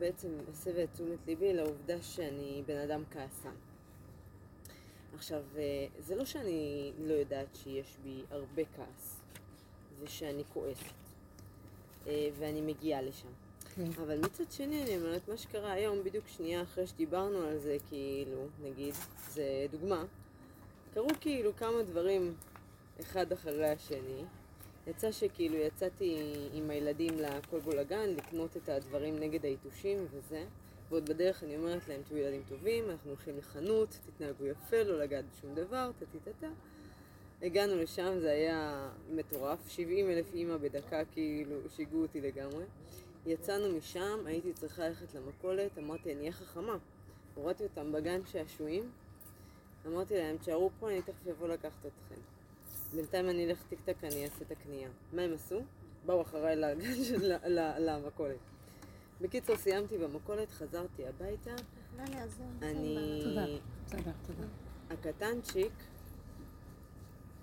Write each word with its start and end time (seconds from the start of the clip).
בעצם 0.00 0.28
הסבה 0.50 0.84
את 0.84 0.88
תשומת 0.92 1.18
ליבי 1.26 1.52
לעובדה 1.52 2.02
שאני 2.02 2.62
בן 2.66 2.76
אדם 2.76 3.02
כעסן. 3.10 3.54
עכשיו, 5.14 5.42
אה, 5.56 5.86
זה 5.98 6.16
לא 6.16 6.24
שאני 6.24 6.92
לא 6.98 7.14
יודעת 7.14 7.46
שיש 7.62 7.96
בי 8.02 8.22
הרבה 8.30 8.62
כעס, 8.76 9.20
זה 10.00 10.06
שאני 10.06 10.42
כועסת. 10.52 10.94
אה, 12.06 12.28
ואני 12.38 12.60
מגיעה 12.60 13.02
לשם. 13.02 13.28
כן. 13.74 13.84
אבל 14.02 14.18
מצד 14.18 14.50
שני, 14.50 14.82
אני 14.82 14.96
אומרת, 14.96 15.28
מה 15.28 15.36
שקרה 15.36 15.72
היום, 15.72 16.04
בדיוק 16.04 16.28
שנייה 16.28 16.62
אחרי 16.62 16.86
שדיברנו 16.86 17.42
על 17.42 17.58
זה, 17.58 17.76
כאילו, 17.88 18.46
נגיד, 18.62 18.94
זה 19.28 19.66
דוגמה, 19.70 20.04
קרו 20.94 21.08
כאילו 21.20 21.56
כמה 21.56 21.82
דברים 21.82 22.34
אחד 23.00 23.32
אחרי 23.32 23.68
השני. 23.68 24.24
יצא 24.90 25.12
שכאילו 25.12 25.56
יצאתי 25.56 26.34
עם 26.52 26.70
הילדים 26.70 27.18
לכלבו 27.18 27.70
לגן 27.70 28.08
לקנות 28.08 28.56
את 28.56 28.68
הדברים 28.68 29.18
נגד 29.18 29.44
היתושים 29.44 30.06
וזה, 30.10 30.44
ועוד 30.88 31.08
בדרך 31.08 31.44
אני 31.44 31.56
אומרת 31.56 31.88
להם, 31.88 32.00
תהיו 32.08 32.18
ילדים 32.18 32.42
טובים, 32.48 32.90
אנחנו 32.90 33.10
הולכים 33.10 33.38
לחנות, 33.38 33.98
תתנהגו 34.06 34.46
יפה, 34.46 34.82
לא 34.82 34.98
לגעת 34.98 35.24
בשום 35.32 35.54
דבר, 35.54 35.90
טה-טה-טה. 35.98 36.48
הגענו 37.42 37.76
לשם, 37.76 38.18
זה 38.20 38.30
היה 38.30 38.90
מטורף, 39.10 39.68
70 39.68 40.10
אלף 40.10 40.34
אימא 40.34 40.56
בדקה, 40.56 41.04
כאילו, 41.04 41.56
שיגעו 41.76 42.02
אותי 42.02 42.20
לגמרי. 42.20 42.64
יצאנו 43.26 43.76
משם, 43.76 44.18
הייתי 44.26 44.52
צריכה 44.52 44.88
ללכת 44.88 45.14
למכולת, 45.14 45.78
אמרתי, 45.78 46.12
אני 46.12 46.20
אהיה 46.20 46.32
חכמה. 46.32 46.76
הורדתי 47.34 47.62
אותם 47.62 47.92
בגן 47.92 48.20
שעשועים, 48.26 48.90
אמרתי 49.86 50.14
להם, 50.14 50.36
תשארו 50.36 50.70
פה, 50.80 50.90
אני 50.90 51.02
תכף 51.02 51.26
אבוא 51.30 51.48
לקחת 51.48 51.86
אתכם. 51.86 52.39
בינתיים 52.94 53.30
אני 53.30 53.46
אלך 53.46 53.62
טיק 53.68 53.78
טק, 53.84 54.04
אני 54.04 54.24
אעשה 54.24 54.44
את 54.46 54.50
הקנייה. 54.50 54.88
מה 55.12 55.22
הם 55.22 55.34
עשו? 55.34 55.60
באו 56.06 56.22
אחריי 56.22 56.56
למכולת. 57.78 58.38
בקיצור, 59.20 59.56
סיימתי 59.56 59.98
במכולת, 59.98 60.50
חזרתי 60.50 61.06
הביתה. 61.06 61.54
אני... 62.62 63.20
תודה. 63.24 63.46
תודה. 63.90 64.46
הקטנצ'יק, 64.90 65.72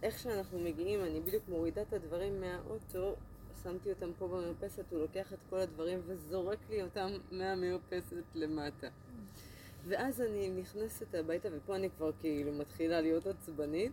איך 0.04 0.20
שאנחנו 0.20 0.60
מגיעים, 0.60 1.04
אני 1.04 1.20
בדיוק 1.22 1.44
מורידה 1.50 1.82
את 1.82 1.94
הדברים 1.94 2.42
מהאוטו, 2.42 3.16
שמתי 3.64 3.90
אותם 3.90 4.12
פה 4.18 4.28
במרפסת, 4.28 4.84
הוא 4.92 5.00
לוקח 5.00 5.34
את 5.34 5.40
כל 5.50 5.60
הדברים 5.60 6.00
וזורק 6.06 6.60
לי 6.70 6.84
אותם 6.84 7.12
מהמרפסת 7.32 8.24
למטה. 8.36 8.88
ואז 9.88 10.22
אני 10.22 10.50
נכנסת 10.50 11.16
הביתה, 11.16 11.50
ופה 11.52 11.76
אני 11.76 11.90
כבר 11.90 12.12
כאילו 12.22 12.52
מתחילה 12.52 13.02
להיות 13.02 13.28
עצבנית, 13.28 13.92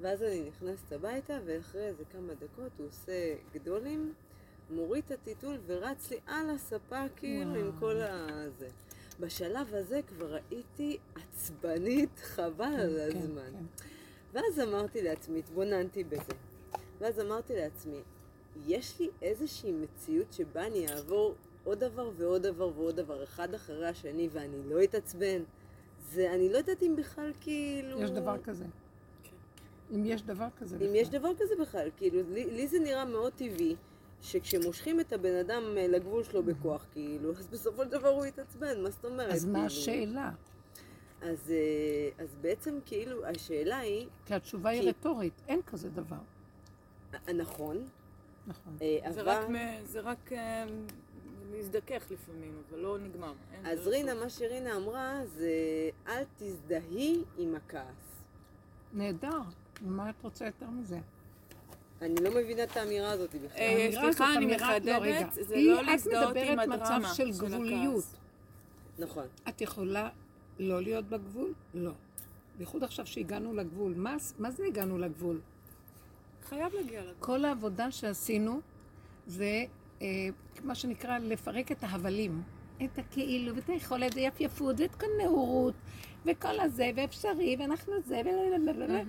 ואז 0.00 0.22
אני 0.22 0.48
נכנסת 0.48 0.92
הביתה, 0.92 1.38
ואחרי 1.44 1.86
איזה 1.86 2.04
כמה 2.12 2.34
דקות 2.34 2.72
הוא 2.78 2.86
עושה 2.86 3.34
גדולים, 3.54 4.12
מוריד 4.70 5.04
את 5.06 5.10
הטיטול 5.10 5.56
ורץ 5.66 6.10
לי 6.10 6.16
על 6.26 6.50
הספה 6.50 7.04
כאילו 7.16 7.54
עם. 7.54 7.72
כל 7.80 7.96
הזה. 8.00 8.68
בשלב 9.20 9.74
הזה 9.74 10.00
כבר 10.08 10.36
הייתי 10.50 10.98
עצבנית 11.14 12.18
חבל 12.18 12.64
על 12.64 13.12
כן, 13.12 13.18
הזמן. 13.18 13.50
כן. 13.52 13.84
ואז 14.32 14.60
אמרתי 14.68 15.02
לעצמי, 15.02 15.38
התבוננתי 15.38 16.04
בזה. 16.04 16.32
ואז 16.98 17.20
אמרתי 17.20 17.56
לעצמי, 17.56 18.00
יש 18.66 19.00
לי 19.00 19.08
איזושהי 19.22 19.72
מציאות 19.72 20.32
שבה 20.32 20.66
אני 20.66 20.88
אעבור 20.88 21.34
עוד 21.64 21.78
דבר 21.78 22.10
ועוד 22.16 22.42
דבר 22.42 22.70
ועוד 22.76 22.96
דבר, 22.96 23.24
אחד 23.24 23.54
אחרי 23.54 23.88
השני, 23.88 24.28
ואני 24.32 24.68
לא 24.68 24.84
אתעצבן. 24.84 25.42
זה, 26.10 26.34
אני 26.34 26.48
לא 26.48 26.58
יודעת 26.58 26.82
אם 26.82 26.96
בכלל 26.96 27.32
כאילו... 27.40 28.02
יש 28.02 28.10
דבר 28.10 28.38
כזה. 28.38 28.64
אם 29.94 30.04
יש 30.06 30.22
דבר 30.22 30.46
כזה 30.58 30.76
אם 30.76 30.80
בכלל. 30.80 30.94
יש 30.96 31.08
דבר 31.08 31.30
כזה 31.38 31.54
בכלל, 31.60 31.88
כאילו, 31.96 32.20
לי, 32.32 32.44
לי 32.50 32.68
זה 32.68 32.78
נראה 32.78 33.04
מאוד 33.04 33.32
טבעי, 33.32 33.76
שכשמושכים 34.22 35.00
את 35.00 35.12
הבן 35.12 35.34
אדם 35.34 35.62
אה, 35.76 35.86
לגבול 35.88 36.24
שלו 36.24 36.42
בכוח, 36.42 36.86
כאילו, 36.92 37.32
אז 37.38 37.46
בסופו 37.46 37.84
של 37.84 37.90
דבר 37.90 38.08
הוא 38.08 38.26
יתעצבן, 38.26 38.82
מה 38.82 38.90
זאת 38.90 39.04
אומרת? 39.04 39.32
אז 39.32 39.44
מה 39.44 39.52
כאילו? 39.52 39.66
השאלה? 39.66 40.30
אז, 41.22 41.50
אה, 41.50 42.24
אז 42.24 42.36
בעצם, 42.40 42.78
כאילו, 42.86 43.24
השאלה 43.26 43.78
היא, 43.78 44.06
כי 44.26 44.34
התשובה 44.34 44.70
היא 44.70 44.80
כי- 44.82 44.88
רטורית, 44.88 45.42
אין 45.48 45.60
כזה 45.62 45.90
דבר. 45.90 46.16
אה, 47.28 47.32
נכון, 47.32 47.86
נכון. 48.46 48.76
אה, 48.82 49.12
זה 49.12 49.20
אבל... 49.20 49.28
רק, 49.30 49.46
זה 49.84 50.00
רק 50.00 50.32
אה, 50.32 50.64
להזדכך 51.52 52.10
לפעמים, 52.10 52.62
אבל 52.70 52.78
לא 52.78 52.98
נגמר. 52.98 53.32
אז 53.64 53.86
רינה. 53.86 54.14
מה 54.14 54.30
שרינה 54.30 54.76
אמרה 54.76 55.20
זה 55.26 55.50
אל 56.08 56.22
תזדהי 56.36 57.22
עם 57.38 57.54
הכעס. 57.54 58.22
נהדר. 58.92 59.40
מה 59.80 60.10
את 60.10 60.22
רוצה 60.22 60.46
יותר 60.46 60.66
מזה? 60.70 60.98
אני 62.02 62.14
לא 62.22 62.30
מבינה 62.30 62.64
את 62.64 62.76
האמירה 62.76 63.10
הזאת 63.10 63.34
בכלל. 63.34 63.58
אה, 63.58 63.84
האמירה 63.84 64.02
סליחה, 64.12 64.34
אני 64.36 64.46
לא. 64.46 64.56
מחדדת, 64.56 65.32
זה 65.32 65.54
היא- 65.54 65.70
לא 65.72 65.82
להזדהות 65.82 66.36
עם 66.36 66.60
את 66.60 66.66
מדברת 66.68 66.80
הדרמה 66.82 66.98
מצב 66.98 67.14
של 67.14 67.32
של 67.32 67.46
גבוליות. 67.46 67.94
הכעס. 68.04 68.16
נכון. 68.98 69.24
את 69.48 69.60
יכולה 69.60 70.08
לא 70.58 70.82
להיות 70.82 71.04
בגבול? 71.08 71.52
לא. 71.74 71.92
בייחוד 72.58 72.84
עכשיו 72.84 73.06
שהגענו 73.06 73.54
לגבול. 73.54 73.94
מה, 73.96 74.16
מה 74.38 74.50
זה 74.50 74.64
הגענו 74.66 74.98
לגבול? 74.98 75.40
חייב 76.48 76.72
להגיע 76.74 77.00
לגבול. 77.00 77.14
כל 77.20 77.44
העבודה 77.44 77.90
שעשינו 77.90 78.60
זה 79.26 79.64
אה, 80.02 80.06
מה 80.64 80.74
שנקרא 80.74 81.18
לפרק 81.18 81.72
את 81.72 81.82
ההבלים. 81.84 82.42
את 82.84 82.98
הכאילו, 82.98 83.56
ואת 83.56 83.68
היכולת, 83.68 84.14
ויפייפות, 84.14 84.80
ואת 84.80 84.94
כל 84.94 85.06
נאורות, 85.22 85.74
וכל 86.26 86.60
הזה, 86.60 86.90
ואפשרי, 86.96 87.56
ואנחנו 87.58 87.92
זה, 88.06 88.20
ולללללל. 88.24 89.02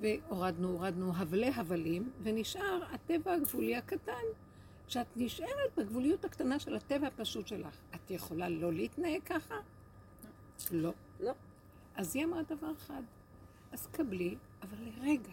והורדנו, 0.00 0.68
הורדנו 0.68 1.12
הבלי 1.16 1.48
הבלים, 1.48 2.10
ונשאר 2.22 2.80
הטבע 2.90 3.32
הגבולי 3.32 3.76
הקטן. 3.76 4.22
כשאת 4.86 5.06
נשארת 5.16 5.76
בגבוליות 5.76 6.24
הקטנה 6.24 6.58
של 6.58 6.76
הטבע 6.76 7.06
הפשוט 7.06 7.46
שלך, 7.46 7.76
את 7.94 8.10
יכולה 8.10 8.48
לא 8.48 8.72
להתנהג 8.72 9.22
ככה? 9.22 9.54
לא. 10.70 10.92
לא. 11.20 11.32
אז 11.94 12.16
היא 12.16 12.24
אמרה 12.24 12.42
דבר 12.42 12.72
אחד, 12.72 13.02
אז 13.72 13.86
קבלי, 13.86 14.36
אבל 14.62 14.76
לרגע. 14.84 15.32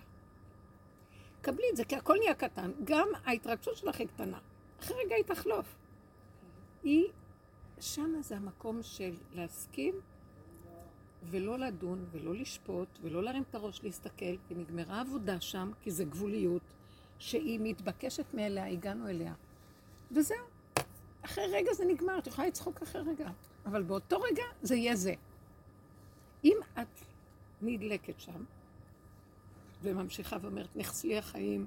קבלי 1.41 1.66
את 1.72 1.77
זה, 1.77 1.83
כי 1.83 1.95
הכל 1.95 2.16
נהיה 2.19 2.33
קטן. 2.33 2.72
גם 2.83 3.07
ההתרגשות 3.25 3.77
שלך 3.77 4.00
היא 4.00 4.07
קטנה. 4.07 4.39
אחרי 4.79 4.97
רגע 5.06 5.16
היא 5.16 5.23
תחלוף. 5.23 5.75
היא, 6.83 7.06
שמה 7.79 8.22
זה 8.22 8.38
המקום 8.38 8.83
של 8.83 9.16
להסכים 9.33 9.95
ולא 11.29 11.59
לדון 11.59 12.05
ולא 12.11 12.35
לשפוט 12.35 12.88
ולא 13.01 13.23
להרים 13.23 13.43
את 13.49 13.55
הראש 13.55 13.83
להסתכל, 13.83 14.35
ונגמרה 14.49 15.01
עבודה 15.01 15.41
שם, 15.41 15.71
כי 15.81 15.91
זה 15.91 16.05
גבוליות 16.05 16.61
שהיא 17.19 17.59
מתבקשת 17.63 18.33
מאליה, 18.33 18.67
הגענו 18.67 19.07
אליה. 19.07 19.33
וזהו. 20.11 20.38
אחרי 21.21 21.43
רגע 21.51 21.73
זה 21.73 21.85
נגמר, 21.85 22.17
את 22.17 22.27
יכולה 22.27 22.47
לצחוק 22.47 22.81
אחרי 22.81 23.01
רגע. 23.01 23.29
אבל 23.65 23.83
באותו 23.83 24.21
רגע 24.21 24.43
זה 24.61 24.75
יהיה 24.75 24.95
זה. 24.95 25.13
אם 26.43 26.57
את 26.81 27.01
נדלקת 27.61 28.19
שם, 28.19 28.44
וממשיכה 29.81 30.38
ואומרת, 30.41 30.75
נכסי 30.75 31.07
לי 31.07 31.17
החיים, 31.17 31.65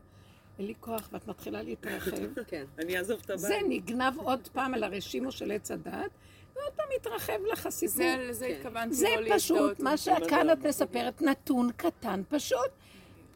אין 0.58 0.66
לי 0.66 0.74
כוח, 0.80 1.08
ואת 1.12 1.28
מתחילה 1.28 1.62
להתרחב, 1.62 2.16
כן. 2.48 2.64
אני 2.78 2.98
אעזוב 2.98 3.20
את 3.30 3.38
זה 3.38 3.56
הבית. 3.56 3.66
נגנב 3.68 4.18
עוד 4.18 4.48
פעם 4.48 4.74
על 4.74 4.84
הרשימו 4.84 5.32
של 5.32 5.50
עץ 5.50 5.70
הדת, 5.70 6.10
ועוד 6.56 6.72
פעם 6.76 6.86
מתרחב 6.96 7.38
לך 7.52 7.66
הסיפור. 7.66 7.96
זה, 7.96 8.16
לזה 8.28 8.46
כן. 8.46 8.54
התכוונתי 8.54 8.94
זה 8.94 9.08
לא 9.20 9.36
פשוט. 9.36 9.80
מה 9.80 9.96
שכאן 9.96 10.50
את 10.52 10.66
מספרת, 10.66 11.22
נתון 11.22 11.70
קטן 11.76 12.22
פשוט. 12.28 12.70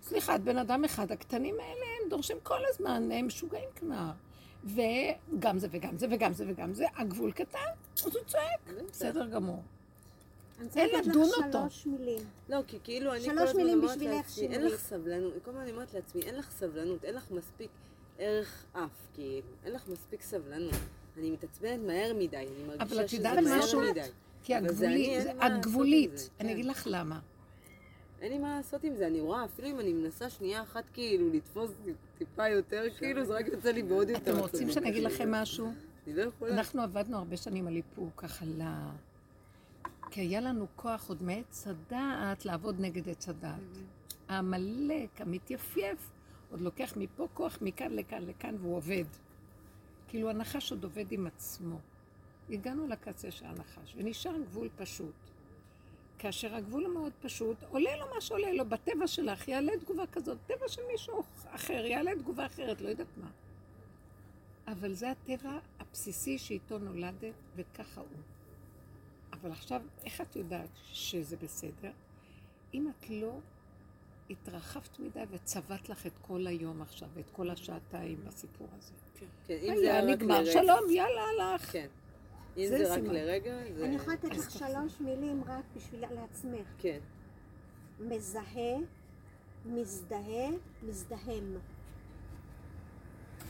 סליחה, 0.03 0.35
את 0.35 0.41
בן 0.41 0.59
אדם 0.59 0.85
אחד, 0.85 1.13
הקטנים 1.13 1.55
האלה 1.61 1.87
הם 2.03 2.09
דורשים 2.11 2.37
כל 2.43 2.61
הזמן, 2.69 3.09
הם 3.13 3.27
משוגעים 3.27 3.69
כבר. 3.77 4.11
וגם 4.65 5.59
זה 5.59 5.69
וגם 5.71 5.99
זה 5.99 6.07
וגם 6.11 6.33
זה 6.33 6.45
וגם 6.49 6.75
זה, 6.75 6.85
הגבול 6.97 7.33
קטן, 7.33 7.59
אז 7.97 8.17
הוא 8.17 8.25
צועק. 8.27 8.85
בסדר 8.91 9.27
גמור. 9.27 9.63
אין 10.77 10.91
לדון 11.01 11.29
אותו. 11.37 11.59
שלוש 11.71 11.87
מילים. 11.87 12.19
לא, 12.49 12.59
כי 12.67 12.79
כאילו 12.85 13.13
אני 13.13 13.21
שלוש 13.21 13.39
כל 13.39 13.43
הזמן 13.43 13.63
מילים 13.63 13.83
אומרת 13.83 13.99
לעצמי, 14.03 14.47
אין. 14.47 14.67
לך 14.67 14.81
סבלנות, 14.81 15.33
כל 15.45 15.51
הזמן 15.51 15.63
אני 15.63 15.71
אומרת 15.71 15.95
לעצמי, 15.95 16.23
אין 16.23 16.35
לך 16.35 16.51
סבלנות, 16.51 17.05
אין 17.05 17.15
לך 17.15 17.31
מספיק 17.31 17.71
ערך 18.19 18.65
אף, 18.73 18.91
כאילו, 19.15 19.47
אין 19.65 19.73
לך 19.73 19.89
מספיק 19.89 20.23
סבלנות. 20.23 20.75
אני 21.19 21.31
מתעצבנת 21.31 21.81
מהר 21.87 22.13
מדי, 22.19 22.37
אני 22.37 22.47
מרגישה 22.67 23.05
את 23.05 23.09
שזה 23.09 23.41
מהר? 23.41 23.91
מדי. 23.91 24.01
כי 24.43 24.59
את 24.59 24.63
לעשות 24.63 24.83
עם 25.41 25.61
גבולית. 25.61 26.31
אני 26.41 26.49
כן. 26.49 26.55
אגיד 26.55 26.65
לך 26.65 26.87
למה. 26.91 27.21
אין 28.21 28.33
לי 28.33 28.39
מה 28.39 28.57
לעשות 28.57 28.85
עם 28.85 28.97
זה, 28.97 29.07
אני 29.07 29.21
רואה, 29.21 29.45
אפילו 29.45 29.69
אם 29.69 29.81
אני 29.81 29.93
מנסה 29.93 30.31
שנייה 30.31 30.63
אחת 30.63 30.85
כאילו 30.93 31.31
לתפוס 31.33 31.71
טיפה 32.19 32.49
יותר, 32.49 32.83
כאילו 32.99 33.25
זה 33.25 33.35
רק 33.35 33.47
יוצא 33.47 33.71
לי 33.71 33.83
בעוד 33.83 34.09
יותר. 34.09 34.33
אתם 34.33 34.41
רוצים. 34.41 34.71
שאני 34.71 34.91
אגיד 34.91 35.03
לכם 35.03 35.33
משהו? 35.33 35.73
אני 36.07 36.15
לא 36.17 36.23
יכולה. 36.23 36.55
אנחנו 36.55 36.83
עבדנו 36.83 37.17
הרבה 37.17 37.37
שנים 37.37 37.67
על 37.67 37.77
איפוק, 37.77 38.25
ל... 38.43 38.63
כי 40.11 40.21
היה 40.21 40.41
לנו 40.41 40.67
כוח 40.77 41.09
עוד 41.09 41.23
מעץ 41.23 41.67
הדעת 41.67 42.45
לעבוד 42.45 42.81
נגד 42.81 43.09
עץ 43.09 43.29
הדעת. 43.29 43.79
העמלק, 44.29 45.21
המתייפייף, 45.21 46.11
עוד 46.51 46.61
לוקח 46.61 46.95
מפה 46.97 47.29
כוח 47.35 47.59
מכאן 47.61 47.93
לכאן 47.93 48.23
לכאן 48.23 48.55
והוא 48.61 48.77
עובד. 48.77 49.05
כאילו 50.15 50.31
הנחש 50.31 50.71
עוד 50.71 50.85
עובד 50.85 51.13
עם 51.13 51.27
עצמו. 51.27 51.79
הגענו 52.51 52.89
לקצה 52.89 53.31
של 53.31 53.47
הנחש 53.47 53.95
ונשאר 53.97 54.39
גבול 54.39 54.69
פשוט. 54.77 55.15
כאשר 56.19 56.55
הגבול 56.55 56.85
המאוד 56.85 57.13
פשוט, 57.23 57.63
עולה 57.63 57.97
לו 57.97 58.07
מה 58.15 58.21
שעולה 58.21 58.53
לו, 58.53 58.69
בטבע 58.69 59.07
שלך 59.07 59.49
יעלה 59.49 59.73
תגובה 59.81 60.07
כזאת, 60.07 60.39
טבע 60.47 60.69
של 60.69 60.83
מישהו 60.93 61.23
אחר 61.47 61.85
יעלה 61.85 62.11
תגובה 62.19 62.47
אחרת, 62.47 62.81
לא 62.81 62.89
יודעת 62.89 63.17
מה. 63.17 63.31
אבל 64.67 64.93
זה 64.93 65.11
הטבע 65.11 65.59
הבסיסי 65.79 66.39
שאיתו 66.39 66.79
נולדת, 66.79 67.35
וככה 67.57 68.01
הוא. 68.01 68.09
אבל 69.33 69.53
עכשיו, 69.53 69.83
איך 70.05 70.21
את 70.21 70.37
יודעת 70.37 70.71
שזה 70.85 71.37
בסדר? 71.37 71.93
אם 72.75 72.89
את 72.89 73.11
לא 73.11 73.39
התרחבת 74.31 74.99
מדי 74.99 75.25
וצבעת 75.31 75.89
לך 75.89 76.07
את 76.07 76.19
כל 76.23 76.47
היום 76.47 76.83
עכשיו, 76.83 77.09
ואת 77.15 77.31
כל 77.33 77.51
השעתיים 77.51 78.25
בסיפור 78.25 78.69
הזה. 78.79 79.04
כן, 79.47 79.57
אם 79.63 79.75
זה 79.77 79.83
היה 79.83 80.05
נגמר, 80.05 80.41
לרגע. 80.41 80.53
שלום, 80.53 80.91
יאללה, 80.91 81.23
הלך. 81.23 81.73
כן. 81.73 81.87
אם 82.57 82.67
זה 82.69 82.79
זה 82.79 82.93
רק 82.93 82.99
סימן. 83.01 83.15
לרגע, 83.15 83.55
זה... 83.77 83.85
אני 83.85 83.95
יכולה 83.97 84.15
לתת 84.17 84.37
לך. 84.37 84.51
שלוש 84.51 85.01
מילים 85.01 85.43
רק 85.47 85.65
בשביל 85.77 86.05
לעצמך. 86.11 86.67
כן. 86.79 86.99
מזהה, 88.01 88.77
מזדהה, 89.67 90.49
מזדהם. 90.83 91.57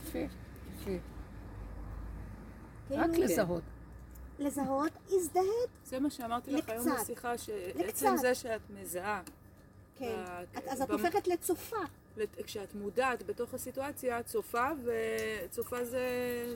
יפה, 0.02 0.18
יפה. 0.18 0.90
כאילו, 2.88 3.02
רק 3.02 3.10
לזהות. 3.10 3.62
לזהות, 4.38 4.92
הזדהית, 5.06 5.70
זה 5.84 6.00
מה 6.00 6.10
שאמרתי 6.10 6.52
לך 6.52 6.68
היום. 6.68 6.86
בשיחה, 7.00 7.38
שעצם. 7.38 8.16
זה 8.16 8.34
שאת 8.34 8.60
מזהה, 8.70 9.22
כן. 9.96 10.24
אז 10.66 10.82
את 10.82 10.90
הופכת 10.90 11.26
לצופה. 11.26 11.76
כשאת 12.46 12.74
מודעת 12.74 13.22
בתוך 13.26 13.54
הסיטואציה, 13.54 14.20
את 14.20 14.26
צופה, 14.26 14.66
וצופה 14.84 15.84
זה 15.84 16.00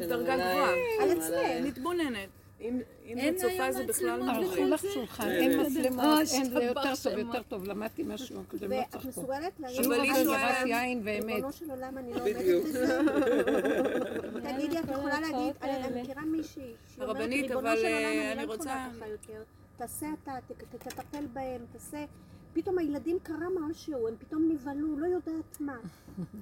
דרגה 0.08 0.36
גבוהה. 0.36 0.72
על 1.00 1.10
עצמך. 1.10 1.24
עליי. 1.26 1.62
מתבוננת. 1.62 2.28
אם 2.60 2.80
אם 3.06 3.18
אין 3.18 3.38
זה 3.38 3.48
צופה 3.48 3.72
זה 3.72 3.86
בכלל 3.86 4.20
מצלמות. 4.22 4.44
ערכו 4.52 4.64
לך 4.64 4.84
שולחן, 4.94 5.24
כן. 5.24 5.30
אין 5.30 5.60
מצלמות, 5.60 6.04
אה, 6.04 6.20
אין, 6.32 6.44
זה 6.44 6.62
יותר 6.64 6.82
טוב. 7.04 7.18
יותר 7.18 7.42
טוב, 7.42 7.64
למדתי 7.64 8.02
משהו, 8.02 8.42
זה 8.52 8.68
לא 8.68 8.74
ואת 8.76 8.88
צריך 8.90 9.02
פה. 9.04 9.08
מסוגלת 9.08 9.60
להגיד, 9.60 9.76
שיעור 9.82 9.94
אבל 9.94 10.02
היא 10.04 10.12
הזה 10.12 10.24
זה 10.24 10.30
שואלת- 10.30 10.56
רק 10.60 10.66
יין 10.66 11.00
ואמת. 11.04 11.24
ריבונו 11.34 11.52
של 11.52 11.70
עולם, 11.70 11.98
אני 11.98 12.14
לא 12.14 12.20
עומדת. 12.20 12.64
בזה. 12.64 12.98
תגידי, 14.56 14.78
את 14.78 14.84
יכולה 14.92 15.20
להגיד, 15.20 15.54
אני. 15.62 16.02
מכירה 16.02 16.22
מישהי, 16.22 16.62
שהיא 16.62 17.02
אומרת, 17.02 17.16
הרבנית, 17.16 17.42
ריבונו 17.50 17.68
אבל, 17.68 17.76
של 17.76 17.84
אה, 17.84 17.98
עולם, 17.98 18.08
אני 18.10 18.32
אני 18.32 18.46
לא 18.46 18.52
רוצה- 18.52 18.62
יכולה 18.70 18.88
ככה 18.96 19.08
יותר. 19.08 19.42
תעשה 19.76 20.06
אתה, 20.24 20.32
תטפל 20.78 21.26
בהם, 21.32 21.60
תעשה... 21.72 22.04
פתאום 22.62 22.78
הילדים 22.78 23.18
קרה 23.22 23.46
משהו, 23.60 24.08
הם 24.08 24.14
פתאום 24.18 24.48
נבהלו, 24.52 24.98
לא 24.98 25.06
יודעת 25.06 25.60
מה. 25.60 25.76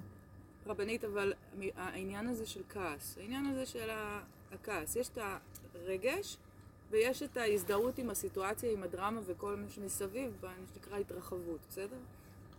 רבנית, 0.66 1.04
אבל 1.04 1.32
העניין 1.76 2.28
הזה 2.28 2.46
של 2.46 2.62
כעס, 2.68 3.18
העניין 3.18 3.46
הזה 3.46 3.66
של 3.66 3.88
הכעס, 4.52 4.96
יש 4.96 5.08
את 5.08 5.18
הרגש 5.74 6.36
ויש 6.90 7.22
את 7.22 7.36
ההזדהות 7.36 7.98
עם 7.98 8.10
הסיטואציה, 8.10 8.72
עם 8.72 8.82
הדרמה 8.82 9.20
וכל 9.26 9.56
מה 9.56 9.68
שמסביב, 9.68 10.32
מה 10.42 10.52
שנקרא 10.74 10.98
התרחבות, 10.98 11.60
בסדר? 11.68 11.98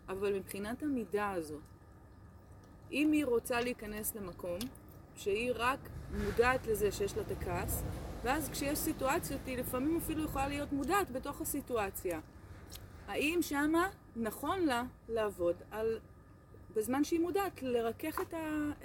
אבל 0.09 0.33
מבחינת 0.33 0.83
המידה 0.83 1.31
הזו, 1.31 1.57
אם 2.91 3.11
היא 3.11 3.25
רוצה 3.25 3.61
להיכנס 3.61 4.15
למקום 4.15 4.59
שהיא 5.15 5.51
רק 5.55 5.79
מודעת 6.25 6.67
לזה 6.67 6.91
שיש 6.91 7.17
לה 7.17 7.21
את 7.21 7.31
הכעס, 7.31 7.83
ואז 8.23 8.49
כשיש 8.49 8.79
סיטואציות 8.79 9.41
היא 9.45 9.57
לפעמים 9.57 9.97
אפילו 9.97 10.23
יכולה 10.23 10.47
להיות 10.47 10.71
מודעת 10.71 11.11
בתוך 11.11 11.41
הסיטואציה. 11.41 12.19
האם 13.07 13.39
שמה 13.41 13.87
נכון 14.15 14.59
לה 14.59 14.83
לעבוד 15.09 15.55
על 15.71 15.99
בזמן 16.75 17.03
שהיא 17.03 17.19
מודעת, 17.19 17.61
לרכך 17.63 18.21
את, 18.21 18.33
ה, 18.33 18.37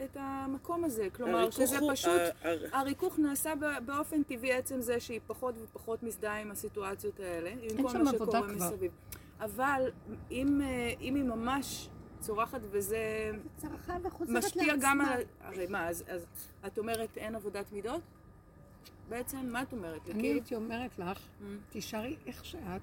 את 0.04 0.16
המקום 0.20 0.84
הזה. 0.84 1.08
כלומר, 1.16 1.38
הריכוך 1.38 1.54
שזה 1.66 1.78
הוא- 1.78 1.92
פשוט, 1.92 2.10
ה- 2.42 2.48
ה- 2.48 2.80
הריכוך 2.80 3.18
נעשה 3.18 3.52
באופן 3.86 4.22
טבעי 4.22 4.52
עצם 4.52 4.80
זה 4.80 5.00
שהיא 5.00 5.20
פחות 5.26 5.54
ופחות 5.62 6.02
מזדהה 6.02 6.40
עם 6.40 6.50
הסיטואציות 6.50 7.20
האלה, 7.20 7.50
עם 7.50 7.82
כל 7.82 7.88
שם 7.88 8.04
מה 8.04 8.10
עבודה 8.10 8.38
שקורה 8.38 8.54
כבר. 8.54 8.66
מסביב. 8.70 8.92
אבל 9.40 9.90
אם, 10.30 10.60
אה, 10.62 10.66
אם 11.00 11.14
היא 11.14 11.24
ממש 11.24 11.88
צורחת 12.20 12.60
וזה. 12.70 13.30
משפיע 14.28 14.74
גם 14.80 15.00
על... 15.00 15.22
הרי 15.40 15.66
מה, 15.66 15.88
אז, 15.88 16.04
אז 16.08 16.26
את 16.66 16.78
אומרת 16.78 17.16
אין 17.16 17.34
עבודת 17.34 17.72
מידות? 17.72 18.00
בעצם, 19.08 19.38
מה 19.52 19.62
את 19.62 19.72
אומרת? 19.72 20.00
אני 20.10 20.26
הייתי 20.28 20.54
אומרת 20.54 20.98
לך, 20.98 21.18
Mm. 21.18 21.44
תישארי 21.70 22.16
איך 22.26 22.44
שאת, 22.44 22.80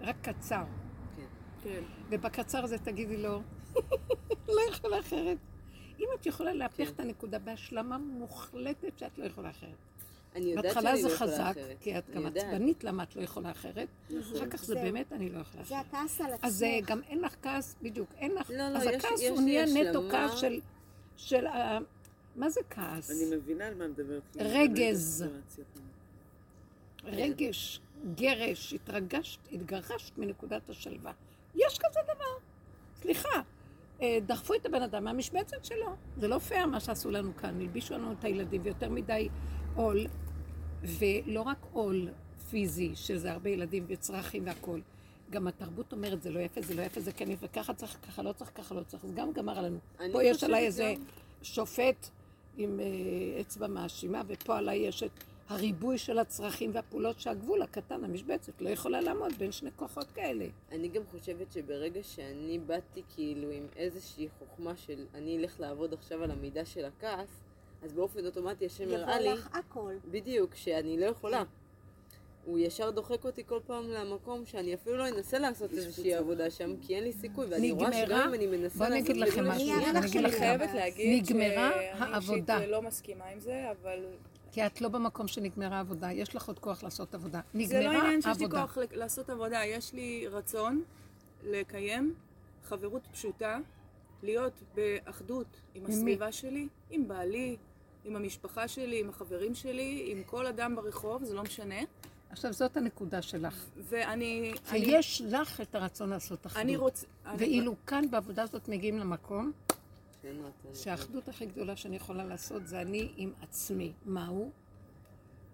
רק 0.00 0.16
קצר. 0.22 0.64
כן. 1.64 1.82
ובקצר 2.10 2.64
הזה 2.64 2.78
תגידי 2.78 3.16
לו, 3.16 3.42
לא 4.56 4.60
יכולה 4.70 5.00
אחרת. 5.00 5.36
אם 5.98 6.06
את 6.20 6.26
יכולה 6.26 6.52
להפיח 6.52 6.88
כן. 6.88 6.94
את 6.94 7.00
הנקודה 7.00 7.38
בהשלמה 7.38 7.98
מוחלטת 7.98 8.98
שאת 8.98 9.18
לא 9.18 9.24
יכולה 9.24 9.50
אחרת. 9.50 9.70
אני 10.34 10.44
יודעת 10.44 10.64
בהתחלה 10.64 10.90
שאני 10.90 11.02
זה 11.02 11.08
לא 11.08 11.12
יכולה 11.14 11.30
חזק, 11.32 11.50
אחרת. 11.50 11.76
כי 11.80 11.98
את 11.98 12.10
גם. 12.10 12.26
עצבנית 12.26 12.84
למה 12.84 13.02
את 13.02 13.16
לא 13.16 13.22
יכולה 13.22 13.50
אחרת. 13.50 13.88
אחר 14.36 14.48
כך 14.50 14.64
זה. 14.64 14.74
באמת 14.74 15.12
אני 15.12 15.28
לא 15.30 15.38
יכולה 15.38 15.64
זה 15.64 15.74
אחרת. 15.80 15.86
הכעס 15.88 16.20
על 16.20 16.26
עצמך. 16.32 16.44
אז 16.44 16.62
אה, 16.62 16.78
גם 16.86 17.00
אין 17.08 17.20
לך 17.20 17.36
כעס, 17.42 17.76
בדיוק, 17.82 18.08
אין 18.18 18.32
לך, 18.34 18.50
לא, 18.50 18.56
לא, 18.56 18.78
אז 18.78 18.84
יש- 18.84 19.04
הכעס 19.04 19.20
יש 19.20 19.28
הוא 19.30 19.38
לי 19.38 19.44
נהיה 19.44 19.64
נטו 19.90 19.98
השלמה. 19.98 20.10
כעס 20.28 20.38
של, 20.38 20.60
של, 21.16 21.46
ה- 21.46 21.78
מה 22.36 22.50
זה 22.50 22.60
כעס? 22.70 23.10
אני 23.10 23.36
מבינה 23.36 23.66
על 23.66 23.74
מה 23.74 23.88
מדברת. 23.88 24.36
רגז. 24.40 25.24
רגש, 27.04 27.80
גרש, 28.14 28.74
התרגשת, 28.74 29.38
התגרשת 29.52 30.18
מנקודת 30.18 30.70
השלווה. 30.70 31.12
יש 31.54 31.78
כזה 31.78 32.00
דבר. 32.14 32.34
סליחה, 33.02 33.28
אה, 34.02 34.18
דחפו 34.26 34.54
את 34.54 34.66
הבן 34.66 34.82
אדם 34.82 35.04
מהמשבצת 35.04 35.64
שלו. 35.64 35.94
זה 36.16 36.28
לא 36.28 36.38
פייר 36.38 36.66
מה 36.66 36.80
שעשו 36.80 37.10
לנו 37.10 37.36
כאן, 37.36 37.60
הלבישו 37.60 37.94
לנו 37.94 38.12
את 38.12 38.24
הילדים 38.24 38.60
ויותר 38.64 38.88
מדי 38.90 39.28
עול, 39.76 40.06
ולא 40.82 41.42
רק 41.42 41.66
עול 41.72 42.08
פיזי, 42.50 42.96
שזה 42.96 43.32
הרבה 43.32 43.50
ילדים 43.50 43.84
וצרכים 43.88 44.46
והכול. 44.46 44.80
גם 45.30 45.46
התרבות 45.46 45.92
אומרת, 45.92 46.22
זה 46.22 46.30
לא 46.30 46.40
יפה, 46.40 46.62
זה 46.62 46.74
לא 46.74 46.82
יפה, 46.82 47.00
זה 47.00 47.12
כן 47.12 47.30
יפה, 47.30 47.48
ככה 47.48 47.74
צריך, 47.74 47.96
ככה 48.06 48.22
לא 48.22 48.32
צריך, 48.32 48.50
ככה 48.54 48.74
לא 48.74 48.82
צריך. 48.82 49.04
אז 49.04 49.12
גם 49.14 49.32
גמר 49.32 49.58
עלינו. 49.58 49.78
פה 50.12 50.24
יש 50.24 50.44
עליי 50.44 50.66
איזה 50.66 50.94
גם- 50.96 51.02
שופט 51.42 52.08
עם 52.56 52.80
אה, 52.80 52.86
אצבע 53.40 53.66
מאשימה, 53.66 54.22
ופה 54.26 54.58
עליי 54.58 54.78
יש 54.78 55.02
את 55.02 55.24
הריבוי 55.48 55.98
של 55.98 56.18
הצרכים 56.18 56.70
והפעולות 56.74 57.20
שהגבול 57.20 57.62
הקטן, 57.62 58.04
המשבצת, 58.04 58.60
לא 58.60 58.68
יכולה 58.68 59.00
לעמוד 59.00 59.32
בין 59.38 59.52
שני 59.52 59.70
כוחות 59.76 60.10
כאלה. 60.10 60.44
אני 60.72 60.88
גם 60.88 61.02
חושבת 61.10 61.52
שברגע 61.52 62.02
שאני 62.02 62.58
באתי 62.58 63.02
כאילו 63.14 63.50
עם 63.50 63.66
איזושהי 63.76 64.28
חוכמה 64.38 64.76
של 64.76 65.06
אני 65.14 65.38
אלך 65.38 65.60
לעבוד 65.60 65.92
עכשיו 65.92 66.22
על 66.22 66.30
המידה 66.30 66.64
של 66.64 66.84
הכעס, 66.84 67.28
אז 67.82 67.92
באופן 67.92 68.26
אוטומטי 68.26 68.66
השם 68.66 68.94
הראה 68.94 69.20
לי, 69.20 69.24
יבוא 69.24 69.38
לך 69.38 69.48
הכל. 69.52 69.94
בדיוק, 70.10 70.54
שאני 70.54 71.00
לא 71.00 71.06
יכולה. 71.06 71.42
הוא 72.44 72.58
ישר 72.58 72.90
דוחק 72.90 73.24
אותי 73.24 73.42
כל 73.46 73.60
פעם 73.66 73.90
למקום 73.90 74.46
שאני 74.46 74.74
אפילו 74.74 74.96
לא 74.96 75.08
אנסה 75.08 75.38
לעשות 75.38 75.72
איזושהי 75.72 76.14
עבודה 76.14 76.50
שם, 76.50 76.74
כי 76.80 76.94
אין 76.96 77.04
לי 77.04 77.12
סיכוי, 77.12 77.46
ואני 77.46 77.70
רואה? 77.70 77.92
שגם 77.92 78.28
אם 78.28 78.34
אני 78.34 78.46
מנסה 78.46 78.78
בוא 78.78 78.86
לעשות 78.86 79.02
נגיד 79.02 79.16
לכם 79.16 79.48
משהו, 79.48 79.72
אני. 79.72 80.32
חייבת 80.32 80.74
להגיד 80.74 81.22
נגמרה 81.22 81.70
שאני 81.72 82.12
העבודה. 82.12 82.56
אישית 82.56 82.70
לא 82.70 82.82
מסכימה 82.82 83.24
עם 83.24 83.40
זה, 83.40 83.70
אבל 83.70 84.04
כי 84.58 84.66
את 84.66 84.80
לא 84.80 84.88
במקום 84.88 85.28
שנגמרה 85.28 85.76
העבודה, 85.76 86.12
יש 86.12 86.36
לך 86.36 86.48
עוד 86.48 86.58
כוח 86.58 86.82
לעשות 86.82 87.14
עבודה. 87.14 87.40
זה 87.66 87.74
לא 87.74 87.80
נגמרה 87.80 87.98
עניין 88.04 88.22
שיש 88.22 88.38
לי. 88.38 88.50
כוח 88.50 88.76
לעשות 88.92 89.30
עבודה, 89.30 89.64
יש 89.64 89.92
לי 89.92 90.26
רצון 90.30 90.82
לקיים 91.44 92.14
חברות 92.64 93.02
פשוטה, 93.12 93.58
להיות 94.22 94.52
באחדות 94.74 95.46
עם? 95.74 95.86
הסביבה 95.86 96.32
שלי, 96.32 96.68
עם 96.90 97.08
בעלי, 97.08 97.56
עם 98.04 98.16
המשפחה 98.16 98.68
שלי, 98.68 99.00
עם 99.00 99.08
החברים 99.08 99.54
שלי, 99.54 100.04
עם 100.06 100.22
כל 100.26 100.46
אדם 100.46 100.76
ברחוב, 100.76 101.24
זה 101.24 101.34
לא 101.34 101.42
משנה. 101.42 101.80
עכשיו, 102.30 102.52
זאת 102.52 102.76
הנקודה 102.76 103.22
שלך. 103.22 103.64
ואני... 103.88 104.52
אני- 104.70 104.80
שיש 104.84 105.22
לך 105.22 105.60
את 105.60 105.74
הרצון 105.74 106.10
לעשות 106.10 106.46
אני 106.56 106.72
אחדות. 106.74 106.80
רוצה... 106.90 107.06
אני- 107.26 107.36
ואילו 107.38 107.74
כאן 107.86 108.10
בעבודה 108.10 108.42
הזאת 108.42 108.68
מגיעים 108.68 108.98
למקום. 108.98 109.52
שהאחדות 110.74 111.28
הכי 111.28 111.46
גדולה 111.46 111.76
שאני 111.76 111.96
יכולה 111.96 112.24
לעשות 112.24 112.66
זה 112.66 112.80
אני 112.80 113.12
עם 113.16 113.32
עצמי. 113.42 113.92
מהו? 114.04 114.50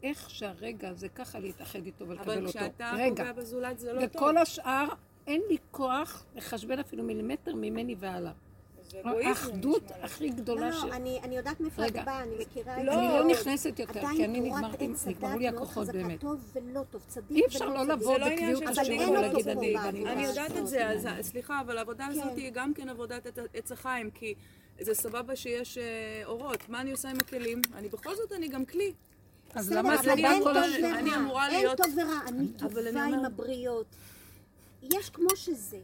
איך 0.02 0.30
שהרגע 0.30 0.88
הזה 0.88 1.08
ככה 1.08 1.38
להתאחד 1.38 1.86
איתו 1.86 2.08
ולקבל 2.08 2.32
אבל 2.32 2.46
אותו. 2.46 2.58
כשאתה 2.58 2.92
רגע. 2.96 3.08
פוגע 3.08 3.32
בזולת 3.32 3.78
זה 3.78 3.92
לא 3.92 4.00
טוב. 4.00 4.10
וכל 4.16 4.36
השאר, 4.36 4.88
אין 5.26 5.42
לי 5.48 5.56
כוח 5.70 6.24
לחשבן 6.34 6.78
אפילו 6.78 7.04
מילימטר 7.04 7.54
ממני 7.54 7.94
והלאה. 7.98 8.32
אגואיזם, 9.00 9.28
האחדות. 9.28 9.82
הכי 10.02 10.28
לא, 10.28 10.34
גדולה 10.36 10.72
ש... 10.72 10.84
לא, 10.84 10.92
אני 10.92 11.20
אני 11.22 11.36
יודעת 11.36 11.60
מאיפה 11.60 11.86
את. 11.86 11.92
באה, 11.92 12.22
אני 12.22 12.34
מכירה 12.40 12.80
את 12.80 12.84
לא, 12.84 12.92
זה. 12.92 13.00
אני 13.00 13.08
לא 13.08 13.24
נכנסת 13.28 13.78
יותר, 13.78 14.00
כי 14.16 14.24
אני 14.24 14.40
נגמרתי, 14.40 14.88
נגמרו 15.06 15.38
לי 15.38 15.48
הכוחות 15.48 15.86
באמת. 15.86 16.20
טוב 16.20 16.52
ולא 16.52 16.82
טוב, 16.90 17.02
צדיק 17.06 17.30
אי 17.36 17.46
אפשר 17.46 17.64
ולא 17.64 17.86
לא. 17.86 17.94
לבוא 17.94 18.18
לא 18.18 18.28
בקביעות 18.28 18.62
של 18.62 18.68
אבל 18.68 18.80
השם 18.80 18.92
אין 18.92 19.08
ולהגיד 19.08 19.48
אני. 19.48 19.76
אני 19.78 20.04
לא 20.04 20.28
יודעת 20.28 20.56
את 20.56 20.66
זה. 20.66 20.88
אז 20.88 21.08
סליחה, 21.20 21.60
אבל 21.60 21.78
העבודה 21.78 22.06
הזאת 22.06 22.24
כן. 22.24 22.36
היא 22.36 22.50
גם 22.50 22.74
כן 22.74 22.88
עבודת 22.88 23.38
עץ 23.54 23.72
החיים, 23.72 24.10
כי 24.10 24.34
זה 24.80 24.94
סבבה 24.94 25.36
שיש 25.36 25.78
אה, 25.78 25.82
אורות. 26.24 26.68
מה 26.68 26.80
אני 26.80 26.90
עושה 26.92 27.10
עם 27.10 27.16
הכלים? 27.20 27.60
אני 27.74 27.88
בכל 27.88 28.16
זאת, 28.16 28.32
אני 28.32 28.48
גם 28.48 28.64
כלי. 28.64 28.92
אז 29.54 29.66
בסדר, 29.66 29.78
למה 29.78 29.94
את 29.94 30.04
לא 30.04 30.12
אני 30.12 30.22
באה 30.22 30.32
אין 30.32 30.42
כל 30.42 30.54
טוב 30.54 30.62
הש... 30.62 30.78
ורע. 30.80 30.98
אני 30.98 31.16
אמורה 31.16 31.48
אין 31.48 31.60
להיות- 31.60 31.76
טוב 31.76 31.86
ורע, 31.96 32.20
אני 32.28 32.46
אבל 32.62 32.78
אני 32.78 32.88
טובה 32.92 33.04
עם 33.04 33.14
אומרת- 33.14 33.24
הבריות. 33.32 33.86
יש 34.82 35.10
כמו 35.10 35.36
שזה. 35.36 35.78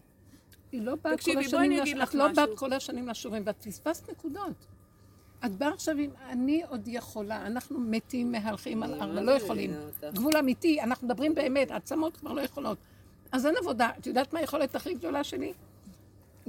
היא 0.72 0.82
לא 0.82 0.94
באה 0.94 1.12
כל 1.12 1.16
תקשיבי, 1.16 1.34
בואי 1.36 1.46
השנים, 1.46 1.60
אני 1.70 1.76
לש... 1.76 1.82
אגיד 1.82 1.96
לך 1.98 2.08
את 2.08 2.14
לא 2.14 2.28
באת 2.28 2.38
משהו. 2.38 2.56
כל 2.56 2.72
השנים 2.72 3.08
לשיעורים, 3.08 3.42
ואת 3.46 3.62
פספסת 3.66 4.10
נקודות. 4.10 4.66
את 5.46 5.50
באה 5.52 5.68
עכשיו 5.68 5.96
עם 5.98 6.10
אני 6.28 6.62
עוד 6.68 6.88
יכולה, 6.88 7.46
אנחנו 7.46 7.80
מתים, 7.80 8.32
מהלכים 8.32 8.82
על 8.82 8.94
ארבע, 8.94 9.20
לא 9.20 9.32
יכולים. 9.32 9.74
גבול 10.14 10.36
אמיתי, 10.36 10.80
אנחנו 10.82 11.06
מדברים 11.06 11.34
באמת, 11.34 11.70
העצמות 11.70 12.16
כבר 12.16 12.32
לא 12.32 12.40
יכולות. 12.40 12.78
אז 13.32 13.46
אין 13.46 13.54
עבודה. 13.56 13.90
את 13.98 14.06
יודעת 14.06 14.32
מה 14.32 14.38
היכולת 14.40 14.74
הכי 14.74 14.94
גדולה 14.94 15.24
שלי? 15.24 15.52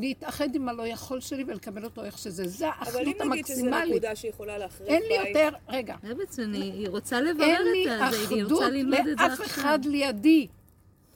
להתאחד 0.02 0.56
עם 0.56 0.70
הלא 0.70 0.88
יכול 0.88 1.20
שלי 1.20 1.44
ולקבל 1.48 1.86
אותו 1.86 2.04
איך 2.04 2.18
שזה. 2.18 2.48
זה 2.48 2.70
אבל 2.70 2.80
האחדות 2.80 3.02
אם 3.02 3.32
נגיד 3.32 3.46
שזו 3.46 3.52
המקסימלית. 3.62 3.90
נקודה 3.90 4.16
שיכולה 4.16 4.58
להחריב 4.58 4.90
אין 4.90 5.02
לי 5.02 5.18
בית, 5.18 5.28
יותר, 5.28 5.58
רגע, 5.70 5.96
זה 6.04 6.16
בעצם, 6.16 6.52
היא 6.54 6.90
רוצה 6.90 7.22
לברר 7.22 7.46
אין 7.46 7.64
לי 7.64 7.94
את 7.94 8.12
זה, 8.12 8.18
היא 8.18 8.44
אחדות 8.44 8.52
רוצה 8.52 8.70
ללמוד 8.70 9.00
את 9.00 9.06
זה 9.06 9.12
לאף 9.28 9.32
עכשיו. 9.32 9.46
אחד 9.46 9.86
לידי. 9.86 10.48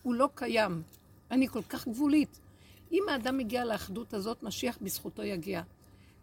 הוא 0.03 0.13
לא 0.15 0.29
קיים. 0.35 0.81
אני 1.31 1.47
כל 1.47 1.61
כך 1.69 1.87
גבולית. 1.87 2.39
אם 2.91 3.03
האדם 3.09 3.37
מגיע 3.37 3.65
לאחדות 3.65 4.13
הזאת, 4.13 4.43
משיח 4.43 4.77
בזכותו 4.81 5.23
יגיע. 5.23 5.61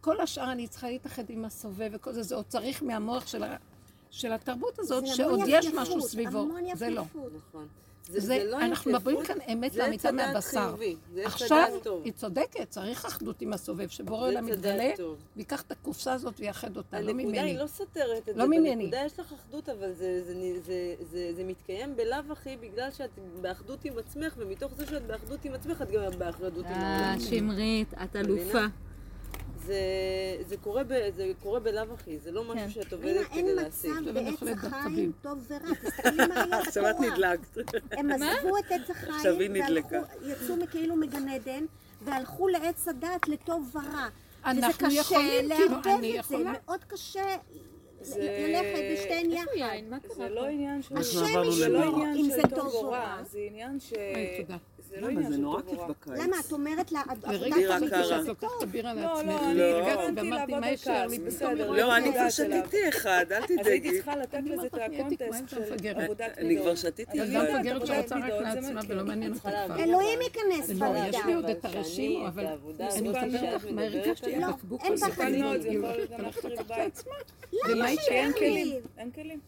כל 0.00 0.20
השאר 0.20 0.52
אני 0.52 0.68
צריכה 0.68 0.88
להתאחד 0.90 1.30
עם 1.30 1.44
הסובב 1.44 1.90
וכל 1.92 2.12
זה, 2.12 2.22
זה 2.22 2.34
עוד 2.34 2.44
צריך 2.48 2.82
מהמוח 2.82 3.26
של, 3.26 3.42
ה, 3.42 3.56
של 4.10 4.32
התרבות 4.32 4.78
הזאת, 4.78 5.06
שעוד 5.06 5.40
יש 5.46 5.66
משהו 5.66 6.02
סביבו. 6.02 6.48
זה 6.74 6.90
לא. 6.90 7.04
נכון. 7.36 7.68
זה, 8.08 8.44
לא 8.44 8.60
אנחנו 8.60 8.90
מדברים 8.90 9.24
כאן 9.24 9.36
אמת 9.52 9.72
זה 9.72 9.78
לאמיתה 9.78 10.12
מהבשר. 10.12 10.74
זה 11.14 11.26
עכשיו. 11.26 11.68
היא 12.04 12.12
צודקת, 12.12 12.70
צריך 12.70 13.04
אחדות 13.04 13.42
עם 13.42 13.52
הסובב, 13.52 13.88
שבורא 13.88 14.20
זה 14.20 14.26
עולם 14.26 14.48
יתגלה. 14.48 14.92
ויקח 15.36 15.62
את 15.62 15.72
הקופסה 15.72 16.12
הזאת 16.12 16.40
ויאחד 16.40 16.76
אותה, 16.76 17.00
לא 17.00 17.10
הנקודה 17.10 17.28
ממני. 17.28 17.50
היא 17.50 17.58
לא 17.58 17.66
סותרת 17.66 18.28
את 18.28 18.36
לא 18.36 18.44
זה, 18.44 18.50
ממני. 18.50 18.84
בנקודה 18.84 19.02
יש 19.06 19.20
לך 19.20 19.32
אחדות, 19.32 19.68
אבל 19.68 19.92
זה, 19.92 20.22
זה, 20.26 20.34
זה, 20.34 20.60
זה, 20.64 20.94
זה, 21.10 21.32
זה 21.36 21.44
מתקיים 21.44 21.96
בלאו 21.96 22.32
הכי 22.32 22.56
בגלל 22.56 22.90
שאת 22.90 23.10
באחדות 23.40 23.84
עם 23.84 23.98
עצמך, 23.98 24.34
ומתוך 24.36 24.72
זה 24.74 24.86
שאת 24.86 25.06
באחדות 25.06 25.44
עם 25.44 25.54
עצמך, 25.54 25.82
את 25.82 25.90
גם 25.90 26.02
באחדות 26.18 26.66
עם 26.66 26.72
אה, 26.72 27.06
העולם. 27.06 27.20
שמרית, 27.20 27.94
את 28.04 28.16
אלופה. 28.16 28.66
זה, 29.66 29.76
זה, 30.46 30.56
קורה 30.56 30.84
ב, 30.84 30.92
זה 31.16 31.32
קורה 31.42 31.60
בלאו 31.60 31.94
הכי, 31.94 32.18
זה 32.18 32.30
לא 32.32 32.44
משהו 32.44 32.54
כן. 32.64 32.70
שאת 32.70 32.92
עובדת 32.92 33.26
אין 33.32 33.44
כדי 33.44 33.54
להשיג. 33.54 33.90
מצב 33.90 34.08
עכשיו 34.08 34.16
אני 34.18 34.30
בעץ 34.54 34.64
החיים. 34.64 35.12
טוב 35.22 35.46
ורע. 35.50 35.74
תסתכלי 35.74 36.16
מה 36.26 36.42
היה 36.44 36.58
עכשיו 36.66 36.90
את 36.90 36.94
בתורה. 36.96 37.10
נדלקת. 37.14 37.58
הם 37.92 38.10
עזבו 38.12 38.58
את 38.58 38.64
עץ 38.72 38.90
עכשיו 38.90 39.38
היא 39.40 39.50
החיים, 39.62 39.76
יצאו 40.26 40.56
מכאילו 40.56 40.96
מגן 40.96 41.28
עדן, 41.28 41.64
והלכו 42.02 42.48
לעץ 42.48 42.88
הדת 42.88 43.28
לטוב 43.28 43.70
ורע. 43.76 44.08
אנחנו 44.44 44.62
וזה 44.68 44.86
קשה 44.88 45.00
יכולים, 45.00 45.48
כאילו, 45.48 45.68
לערבב 45.70 45.86
אני 45.86 46.18
את 46.18 46.24
זה, 46.24 46.34
יכולה. 46.34 46.52
מאוד 46.66 46.84
קשה 46.84 47.36
זה- 48.00 48.46
ללכת 48.48 48.82
בשתיהן 48.92 49.30
יחד. 49.30 50.06
זה 50.16 50.28
לא 50.28 50.46
עניין 50.46 50.82
של... 50.82 50.96
השם 50.96 51.18
לא 51.34 51.48
ישמור 51.48 51.82
עניין 51.96 52.16
אם 52.16 52.24
של 52.30 52.36
זה 52.36 52.42
טוב 52.42 52.50
טוב 52.58 52.74
או 52.74 52.90
רע. 52.90 53.16
זה 53.30 53.38
עניין 53.38 53.80
ש... 53.80 53.92
זה 54.94 55.00
לא? 55.00 55.08
עניין 55.08 55.32
של 55.32 55.42
טוב 55.42 55.54
או 55.54 55.62
כיף 55.70 55.78
רע. 55.78 55.86
בקיץ. 55.88 56.18
למה? 56.26 56.36
את 56.46 56.52
אומרת 56.52 56.92
לה, 56.92 57.02
לרגע 57.26 57.56
חשבתי 57.56 57.90
קרה. 57.90 58.04
שאת 58.04 58.26
לוקחת 58.28 58.48
את 58.58 58.62
הבירה 58.62 58.94
לא, 58.94 59.00
לעצמך. 59.02 59.26
לא, 59.26 59.44
אני 59.50 59.58
לא. 59.58 59.64
הרגעתי 59.64 59.92
התכוונתי 59.92 60.20
ואמרתי, 60.22 60.52
מה 60.52 60.66
כעס, 60.76 61.10
לי? 61.10 61.18
בסדר. 61.18 61.54
פתאום 61.54 61.76
לא, 61.76 61.76
לא, 61.76 61.96
אני 61.96 62.12
כבר. 62.12 62.30
שתיתי 62.30 62.88
אחד, 62.88 63.26
אל 63.30 63.36
אז 63.36 63.42
הייתי 63.50 63.56
תדאגי. 63.62 63.92
צריכה 63.96 64.16
לתת 64.16 64.34
אני 64.34 64.50
לזה 64.50 64.66
את 64.66 64.74
הקונטסט 64.74 65.48
של. 65.48 65.62
עבודת 66.04 66.38
אני 66.38 66.48
מידות. 66.48 66.64
כבר 66.64 66.74
שתיתי 66.74 67.18
אחד. 67.18 67.26
יודעת, 67.26 67.50
מפגרת 67.54 67.86
שרוצה 67.86 68.16
רק 68.16 68.24
לעצמה. 68.42 68.80
ולא 68.88 69.04
מעניין 69.04 69.32
אותה 69.32 69.42
צריכה 69.42 69.64
כבר. 69.66 69.82
אלוהים 69.84 70.18
ייכנס 70.22 70.68
לא, 70.70 70.74
צריכה 70.74 71.08
יש. 71.08 71.16
לי 71.26 71.34
עוד 71.34 71.44
את 71.44 71.64
הרשימו, 71.64 72.26
אבל 72.26 72.46
אני 72.46 73.08
מספרת 73.08 73.30
שאת 73.30 73.42
לך 73.54 73.66
מה 73.70 73.82
הרגשתי 73.82 74.26
אין 74.30 74.44
הזה. 74.44 75.06
בחיים. 75.08 75.28
אני 75.28 75.42
מאוד, 75.42 75.60
זה 75.60 75.68
יכול 75.68 75.90
גם 76.18 76.24
להחריב 76.24 76.58
בית. 76.68 77.04
ומה 77.70 77.90
יישאר 77.90 78.12
אין 78.14 78.32
לי? 78.32 78.38
כלים, 78.38 78.80
אין 78.98 79.10
כלים. 79.10 79.38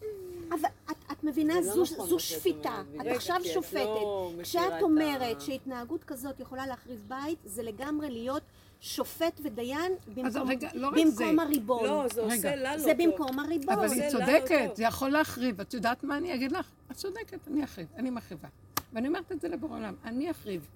אבל 0.49 0.69
את 0.91 1.04
מבינה, 1.25 1.61
זה 1.61 1.75
לא 1.75 1.85
זו, 1.85 1.93
נכון 1.95 2.07
זו 2.09 2.19
שפיטה. 2.19 2.81
את 3.01 3.07
עכשיו 3.07 3.41
שופטת. 3.53 3.75
לא 3.85 4.31
כשאת 4.43 4.73
את 4.77 4.81
אומרת 4.81 5.37
ה- 5.37 5.39
שהתנהגות 5.41 6.03
כזאת 6.03 6.39
יכולה 6.39 6.67
להחריב 6.67 6.99
בית, 7.07 7.39
זה 7.45 7.63
לגמרי 7.63 8.09
להיות 8.09 8.41
שופט 8.81 9.41
ודיין 9.43 9.91
במקום, 10.15 10.49
רגע, 10.49 10.69
לא 10.73 10.89
במקום. 10.89 11.39
הריבון. 11.39 11.85
לא, 11.85 12.07
זה 12.13 12.21
רגע. 12.21 12.33
עושה 12.35 12.55
לה 12.55 12.75
לא 12.75 12.81
זה 12.81 12.91
טוב. 12.97 13.05
במקום 13.11 13.39
הריבון. 13.39 13.73
אבל 13.75 13.91
היא 13.91 14.01
לנו 14.01 14.11
צודקת. 14.11 14.75
זה 14.75 14.83
יכול 14.83 15.09
להחריב. 15.09 15.61
את 15.61 15.73
יודעת 15.73 16.03
מה 16.03 16.17
אני 16.17 16.33
אגיד 16.35 16.51
לך? 16.51 16.69
את 16.91 16.95
צודקת, 16.95 17.47
אני 17.47 17.63
אחריב, 17.63 17.87
אני 17.95 18.09
מחריבה. 18.09 18.47
ואני 18.93 19.07
אומרת 19.07 19.31
את 19.31 19.41
זה 19.41 19.47
לבורא 19.47 19.75
עולם, 19.77 19.93
אני 20.05 20.31
אחריב. 20.31 20.67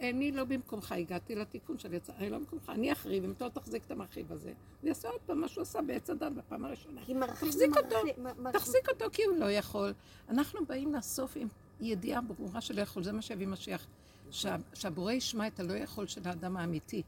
אני 0.00 0.32
לא 0.32 0.44
במקומך, 0.44 0.92
הגעתי 0.92 1.34
לתיקון 1.34 1.78
של 1.78 1.94
יצא, 1.94 2.12
אני 2.18 2.30
לא 2.30 2.38
במקומך, 2.38 2.68
אני 2.68 2.92
אחריב, 2.92 3.24
אם 3.24 3.30
אתה 3.30 3.44
לא 3.44 3.50
תחזיק 3.50 3.82
את 3.86 3.90
המרחיב 3.90 4.32
הזה. 4.32 4.52
הוא 4.80 4.88
יעשה 4.88 5.08
עוד 5.08 5.20
פעם 5.26 5.40
מה 5.40 5.48
שהוא 5.48 5.62
עשה 5.62 5.82
בעץ 5.82 6.10
הדת 6.10 6.32
בפעם 6.32 6.64
הראשונה. 6.64 7.00
כי 7.06 7.14
מרחיב 7.14 7.48
תחזיק 7.48 7.76
אותו, 7.76 7.96
מרחיב- 7.96 8.20
מ- 8.20 8.42
מרחיב- 8.42 8.60
תחזיק 8.60 8.88
אותו 8.88 9.04
כי 9.12 9.22
הוא 9.24 9.36
לא 9.36 9.50
יכול. 9.50 9.92
אנחנו 10.28 10.66
באים 10.66 10.94
לסוף 10.94 11.32
עם 11.36 11.48
ידיעה 11.80 12.20
ברורה 12.20 12.60
שלא 12.60 12.80
יכול, 12.80 13.02
זה 13.04 13.12
מה 13.12 13.22
שיביא 13.22 13.46
משיח. 13.46 13.86
שה- 14.30 14.56
שהבורא 14.74 15.12
ישמע 15.12 15.46
את 15.46 15.60
הלא 15.60 15.72
יכול 15.72 16.06
של 16.06 16.20
האדם 16.24 16.56
האמיתי. 16.56 17.02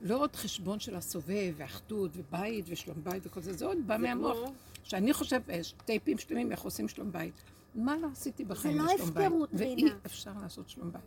לא 0.00 0.16
עוד 0.16 0.36
חשבון 0.36 0.80
של 0.80 0.96
הסובב, 0.96 1.54
ואחדות, 1.56 2.10
ובית, 2.14 2.64
ושלום 2.68 2.96
בית 3.04 3.22
וכל 3.26 3.40
זה, 3.40 3.52
זה 3.52 3.66
עוד 3.66 3.78
בא 3.86 3.96
מהמוח. 3.96 4.36
שאני 4.84 5.12
חושב, 5.12 5.40
יש 5.48 5.74
טייפים 5.84 6.18
שלמים 6.18 6.52
איך 6.52 6.60
עושים 6.60 6.88
שלום 6.88 7.12
בית. 7.12 7.34
מה 7.74 7.96
לא 7.96 8.08
עשיתי 8.12 8.44
בחיים 8.44 8.78
לא 8.78 8.84
לשלום 8.84 9.10
בית? 9.14 9.26
הפקרות, 9.26 9.48
ואי 9.52 9.74
רינה. 9.74 9.90
אפשר 10.06 10.30
לעשות 10.42 10.68
שלום 10.70 10.92
בית. 10.92 11.02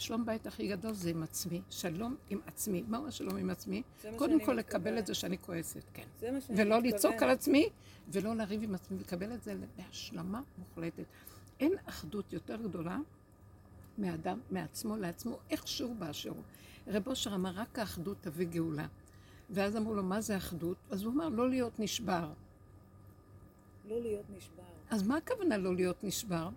השלום 0.00 0.26
בית 0.26 0.46
הכי 0.46 0.68
גדול 0.68 0.92
זה 0.92 1.10
עם 1.10 1.22
עצמי, 1.22 1.62
שלום 1.70 2.16
עם 2.30 2.40
עצמי. 2.46 2.84
מהו 2.88 3.06
השלום 3.06 3.36
עם 3.36 3.50
עצמי? 3.50 3.82
קודם 4.16 4.44
כל 4.44 4.52
לקבל. 4.52 4.98
את 4.98 5.06
זה 5.06 5.14
שאני 5.14 5.38
כועסת, 5.38 5.82
כן. 5.94 6.02
זה 6.20 6.30
מה 6.30 6.38
ולא 6.48 6.76
מתכוונת. 6.76 6.84
לצעוק 6.84 7.22
על 7.22 7.30
עצמי, 7.30 7.68
ולא 8.08 8.36
לריב 8.36 8.62
עם 8.62 8.74
עצמי, 8.74 8.98
לקבל 8.98 9.34
את 9.34 9.42
זה 9.42 9.54
בהשלמה 9.76 10.42
מוחלטת. 10.58 11.04
אין 11.60 11.72
אחדות 11.86 12.32
יותר 12.32 12.56
גדולה 12.56 12.98
מאדם, 13.98 14.40
מעצמו 14.50 14.96
לעצמו, 14.96 15.38
איכשהו 15.50 15.94
באשר 15.94 16.30
הוא. 16.30 16.42
רב 16.86 17.08
אושר 17.08 17.34
אמר, 17.34 17.50
רק 17.50 17.78
האחדות 17.78 18.16
תביא 18.20 18.46
גאולה. 18.46 18.86
ואז 19.50 19.76
אמרו 19.76 19.94
לו, 19.94 20.02
מה 20.02 20.20
זה 20.20 20.36
אחדות? 20.36 20.76
אז 20.90 21.02
הוא 21.02 21.12
אמר, 21.12 21.28
לא 21.28 21.50
להיות 21.50 21.80
נשבר. 21.80 22.32
לא 23.88 24.00
להיות 24.00 24.24
נשבר. 24.36 24.62
אז 24.90 25.02
מה 25.02 25.16
הכוונה 25.16 25.56
לא 25.56 25.74
להיות 25.74 26.04
נשבר? 26.04 26.48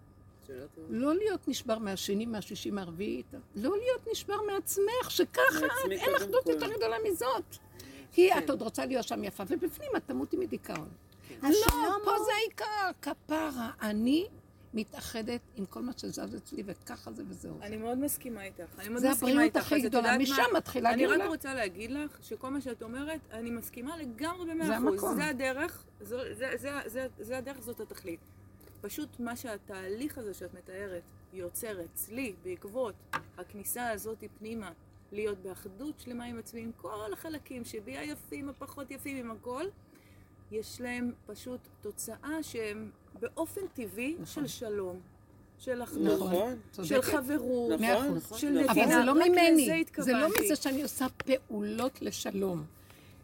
לא 0.89 1.15
להיות 1.15 1.47
נשבר 1.47 1.77
מהשני, 1.77 2.25
מהשישי, 2.25 2.71
מהרביעי, 2.71 3.23
לא 3.55 3.77
להיות 3.77 4.07
נשבר 4.11 4.37
מעצמך, 4.53 5.11
שככה 5.11 5.41
אין 5.91 6.15
אחדות. 6.15 6.47
יותר 6.47 6.73
גדולה 6.77 6.97
מזאת. 7.11 7.57
כי 8.11 8.33
את 8.37 8.49
עוד 8.49 8.61
רוצה 8.61 8.85
להיות 8.85 9.07
שם 9.07 9.23
יפה, 9.23 9.43
ובפנים 9.47 9.89
את 9.97 10.03
תמותי 10.07 10.37
מדיכאון. 10.37 10.89
לא, 11.43 11.47
השלום 11.49 11.95
פה 12.05 12.11
זה 12.25 12.31
העיקר, 12.33 12.89
כפרה. 13.01 13.71
אני 13.81 14.27
מתאחדת 14.73 15.41
עם 15.55 15.65
כל 15.65 15.81
מה 15.81 15.91
שזז 15.97 16.35
אצלי, 16.35 16.63
וככה 16.65 17.11
זה 17.11 17.23
וזהו. 17.27 17.57
אני 17.61 17.77
מאוד 17.77 17.97
מסכימה 17.97 18.43
איתך. 18.43 18.79
אני 18.79 18.89
מאוד 18.89 19.01
זה 19.01 19.09
מסכימה 19.09 19.31
הבריאות 19.31 19.55
איתך. 19.55 19.65
הכי 19.67 19.81
גדולה? 19.81 20.17
משם 20.17 20.43
מתחילה 20.57 20.93
אני 20.93 21.03
הגאולה. 21.05 21.23
רק 21.23 21.29
רוצה 21.29 21.53
להגיד 21.53 21.91
לך 21.91 22.17
שכל 22.21 22.49
מה 22.49 22.61
שאת 22.61 22.83
אומרת, 22.83 23.19
אני 23.31 23.49
מסכימה 23.51 23.97
לגמרי 23.97 24.53
במאה 24.53 24.67
זה 24.67 24.77
אחוז. 24.77 24.87
המקום. 24.93 25.15
זה 25.15 25.25
הדרך, 25.25 25.83
זו- 26.01 26.17
זה- 26.33 26.51
זה- 26.55 26.71
זה- 26.85 27.07
זה 27.19 27.37
הדרך, 27.37 27.57
זאת 27.61 27.79
התכלית. 27.79 28.19
פשוט 28.83 29.19
מה 29.19 29.35
שהתהליך 29.35 30.17
הזה 30.17 30.33
שאת 30.33 30.53
מתארת 30.53 31.01
יוצר 31.33 31.85
אצלי 31.85 32.33
בעקבות 32.43 32.95
הכניסה 33.37 33.89
הזאת 33.89 34.23
פנימה, 34.39 34.71
להיות 35.11 35.37
באחדות 35.37 35.99
שלמה 35.99 36.23
עם 36.23 36.39
עצמי, 36.39 36.61
עם 36.61 36.71
כל 36.77 37.13
החלקים 37.13 37.65
שבי 37.65 37.97
היפים, 37.97 38.49
הפחות 38.49 38.91
יפים, 38.91 39.17
עם 39.17 39.31
הכל, 39.31 39.65
יש 40.51 40.81
להם 40.81 41.11
פשוט 41.25 41.59
תוצאה 41.81 42.43
שהם 42.43 42.91
באופן 43.19 43.61
טבעי 43.73 44.15
נכון. 44.19 44.25
של 44.25 44.47
שלום, 44.47 44.99
של 45.59 45.83
אחדות, 45.83 46.27
נכון. 46.27 46.59
של. 46.83 47.01
חברות, 47.01 47.71
נכון. 47.79 48.17
נכון, 48.17 48.39
של 48.39 48.49
נכון. 48.49 48.69
אבל 48.69 48.81
נתינה. 48.81 48.99
זה 48.99 49.05
לא 49.05 49.13
ממני, 49.13 49.83
זה 49.97 50.13
לא. 50.13 50.27
מזה 50.29 50.55
שאני 50.55 50.83
עושה 50.83 51.05
פעולות 51.09 52.01
לשלום, 52.01 52.65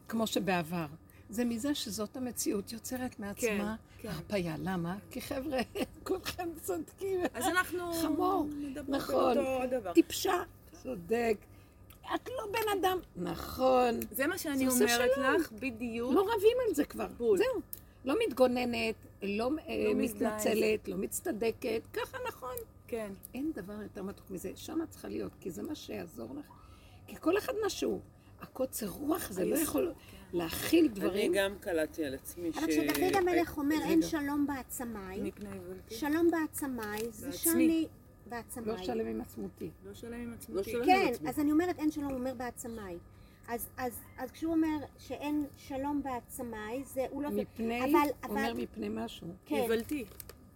כמו 0.07 0.27
שבעבר. 0.27 0.85
זה 1.29 1.45
מזה 1.45 1.75
שזאת 1.75 2.17
המציאות 2.17 2.73
יוצרת 2.73 3.19
מעצמה 3.19 3.75
כן. 3.77 3.88
הרפאיה. 4.03 4.55
למה? 4.59 4.95
כי 5.11 5.21
חבר'ה, 5.21 5.59
כולכם 6.07 6.49
צודקים. 6.61 7.19
אז 7.33 7.45
אנחנו 7.45 7.93
חמור, 7.93 8.47
נכון. 8.87 9.37
טיפשה, 9.93 10.43
צודק. 10.83 11.37
את 12.15 12.27
לא 12.27 12.47
בן 12.51 12.79
אדם. 12.79 12.99
נכון. 13.15 13.99
זה 14.11 14.27
מה 14.27 14.37
שאני 14.37 14.69
זה 14.69 14.85
אומרת. 14.85 15.39
לך 15.39 15.51
בדיוק. 15.51 16.13
לא 16.13 16.21
רבים 16.21 16.57
על 16.67 16.75
זה 16.75 16.85
כבר. 16.85 17.07
בול. 17.17 17.37
זהו. 17.37 17.61
לא 18.05 18.15
מתגוננת, 18.27 18.95
לא 19.23 19.51
אה, 19.67 19.83
לא. 19.85 19.95
מתנצלת, 19.95 20.87
לא 20.87 20.97
מצטדקת, 20.97 21.81
ככה 21.93 22.17
נכון. 22.27 22.55
כן. 22.87 23.11
אין 23.33 23.51
דבר 23.55 23.81
יותר 23.81 24.03
מתוק 24.03 24.29
מזה, 24.29 24.51
שמה 24.55 24.87
צריכה 24.87 25.07
להיות, 25.07 25.31
כי 25.41 25.51
זה 25.51 25.63
מה 25.63 25.75
שיעזור 25.75 26.35
לך. 26.39 26.45
כי 27.07 27.15
כל 27.19 27.37
אחד 27.37 27.53
משהו, 27.65 27.99
הקוצר 28.41 28.87
רוח 28.87 29.29
הזה 29.29 29.45
לא 29.45 29.55
יכול 29.55 29.93
כן. 30.11 30.17
להכיל 30.33 30.85
אני 30.85 30.93
דברים. 30.93 31.31
גם 31.35 31.55
קלטתי 31.59 32.05
על 32.05 32.13
עצמי 32.13 32.51
ש... 32.53 32.57
אבל 32.57 32.67
כשדוד 32.67 33.15
המלך 33.15 33.57
אומר 33.57 33.75
אין. 33.83 34.01
שלום 34.01 34.47
בעצמיי. 34.47 35.31
שלום 35.89 36.31
בעצמיי, 36.31 36.99
זה. 37.11 37.31
שאני... 37.31 37.81
לא 37.81 38.37
בעצמיי. 38.37 38.85
שלם 38.85 39.07
עם 39.07 39.21
עצמותי. 39.21 39.69
לא 39.85 39.93
שלם 39.93 40.13
עם 40.13 40.29
לא 40.29 40.35
עצמותי. 40.35 40.71
שלם. 40.71 40.85
כן. 40.85 41.13
אז 41.27 41.39
אני 41.39 41.51
אומרת 41.51 41.79
אין 41.79 41.91
שלום, 41.91 42.07
הוא 42.07 42.19
אומר 42.19 42.33
בעצמיי. 42.33 42.97
אז, 43.47 43.69
אז, 43.77 43.99
אז 44.17 44.31
כשהוא 44.31 44.53
אומר 44.53 44.77
שאין 44.97 45.45
שלום 45.57 46.01
בעצמיי, 46.03 46.83
זה 46.85 47.05
הוא 47.09 47.23
לא... 47.23 47.29
מפני, 47.29 47.79
אבל, 47.79 48.09
הוא 48.27 48.37
אומר 48.37 48.53
מפני 48.53 48.87
משהו. 48.91 49.27
כן, 49.45 49.55
איוולתי. 49.55 50.05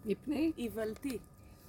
מפני, 0.06 0.52
איוולתי. 0.58 1.18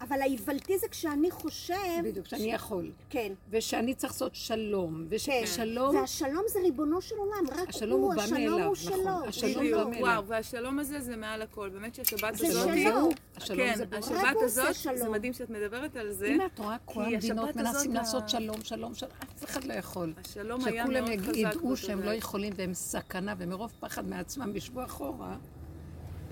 אבל 0.08 0.22
האיוולתי 0.22 0.78
זה 0.78 0.88
כשאני 0.88 1.30
חושב... 1.30 1.74
בדיוק, 2.04 2.26
שאני 2.26 2.52
יכול. 2.52 2.90
כן, 3.10 3.32
ושאני 3.50 3.94
צריך 3.94 4.12
לעשות 4.12 4.34
שלום. 4.34 5.06
כן. 5.10 5.16
וששלום, 5.16 5.96
והשלום 5.96 6.42
זה 6.48 6.58
ריבונו 6.60 7.02
של 7.02 7.14
עולם, 7.16 7.44
רק 7.52 7.68
השלום 7.68 8.00
הוא, 8.00 8.08
הוא 8.08 8.16
בא 8.16 8.22
השלום 8.22 8.40
מאליו, 8.40 8.66
הוא 8.66 8.76
נכון. 8.84 8.98
שלו. 9.02 9.28
השלום 9.28 9.64
בדיוק. 9.64 9.78
בא 9.78 9.84
מאליו. 9.84 10.02
וואו, 10.02 10.26
והשלום 10.26 10.78
הזה 10.78 11.00
זה 11.00 11.16
מעל 11.16 11.42
הכל. 11.42 11.68
באמת 11.68 11.94
שהשבת 11.94 12.34
זה 12.34 12.46
הזאת... 12.46 12.68
שלו. 12.74 13.08
השלום 13.36 13.58
כן, 13.58 13.74
זה 13.76 13.86
ברור. 13.86 14.04
השבת 14.04 14.34
הוא 14.34 14.44
הזאת. 14.44 14.76
זה 14.94 15.08
מדהים 15.08 15.32
שאת 15.32 15.50
מדברת 15.50 15.96
על 15.96 16.12
זה. 16.12 16.26
הנה 16.26 16.46
את 16.46 16.58
רואה, 16.58 16.76
כל 16.84 17.02
המדינות 17.04 17.56
מנסים 17.56 17.94
לעשות 17.94 18.28
שלום, 18.28 18.56
שלום, 18.64 18.94
שלום. 18.94 19.12
אף 19.34 19.44
אחד 19.44 19.64
לא 19.64 19.72
יכול. 19.72 20.12
השלום 20.24 20.64
היה 20.64 20.84
מאוד 20.84 21.06
שכולם 21.06 21.22
חזק 21.22 21.36
ידעו 21.36 21.76
שהם 21.76 22.02
לא. 22.02 22.10
יכולים 22.10 22.52
והם 22.56 22.74
סכנה, 22.74 23.34
ומרוב 23.38 23.72
פחד 23.80 24.08
מעצמם 24.08 24.56
ישבו 24.56 24.84
אחורה, 24.84 25.36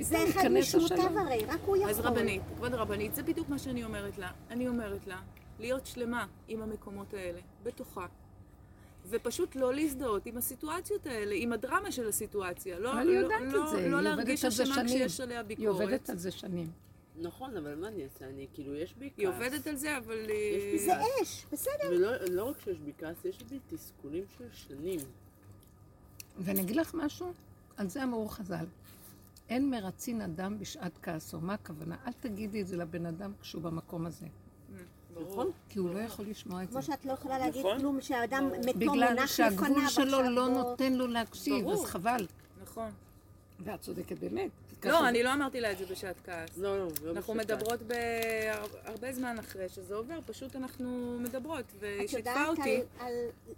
זה 0.01 0.25
אחד 0.31 0.49
משמותיו. 0.49 1.19
הרי, 1.19 1.45
רק 1.45 1.61
הוא 1.67 1.77
יכול. 1.77 1.91
אז 1.91 2.01
רבנית, 2.01 2.43
כבוד 2.57 2.75
הרבנית, 2.75 3.15
זה 3.15 3.23
בדיוק 3.23 3.49
מה 3.49 3.59
שאני 3.59 3.85
אומרת 3.85 4.19
לה. 4.19 4.31
אני 4.51 4.69
אומרת 4.69 5.07
לה, 5.07 5.21
להיות 5.61 5.87
שלמה 5.87 6.27
עם 6.49 6.63
המקומות 6.63 7.15
האלה, 7.15 7.41
בתוכה. 7.63 8.07
ופשוט 9.09 9.57
לא 9.57 9.75
להזדהות 9.75 10.27
עם 10.27 10.37
הסיטואציות 10.37 11.07
האלה, 11.07 11.35
עם 11.39 11.53
הדרמה 11.53 11.93
של 11.93 12.09
הסיטואציה. 12.09 12.79
לא, 12.79 12.97
היא 12.97 13.07
לא, 13.07 13.11
יודעת 13.11 13.41
לא, 13.53 13.65
את 13.65 13.69
זה, 13.69 13.89
לא 13.89 13.97
היא 13.97 14.05
להרגיש 14.05 14.45
עובדת 14.45 14.45
על 14.45 14.51
זה 14.51 14.63
אשמה 14.63 14.75
שנים. 14.75 14.87
כשיש 14.87 15.21
עליה 15.21 15.39
היא 15.39 15.47
ביקורת. 15.47 15.69
עובדת 15.69 16.11
על 16.11 16.19
זה 16.19 16.31
שנים. 16.31 16.71
נכון, 17.21 17.57
אבל 17.57 17.75
מה 17.75 17.89
אני 17.89 18.05
אעשה? 18.05 18.25
אני, 18.25 18.47
כאילו, 18.55 18.75
יש 18.75 18.95
בי 18.99 19.11
כעס. 19.11 19.19
היא 19.19 19.29
עובדת 19.29 19.67
על 19.67 19.77
זה, 19.77 19.97
אבל... 19.99 20.27
אה, 20.31 20.35
יש 20.35 20.65
בי 20.73 20.79
זה 20.79 20.93
אש, 21.23 21.47
בסדר. 21.53 21.91
ולא 21.91 22.17
לא 22.31 22.45
רק 22.45 22.61
שיש 22.65 22.79
בי 22.79 22.93
כעס, 22.99 23.25
יש 23.25 23.43
בי 23.43 23.59
תסכולים 23.71 24.25
של 24.39 24.45
שנים. 24.53 25.01
ואני 26.39 26.61
אגיד 26.61 26.77
לך 26.77 26.95
משהו, 26.95 27.33
על 27.77 27.89
זה 27.89 28.03
אמרו 28.03 28.29
חז"ל. 28.29 28.65
אין 29.53 29.71
מרצין 29.71 30.21
אדם 30.21 30.59
בשעת 30.59 30.99
כעסו. 31.03 31.41
מה 31.41 31.55
הכוונה? 31.55 31.97
אל 32.07 32.13
תגידי 32.21 32.61
את 32.63 32.67
זה 32.67 32.77
לבן 32.77 33.07
אדם 33.07 33.33
כשהוא 33.41 33.63
במקום 33.63 34.07
הזה. 34.07 34.27
נכון? 35.23 35.51
כי 35.69 35.79
הוא 35.79 35.95
לא 35.95 35.99
יכול 35.99 36.27
לשמוע 36.27 36.63
את 36.63 36.69
זה. 36.69 36.73
כמו 36.73 36.83
שאת 36.83 37.05
לא 37.05 37.13
יכולה 37.13 37.39
להגיד 37.39 37.61
נכון. 37.61 37.79
כלום 37.79 38.01
שהאדם 38.01 38.49
מתו 38.61 38.79
בגלל 38.79 39.09
מונח 39.15 39.27
שהגבול 39.27 39.69
לפניו 39.69 39.91
שלו 39.91 40.05
עכשיו 40.05 40.31
לא 40.31 40.49
בוא- 40.49 40.55
נותן 40.63 40.93
לו 40.93 41.07
להקשיב. 41.07 41.69
אז 41.69 41.85
חבל. 41.85 42.27
נכון. 42.63 42.91
ואת 43.65 43.81
צודקת 43.81 44.19
באמת. 44.19 44.51
לא, 44.85 45.09
אני 45.09 45.23
לא 45.23 45.35
אמרתי 45.35 45.61
לה 45.61 45.73
את 45.73 45.79
זה 45.79 45.87
בשעת 45.87 46.17
כעס. 46.25 46.59
לא, 46.59 46.79
לא, 46.79 46.89
לא 47.05 47.11
אנחנו 47.11 47.35
בשקט. 47.35 47.51
מדברות 47.51 47.81
בהרבה 47.83 49.13
זמן 49.13 49.39
אחרי 49.39 49.69
שזה 49.69 49.95
עובר, 49.95 50.19
פשוט 50.27 50.57
אנחנו 50.57 51.19
מדברות, 51.21 51.65
והיא 51.79 52.09
שיתפה 52.09 52.47
אותי. 52.47 52.81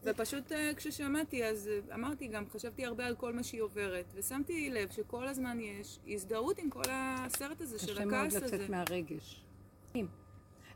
ופשוט 0.05 0.53
אה, 0.53 0.71
כששמעתי, 0.77 1.45
אז 1.45 1.69
אה, 1.69 1.95
אמרתי 1.95 2.27
גם, 2.27 2.45
חשבתי 2.53 2.85
הרבה 2.85 3.07
על 3.07 3.15
כל 3.15 3.33
מה 3.33 3.43
שהיא 3.43 3.63
עוברת, 3.63 4.05
ושמתי 4.15 4.71
לב 4.71 4.91
שכל 4.91 5.29
הזמן 5.29 5.59
יש 5.61 5.99
הזדהות 6.09 6.59
עם 6.59 6.71
כל 6.71 6.83
הסרט 6.91 7.61
הזה 7.61 7.79
של 7.79 7.95
קשה 7.95 8.05
מאוד 8.05 8.27
הכעס 8.27 8.43
הזה. 8.43 8.57
לצאת 8.57 8.71
מהרגש. 8.71 9.41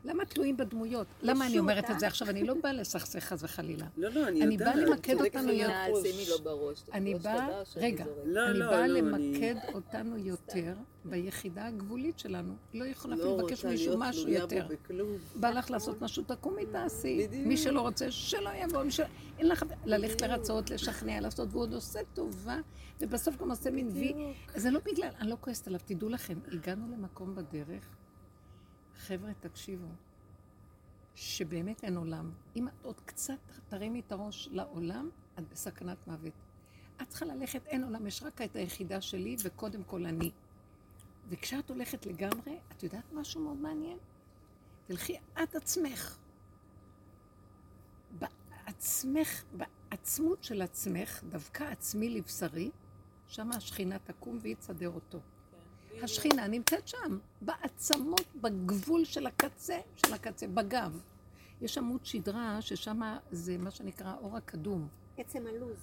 למה 0.03 0.25
תלויים 0.25 0.57
בדמויות? 0.57 1.07
למה 1.21 1.47
אני 1.47 1.59
אומרת 1.59 1.89
את 1.91 1.99
זה 1.99 2.07
עכשיו? 2.07 2.29
אני 2.29 2.43
לא 2.43 2.53
באה 2.63 2.73
לסכסך 2.73 3.19
חס 3.19 3.43
וחלילה. 3.43 3.85
לא, 3.97 4.09
לא, 4.09 4.27
אני 4.27 4.41
אני 4.41 4.53
יודעת. 4.53 4.75
באה 4.75 4.85
למקד 4.85 5.15
אותנו 5.21 5.51
יותר. 5.51 5.93
אני 6.93 7.15
באה, 7.15 7.47
רגע. 7.75 8.05
לא, 8.25 8.47
אני 8.49 8.59
לא, 8.59 8.67
באה 8.69 8.87
לא, 8.87 8.99
למקד 8.99 9.55
אני- 9.63 9.73
אותנו 9.73 10.17
יותר 10.17 10.73
ביחידה 11.05 11.65
הגבולית 11.67 12.19
שלנו. 12.19 12.53
לא 12.73 12.85
יכולה 12.85 13.15
אפילו 13.15 13.37
לבקש 13.37 13.65
מישהו 13.65 13.95
משהו 13.97 14.29
יותר. 14.29 14.67
בא 15.35 15.49
לך 15.49 15.71
לעשות 15.71 16.01
משהו, 16.01 16.23
תקומי 16.23 16.65
תעשי. 16.71 17.27
מי 17.45 17.57
שלא 17.57 17.81
רוצה, 17.81 18.11
שלא 18.11 18.49
יבוא. 18.63 18.83
אין 19.39 19.47
לך 19.47 19.63
ללכת 19.85 20.21
לרצות, 20.21 20.69
לשכנע, 20.69 21.19
לעשות, 21.21 21.47
והוא 21.51 21.61
עוד 21.61 21.73
עושה 21.73 21.99
טובה, 22.13 22.57
ובסוף 23.01 23.37
גם 23.41 23.49
עושה 23.49 23.71
מין 23.71 23.89
וי. 23.93 24.13
זה 24.55 24.71
לא 24.71 24.79
בגלל, 24.85 25.09
אני 25.19 25.29
לא 25.29 25.37
כועסת 25.41 25.67
עליו, 25.67 25.79
תדעו 25.85 26.09
לכם, 26.09 26.33
הגענו 26.51 26.85
למקום 26.97 27.35
בדרך, 27.35 27.83
חבר'ה, 29.09 29.33
תקשיבו, 29.39 29.87
שבאמת 31.15 31.83
אין 31.83 31.97
עולם. 31.97 32.31
אם 32.55 32.67
את 32.67 32.73
עוד 32.83 32.99
קצת 33.05 33.39
תרימי 33.69 33.99
את 33.99 34.11
הראש 34.11 34.49
לעולם, 34.51 35.09
את 35.39 35.49
בסכנת 35.49 36.07
מוות. 36.07 36.33
את 37.01 37.07
צריכה 37.07 37.25
ללכת, 37.25 37.65
אין 37.65 37.83
עולם, 37.83 38.07
יש 38.07 38.23
רק 38.23 38.41
את 38.41 38.55
היחידה 38.55 39.01
שלי, 39.01 39.35
וקודם 39.43 39.83
כל 39.83 40.05
אני. 40.05 40.31
וכשאת 41.29 41.69
הולכת 41.69 42.05
לגמרי, 42.05 42.59
את 42.71 42.83
יודעת 42.83 43.13
משהו 43.13 43.41
מאוד 43.41 43.57
מעניין? 43.57 43.97
תלכי 44.87 45.17
את 45.43 45.55
עצמך. 45.55 46.17
בעצמך, 48.19 49.43
בעצמות 49.53 50.43
של 50.43 50.61
עצמך, 50.61 51.23
דווקא 51.29 51.63
עצמי 51.63 52.09
לבשרי, 52.09 52.71
שם 53.27 53.51
השכינה 53.51 53.99
תקום 53.99 54.39
והיא 54.41 54.55
תסדר 54.55 54.89
אותו. 54.89 55.19
השכינה 56.03 56.47
נמצאת 56.47 56.87
שם, 56.87 57.17
בעצמות, 57.41 58.25
בגבול 58.41 59.05
של 59.05 59.27
הקצה, 59.27 59.77
של 59.95 60.13
הקצה, 60.13 60.47
בגב. 60.47 60.99
יש 61.61 61.77
עמוד 61.77 62.05
שדרה 62.05 62.61
ששם 62.61 63.01
זה 63.31 63.57
מה 63.57 63.71
שנקרא 63.71 64.07
האור 64.07 64.37
הקדום. 64.37 64.87
עצם 65.17 65.43
הלוז. 65.47 65.77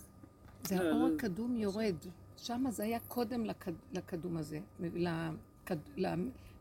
זה 0.64 0.76
לא, 0.76 0.82
האור 0.82 1.08
לא. 1.08 1.14
הקדום 1.14 1.56
יורד. 1.56 1.94
שם 2.36 2.64
זה 2.70 2.82
היה 2.84 2.98
קודם 3.08 3.44
לקד, 3.44 3.72
לקדום 3.92 4.36
הזה, 4.36 4.60
לקד, 4.80 5.76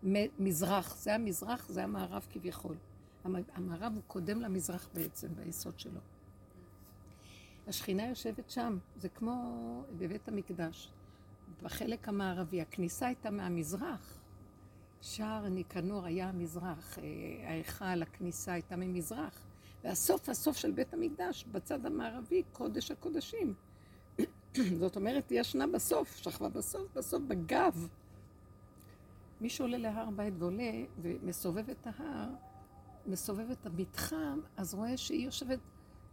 למזרח. 0.03 0.95
זה 0.97 1.15
המזרח, 1.15 1.69
זה 1.69 1.83
המערב 1.83 2.27
כביכול. 2.31 2.75
המ- 3.23 3.35
המערב 3.53 3.91
הוא 3.95 4.01
קודם 4.07 4.41
למזרח 4.41 4.89
בעצם, 4.93 5.27
ביסוד 5.35 5.79
שלו. 5.79 5.99
השכינה 7.67 8.07
יושבת 8.07 8.49
שם, 8.49 8.77
זה 8.97 9.09
כמו 9.09 9.53
בבית 9.97 10.27
המקדש. 10.27 10.91
בחלק 11.63 12.07
המערבי, 12.07 12.61
הכניסה 12.61 13.07
הייתה 13.07 13.31
מהמזרח. 13.31 14.19
שער 15.01 15.49
ניקנור 15.49 16.05
היה 16.05 16.29
המזרח, 16.29 16.99
אה, 16.99 17.03
ההיכל, 17.49 18.01
הכניסה 18.01 18.53
הייתה 18.53 18.75
ממזרח. 18.75 19.41
והסוף, 19.83 20.29
הסוף 20.29 20.57
של 20.57 20.71
בית 20.71 20.93
המקדש, 20.93 21.45
בצד 21.51 21.85
המערבי, 21.85 22.43
קודש 22.51 22.91
הקודשים. 22.91 23.53
זאת 24.79 24.95
אומרת, 24.95 25.29
היא 25.29 25.39
ישנה 25.39 25.67
בסוף, 25.67 26.15
שכבה 26.15 26.49
בסוף, 26.49 26.81
בסוף 26.93 27.23
בגב. 27.27 27.87
מי 29.41 29.49
שעולה 29.49 29.77
להר 29.77 30.09
בית 30.15 30.33
ועולה 30.39 30.71
ומסובב 31.01 31.69
את 31.69 31.87
ההר, 31.87 32.29
מסובב 33.07 33.51
את 33.51 33.65
המתחם, 33.65 34.39
אז 34.57 34.73
רואה 34.73 34.97
שהיא 34.97 35.25
יושבת 35.25 35.59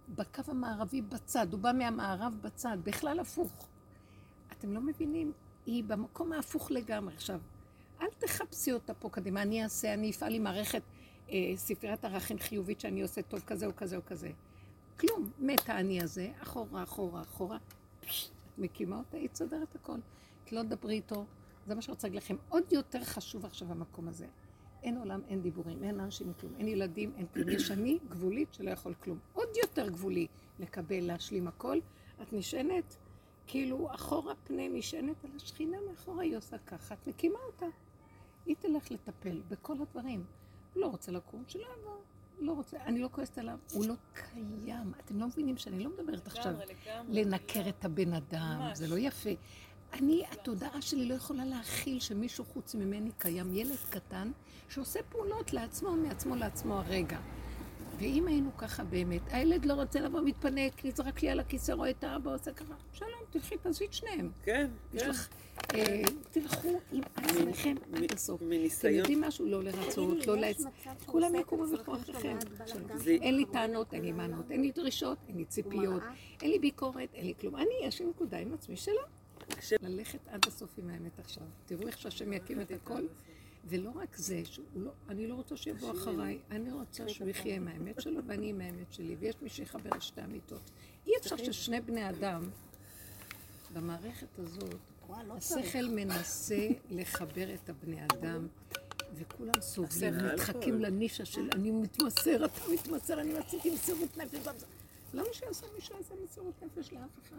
בקו 0.09 0.43
המערבי 0.47 1.03
בצד, 1.03 1.53
הוא 1.53 1.61
בא 1.61 1.73
מהמערב 1.79 2.35
בצד, 2.43 2.79
בכלל 2.85 3.21
הפוך. 3.21 3.69
אתם 4.63 4.73
לא 4.73 4.81
מבינים? 4.81 5.33
היא 5.67 5.85
במקום 5.85 6.33
ההפוך 6.33 6.71
לגמרי. 6.71 7.15
עכשיו, 7.15 7.41
אל 8.01 8.07
תחפשי 8.19 8.73
אותה 8.73 8.95
פה 8.95 9.09
קדימה, 9.11 9.43
אני 9.43 9.63
אעשה, 9.63 9.95
אני 9.95 10.11
אפעל 10.11 10.35
עם 10.35 10.43
מערכת 10.43 10.83
אה, 11.31 11.53
ספריית 11.57 12.05
ערכים 12.05 12.39
חיובית 12.39 12.81
שאני 12.81 13.03
עושה 13.03 13.23
טוב 13.23 13.41
כזה 13.41 13.67
או 13.67 13.77
כזה 13.77 13.97
או 13.97 14.01
כזה. 14.07 14.31
כלום, 15.01 15.31
מת 15.39 15.69
האני 15.69 16.03
הזה, 16.03 16.31
אחורה, 16.43 16.83
אחורה, 16.83 17.23
אחורה. 17.23 17.57
את 18.01 18.07
מקימה 18.59 18.99
אותה, 18.99 19.17
היא 19.17 19.29
תסדרת 19.29 19.75
הכל. 19.75 19.99
את 20.45 20.53
לא 20.53 20.63
תדברי 20.63 20.95
איתו, 20.95 21.25
זה 21.67 21.75
מה 21.75 21.83
שרוצה 21.83 22.07
להגיד 22.09 22.23
לכם. 22.23 22.37
עוד 22.49 22.65
יותר 22.73 23.05
חשוב 23.05 23.45
עכשיו 23.45 23.71
המקום 23.71 24.09
הזה. 24.09 24.27
אין 24.83 24.99
עולם, 24.99 25.21
אין 25.29 25.43
דיבורים, 25.43 25.85
אין 25.85 26.01
אנשים, 26.01 26.33
כלום, 26.41 26.53
אין 26.59 26.69
ילדים, 26.69 27.13
אין 27.17 27.27
כלום. 27.35 27.49
יש 27.49 27.71
אני 27.71 27.99
גבולית 28.09 28.55
שלא 28.55 28.71
יכול 28.71 28.95
כלום. 28.95 29.19
עוד 29.33 29.49
יותר 29.63 29.89
גבולי 29.89 30.27
לקבל, 30.59 31.01
להשלים 31.01 31.49
הכל. 31.49 31.79
את 32.23 32.33
נשענת, 32.33 32.97
כאילו 33.53 33.89
אחורה 33.95 34.35
פנה 34.45 34.69
נשענת 34.69 35.25
על 35.25 35.31
השכינה 35.37 35.77
מאחורה, 35.91 36.23
היא 36.23 36.37
עושה 36.37 36.59
ככה, 36.59 36.95
את 36.95 37.07
מקימה 37.07 37.39
אותה. 37.47 37.67
היא 38.47 38.57
תלך 38.59 38.91
לטפל 38.91 39.41
בכל 39.49 39.75
הדברים. 39.81 40.25
לא 40.77 40.87
רוצה 40.87 41.13
לקום, 41.13 41.45
שלא 41.49 41.63
יבוא. 41.63 41.97
לא 42.41 42.53
רוצה, 42.53 42.77
אני 42.85 42.99
לא 42.99 43.09
כועסת 43.13 43.39
עליו, 43.39 43.59
הוא 43.73 43.87
לא 43.87 43.95
קיים. 44.13 44.93
אתם 45.01 45.21
לא 45.21 45.27
מבינים 45.27 45.57
שאני 45.57 45.85
לא 45.85 45.91
מדברת 45.91 46.27
עכשיו 46.27 46.55
לנקר 47.09 47.69
את 47.69 47.85
הבן 47.85 48.13
אדם. 48.13 48.71
זה 48.75 48.89
לא 48.89 48.99
יפה. 48.99 49.31
אני, 49.93 50.25
התודעה 50.31 50.83
שלי 50.83 51.09
לא 51.09 51.15
יכולה 51.15 51.45
להכיל 51.45 52.01
שמישהו 52.01 52.45
חוץ 52.45 52.75
ממני 52.75 53.11
קיים, 53.19 53.55
ילד 53.55 53.79
קטן, 53.91 54.33
שעושה 54.69 55.01
פעולות 55.09 55.53
לעצמו, 55.53 55.97
מעצמו 55.97 56.37
לעצמו 56.37 56.75
הרגע. 56.75 57.21
ואם 58.03 58.27
היינו 58.27 58.57
ככה 58.57 58.85
באמת, 58.85 59.21
הילד 59.31 59.65
לא 59.65 59.75
רוצה 59.75 60.01
לבוא, 60.01 60.21
מתפנק, 60.21 60.85
נזרק 60.85 61.23
לי 61.23 61.31
על 61.31 61.41
הכיסא, 61.41 61.73
רואה 61.73 61.91
את 61.91 62.05
האבא 62.05 62.35
עושה 62.35 62.53
ככה, 62.53 62.75
שלום, 62.93 63.11
תלכי, 63.31 63.57
תעשי 63.57 63.85
את 63.85 63.93
שניהם. 63.93 64.31
כן, 64.45 64.71
יש 64.95 65.03
כן. 65.03 65.09
לך, 65.09 65.29
אה, 65.75 66.03
תלכו 66.31 66.81
עם 66.93 67.03
עצמכם 67.17 67.75
עד 67.93 68.13
הסוף. 68.13 68.41
אתם 68.41 68.49
מניסיון. 68.49 68.95
יודעים 68.95 69.21
משהו? 69.21 69.47
לא 69.47 69.63
לרצות, 69.63 70.27
לא 70.27 70.37
לעצ... 70.37 70.65
כולם 71.07 71.35
יקומו 71.35 71.65
בכוחכם. 71.67 72.37
אין 73.07 73.37
לי 73.37 73.45
טענות, 73.45 73.95
אין 73.95 74.05
לי 74.05 74.13
מענות, 74.13 74.51
אין 74.51 74.63
לי 74.63 74.71
דרישות, 74.71 75.19
אין 75.29 75.37
לי 75.37 75.45
ציפיות, 75.45 76.03
אין 76.43 76.51
לי 76.51 76.59
ביקורת, 76.59 77.09
אין 77.15 77.27
לי 77.27 77.35
כלום. 77.41 77.57
אני, 77.57 77.75
יש 77.83 78.01
לי 78.01 78.07
נקודה 78.07 78.39
עם 78.39 78.55
עצמי 78.55 78.77
שלא. 78.77 79.03
ללכת 79.83 80.29
עד 80.29 80.47
הסוף 80.47 80.71
עם 80.79 80.91
האמת 80.91 81.19
עכשיו. 81.19 81.45
תראו 81.67 81.87
איך 81.87 81.99
שהשם 81.99 82.33
יקים 82.33 82.61
את 82.61 82.71
הכל. 82.71 83.07
ולא 83.65 83.91
רק 83.95 84.17
זה, 84.17 84.43
שהוא 84.45 84.65
לא, 84.75 84.91
אני 85.09 85.27
לא 85.27 85.35
רוצה 85.35 85.57
שיבוא 85.57 85.93
אחריי, 85.93 86.39
אני 86.51 86.73
רוצה 86.73 87.09
שהוא 87.09 87.29
יחיה 87.29 87.57
עם 87.57 87.69
האמת 87.69 88.01
שלו 88.01 88.21
ואני 88.27 88.51
עם 88.51 88.61
האמת 88.61 88.93
שלי, 88.93 89.17
ויש 89.19 89.35
מי 89.43 89.49
שיחבר 89.49 89.91
את 89.97 90.03
שתי 90.03 90.25
אמיתות. 90.25 90.71
אי 91.07 91.13
אפשר 91.21 91.37
ששני 91.37 91.81
בני 91.81 92.11
אדם, 92.11 92.43
במערכת 93.75 94.39
הזאת, 94.39 94.75
לא 95.27 95.35
השכל 95.35 95.87
מנסה 95.89 96.69
לחבר 96.91 97.55
את 97.55 97.69
הבני 97.69 98.05
אדם, 98.05 98.47
וכולם 99.15 99.61
סובלים, 99.61 100.15
השכל. 100.15 100.35
מתחקים 100.35 100.81
לנישה 100.81 101.25
של 101.25 101.49
אני 101.53 101.71
מתמסר, 101.71 102.45
אתה 102.45 102.61
מתמסר, 102.73 103.21
אני 103.21 103.35
רציתי 103.35 103.71
מסירות 103.75 104.17
נפש. 104.17 104.47
למה 105.15 105.27
שיעשה 105.33 105.67
מי 105.75 105.81
שיעשה 105.81 106.15
מסירות 106.25 106.63
נפש 106.63 106.93
לאף 106.93 107.19
אחד? 107.23 107.37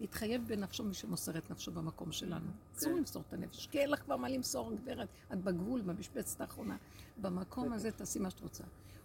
להתחייב 0.00 0.48
בנפשו 0.48 0.84
מי 0.84 0.94
שמוסר 0.94 1.38
את 1.38 1.50
נפשו 1.50 1.72
במקום 1.72 2.12
שלנו. 2.12 2.50
אסור 2.76 2.92
למסור 2.92 3.22
את 3.28 3.32
הנפש, 3.32 3.66
כי 3.66 3.78
אין 3.78 3.90
לך 3.90 4.02
כבר 4.02 4.16
מה 4.16 4.28
למסור, 4.28 4.72
גברת. 4.74 5.08
את 5.32 5.44
בגבול, 5.44 5.80
במשבצת 5.80 6.40
האחרונה. 6.40 6.76
במקום 7.20 7.72
הזה 7.72 7.90
תעשי 7.90 8.18
מה 8.18 8.30
שאת 8.30 8.40
רוצה. 8.40 8.64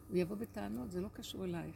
הוא 0.10 0.18
יבוא 0.18 0.36
בטענות, 0.36 0.92
זה 0.92 1.02
לא 1.02 1.08
קשור 1.14 1.46
אלייך. 1.46 1.76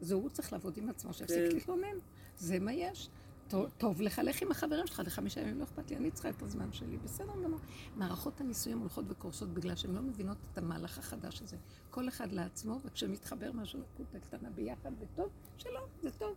זה 0.00 0.14
הוא 0.14 0.30
צריך 0.30 0.52
לעבוד 0.52 0.76
עם 0.76 0.88
עצמו, 0.88 1.14
שיפסיק 1.14 1.38
כן. 1.50 1.54
להתלונן. 1.54 1.96
זה 2.36 2.58
מה 2.58 2.72
יש. 2.72 3.10
טוב, 3.48 3.70
טוב 3.78 4.00
לך, 4.00 4.20
לך 4.24 4.42
עם 4.42 4.50
החברים 4.50 4.86
שלך 4.86 5.02
לחמישה 5.06 5.40
ימים, 5.40 5.58
לא 5.58 5.64
אכפת 5.64 5.90
לי, 5.90 5.96
אני 5.96 6.10
צריכה 6.10 6.30
את 6.30 6.42
הזמן 6.42 6.72
שלי, 6.72 6.96
בסדר 6.96 7.32
גמור. 7.44 7.58
מערכות 7.96 8.40
הנישואים 8.40 8.78
הולכות 8.78 9.04
וקורסות 9.08 9.48
בגלל 9.48 9.76
שהן 9.76 9.94
לא 9.94 10.02
מבינות 10.02 10.36
את 10.52 10.58
המהלך 10.58 10.98
החדש 10.98 11.42
הזה. 11.42 11.56
כל 11.90 12.08
אחד 12.08 12.32
לעצמו, 12.32 12.80
וכשמתחבר 12.84 13.52
משהו 13.52 13.80
לקוטה 13.80 14.18
קטנה 14.18 14.50
ביחד 14.50 14.90
וטוב, 15.00 15.28
שלא, 15.58 15.80
זה 16.02 16.10
טוב. 16.10 16.34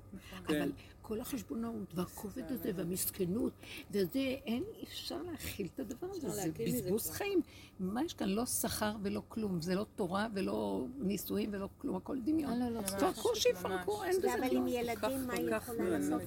כן. 0.47 0.61
אבל 0.61 0.71
כל 1.01 1.21
החשבונאות 1.21 1.93
והכובד 1.93 2.51
הזה 2.51 2.71
והמסכנות, 2.75 3.53
וזה, 3.91 4.19
אין, 4.19 4.63
אי 4.77 4.83
אפשר 4.83 5.21
להכיל 5.21 5.67
את 5.73 5.79
הדבר 5.79 6.07
הזה, 6.11 6.29
זה 6.29 6.51
בזבוז. 6.65 7.09
חיים. 7.09 7.41
מה 7.79 8.03
יש 8.03 8.13
כאן? 8.13 8.29
לא 8.29 8.45
שכר 8.45 8.95
ולא 9.01 9.21
כלום, 9.27 9.61
זה 9.61 9.75
לא 9.75 9.85
תורה 9.95 10.27
ולא 10.33 10.85
נישואים 10.99 11.49
ולא 11.53 11.69
כלום, 11.77 11.95
הכל 11.95 12.17
דמיון. 12.23 12.59
לא, 12.59 12.69
לא, 12.69 12.75
לא. 12.75 12.81
תפרקו, 12.81 13.35
שיפרקו, 13.35 14.03
אין 14.03 14.17
בזה 14.17 14.33
אבל 14.33 14.49
כלום. 14.49 14.61
עם 14.61 14.67
ילדים, 14.67 15.27
מה 15.27 15.33
היא 15.33 15.55
יכולה 15.55 15.89
לעשות? 15.89 16.21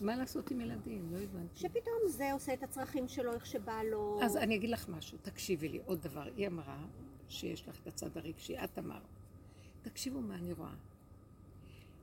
מה 0.00 0.16
לעשות 0.16 0.50
עם 0.50 0.60
ילדים? 0.60 1.08
לא 1.12 1.18
הבנתי. 1.18 1.58
שפתאום 1.60 1.98
זה 2.08 2.32
עושה 2.32 2.54
את 2.54 2.62
הצרכים 2.62 3.08
שלו 3.08 3.32
איך 3.32 3.46
שבא 3.46 3.82
לו. 3.82 4.20
אז 4.22 4.36
אני 4.36 4.56
אגיד 4.56 4.70
לך 4.70 4.88
משהו, 4.88 5.18
תקשיבי 5.22 5.68
לי, 5.68 5.80
עוד 5.84 6.02
דבר. 6.02 6.28
היא 6.36 6.46
אמרה 6.46 6.86
שיש 7.28 7.68
לך 7.68 7.80
את 7.82 7.86
הצד 7.86 8.16
הרגשי, 8.16 8.58
את 8.64 8.78
אמרת. 8.78 9.02
תקשיבו 9.82 10.20
מה 10.20 10.34
אני 10.34 10.52
רואה. 10.52 10.74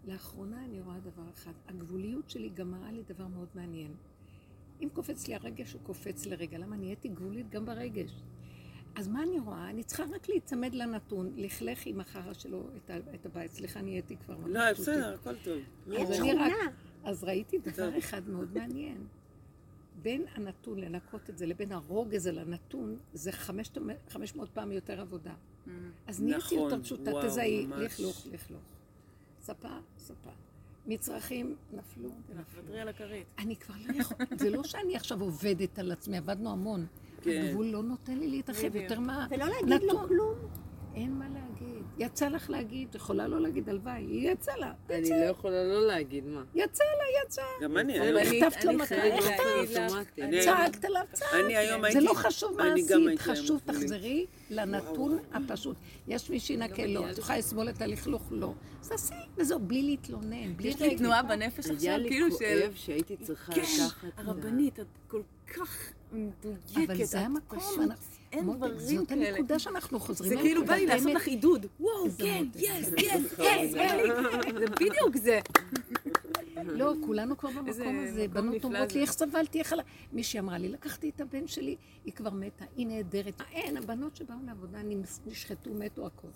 לאחרונה 0.08 0.65
אני 0.65 0.82
רואה 0.82 0.99
דבר 0.99 1.30
אחד, 1.34 1.51
הגבוליות 1.67 2.30
שלי 2.30 2.49
גם 2.49 2.71
מראה 2.71 2.91
לי 2.91 3.03
דבר 3.08 3.27
מאוד 3.27 3.47
מעניין. 3.56 3.91
אם 4.82 4.89
קופץ 4.93 5.27
לי 5.27 5.36
הרגש, 5.36 5.73
הוא 5.73 5.82
קופץ 5.84 6.25
לרגע. 6.25 6.58
למה 6.58 6.75
נהייתי 6.75 7.08
גבולית 7.08 7.49
גם 7.49 7.65
ברגש? 7.65 8.12
אז 8.95 9.08
מה 9.08 9.23
אני 9.23 9.39
רואה? 9.39 9.69
אני 9.69 9.84
צריכה 9.84 10.03
רק 10.15 10.30
להיצמד 10.30 10.75
לנתון, 10.75 11.34
לכלך 11.36 11.86
עם 11.86 11.99
החרא 11.99 12.34
שלו 12.34 12.63
את, 13.13 13.25
הבית. 13.25 13.51
סליחה, 13.51 13.82
נהייתי 13.82 14.17
כבר 14.17 14.38
לא. 14.45 14.71
בסדר, 14.71 15.13
הכל 15.13 15.36
טוב. 15.43 15.58
אז 15.99 16.12
אני 16.12 16.34
רק-. 16.34 16.51
אז 17.08 17.24
ראיתי 17.24 17.58
דבר. 17.58 17.98
אחד 17.98 18.30
מאוד 18.30 18.58
מעניין. 18.58 19.08
בין 20.02 20.26
הנתון 20.36 20.80
לנקות 20.80 21.30
את 21.30 21.38
זה 21.38 21.46
לבין 21.46 21.72
הרוגז 21.72 22.28
על 22.28 22.39
הנתון, 22.39 22.98
זה 23.13 23.32
500 23.32 24.50
פעם 24.54 24.72
יותר 24.72 25.02
עבודה. 25.02 25.34
אז 26.08 26.22
נהייתי 26.22 26.38
נכון, 26.38 26.58
יותר 26.58 26.84
פשוטה, 26.84 27.12
וואו, 27.12 27.28
תזהי. 27.28 27.67
לכלוך, 27.67 28.28
לכלוך. 28.32 28.62
ספה, 29.41 29.78
ספה. 29.98 30.30
מצרכים 30.88 31.56
נפלו 31.74 32.10
ונפלו. 32.30 32.62
תוותרי 32.62 32.80
על 32.80 32.88
הכרית. 32.88 33.26
אני 33.38 33.56
כבר 33.56 33.76
לא 33.86 34.00
יכול, 34.00 34.17
זה 34.38 34.50
לא 34.50 34.63
שאני 34.63 34.96
עכשיו 34.96 35.22
עובדת 35.22 35.80
על 35.80 35.91
עצמי, 35.91 36.17
עבדנו 36.17 36.52
המון. 36.52 36.86
כן. 37.22 37.46
הגבול 37.50 37.65
לא 37.65 37.84
נותן 37.84 38.17
לי 38.17 38.28
להתרחב. 38.28 38.76
יותר 38.76 39.00
מה... 39.00 39.28
ולא 39.30 39.46
להגיד 39.46 39.88
לו. 39.88 40.08
כלום. 40.08 40.36
אין 40.96 41.13
מה 41.13 41.30
להגיד. 41.30 41.77
יצא 42.00 42.28
לך 42.28 42.50
להגיד, 42.50 42.96
יכולה 42.96 43.28
לא 43.28 43.42
להגיד 43.42 43.70
הלוואי, 43.70 44.02
היא 44.04 44.32
יצא 44.32 44.52
לה. 44.56 44.72
אני 44.90 45.10
לא 45.10 45.16
יכולה 45.26 45.64
לא 45.64 45.88
להגיד 45.88 46.26
מה. 46.28 46.44
יצא 46.56 46.84
לה, 46.84 47.24
יצא. 47.26 47.42
גם 47.62 47.78
אני 47.78 48.00
אבל 48.00 48.08
היום. 48.18 48.18
אני- 48.18 48.42
כתבת 48.42 48.64
לו 48.64 48.72
אני 48.72 48.82
אוטומטי. 49.20 50.24
אני- 50.24 50.44
צעקת 50.44 50.86
עליו, 50.86 51.02
צעק. 51.14 51.28
אני 51.46 51.58
היום 51.58 51.82
זה. 51.92 52.00
לא 52.00 52.14
חשוב 52.14 52.58
מה 52.58 52.72
אני 52.72 52.82
עשית, 52.82 53.20
חשוב 53.20 53.62
תחזרי 53.66 54.26
לנתון 54.50 55.20
הפשוט. 55.34 55.76
יש 56.08 56.30
מי 56.30 56.40
שינקה 56.40 56.86
לו, 56.86 57.10
את 57.10 57.18
יכולה 57.18 57.38
לסבול 57.38 57.70
את 57.70 57.82
הלכלוך? 57.82 58.28
לא. 58.32 58.54
אז 58.82 58.90
תעשי, 58.90 59.14
וזהו, 59.38 59.60
בלי 59.60 59.82
להתלונן, 59.84 60.54
בלי 60.56 60.68
יש 60.68 60.82
לי. 60.82 60.96
תנועה 60.98 61.24
בנפש 61.24 61.66
היה 61.66 61.76
עכשיו, 61.76 61.98
לי 61.98 62.10
כאילו 62.10 62.32
של... 62.32 62.38
כואב 62.62 62.72
שהייתי 62.76 63.18
צריכה 63.18 63.54
כן, 63.54 63.62
לקחת... 63.62 64.08
הרבנית, 64.18 64.80
את 64.80 64.86
כל 65.08 65.22
כך 65.56 65.92
מדויקת. 66.12 66.90
אבל 66.92 67.04
זה 67.04 67.20
המקום, 67.20 67.60
אנחנו- 67.60 68.16
אין 68.32 68.54
דברים 68.54 68.80
זאת 68.80 69.08
כאלה. 69.08 69.30
הנקודה 69.30 69.60
שאנחנו 69.60 70.00
חוזרים. 70.00 70.30
זה 70.30 70.36
כאילו 70.36 70.66
בא 70.66 70.74
לי 70.74 70.86
לעשות. 70.86 71.13
לך 71.13 71.28
עידוד. 71.28 71.66
וואו, 71.80 72.08
כן. 72.18 72.46
יס, 72.56 72.92
יס, 72.98 73.34
יס, 73.40 73.72
זה 74.60 74.66
בדיוק 74.80 75.18
זה. 75.18 75.40
לא, 76.63 76.94
כולנו 77.06 77.38
כבר 77.38 77.50
במקום 77.50 78.00
הזה. 78.08 78.28
בנות 78.28 78.63
אומרות. 78.63 78.94
לי, 78.94 79.02
איך 79.02 79.12
סבלתי, 79.12 79.60
איך... 79.60 79.74
עלה-" 79.74 79.84
מישהי 80.13 80.40
אמרה 80.40 80.58
לי, 80.58 80.70
לקחתי 80.70 81.10
את 81.16 81.22
הבן 81.22 81.48
שלי, 81.48 81.76
היא 82.06 82.13
כבר 82.13 82.30
מתה, 82.30 82.66
היא 82.78 82.88
נהדרת. 82.88 83.42
אין, 83.52 83.78
הבנות 83.78 84.16
שבאו 84.16 84.36
לעבודה 84.46 84.78
נשחטו, 85.26 85.70
מתו 85.74 86.06
הכל. 86.06 86.28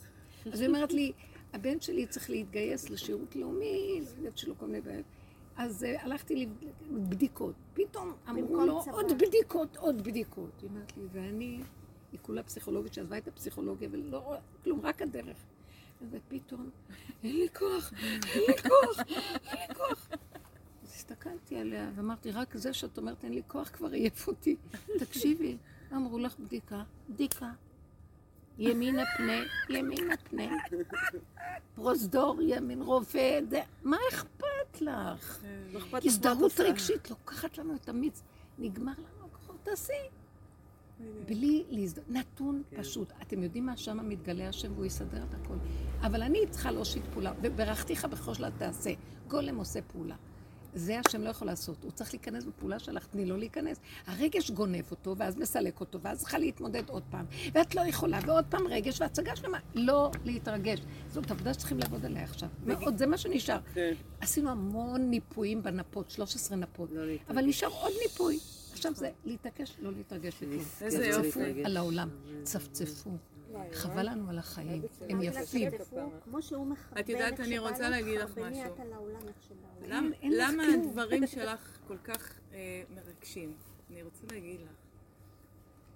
אז 0.51 0.61
היא 0.61 0.67
אומרת 0.67 0.93
לי, 0.93 1.11
הבן 1.53 1.79
שלי 1.79 2.05
צריך 2.05 2.29
להתגייס 2.29 2.89
לשירות 2.89 3.35
לאומי, 3.35 4.01
לא 4.01 4.17
יודעת 4.17 4.37
שלא 4.37 4.53
כל 4.59 4.65
מיני 4.65 4.81
בעיות. 4.81 5.05
אז 5.57 5.83
uh, 5.83 6.03
הלכתי 6.03 6.47
לבדיקות. 6.91 7.55
פתאום 7.73 8.13
אמרו 8.29 8.65
לו. 8.65 8.83
עוד 8.91 9.13
בדיקות, 9.17 9.77
עוד 9.77 10.01
בדיקות. 10.01 10.51
היא 10.61 10.69
אומרת 10.69 10.97
לי, 10.97 11.03
ואני, 11.11 11.59
היא 12.11 12.19
כולה 12.21 12.43
פסיכולוגית 12.43 12.93
שעזבה 12.93 13.17
את 13.17 13.27
הפסיכולוגיה, 13.27 13.89
ולא 13.91 14.17
רואה 14.17 14.39
כלום, 14.63 14.79
רק 14.83 15.01
הדרך. 15.01 15.37
ופתאום, 16.11 16.69
אין 17.23 17.35
לי 17.35 17.47
כוח, 17.59 17.93
אין 18.33 18.41
לי 18.47 18.57
כוח, 18.57 18.99
אין 19.47 19.69
לי 19.69 19.75
כוח. 19.75 20.07
אז 20.83 20.89
הסתכלתי 20.95 21.57
עליה 21.57 21.91
ואמרתי, 21.95 22.31
רק 22.31 22.57
זה 22.57 22.73
שאת 22.73 22.97
אומרת 22.97 23.23
אין 23.23 23.33
לי 23.33 23.41
כוח 23.47 23.69
כבר 23.69 23.91
עייף 23.91 24.27
אותי. 24.27 24.55
תקשיבי, 24.99 25.57
אמרו 25.93 26.19
לך 26.19 26.39
בדיקה, 26.39 26.83
בדיקה. 27.09 27.51
ימינה 28.57 29.03
פנה, 29.17 29.43
ימינה 29.69 30.17
פנה. 30.17 30.43
פרוזדור, 31.75 32.41
ימין 32.41 32.81
רובד, 32.81 33.43
מה 33.83 33.97
אכפת 34.09 34.81
לך? 34.81 35.43
לא 35.71 35.79
מה 35.91 35.97
את 35.97 36.05
הזדהות. 36.05 36.59
רגשית 36.59 37.09
לוקחת 37.09 37.57
לנו 37.57 37.75
את 37.75 37.89
המיץ. 37.89 38.21
נגמר 38.59 38.91
לנו 38.97 39.25
הכוחות, 39.25 39.57
תעשי. 39.63 39.93
בלי 41.25 41.63
להזדהות, 41.69 42.09
נתון 42.09 42.63
פשוט. 42.75 43.11
אתם 43.21 43.43
יודעים 43.43 43.65
מה? 43.65 43.77
שם 43.77 44.09
מתגלה 44.09 44.49
השם 44.49 44.73
והוא 44.73 44.85
יסדר 44.85 45.23
את 45.29 45.33
הכל. 45.33 45.55
אבל 46.01 46.23
אני 46.23 46.39
צריכה 46.49 46.71
להושיט 46.71 47.03
פעולה, 47.13 47.33
וברכתיך 47.41 48.05
בכל 48.05 48.33
שלה 48.33 48.49
תעשה. 48.57 48.91
גולם 49.27 49.57
עושה 49.57 49.81
פעולה. 49.81 50.15
זה 50.73 50.99
השם 50.99 51.21
לא 51.21 51.29
יכול 51.29 51.47
לעשות, 51.47 51.83
הוא 51.83 51.91
צריך 51.91 52.13
להיכנס 52.13 52.43
בפעולה 52.45 52.79
שלך, 52.79 53.05
תני 53.05 53.25
לו 53.25 53.37
להיכנס. 53.37 53.79
הרגש 54.07 54.51
גונב 54.51 54.91
אותו, 54.91 55.15
ואז 55.17 55.37
מסלק 55.37 55.79
אותו, 55.79 56.01
ואז 56.01 56.19
צריכה 56.19 56.37
להתמודד 56.37 56.89
עוד 56.89 57.03
פעם. 57.09 57.25
ואת 57.53 57.75
לא 57.75 57.81
יכולה, 57.81 58.19
ועוד 58.25 58.45
פעם 58.49 58.67
רגש, 58.67 59.01
והצגה 59.01 59.35
שלמה. 59.35 59.57
לא 59.75 60.11
להתרגש. 60.25 60.79
זאת 61.09 61.31
עבודה 61.31 61.53
שצריכים 61.53 61.79
לעבוד 61.79 62.05
עליה 62.05 62.23
עכשיו. 62.23 62.49
מאוד, 62.65 62.97
זה 62.97 63.07
מה 63.07 63.17
שנשאר. 63.17 63.59
כן. 63.73 63.93
עשינו 64.21 64.49
המון 64.49 65.09
ניפויים 65.09 65.63
בנפות, 65.63 66.11
13 66.11 66.57
נפות. 66.57 66.89
לא. 66.91 67.01
אבל 67.29 67.45
נשאר 67.45 67.69
עוד 67.69 67.91
ניפוי. 68.03 68.39
עכשיו 68.71 68.93
זה 68.95 69.11
להתעקש, 69.25 69.75
לא 69.79 69.91
להתרגש 69.91 70.43
מכלום. 70.43 70.63
איזה 70.81 71.21
להתרגש. 71.21 71.65
על 71.65 71.77
העולם, 71.77 72.09
צפצפו. 72.43 73.11
חבל 73.73 74.09
לנו 74.09 74.29
על 74.29 74.39
החיים, 74.39 74.81
הם 75.09 75.21
רק 75.21 75.23
יפים. 75.23 75.71
מכוון 76.27 76.73
את 76.99 77.09
יודעת, 77.09 77.39
אני 77.39 77.59
רוצה 77.59 77.89
להגיד 77.89 78.19
לך 78.19 78.37
משהו. 78.37 78.75
למה-. 80.23 80.63
הדברים 80.73 81.27
שלך 81.27 81.77
כל 81.87 81.97
כך 81.97 82.33
אה, 82.53 82.83
מרגשים? 82.95 83.53
אני 83.91 84.03
רוצה 84.03 84.23
להגיד 84.31 84.61
לך. 84.61 84.69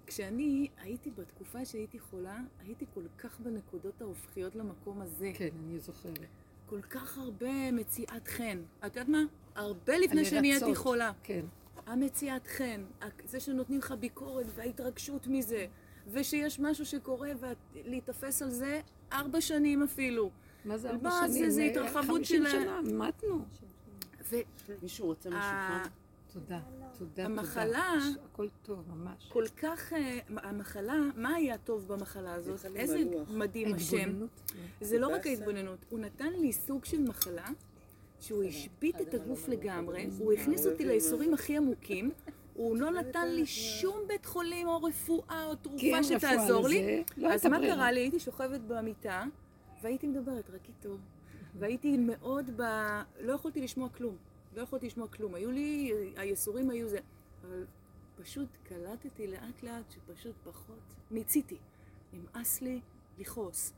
כשאני 0.08 0.68
הייתי 0.82 1.12
בתקופה 1.12 1.66
שהייתי 1.66 2.00
חולה, 2.00 2.40
הייתי 2.60 2.86
כל 2.94 3.04
כך 3.18 3.40
בנקודות 3.40 4.02
ההופכיות 4.02 4.56
למקום 4.56 5.02
הזה. 5.02 5.32
כן, 5.34 5.50
אני 5.66 5.80
זוכרת. 5.80 6.20
כל 6.66 6.82
כך 6.82 7.18
הרבה 7.18 7.72
מציאת 7.72 8.28
חן. 8.28 8.62
את 8.80 8.96
יודעת 8.96 9.10
מה? 9.10 9.24
הרבה 9.56 9.98
לפני 9.98 10.26
שנהייתי. 10.26 10.76
חולה. 10.76 11.12
כן. 11.24 11.46
המציאת 11.86 12.48
חן, 12.48 12.84
זה 13.26 13.40
שנותנים 13.40 13.80
לך 13.80 13.92
ביקורת 13.92 14.46
וההתרגשות 14.56 15.28
מזה, 15.28 15.66
ושיש 16.12 16.60
משהו 16.60 16.86
שקורה 16.86 17.30
ולהיתפס 17.76 18.42
על 18.42 18.50
זה 18.50 18.82
ארבע 19.14 19.42
שנים 19.42 19.84
אפילו. 19.84 20.30
מה 20.66 20.78
זה 20.78 20.90
ארבע 20.90 21.10
זה? 21.28 21.34
שנים? 21.38 21.50
זה 21.50 21.62
התרחבות 21.64 22.06
50 22.06 22.24
של 22.24 22.46
ה- 22.46 22.52
שנה, 22.52 22.82
מתנו. 23.08 23.46
מישהו 24.82 25.06
רוצה 25.08 25.30
משהו 25.30 25.40
וה- 25.42 25.82
חם? 25.84 25.90
תודה, 26.34 26.60
תודה, 26.98 27.26
המחלה- 27.26 27.64
תודה. 28.06 28.22
הכל 28.32 28.48
טוב, 28.64 28.84
ממש. 28.90 29.30
כל 29.30 29.44
כך, 29.58 29.94
אה, 29.94 30.20
המחלה, 30.28 30.96
מה 31.16 31.36
היה 31.36 31.58
טוב 31.58 31.88
במחלה 31.88 32.34
הזאת? 32.34 32.66
איזה. 32.76 33.00
מדהים 33.30 33.74
השם. 33.76 34.26
זה 34.82 35.00
לא 35.00 35.08
רק. 35.08 35.26
ההתבוננות, 35.28 35.80
הוא 35.90 36.00
נתן 36.00 36.34
לי 36.34 36.54
סוג 36.54 36.86
של 36.86 37.02
מחלה, 37.02 37.46
שהוא 38.26 38.44
השבית 38.44 39.02
את 39.02 39.14
הגוף 39.14 39.48
לגמרי, 39.48 40.10
הוא 40.20 40.34
הכניס 40.34 40.66
אותי 40.66 40.86
לייסורים 40.86 41.34
הכי 41.34 41.58
עמוקים, 41.58 42.12
הוא 42.54 42.78
לא 42.78 42.92
נתן 42.92 43.28
לי 43.28 43.46
שום 43.46 44.00
בית 44.08 44.26
חולים 44.26 44.68
או 44.68 44.84
רפואה 44.84 45.46
או 45.46 45.56
תרופה 45.56 45.86
אין 45.86 46.04
שתעזור 46.04 46.68
לי. 46.68 47.04
לא 47.18 47.34
אז 47.34 47.46
מה. 47.46 47.60
קרה 47.60 47.92
לי? 47.92 48.00
הייתי 48.00 48.20
שוכבת 48.20 48.62
במיטה, 48.62 49.24
והייתי 49.82 50.08
מדברת 50.08 50.50
רק 50.50 50.68
איתו. 50.68 50.98
והייתי 51.60 51.98
מאוד 51.98 52.52
ב... 52.56 52.62
לא 53.20 53.34
יכולתי 53.34 53.62
לשמוע 53.62 53.90
כלום. 53.90 54.16
לא 54.56 54.62
יכולתי 54.62 54.86
לשמוע 54.86 55.08
כלום. 55.08 55.36
היו 55.36 55.52
לי, 55.52 55.92
הייסורים 56.16 56.70
היו 56.70 56.88
זה. 56.88 57.00
אבל 57.42 57.66
פשוט 58.22 58.48
קלטתי 58.64 59.28
לאט 59.28 59.64
לאט 59.64 59.92
שפשוט 59.92 60.36
פחות 60.44 60.96
מיציתי. 61.12 61.58
נמאס 62.14 62.62
לי 62.62 62.80
לכעוס. 63.20 63.74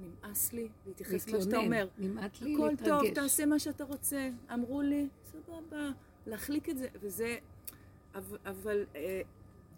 נמאס 0.00 0.52
לי 0.52 0.68
להתייחס 0.86 1.28
למה 1.28 1.40
שאתה. 1.42 1.56
אומר. 1.56 1.88
נמאס 1.98 2.40
לי 2.40 2.54
הכל 2.54 2.68
להתרגש. 2.68 2.88
טוב, 2.88 3.14
תעשה 3.14 3.46
מה 3.46 3.58
שאתה 3.58 3.84
רוצה. 3.84 4.30
אמרו 4.54 4.82
לי, 4.82 5.08
סבבה, 5.24 5.90
להחליק 6.26 6.68
את 6.68 6.78
זה, 6.78 6.88
וזה... 7.00 7.36
אבל, 8.14 8.38
אבל 8.46 8.84
אה, 8.96 9.20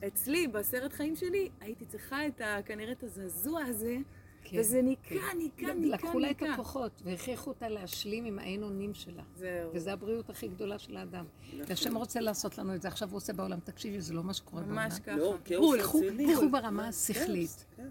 אצלי, 0.06 0.48
בסרט 0.48 0.92
חיים 0.92 1.16
שלי, 1.16 1.50
הייתי 1.60 1.86
צריכה 1.86 2.26
את 2.26 2.40
ה, 2.40 2.58
כנראה 2.64 2.92
את 2.92 3.02
הזעזוע 3.02 3.62
הזה 3.62 3.96
כן, 4.44 4.58
וזה 4.60 4.82
ניקה, 4.82 5.14
ניקה, 5.14 5.74
ניקה, 5.74 5.94
לקחו 5.96 6.18
לה 6.18 6.30
את 6.30 6.42
ניקה. 6.42 6.54
הכוחות 6.54 7.02
והכריחו 7.04 7.50
אותה 7.50 7.68
להשלים 7.68 8.24
עם 8.24 8.38
האין 8.38 8.62
אונים 8.62 8.94
שלה. 8.94 9.22
זהו. 9.36 9.70
וזו 9.74 9.90
הבריאות 9.90 10.30
הכי 10.30 10.48
גדולה 10.48 10.78
של 10.78 10.96
האדם. 10.96 11.24
והשם 11.68 11.96
רוצה 11.96 12.20
לעשות 12.20 12.58
לנו 12.58 12.74
את 12.74 12.82
זה, 12.82 12.88
עכשיו 12.88 13.10
הוא 13.10 13.16
עושה 13.16 13.32
בעולם. 13.32 13.60
תקשיבי, 13.60 14.00
זה 14.00 14.14
לא 14.14 14.24
מה 14.24 14.34
שקורה 14.34 14.62
בעולם. 14.62 14.76
ממש 14.76 14.98
ככה. 14.98 15.16
לא, 15.16 15.36
כאוס 15.44 15.80
רציני. 15.80 16.34
קחו 16.34 16.48
ברמה 16.48 16.88
השכלית. 16.88 17.64
כן. 17.76 17.88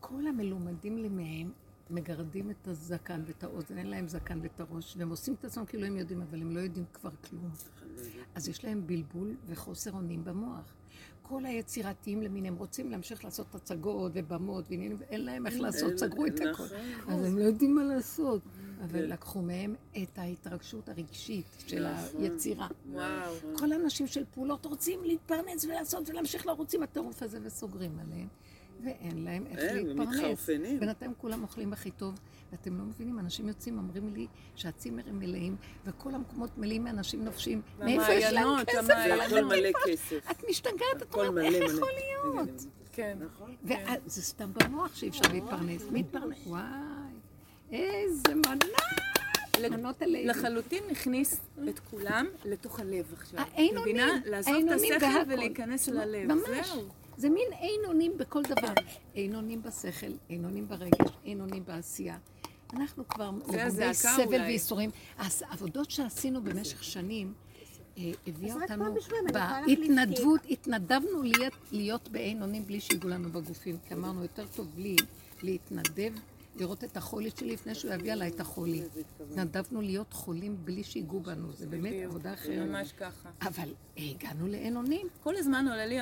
כל 0.00 0.26
המלומדים 0.26 0.98
למיהם 0.98 1.52
מגרדים 1.90 2.50
את 2.50 2.68
הזקן 2.68 3.22
ואת 3.26 3.44
האוזן, 3.44 3.78
אין 3.78 3.86
להם 3.86 4.08
זקן 4.08 4.38
ואת 4.42 4.60
הראש, 4.60 4.96
והם 4.96 5.10
עושים 5.10 5.34
את 5.34 5.44
עצמם 5.44 5.64
כאילו 5.66 5.86
הם 5.86 5.96
יודעים, 5.96 6.22
אבל 6.22 6.40
הם 6.40 6.50
לא 6.56 6.60
יודעים 6.60 6.84
כבר 6.92 7.10
כלום. 7.30 7.50
אז 8.34 8.48
יש 8.48 8.64
להם 8.64 8.86
בלבול 8.86 9.36
וחוסר 9.46 9.92
אונים 9.92 10.24
במוח. 10.24 10.74
כל 11.22 11.44
היצירתיים 11.44 12.22
למיניהם 12.22 12.56
רוצים 12.56 12.90
להמשיך 12.90 13.24
לעשות 13.24 13.54
הצגות 13.54 14.12
ובמות 14.14 14.64
ועניינים, 14.70 14.96
ואין 15.00 15.24
להם 15.24 15.46
איך 15.46 15.60
לעשות, 15.60 15.88
אין- 15.90 15.98
סגרו 15.98 16.26
את 16.26 16.40
נכון. 16.40 16.66
הכל. 16.66 16.74
אז 17.12 17.24
הם 17.24 17.38
לא 17.38 17.42
יודעים 17.44 17.74
מה 17.74 17.84
לעשות. 17.84 18.42
אבל 18.84 19.04
לקחו 19.12 19.42
מהם 19.42 19.74
את 20.02 20.18
ההתרגשות 20.18 20.88
הרגשית 20.88 21.46
של 21.66 21.86
היצירה. 22.18 22.68
וואו. 22.92 23.34
כל 23.58 23.72
האנשים 23.72 24.06
של 24.06 24.24
פעולות 24.34 24.66
רוצים 24.66 25.04
להתפרנס 25.04 25.64
ולעשות 25.64 26.08
ולהמשיך 26.10 26.46
לרוץ 26.46 26.74
עם 26.74 26.82
הטירוף 26.82 27.22
הזה 27.22 27.38
וסוגרים 27.42 27.98
עליהם. 27.98 28.28
ואין 28.84 29.24
להם 29.24 29.46
איך 29.46 29.58
אין, 29.58 29.86
להתפרנס. 29.86 30.08
ומתחרפנים. 30.18 30.80
בינתיים 30.80 31.12
כולם 31.18 31.42
אוכלים 31.42 31.72
הכי 31.72 31.90
טוב, 31.90 32.20
ואתם 32.52 32.78
לא 32.78 32.84
מבינים, 32.84 33.18
אנשים 33.18 33.48
יוצאים, 33.48 33.78
אומרים 33.78 34.14
לי 34.14 34.26
שהצימרים 34.56 35.18
מלאים, 35.18 35.56
וכל 35.84 36.14
המקומות 36.14 36.58
מלאים 36.58 36.84
מאנשים 36.84 37.24
נופשים. 37.24 37.62
מאיפה 37.78 38.12
יש 38.12 38.32
להם 38.32 38.64
כסף? 38.66 38.90
המעיינות. 38.90 39.26
הכל 39.26 39.44
מלא 39.44 39.68
כסף. 39.86 40.30
את 40.30 40.44
משתגעת, 40.50 41.02
את 41.02 41.14
אומרת, 41.14 41.30
מלא 41.30 41.42
איך 41.46 41.56
מלא. 41.56 41.72
יכול 41.72 41.88
להיות? 41.94 42.64
כן. 42.92 43.18
נכון. 43.20 43.56
וזה 43.64 44.22
סתם 44.22 44.50
במוח 44.54 44.94
שאי 44.96 45.08
אפשר 45.08 45.32
להתפרנס. 45.32 45.82
מתפרנס, 45.90 46.38
וואי, 46.46 46.60
איזה 47.72 48.34
מנה! 48.34 48.56
מנות 49.70 50.02
עלינו. 50.02 50.30
לחלוטין 50.30 50.82
הכניס 50.90 51.40
את 51.68 51.78
כולם 51.78 52.26
לתוך 52.44 52.80
הלב 52.80 53.12
עכשיו. 53.12 53.40
האין 53.40 53.78
מבינה? 53.78 54.08
אונים, 54.08 54.22
לעזוב 54.26 54.54
האין 54.54 54.68
את 54.68 54.72
השכל 54.74 55.04
והכל. 55.04 55.32
ולהיכנס 55.32 55.86
זה 55.86 55.92
ללב. 55.92 56.32
ממש. 56.32 56.68
זהו. 56.68 56.88
זה 57.16 57.30
מין 57.30 57.48
אין 57.52 57.80
אונים 57.84 58.18
בכל 58.18 58.42
דבר. 58.42 58.74
אין 59.14 59.34
אונים 59.34 59.62
בשכל, 59.62 60.12
אין 60.30 60.44
אונים 60.44 60.68
ברגש, 60.68 61.10
אין 61.24 61.40
אונים 61.40 61.64
בעשייה. 61.64 62.18
אנחנו 62.72 63.08
כבר 63.08 63.30
הזעקה 63.48 63.92
סבל 63.92 64.24
אולי. 64.26 64.38
וייסורים. 64.40 64.90
אז 65.18 65.44
העבודות 65.48 65.90
שעשינו 65.90 66.42
במשך 66.42 66.84
שנים, 66.84 67.32
אה, 67.98 68.12
הביאה 68.26 68.54
אותנו, 68.54 68.94
בהתנדבות, 69.32 70.40
התנדבנו 70.50 71.22
להיות, 71.22 71.52
להיות 71.72 72.08
באין 72.08 72.42
אונים 72.42 72.66
בלי 72.66 72.80
שיגעו 72.80 73.10
לנו 73.10 73.30
בגופים, 73.32 73.76
כי 73.88 73.94
אמרנו, 73.94 74.22
יותר 74.22 74.46
טוב 74.56 74.66
לי 74.78 74.96
להתנדב, 75.42 76.12
לראות 76.56 76.84
את 76.84 76.96
החולי 76.96 77.30
שלי 77.30 77.52
לפני 77.52 77.74
שהוא 77.74 77.94
יביא 77.94 78.12
עליי 78.12 78.28
את 78.28 78.40
החולי. 78.40 78.82
התנדבנו 79.20 79.80
להיות 79.80 80.12
חולים 80.12 80.56
בלי 80.64 80.84
שיגעו 80.84 81.20
בנו, 81.20 81.52
זה 81.52 81.66
באמת. 81.66 81.92
עבודה 82.04 82.34
אחרת. 82.34 82.68
ממש 82.68 82.92
ככה. 82.92 83.30
אבל 83.42 83.74
הגענו 83.96 84.48
לאין 84.48 84.76
אונים. 84.76 85.06
כל 85.22 85.36
הזמן 85.36 85.68
עולה 85.68 85.86
לי 85.86 85.98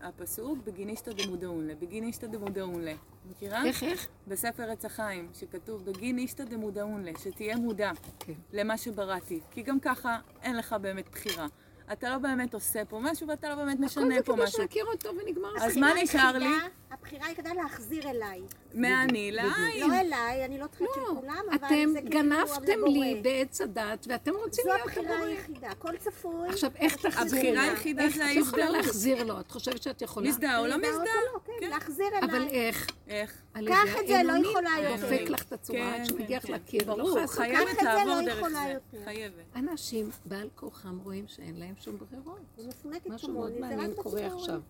הפסוק 0.00 0.58
בגינישתא 0.64 1.12
דמודעונה, 1.12 1.74
בגינישתא 1.74 2.26
דמודעונה. 2.26 2.90
מכירה? 3.30 3.64
איך, 3.64 3.82
איך? 3.82 4.08
בספר 4.28 4.70
עץ 4.70 4.84
החיים, 4.84 5.28
שכתוב 5.34 5.84
בגינישתא 5.84 6.44
דמודעונה, 6.44 7.10
שתהיה 7.18 7.56
מודע 7.56 7.90
כן. 8.18 8.32
למה 8.52 8.78
שבראתי. 8.78 9.40
כי 9.50 9.62
גם 9.62 9.80
ככה 9.80 10.18
אין 10.42 10.56
לך 10.56 10.76
באמת 10.80 11.08
בחירה. 11.08 11.46
אתה 11.92 12.10
לא 12.10 12.18
באמת 12.18 12.54
עושה 12.54 12.84
פה 12.84 12.98
משהו 13.02 13.28
ואתה 13.28 13.48
לא 13.48 13.54
באמת 13.54 13.80
משנה 13.80 14.14
זה 14.14 14.22
פה 14.22 14.32
כדי 14.32 14.42
משהו. 14.42 14.58
שנכיר 14.58 14.84
אותו 14.84 15.10
ונגמר 15.16 15.48
אז. 15.60 15.76
מה 15.76 15.88
הבחירה 15.90 16.02
נשאר 16.04 16.38
לי? 16.38 16.46
הבחירה 16.90 17.26
היחידה 17.26 17.50
להחזיר 17.52 18.10
אליי. 18.10 18.40
מהאני 18.74 19.32
לעין. 19.32 19.90
לא 19.90 20.00
אליי, 20.00 20.44
אני 20.44 20.58
לא 20.58 20.66
צריכה 20.66 20.84
של 20.94 21.00
לא, 21.00 21.20
כולם, 21.20 21.42
אבל 21.48 21.56
אתם 21.66 21.90
זה 21.92 22.00
כאילו 22.00 22.10
גנבתם. 22.22 22.84
לי 22.86 23.20
בעץ 23.22 23.60
הדת, 23.60 24.06
ואתם 24.08 24.32
רוצים 24.34 24.64
זו 24.64 24.70
להיות 24.70 24.86
הבחירה 24.86 25.14
הבורא. 25.14 25.28
היחידה, 25.28 25.70
הכל 25.70 25.96
צפוי. 25.96 26.48
עכשיו, 26.48 26.70
איך 26.76 26.96
תחזירי 26.96 27.38
הבחירה? 27.48 27.62
היחידה 27.62 28.02
איך 28.02 28.16
זה 28.16 28.24
את 28.24 28.36
יכולה 28.36 28.64
ההזדהות. 28.64 28.86
להחזיר 28.86 29.24
לו? 29.24 29.40
את 29.40 29.50
חושבת 29.50 29.82
שאת 29.82 30.02
יכולה? 30.02 30.28
מזדהה 30.28 30.58
או 30.58 30.66
לא 30.66 30.76
מזדהה? 30.76 30.92
לא, 31.34 31.40
כן, 31.44 31.52
כן. 31.60 31.70
להחזיר 31.70 32.06
אבל 32.22 32.34
אליי. 32.34 32.48
איך? 32.50 32.86
איך? 33.08 33.42
על 33.54 33.68
קח 33.68 34.00
את 34.00 34.06
זה, 34.06 34.22
לא? 34.24 34.32
יכולה 34.48 34.70
יותר. 34.82 34.96
דופק 35.10 35.30
לך 35.30 35.42
את 35.42 35.52
הצורה 35.52 35.94
עד 35.94 36.04
שמגיע 36.04 36.38
לך. 36.38 36.48
לקיר. 36.50 36.82
לא 36.90 36.96
ברור, 36.96 37.26
חייבת 37.26 37.76
זה, 37.80 37.84
לעבור 37.84 38.04
לא 38.04 38.22
דרך 38.22 38.48
זה. 38.92 38.98
חייבת. 39.04 39.34
אנשים 39.56 40.10
בעל 40.24 40.48
כורחם 40.54 40.98
רואים 41.04 41.24
שאין 41.28 41.54
להם 41.58 41.71
שום 41.80 41.96
ברירות. 41.96 42.38
היא 42.56 42.68
מפונקת 42.68 43.06
משהו 43.06 43.32
מאוד 43.32 43.50
כמוני, 43.52 43.60
מעניין 43.60 43.94
קורה. 43.96 44.26
עכשיו. 44.26 44.60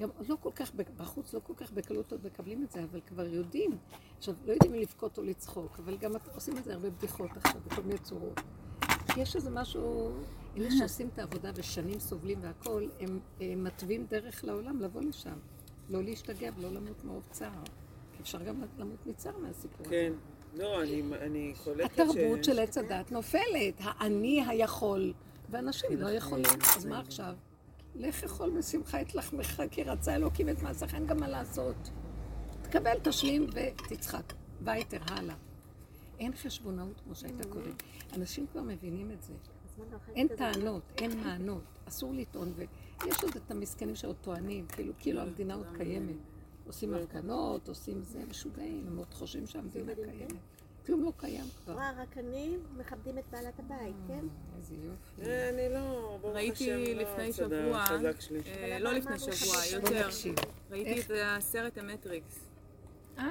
גם 0.00 0.08
לא 0.28 0.36
כל 0.42 0.50
כך, 0.54 0.72
בחוץ 0.96 1.34
לא 1.34 1.40
כל 1.46 1.52
כך 1.56 1.72
בקלות 1.72 2.12
עוד 2.12 2.26
מקבלים 2.26 2.62
את 2.62 2.70
זה, 2.72 2.84
אבל 2.84 3.00
כבר 3.06 3.26
יודעים. 3.26 3.78
עכשיו, 4.18 4.34
לא 4.46 4.52
יודעים 4.52 4.74
אם 4.74 4.80
לבכות 4.80 5.18
או 5.18 5.22
לצחוק, 5.22 5.78
אבל 5.84 5.96
גם 5.96 6.12
עושים 6.34 6.58
את 6.58 6.64
זה 6.64 6.74
הרבה 6.74 6.90
בדיחות 6.90 7.30
עכשיו, 7.36 7.60
בכל 7.66 7.82
מיני 7.82 7.98
צורות. 7.98 8.40
יש 9.16 9.36
איזה 9.36 9.50
משהו, 9.50 10.10
אלה 10.56 10.68
שעושים 10.78 11.08
את 11.12 11.18
העבודה 11.18 11.50
ושנים 11.54 12.00
סובלים 12.00 12.38
והכול, 12.42 12.90
הם 13.00 13.20
אה, 13.40 13.54
מתווים 13.56 14.06
דרך 14.06 14.44
לעולם 14.44 14.80
לבוא 14.80 15.00
לשם. 15.02 15.36
לא 15.88 16.02
להשתגע 16.02 16.50
ולא 16.56 16.68
למות 16.72 17.04
מרוב 17.04 17.22
צער. 17.30 17.62
כי 18.16 18.22
אפשר 18.22 18.42
גם 18.42 18.62
למות 18.78 19.06
מצער 19.06 19.38
מהסיפור 19.38 19.86
הזה. 19.86 19.90
כן. 19.90 20.12
לא, 20.58 20.82
אני- 20.82 21.02
אני 21.20 21.54
קולטת 21.64 21.90
ש... 21.96 22.00
התרבות 22.00 22.44
של 22.44 22.58
עץ 22.58 22.78
הדת 22.78 23.12
נופלת, 23.12 23.74
האני 23.78 24.44
היכול, 24.48 25.12
ואנשים 25.50 25.96
לא 25.96 26.10
יכולים, 26.10 26.60
אז 26.76 26.86
מה 26.86 27.00
עכשיו? 27.00 27.34
לך 27.94 28.24
אכול 28.24 28.58
בשמחה 28.58 29.00
את 29.00 29.14
לחמך, 29.14 29.62
כי 29.70 29.82
רצה 29.82 30.14
אלוקים 30.14 30.48
את 30.48 30.62
מעשיך, 30.62 30.94
אין 30.94 31.06
גם 31.06 31.20
מה 31.20 31.28
לעשות. 31.28 31.90
תקבל, 32.62 32.98
תשלים 33.02 33.46
ותצחק. 33.46 34.32
וייטר, 34.64 34.98
הלאה. 35.06 35.34
אין 36.18 36.32
חשבונאות 36.36 37.00
כמו 37.04 37.14
שהייתה 37.14 37.48
קודם. 37.48 37.72
אנשים 38.16 38.46
כבר 38.52 38.62
מבינים 38.62 39.10
את 39.10 39.22
זה. 39.22 39.32
לא 39.78 39.96
אין? 40.16 40.28
טענות, 40.28 40.82
אין 40.98 41.20
מענות, 41.20 41.62
אסור 41.88 42.14
לטעון, 42.14 42.52
ויש 42.56 43.22
עוד 43.22 43.36
את 43.36 43.50
המסכנים 43.50 43.94
שעוד 43.94 44.16
טוענים, 44.20 44.66
כאילו, 44.66 44.92
כאילו 44.98 45.20
המדינה 45.20 45.54
עוד 45.54 45.66
קיימת. 45.76 46.16
עושים 46.66 46.94
הפגנות, 46.94 47.68
עושים 47.68 48.02
זה, 48.02 48.22
משוגעים, 48.30 48.86
הם 48.86 48.96
עוד 48.96 49.14
חושבים 49.14 49.46
שהמדינה 49.46 49.94
קיימת. 49.94 50.40
כלום 50.90 51.04
לא 51.04 51.12
קיים 51.16 51.44
כבר. 51.64 51.74
וואה, 51.74 51.92
רק 52.02 52.18
אני 52.18 52.56
מכבדים 52.76 53.18
את 53.18 53.24
בעלת 53.30 53.58
הבית, 53.58 53.96
כן? 54.08 54.24
איזה 54.56 54.74
יופי. 54.74 55.30
אה, 55.30 55.48
אני 55.48 55.74
לא, 55.74 56.18
ברוך 56.20 56.36
ראיתי 56.36 56.72
השם, 56.72 56.96
לא 56.96 57.02
לפני 57.02 57.28
הצד 57.28 57.32
שבוע, 57.32 57.78
החזק 57.78 58.20
שלי. 58.20 58.40
אה, 58.46 58.78
לא 58.78 58.92
לפני 58.92 59.18
שבוע, 59.18 59.56
יותר. 59.72 60.08
ראיתי? 60.70 61.00
את 61.00 61.10
הסרט 61.24 61.78
המטריקס. 61.78 62.40
אה, 63.18 63.24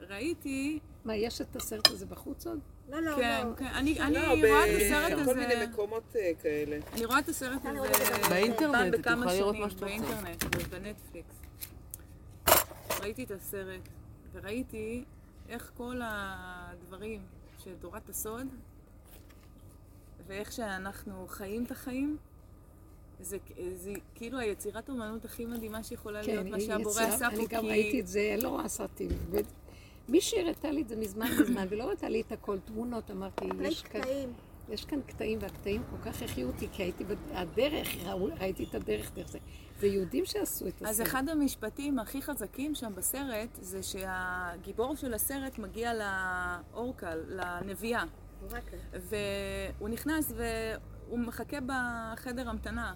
וראיתי, 0.00 0.78
מה, 1.04 1.16
יש 1.16 1.40
את 1.40 1.56
הסרט 1.56 1.90
הזה 1.90 2.06
בחוץ 2.06 2.46
עוד? 2.46 2.58
לא, 2.88 3.00
לא, 3.00 3.16
כן, 3.16 3.46
לא. 3.46 3.54
כן, 3.56 3.64
אני 3.64 4.00
אני 4.00 4.14
לא, 4.14 4.20
רואה 4.20 4.64
את 4.64 4.76
הסרט 4.76 5.18
בכל 5.18 5.34
מיני 5.34 5.54
הזה, 5.54 5.66
מקומות 5.66 6.16
אה, 6.16 6.30
כאלה. 6.42 6.78
אני 6.92 7.04
רואה 7.04 7.18
את 7.18 7.28
הסרט 7.28 7.60
הזה 7.64 8.28
באינטרנט, 8.28 8.72
פעם 8.72 8.94
את 8.94 9.00
בכמה 9.00 9.24
יכולה 9.24 9.34
לראות 9.34 9.56
מה 9.56 9.70
שאת 9.70 9.82
רוצה. 9.82 9.86
באינטרנט, 9.86 10.44
בנטפליקס. 10.70 11.34
ראיתי 13.00 13.24
את 13.24 13.30
הסרט, 13.30 13.88
וראיתי 14.32 15.04
איך 15.50 15.70
כל 15.76 16.00
הדברים 16.04 17.22
של 17.58 17.74
תורת 17.80 18.08
הסוד, 18.08 18.46
ואיך 20.26 20.52
שאנחנו 20.52 21.26
חיים 21.28 21.64
את 21.64 21.70
החיים, 21.70 22.16
זה, 23.20 23.38
זה 23.74 23.92
כאילו 24.14 24.38
היצירת 24.38 24.88
אומנות 24.88 25.24
הכי 25.24 25.44
מדהימה 25.44 25.82
שיכולה 25.82 26.22
להיות, 26.22 26.46
מה 26.46 26.60
שהבורא 26.60 27.02
עשה 27.02 27.30
פה, 27.30 27.36
כן, 27.36 27.40
אני 27.40 27.46
גם 27.46 27.60
כי... 27.60 27.68
ראיתי 27.68 28.00
את 28.00 28.06
זה, 28.06 28.36
לא 28.38 28.48
רואה 28.48 28.68
סרטים. 28.68 29.08
ו- 29.30 29.36
מישהי 30.08 30.40
הראתה 30.40 30.70
לי 30.70 30.82
את 30.82 30.88
זה 30.88 30.96
מזמן 30.96 31.28
מזמן, 31.40 31.66
ולא 31.70 31.84
הראתה 31.84 32.08
לי 32.08 32.20
את 32.20 32.32
הכל, 32.32 32.58
תמונות, 32.64 33.10
אמרתי, 33.10 33.44
יש 33.60 33.82
כאן. 33.82 34.00
יש 34.70 34.84
כאן 34.84 35.00
קטעים, 35.06 35.38
והקטעים 35.42 35.82
כל 35.90 36.10
כך 36.10 36.22
החיו 36.22 36.46
אותי, 36.46 36.68
כי 36.72 36.82
הייתי 36.82 37.04
בדרך, 37.04 37.88
ראיתי 38.40 38.64
את 38.64 38.74
הדרך 38.74 39.14
דרך 39.14 39.28
זה. 39.28 39.38
זה 39.80 39.86
יהודים 39.86 40.24
שעשו 40.24 40.68
את 40.68 40.74
הסרט. 40.74 40.88
אז 40.88 41.02
אחד 41.02 41.28
המשפטים 41.28 41.98
הכי 41.98 42.22
חזקים 42.22 42.74
שם 42.74 42.94
בסרט, 42.94 43.48
זה 43.60 43.82
שהגיבור 43.82 44.96
של 44.96 45.14
הסרט 45.14 45.58
מגיע 45.58 45.92
לאורקל, 45.94 47.18
לנביאה, 47.28 48.04
והוא 48.92 49.88
נכנס 49.88 50.32
והוא 50.36 51.18
מחכה 51.18 51.56
בחדר 51.66 52.48
המתנה, 52.48 52.94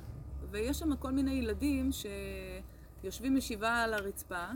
ויש 0.50 0.78
שם 0.78 0.96
כל 0.96 1.10
מיני 1.10 1.32
ילדים 1.32 1.90
שיושבים 3.02 3.36
ישיבה 3.36 3.82
על 3.82 3.94
הרצפה, 3.94 4.46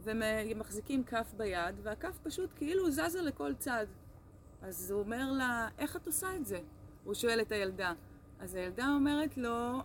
ומחזיקים 0.00 1.04
כף 1.04 1.34
ביד, 1.36 1.74
והכף 1.82 2.18
פשוט 2.22 2.50
כאילו 2.56 2.90
זזה 2.90 3.22
לכל 3.22 3.54
צד. 3.54 3.86
אז 4.62 4.90
הוא 4.90 5.00
אומר 5.00 5.32
לה, 5.32 5.68
איך 5.78 5.96
את 5.96 6.06
עושה 6.06 6.36
את 6.36 6.46
זה? 6.46 6.60
הוא 7.04 7.14
שואל 7.14 7.40
את 7.40 7.52
הילדה. 7.52 7.92
אז 8.40 8.54
הילדה 8.54 8.86
אומרת 8.94 9.36
לו, 9.36 9.82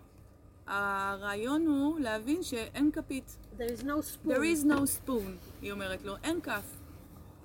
הרעיון 0.66 1.66
הוא 1.66 2.00
להבין 2.00 2.42
שאין 2.42 2.90
כפית. 2.92 3.36
There 3.58 3.80
is 3.80 3.82
no 3.82 3.86
spoon. 3.86 4.28
There 4.28 4.56
is 4.56 4.64
no 4.64 5.06
spoon, 5.06 5.48
היא 5.62 5.72
אומרת 5.72 6.02
לו, 6.04 6.16
אין 6.22 6.40
כף. 6.40 6.80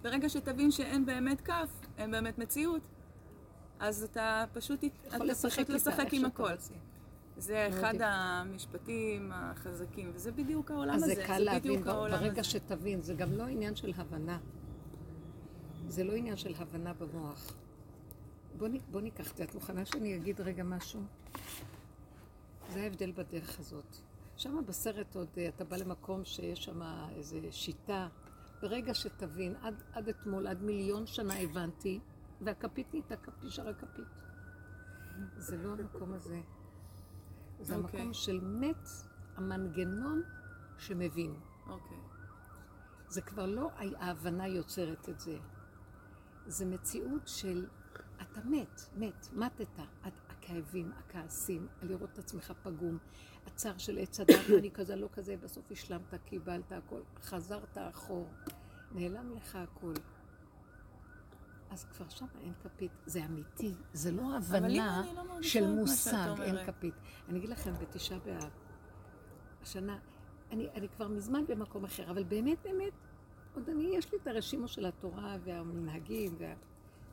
ברגע 0.01 0.29
שתבין 0.29 0.71
שאין 0.71 1.05
באמת 1.05 1.41
כף, 1.41 1.69
אין 1.97 2.11
באמת 2.11 2.37
מציאות, 2.37 2.81
אז 3.79 4.03
אתה 4.03 4.45
פשוט, 4.53 4.83
אתה 5.07 5.23
לשחק 5.23 5.49
פשוט 5.49 5.59
איתה, 5.59 5.73
לשחק 5.73 5.99
איך 5.99 6.13
עם 6.13 6.25
הכל. 6.25 6.49
זה 7.37 7.67
אחד. 7.69 7.93
המשפטים 7.99 9.31
החזקים, 9.33 10.11
וזה 10.13 10.31
בדיוק 10.31 10.71
העולם 10.71 10.95
אז 10.95 11.03
הזה. 11.03 11.15
זה 11.15 11.23
קל 11.27 11.39
להבין, 11.39 11.83
ברגע 11.83 12.41
הזה. 12.41 12.49
שתבין, 12.49 13.01
זה 13.01 13.13
גם 13.13 13.31
לא 13.33 13.43
עניין 13.43 13.75
של 13.75 13.91
הבנה. 13.97 14.37
זה 15.89 16.03
לא 16.03 16.13
עניין 16.13 16.37
של 16.37 16.53
הבנה 16.57 16.93
במוח. 16.93 17.53
בוא, 18.57 18.67
נ- 18.67 18.91
בוא 18.91 19.01
ניקח 19.01 19.31
את 19.31 19.37
זה. 19.37 19.43
את 19.43 19.55
מוכנה 19.55 19.85
שאני 19.85 20.15
אגיד 20.15 20.41
רגע 20.41 20.63
משהו? 20.63 21.01
זה 22.73 22.81
ההבדל 22.81 23.11
בדרך 23.11 23.59
הזאת. 23.59 23.95
שם 24.37 24.65
בסרט 24.65 25.15
עוד 25.15 25.27
אה, 25.37 25.47
אתה 25.47 25.63
בא 25.63 25.77
למקום 25.77 26.25
שיש 26.25 26.63
שם 26.65 26.81
איזו 27.15 27.37
שיטה. 27.51 28.07
ברגע 28.61 28.93
שתבין, 28.93 29.55
עד, 29.61 29.83
עד 29.93 30.07
אתמול, 30.09 30.47
עד 30.47 30.61
מיליון 30.61 31.05
שנה 31.07 31.39
הבנתי, 31.39 31.99
והכפית 32.41 32.87
נהייתה 32.93 33.15
נשארה 33.43 33.73
כפית. 33.73 34.05
זה 35.37 35.57
לא 35.57 35.71
המקום 35.73 36.13
הזה. 36.13 36.41
זה 37.59 37.75
אוקיי. 37.75 37.99
המקום 37.99 38.13
של 38.13 38.39
מת 38.43 38.87
המנגנון 39.35 40.21
שמבין. 40.77 41.35
אוקיי. 41.67 41.97
זה 43.07 43.21
כבר 43.21 43.45
לא 43.45 43.69
ההבנה 43.75 44.47
יוצרת 44.47 45.09
את 45.09 45.19
זה. 45.19 45.37
זה 46.49 46.65
מציאות 46.65 47.27
של 47.27 47.65
אתה 48.21 48.41
מת, 48.45 48.81
מת, 48.97 49.27
מתת. 49.33 49.67
את- 50.07 50.13
הכאבים, 50.29 50.91
הכעסים, 50.97 51.67
לראות 51.81 52.09
את 52.13 52.19
עצמך 52.19 52.53
פגום, 52.63 52.97
הצער 53.47 53.77
של 53.77 53.97
עץ 53.97 54.19
הדת, 54.19 54.35
אני 54.59 54.71
כזה, 54.71 54.95
לא 54.95 55.09
כזה, 55.13 55.37
בסוף 55.37 55.71
השלמת, 55.71 56.13
קיבלת 56.25 56.71
הכל, 56.71 57.01
חזרת 57.21 57.77
אחור, 57.77 58.27
נעלם 58.91 59.31
לך 59.35 59.55
הכל. 59.55 59.93
אז 61.69 61.85
כבר 61.85 62.09
שם 62.09 62.25
אין 62.41 62.53
כפית, 62.63 62.91
זה 63.05 63.25
אמיתי, 63.25 63.73
זה 63.93 64.11
לא 64.11 64.37
הבנה 64.37 65.01
לא 65.15 65.41
של 65.41 65.67
מושג, 65.67 66.35
אין. 66.41 66.65
כפית. 66.65 66.93
אני 67.29 67.37
אגיד 67.39 67.49
לכם, 67.49 67.73
בתשעה 67.81 68.19
באב, 68.19 68.49
השנה, 69.61 69.99
אני, 70.51 70.69
אני 70.69 70.89
כבר 70.89 71.07
מזמן 71.07 71.43
במקום 71.47 71.83
אחר, 71.83 72.11
אבל 72.11 72.23
באמת, 72.23 72.57
באמת, 72.63 72.93
עוד 73.59 73.69
אני, 73.69 73.97
יש 73.97 74.11
לי 74.11 74.17
את 74.21 74.27
הרשימו 74.27 74.67
של 74.67 74.85
התורה 74.85 75.37
והמנהגים, 75.43 76.35
וה... 76.37 76.53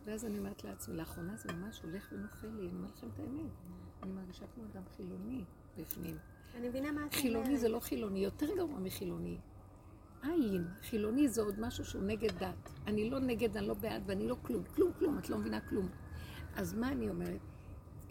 ואז 0.05 0.25
אני 0.25 0.39
אומרת 0.39 0.65
לעצמי, 0.65 0.97
לאחרונה 0.97 1.37
זה 1.37 1.53
ממש 1.53 1.81
הולך 1.83 2.09
ונופל 2.13 2.47
לי, 2.47 2.69
אני 2.69 2.79
אומרת 2.79 2.97
לכם 2.97 3.09
את 3.15 3.19
האמת. 3.19 3.51
אני 4.03 4.13
מרגישה 4.13 4.45
כמו 4.55 4.65
אדם 4.65 4.83
חילוני 4.97 5.45
בפנים. 5.79 6.17
אני 6.55 6.69
מבינה 6.69 6.93
מה 6.93 6.93
את 6.93 6.97
אומרת. 6.97 7.15
חילוני 7.15 7.59
זה 7.59 7.69
לא 7.69 7.81
חילוני, 7.81 8.19
יותר 8.19 8.47
גרוע 8.57 8.79
מחילוני. 8.79 9.39
עין, 10.23 10.65
חילוני 10.83 11.29
זה 11.29 11.43
עוד 11.43 11.61
משהו 11.61 11.85
שהוא 11.85 12.03
נגד 12.03 12.39
דת. 12.39 12.71
אני 12.87 13.11
לא 13.11 13.19
נגד, 13.19 13.57
אני 13.57 13.67
לא 13.67 13.75
בעד 13.75 14.03
ואני 14.07 14.29
לא 14.29 14.37
כלום. 14.43 14.65
כלום, 14.75 14.93
כלום, 14.99 15.19
את 15.19 15.31
לא 15.31 15.39
מבינה 15.39 15.61
כלום. 15.61 15.89
אז 16.57 16.75
מה 16.75 16.89
אני 16.89 17.11
אומרת? 17.11 17.41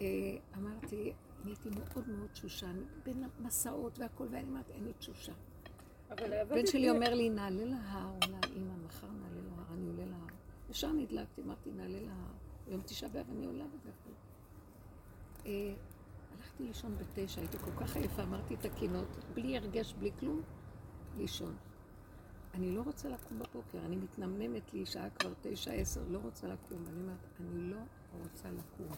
אה, 0.00 0.06
אמרתי, 0.56 1.12
אני 1.42 1.50
הייתי 1.50 1.70
מאוד 1.70 2.08
מאוד 2.08 2.28
תשושה, 2.32 2.66
בין 3.04 3.24
המסעות 3.24 3.98
והכל, 3.98 4.26
ואני 4.30 4.48
אומרת, 4.48 4.70
אין 4.70 4.84
לי 4.84 4.92
תשושה. 4.92 5.32
הבן 6.10 6.66
שלי 6.66 6.90
אומר 6.90 7.14
לי, 7.14 7.30
נעלה 7.30 7.64
להר, 7.64 8.10
אולי, 8.24 8.56
אמא, 8.56 8.74
מחר 8.86 9.06
נעלה 9.06 9.40
להר, 9.48 9.74
אני 9.74 9.86
עולה 9.86 10.04
להר. 10.04 10.26
ישר 10.70 10.92
נדלקתי, 10.92 11.42
אמרתי, 11.42 11.70
נעלה 11.70 12.00
להר. 12.00 12.32
יום 12.68 12.80
תשעה 12.80 13.08
באב 13.10 13.26
אני 13.36 13.46
עולה 13.46 13.64
בזה. 13.64 13.90
אה, 15.46 15.74
הלכתי 16.36 16.64
לישון 16.64 16.96
בתשע, 16.98 17.40
הייתי 17.40 17.58
כל 17.58 17.70
כך 17.70 17.96
עייפה, 17.96 18.22
אמרתי 18.22 18.54
את 18.54 18.64
הקינות, 18.64 19.08
בלי 19.34 19.56
הרגש, 19.56 19.94
בלי 19.98 20.10
כלום, 20.20 20.42
לישון. 21.16 21.56
אני 22.54 22.72
לא 22.72 22.82
רוצה 22.82 23.08
לקום 23.08 23.38
בבוקר, 23.38 23.78
אני 23.86 23.96
מתנמנמת 23.96 24.74
לי, 24.74 24.86
שעה 24.86 25.10
כבר 25.10 25.32
תשע, 25.42 25.72
עשר, 25.72 26.00
לא 26.08 26.18
רוצה 26.18 26.46
לקום. 26.46 26.84
אני 26.88 27.00
אומרת, 27.02 27.18
אני 27.40 27.70
לא 27.70 27.76
רוצה 28.12 28.48
לקום. 28.50 28.96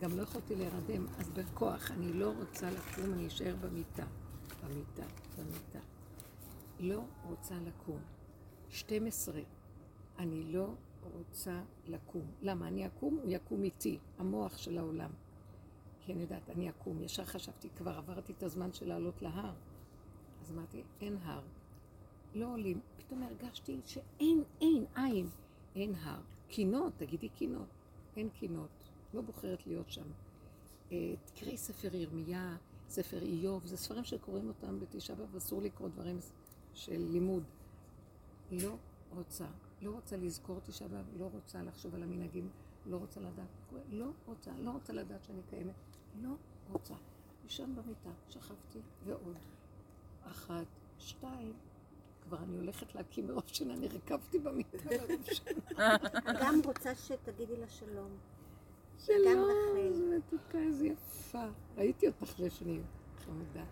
גם 0.00 0.16
לא 0.16 0.22
יכולתי 0.22 0.56
להירדם, 0.56 1.06
אז 1.18 1.30
בכוח, 1.30 1.90
אני 1.90 2.12
לא 2.12 2.32
רוצה 2.38 2.70
לקום, 2.70 3.12
אני 3.12 3.26
אשאר 3.26 3.56
במיטה. 3.60 4.04
במיטה, 4.64 5.02
במיטה. 5.38 5.97
לא 6.80 7.02
רוצה 7.28 7.54
לקום. 7.66 8.00
12. 8.70 9.40
אני 10.18 10.52
לא 10.52 10.74
רוצה 11.14 11.62
לקום. 11.86 12.26
למה? 12.42 12.68
אני 12.68 12.86
אקום, 12.86 13.18
הוא 13.22 13.30
יקום 13.30 13.62
איתי, 13.62 13.98
המוח 14.18 14.58
של 14.58 14.78
העולם. 14.78 15.10
כי 16.00 16.12
אני 16.12 16.22
יודעת, 16.22 16.50
אני 16.50 16.70
אקום. 16.70 17.02
ישר 17.02 17.24
חשבתי, 17.24 17.68
כבר 17.76 17.98
עברתי 17.98 18.32
את 18.32 18.42
הזמן 18.42 18.72
של 18.72 18.88
לעלות 18.88 19.22
להר. 19.22 19.54
אז 20.42 20.52
אמרתי, 20.52 20.82
אין 21.00 21.16
הר. 21.22 21.42
לא 22.34 22.52
עולים. 22.52 22.80
פתאום 22.96 23.22
הרגשתי 23.22 23.80
שאין, 23.84 24.42
אין, 24.60 24.84
אין, 24.96 25.28
אין 25.74 25.94
הר. 25.94 26.20
קינות, 26.48 26.92
תגידי 26.96 27.28
קינות. 27.28 27.68
אין 28.16 28.28
קינות. 28.28 28.68
לא 29.14 29.20
בוחרת 29.20 29.66
להיות 29.66 29.90
שם. 29.90 30.06
אה, 30.92 31.14
תקראי 31.24 31.56
ספר 31.56 31.94
ירמיה, 31.94 32.56
ספר 32.88 33.22
איוב, 33.22 33.66
זה 33.66 33.76
ספרים 33.76 34.04
שקוראים 34.04 34.48
אותם 34.48 34.80
בתשעה 34.80 35.16
באב, 35.16 35.36
אסור 35.36 35.62
לקרוא 35.62 35.88
דברים 35.88 36.20
של 36.78 37.06
לימוד. 37.10 37.42
לא 38.50 38.76
רוצה. 39.16 39.46
לא 39.82 39.90
רוצה 39.90 40.16
לזכור 40.16 40.60
תשעה 40.60 40.88
באב, 40.88 41.06
לא 41.18 41.30
רוצה 41.32 41.62
לחשוב 41.62 41.94
על 41.94 42.02
המנהגים, 42.02 42.48
לא 42.86 42.96
רוצה 42.96 43.20
לדעת. 43.20 43.46
לא 43.90 44.10
רוצה, 44.26 44.50
לא 44.58 44.70
רוצה 44.70 44.92
לדעת 44.92 45.24
שאני 45.24 45.42
קיימת. 45.50 45.74
לא 46.22 46.30
רוצה. 46.72 46.94
לישון 47.44 47.74
במיטה, 47.76 48.10
שכבתי, 48.28 48.78
ועוד. 49.04 49.36
אחת, 50.22 50.66
שתיים, 50.98 51.52
כבר 52.22 52.38
אני 52.38 52.56
הולכת 52.56 52.94
להקים 52.94 53.26
מרוב 53.26 53.42
שינה, 53.46 53.74
אני 53.74 53.88
רכבתי 53.88 54.38
במיטה 54.38 54.78
מרוב 54.84 55.22
שינה. 55.24 55.96
גם 56.42 56.60
רוצה 56.64 56.94
שתגידי 56.94 57.56
לה 57.56 57.68
שלום. 57.68 58.10
שלום. 58.98 59.50
איזה 59.76 60.16
מתוקה, 60.16 60.58
איזה 60.58 60.86
יפה. 60.86 61.46
ראיתי 61.76 62.06
אותך 62.06 62.40
לפנים, 62.40 62.82
חמודה. 63.24 63.64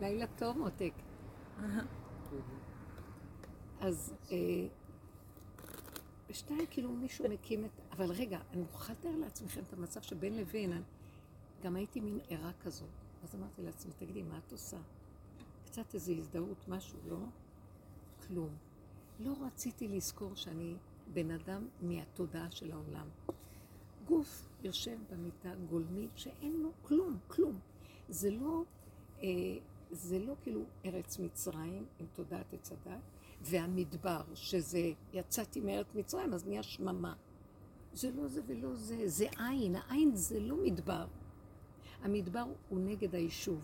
לילה 0.00 0.26
טוב, 0.36 0.58
מותק. 0.58 0.92
אז 3.80 4.14
אה, 4.30 4.36
בשתיים 6.28 6.66
כאילו 6.70 6.92
מישהו 6.92 7.24
מקים 7.30 7.64
את... 7.64 7.70
אבל 7.90 8.10
רגע, 8.10 8.38
אני 8.52 8.60
מוכרחה 8.60 8.92
לתאר 8.92 9.16
לעצמכם 9.16 9.60
את 9.68 9.72
המצב 9.72 10.02
שבין 10.02 10.36
לבין, 10.36 10.82
גם 11.62 11.76
הייתי 11.76 12.00
מין 12.00 12.18
ערה 12.28 12.52
כזאת. 12.64 12.88
אז 13.24 13.34
אמרתי 13.34 13.62
לעצמי, 13.62 13.92
תגידי, 13.98 14.22
מה 14.22 14.38
את 14.38 14.52
עושה? 14.52 14.76
קצת 15.64 15.94
איזו 15.94 16.12
הזדהות, 16.12 16.68
משהו, 16.68 16.98
לא? 17.08 17.18
כלום. 18.26 18.56
לא 19.20 19.34
רציתי 19.40 19.88
לזכור 19.88 20.34
שאני 20.34 20.74
בן 21.12 21.30
אדם 21.30 21.68
מהתודעה 21.82 22.50
של 22.50 22.72
העולם. 22.72 23.08
גוף 24.04 24.48
יושב 24.62 24.98
במיטה 25.10 25.54
גולמי 25.70 26.08
שאין 26.16 26.52
לו 26.52 26.70
כלום, 26.82 27.18
כלום. 27.28 27.58
זה 28.08 28.30
לא, 28.30 28.62
אה, 29.22 29.28
זה 29.90 30.18
לא 30.18 30.34
כאילו 30.42 30.64
ארץ 30.84 31.18
מצרים 31.18 31.86
עם 31.98 32.06
תודעת 32.12 32.52
עץ 32.52 32.72
הדת, 32.72 33.00
והמדבר, 33.40 34.20
שזה 34.34 34.92
יצאתי 35.12 35.60
מארץ 35.60 35.86
מצרים, 35.94 36.34
אז 36.34 36.46
נהיה 36.46 36.62
שממה. 36.62 37.14
זה 37.92 38.10
לא 38.10 38.28
זה 38.28 38.40
ולא 38.46 38.74
זה, 38.74 39.08
זה 39.08 39.26
עין, 39.38 39.76
העין 39.76 40.16
זה 40.16 40.40
לא 40.40 40.56
מדבר. 40.64 41.06
המדבר 42.02 42.44
הוא 42.68 42.80
נגד 42.80 43.14
היישוב. 43.14 43.60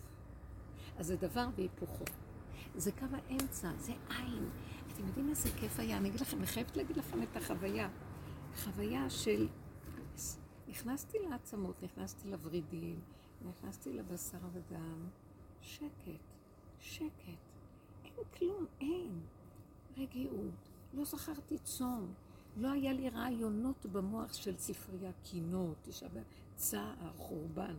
אז 0.99 1.07
זה 1.07 1.17
דבר 1.17 1.47
והיפוכו. 1.57 2.05
זה 2.77 2.93
קו 2.93 3.07
האמצע, 3.13 3.71
זה 3.79 3.93
עין. 4.09 4.51
אתם 4.93 5.07
יודעים 5.07 5.29
איזה 5.29 5.49
כיף 5.61 5.81
היה? 5.81 5.97
אני 5.97 6.09
אגיד 6.09 6.21
לכם, 6.21 6.39
אני 6.39 6.47
חייבת 6.47 6.77
להגיד 6.77 6.97
לכם 6.97 7.23
את 7.23 7.37
החוויה. 7.37 7.89
חוויה 8.57 9.11
של... 9.11 9.49
נכנסתי 10.69 11.19
לעצמות, 11.31 11.83
נכנסתי 11.83 12.31
לוורידים, 12.31 13.01
נכנסתי 13.43 13.93
לבשר 13.93 14.39
ודם. 14.53 15.09
שקט, 15.63 16.35
שקט. 16.81 17.41
אין 18.05 18.25
כלום, 18.39 18.67
אין. 18.81 19.21
רגיעות. 19.99 20.55
לא 20.95 21.05
זכרתי 21.05 21.59
צום. 21.59 22.15
לא 22.57 22.71
היה 22.71 22.93
לי 22.93 23.09
רעיונות 23.09 23.87
במוח 23.87 24.33
של 24.33 24.57
ספרייה, 24.57 25.11
קינות, 25.23 25.77
תשעה 25.83 26.09
צער, 26.57 27.13
חורבן. 27.17 27.75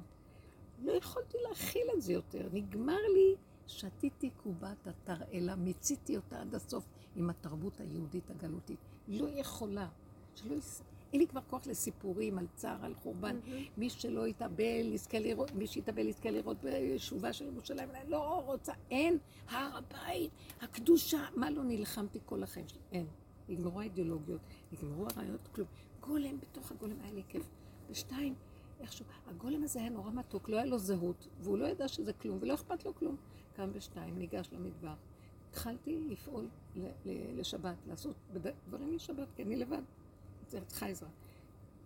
לא 0.83 0.91
יכולתי 0.91 1.37
להכיל 1.49 1.87
את 1.97 2.01
זה 2.01 2.13
יותר. 2.13 2.49
נגמר 2.53 2.99
לי, 3.13 3.35
שתיתי 3.67 4.29
קובת 4.29 4.87
התרעלה, 4.87 5.55
מיציתי 5.55 6.17
אותה 6.17 6.41
עד 6.41 6.55
הסוף 6.55 6.85
עם 7.15 7.29
התרבות 7.29 7.79
היהודית 7.79 8.31
הגלותית. 8.31 8.79
לא 9.07 9.27
יכולה. 9.29 9.87
שלא 10.35 10.55
יס... 10.55 10.83
אין 11.13 11.21
לי 11.21 11.27
כבר 11.27 11.41
כוח 11.49 11.67
לסיפורים 11.67 12.37
על 12.37 12.47
צער, 12.55 12.85
על 12.85 12.93
חורבן. 12.93 13.39
מי 13.77 13.89
שלא 13.89 14.27
יתאבל, 14.27 14.93
יזכה 14.93 15.19
לראות, 15.19 15.51
מי 15.51 15.67
שיתאבל 15.67 16.07
יזכה 16.07 16.31
לראות 16.31 16.57
בשובה 16.63 17.33
של 17.33 17.45
ירושלים. 17.45 17.89
אני 17.91 18.09
לא 18.09 18.43
רוצה, 18.45 18.73
אין, 18.91 19.17
הר 19.49 19.77
הבית, 19.77 20.31
הקדושה. 20.61 21.25
מה 21.35 21.49
לא 21.49 21.63
נלחמתי 21.63 22.19
כל 22.25 22.43
החיים 22.43 22.67
שלי? 22.67 22.79
אין. 22.91 23.05
נגמרו 23.49 23.79
האידיאולוגיות, 23.79 24.41
נגמרו 24.71 25.05
הרעיונות, 25.15 25.47
כלום. 25.47 25.67
גולם, 25.99 26.39
בתוך 26.39 26.71
הגולם 26.71 26.95
היה 27.03 27.13
לי 27.13 27.23
כיף. 27.27 27.49
ושתיים, 27.89 28.35
איכשהו, 28.79 29.05
הגולם 29.27 29.63
הזה 29.63 29.79
היה 29.79 29.89
נורא 29.89 30.11
מתוק, 30.11 30.49
לא 30.49 30.57
היה 30.57 30.65
לו 30.65 30.77
זהות, 30.77 31.27
והוא 31.41 31.57
לא 31.57 31.65
ידע 31.65 31.87
שזה 31.87 32.13
כלום, 32.13 32.37
ולא 32.41 32.53
אכפת 32.53 32.85
לו 32.85 32.95
כלום. 32.95 33.15
קם 33.55 33.73
בשתיים, 33.73 34.17
ניגש 34.17 34.49
למדבר. 34.51 34.93
התחלתי 35.49 35.99
לפעול 36.09 36.47
לשבת, 37.05 37.75
לעשות 37.87 38.15
דברים 38.67 38.93
לשבת, 38.93 39.27
כי 39.35 39.43
אני 39.43 39.55
לבד. 39.55 39.81
צריכה 40.67 40.85
עזרה. 40.85 41.09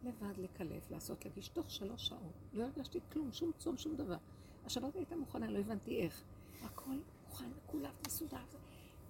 לבד 0.03 0.38
לקלף, 0.38 0.91
לעשות, 0.91 1.26
להגיש, 1.26 1.47
תוך 1.49 1.72
שלוש 1.72 2.07
שעות. 2.07 2.34
לא 2.53 2.63
הרגשתי 2.63 2.99
כלום, 3.13 3.32
שום 3.32 3.51
צום, 3.57 3.78
שום 3.78 3.95
דבר. 3.95 4.18
השבת 4.66 4.95
הייתה 4.95 5.16
מוכנה, 5.16 5.51
לא 5.51 5.59
הבנתי 5.59 6.01
איך. 6.01 6.24
הכל 6.63 6.97
מוכן, 7.26 7.49
כולם 7.66 7.91
מסודר. 8.07 8.38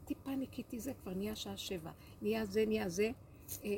טיפה 0.05 0.35
ניקיתי 0.35 0.79
זה, 0.79 0.93
כבר 0.93 1.13
נהיה 1.13 1.35
שעה 1.35 1.57
שבע. 1.57 1.91
נהיה 2.21 2.45
זה, 2.45 2.65
נהיה 2.67 2.89
זה. 2.89 3.11
אה, 3.63 3.69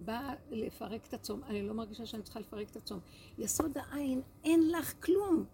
באה 0.00 0.34
לפרק 0.50 1.06
את 1.06 1.14
הצום, 1.14 1.44
אני 1.44 1.62
לא 1.62 1.74
מרגישה 1.74 2.06
שאני 2.06 2.22
צריכה 2.22 2.40
לפרק 2.40 2.70
את 2.70 2.76
הצום. 2.76 3.00
יסוד 3.38 3.78
העין, 3.78 4.20
אין 4.44 4.70
לך 4.70 5.04
כלום. 5.04 5.44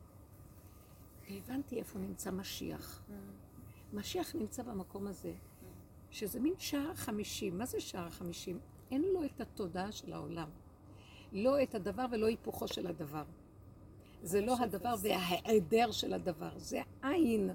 והבנתי 1.30 1.78
איפה 1.78 1.98
נמצא 1.98 2.30
משיח. 2.30 3.02
משיח 3.92 4.34
נמצא 4.34 4.62
במקום 4.62 5.06
הזה, 5.06 5.32
שזה 6.10 6.40
מין 6.40 6.54
שער 6.58 6.94
חמישים. 6.94 7.58
מה 7.58 7.66
זה 7.66 7.80
שער 7.80 8.10
חמישים? 8.10 8.58
אין 8.90 9.02
לו 9.14 9.24
את 9.24 9.40
התודעה 9.40 9.92
של 9.92 10.12
העולם. 10.12 10.48
לא 11.32 11.62
את 11.62 11.74
הדבר 11.74 12.06
ולא 12.10 12.26
היפוכו 12.26 12.68
של 12.68 12.86
הדבר. 12.86 13.24
זה 14.22 14.40
לא 14.40 14.56
הדבר 14.60 14.94
וההיעדר 15.02 15.90
של 15.90 16.12
הדבר, 16.12 16.58
זה 16.58 16.82
עין. 17.02 17.50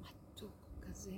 מתוק 0.00 0.50
כזה. 0.80 1.12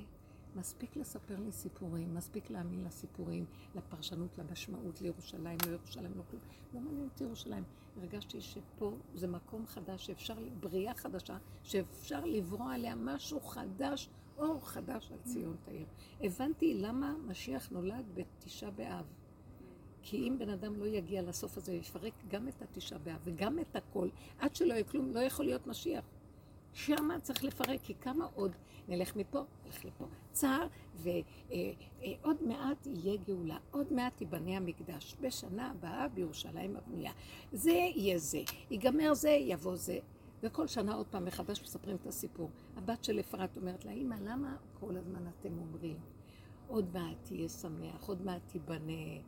מספיק 0.57 0.97
לספר 0.97 1.41
לי 1.45 1.53
סיפורים, 1.53 2.15
מספיק 2.15 2.51
להאמין 2.51 2.85
לסיפורים, 2.85 3.45
לפרשנות, 3.75 4.39
למשמעות, 4.39 5.01
לירושלים, 5.01 5.59
לא 5.67 5.73
ירושלים, 5.73 6.13
לא 6.17 6.23
כלום. 6.31 6.43
לא 6.75 6.81
מעניין 6.81 7.09
אותי 7.13 7.25
ירושלים. 7.25 7.65
הרגשתי 7.97 8.41
שפה 8.41 8.93
זה 9.15 9.27
מקום 9.27 9.67
חדש, 9.67 10.07
שאפשר, 10.07 10.35
בריאה 10.61 10.95
חדשה, 10.95 11.37
שאפשר 11.63 12.25
לברוא 12.25 12.73
עליה 12.73 12.95
משהו 12.95 13.41
חדש, 13.41 14.09
אור 14.39 14.61
חדש 14.69 15.13
על 15.13 15.19
ציון 15.25 15.57
תאיר. 15.65 15.87
הבנתי 16.21 16.75
למה 16.75 17.15
משיח 17.27 17.69
נולד 17.71 18.05
בתשעה 18.15 18.71
באב. 18.71 19.05
כי 20.03 20.29
אם 20.29 20.39
בן 20.39 20.49
אדם 20.51 20.77
לא 20.77 20.87
יגיע 20.87 21.23
לסוף 21.23 21.57
הזה, 21.57 21.73
יפרק 21.73 22.13
גם 22.29 22.49
את 22.49 22.63
התשעה 22.63 22.99
באב 22.99 23.21
וגם 23.25 23.59
את 23.59 23.77
הכל, 23.77 24.09
עד 24.39 24.57
שלא 24.57 24.73
יהיה 24.73 24.85
כלום, 24.85 25.11
לא 25.11 25.21
יכול 25.21 25.45
להיות 25.45 25.67
משיח. 25.67 26.05
שמה 26.73 27.21
צריך 27.21 27.45
לפרק, 27.45 27.81
כי 27.83 27.95
כמה 28.01 28.27
עוד 28.35 28.53
נלך 28.89 29.17
מפה, 29.17 29.45
נלך 29.65 29.85
לפה. 29.85 30.05
צער, 30.33 30.67
ועוד 30.97 32.43
מעט 32.43 32.87
יהיה 32.87 33.17
גאולה, 33.27 33.59
עוד 33.71 33.93
מעט 33.93 34.21
ייבנה 34.21 34.57
המקדש. 34.57 35.17
בשנה 35.21 35.71
הבאה 35.71 36.09
בירושלים 36.09 36.77
הבנייה. 36.77 37.13
זה 37.53 37.71
יהיה 37.71 38.19
זה, 38.19 38.41
ייגמר 38.71 39.15
זה, 39.15 39.31
יבוא 39.31 39.77
זה. 39.77 39.99
וכל 40.43 40.67
שנה 40.67 40.95
עוד 40.95 41.07
פעם 41.07 41.25
מחדש 41.25 41.63
מספרים 41.63 41.97
את 41.97 42.07
הסיפור. 42.07 42.51
הבת 42.77 43.05
של 43.05 43.21
אפרת 43.21 43.57
אומרת 43.57 43.85
לה, 43.85 43.93
אמא, 43.93 44.15
למה 44.25 44.57
כל 44.81 44.97
הזמן 44.97 45.27
אתם 45.29 45.59
אומרים? 45.59 45.97
עוד 46.69 46.95
מעט 46.95 47.17
תהיה 47.23 47.49
שמח, 47.49 48.07
עוד 48.07 48.23
מעט 48.25 48.41
תיבנה, 48.47 49.21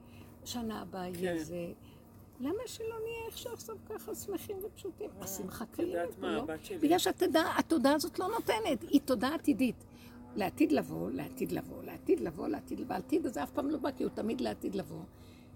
שנה 0.44 0.80
הבאה 0.80 1.08
יהיה 1.08 1.38
כן. 1.38 1.44
זה. 1.44 1.72
למה 2.40 2.62
שלא 2.66 2.96
נהיה 3.04 3.26
איך 3.26 3.38
שעכשיו 3.38 3.76
ככה 3.88 4.14
שמחים 4.14 4.56
ופשוטים? 4.62 5.10
השמחה 5.20 5.64
את 5.64 5.74
קיימת, 5.74 6.18
לא? 6.18 6.46
בגלל 6.82 6.98
שהתודעה 6.98 7.58
התודעה 7.58 7.94
הזאת 7.94 8.18
לא 8.18 8.28
נותנת, 8.28 8.82
היא 8.82 9.00
תודעה 9.04 9.34
עתידית. 9.34 9.84
לעתיד 10.36 10.72
לבוא, 10.72 11.10
לעתיד 11.10 11.52
לבוא, 11.52 11.82
לעתיד 11.82 12.20
לבוא, 12.20 12.48
לעתיד 12.48 12.80
לבוא, 12.80 12.94
העתיד 12.94 13.26
הזה 13.26 13.42
אף 13.42 13.50
פעם 13.50 13.70
לא 13.70 13.78
בא 13.78 13.90
כי 13.90 14.04
הוא 14.04 14.12
תמיד 14.14 14.40
לעתיד 14.40 14.74
לבוא. 14.74 15.02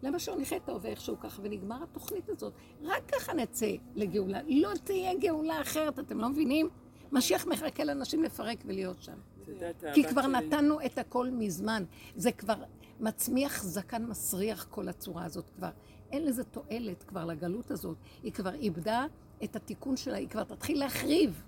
למה 0.02 0.18
שהוא 0.18 0.40
נחיה 0.40 0.58
את 0.58 0.68
ההווה 0.68 0.90
איכשהו 0.90 1.20
ככה, 1.20 1.42
ונגמר 1.44 1.82
התוכנית 1.82 2.28
הזאת. 2.28 2.52
רק 2.82 3.02
ככה 3.12 3.32
נצא 3.32 3.70
לגאולה. 3.94 4.38
לא 4.48 4.70
תהיה 4.84 5.14
גאולה 5.14 5.60
אחרת, 5.60 5.98
אתם 5.98 6.20
לא 6.20 6.28
מבינים? 6.28 6.68
משיח 7.12 7.46
מחכה 7.46 7.84
לאנשים 7.84 8.22
לפרק 8.22 8.58
ולהיות 8.64 9.02
שם. 9.02 9.18
כי 9.94 10.04
כבר 10.04 10.26
נתנו 10.26 10.80
את 10.86 10.98
הכל 10.98 11.30
מזמן. 11.30 11.84
זה 12.16 12.32
כבר 12.32 12.54
מצמיח 13.00 13.62
זקן 13.62 14.06
מסריח 14.06 14.66
כל 14.70 14.88
הצורה 14.88 15.24
הזאת 15.24 15.50
כבר. 15.56 15.70
אין 16.12 16.24
לזה 16.24 16.44
תועלת 16.44 17.02
כבר 17.02 17.24
לגלות 17.24 17.70
הזאת. 17.70 17.96
היא 18.22 18.32
כבר 18.32 18.54
איבדה 18.54 19.06
את 19.44 19.56
התיקון 19.56 19.96
שלה, 19.96 20.16
היא 20.16 20.28
כבר 20.28 20.44
תתחיל 20.44 20.78
להחריב. 20.78 21.42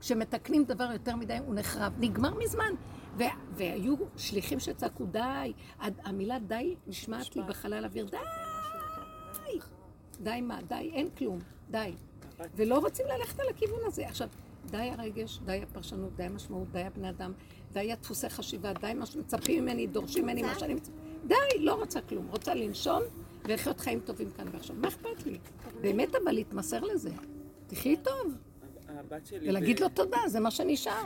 כשמתקנים 0.00 0.64
דבר 0.64 0.88
יותר 0.92 1.16
מדי 1.16 1.38
הוא 1.46 1.54
נחרב. 1.54 1.92
נגמר 1.98 2.34
מזמן. 2.34 2.72
ו- 3.18 3.24
והיו 3.56 3.94
שליחים 4.16 4.60
שצעקו 4.60 5.04
די. 5.06 5.52
המילה 5.78 6.38
די 6.38 6.74
נשמעת 6.86 7.36
לי 7.36 7.42
בחלל 7.42 7.84
אוויר. 7.84 8.06
די! 8.06 8.16
די 10.20 10.40
מה? 10.40 10.58
די, 10.68 10.90
אין 10.94 11.08
כלום. 11.18 11.38
די. 11.70 11.92
ולא 12.56 12.78
רוצים 12.78 13.06
ללכת 13.06 13.40
על 13.40 13.46
הכיוון 13.48 13.80
הזה. 13.86 14.08
עכשיו, 14.08 14.28
די 14.70 14.90
הרגש, 14.98 15.38
די 15.44 15.60
הפרשנות, 15.62 16.16
די 16.16 16.22
המשמעות, 16.22 16.72
די 16.72 16.82
הבני 16.82 17.10
אדם, 17.10 17.32
די 17.72 17.92
הדפוסי 17.92 18.28
חשיבה, 18.28 18.72
די 18.72 18.94
מה 18.94 19.06
שמצפים 19.06 19.62
ממני, 19.64 19.86
דורשים 19.86 20.24
ממני 20.24 20.42
מה 20.42 20.58
שאני 20.58 20.74
מצפה. 20.74 20.92
די, 21.26 21.34
לא 21.58 21.74
רוצה 21.74 22.00
כלום. 22.00 22.26
רוצה 22.30 22.54
לנשום 22.54 23.02
ולחיות 23.44 23.80
חיים 23.80 24.00
טובים 24.00 24.30
כאן 24.30 24.46
ועכשיו. 24.52 24.76
מה 24.76 24.88
אכפת 24.88 25.26
לי? 25.26 25.38
באמת 25.80 26.14
אבל 26.24 26.32
להתמסר 26.32 26.80
לזה. 26.80 27.10
תחי 27.66 27.96
טוב. 27.96 28.34
ולהגיד 29.42 29.80
לו 29.80 29.88
תודה, 29.88 30.18
זה 30.26 30.40
מה 30.40 30.50
שנשאר. 30.50 31.04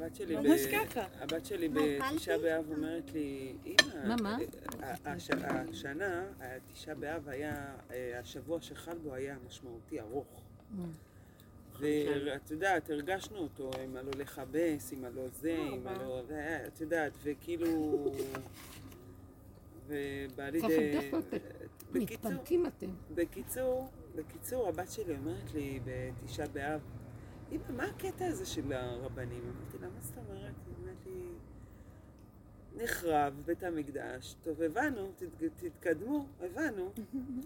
הבת 0.00 0.14
שלי, 0.16 0.36
ממש 0.36 0.60
ב- 0.60 0.70
ככה. 0.88 1.06
הבת 1.20 1.46
שלי 1.46 1.68
בתשעה? 1.68 2.38
באב 2.38 2.64
אומרת 2.70 3.10
לי, 3.12 3.56
אמא, 3.66 4.08
מה, 4.08 4.16
מה? 4.22 4.38
אה, 4.82 4.94
הש- 5.04 5.30
השנה, 5.70 6.24
התשעה 6.40 6.94
באב 6.94 7.28
היה, 7.28 7.54
אה, 7.90 8.18
השבוע 8.18 8.60
שחל 8.60 8.98
בו 8.98 9.14
היה 9.14 9.36
משמעותי 9.46 10.00
ארוך. 10.00 10.42
ואת 11.80 12.50
יודעת, 12.50 12.90
הרגשנו 12.90 13.38
אותו, 13.38 13.70
עם 13.84 13.96
הלא 13.96 14.10
לכבס, 14.18 14.92
עם 14.92 15.04
הלא 15.04 15.28
זה, 15.32 15.56
עם 15.72 15.86
הלא... 15.86 16.22
את 16.66 16.80
יודעת, 16.80 17.12
וכאילו... 17.22 18.12
ובא 19.88 20.48
לי... 20.48 20.60
ככה 20.60 20.68
מתפנקים 21.94 22.66
אתם. 22.66 22.90
בקיצור, 23.14 23.88
בקיצור, 24.16 24.68
הבת 24.68 24.90
שלי 24.92 25.14
אומרת 25.14 25.54
לי 25.54 25.80
בתשעה 25.84 26.46
באב, 26.46 26.80
אמא, 27.52 27.62
מה 27.76 27.84
הקטע 27.84 28.26
הזה 28.26 28.46
של 28.46 28.72
הרבנים? 28.72 29.42
אמרתי 29.44 29.78
לה, 29.80 29.88
מה 29.88 30.00
זאת 30.00 30.14
אומרת? 30.18 30.52
היא 30.66 30.74
אומרת 30.80 30.96
לי, 31.06 31.22
נחרב 32.84 33.42
בית 33.46 33.62
המקדש, 33.62 34.34
טוב, 34.44 34.62
הבנו, 34.62 35.10
תתקדמו, 35.60 36.26
הבנו, 36.40 36.90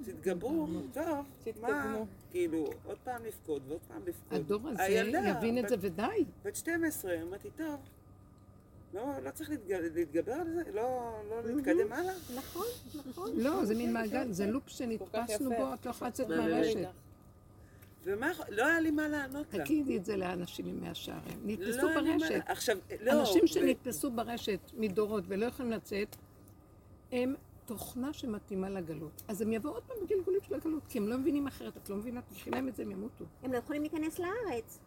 תתגברו, 0.04 0.66
טוב, 0.94 1.26
מה? 1.60 1.96
כאילו, 2.30 2.70
עוד 2.84 2.96
פעם 3.04 3.24
לבכות 3.24 3.62
ועוד 3.68 3.80
פעם 3.88 4.02
לבכות. 4.06 4.32
הדור 4.32 4.68
הזה 4.68 4.82
הילדה, 4.82 5.28
יבין 5.28 5.58
את 5.58 5.64
בת- 5.64 5.68
זה 5.70 5.76
ודי. 5.80 6.24
בת 6.44 6.56
12, 6.56 7.22
אמרתי, 7.22 7.48
טוב, 7.56 7.80
לא, 8.94 9.12
לא 9.24 9.30
צריך 9.30 9.50
להתג- 9.50 9.94
להתגבר 9.94 10.32
על 10.32 10.50
זה? 10.54 10.62
לא, 10.74 11.12
לא 11.30 11.42
להתקדם 11.44 11.92
הלאה? 11.92 12.14
נכון, 12.36 12.66
נכון. 13.10 13.30
לא, 13.36 13.64
זה 13.64 13.74
מין 13.74 13.92
מעגל, 13.92 14.32
זה 14.32 14.46
לופ 14.46 14.68
שנתפסנו. 14.68 15.50
בו, 15.50 15.74
את 15.74 15.86
לא 15.86 15.90
יכולה 15.90 16.08
לצאת 16.10 16.28
מה, 16.28 16.36
מהרשת. 16.36 16.88
ומה, 18.04 18.30
לא 18.48 18.66
היה 18.66 18.80
לי 18.80 18.90
מה 18.90 19.08
לענות 19.08 19.54
לה. 19.54 19.64
תגידי 19.64 19.96
את 19.96 20.04
זה 20.04 20.16
לאנשים 20.16 20.66
ממאה 20.66 20.90
השערים. 20.90 21.38
נתפסו 21.44 21.76
לא, 21.86 22.00
לי 22.00 22.10
מה- 22.12 22.18
ברשת. 22.18 22.42
עכשיו, 22.46 22.78
לא. 23.00 23.12
אנשים 23.20 23.44
ו- 23.44 23.48
שנתפסו 23.48 24.10
ברשת 24.10 24.60
מדורות 24.74 25.24
ולא 25.28 25.46
יכולים 25.46 25.72
לצאת, 25.72 26.16
הם 27.12 27.34
תוכנה 27.66 28.12
שמתאימה 28.12 28.68
לגלות. 28.70 29.22
אז 29.28 29.40
הם 29.40 29.52
יבואו 29.52 29.72
עוד 29.74 29.82
פעם 29.82 29.96
בגלגולים 30.04 30.40
של 30.48 30.54
הגלות, 30.54 30.82
כי 30.88 30.98
הם 30.98 31.08
לא 31.08 31.18
מבינים 31.18 31.46
אחרת. 31.46 31.76
את 31.76 31.90
לא 31.90 31.96
מבינה, 31.96 32.22
תלכי 32.22 32.50
להם 32.50 32.68
את 32.68 32.76
זה, 32.76 32.82
הם 32.82 32.90
ימותו. 32.90 33.24
הם 33.42 33.52
לא 33.52 33.58
יכולים 33.58 33.82
להיכנס 33.82 34.18
לארץ. 34.18 34.78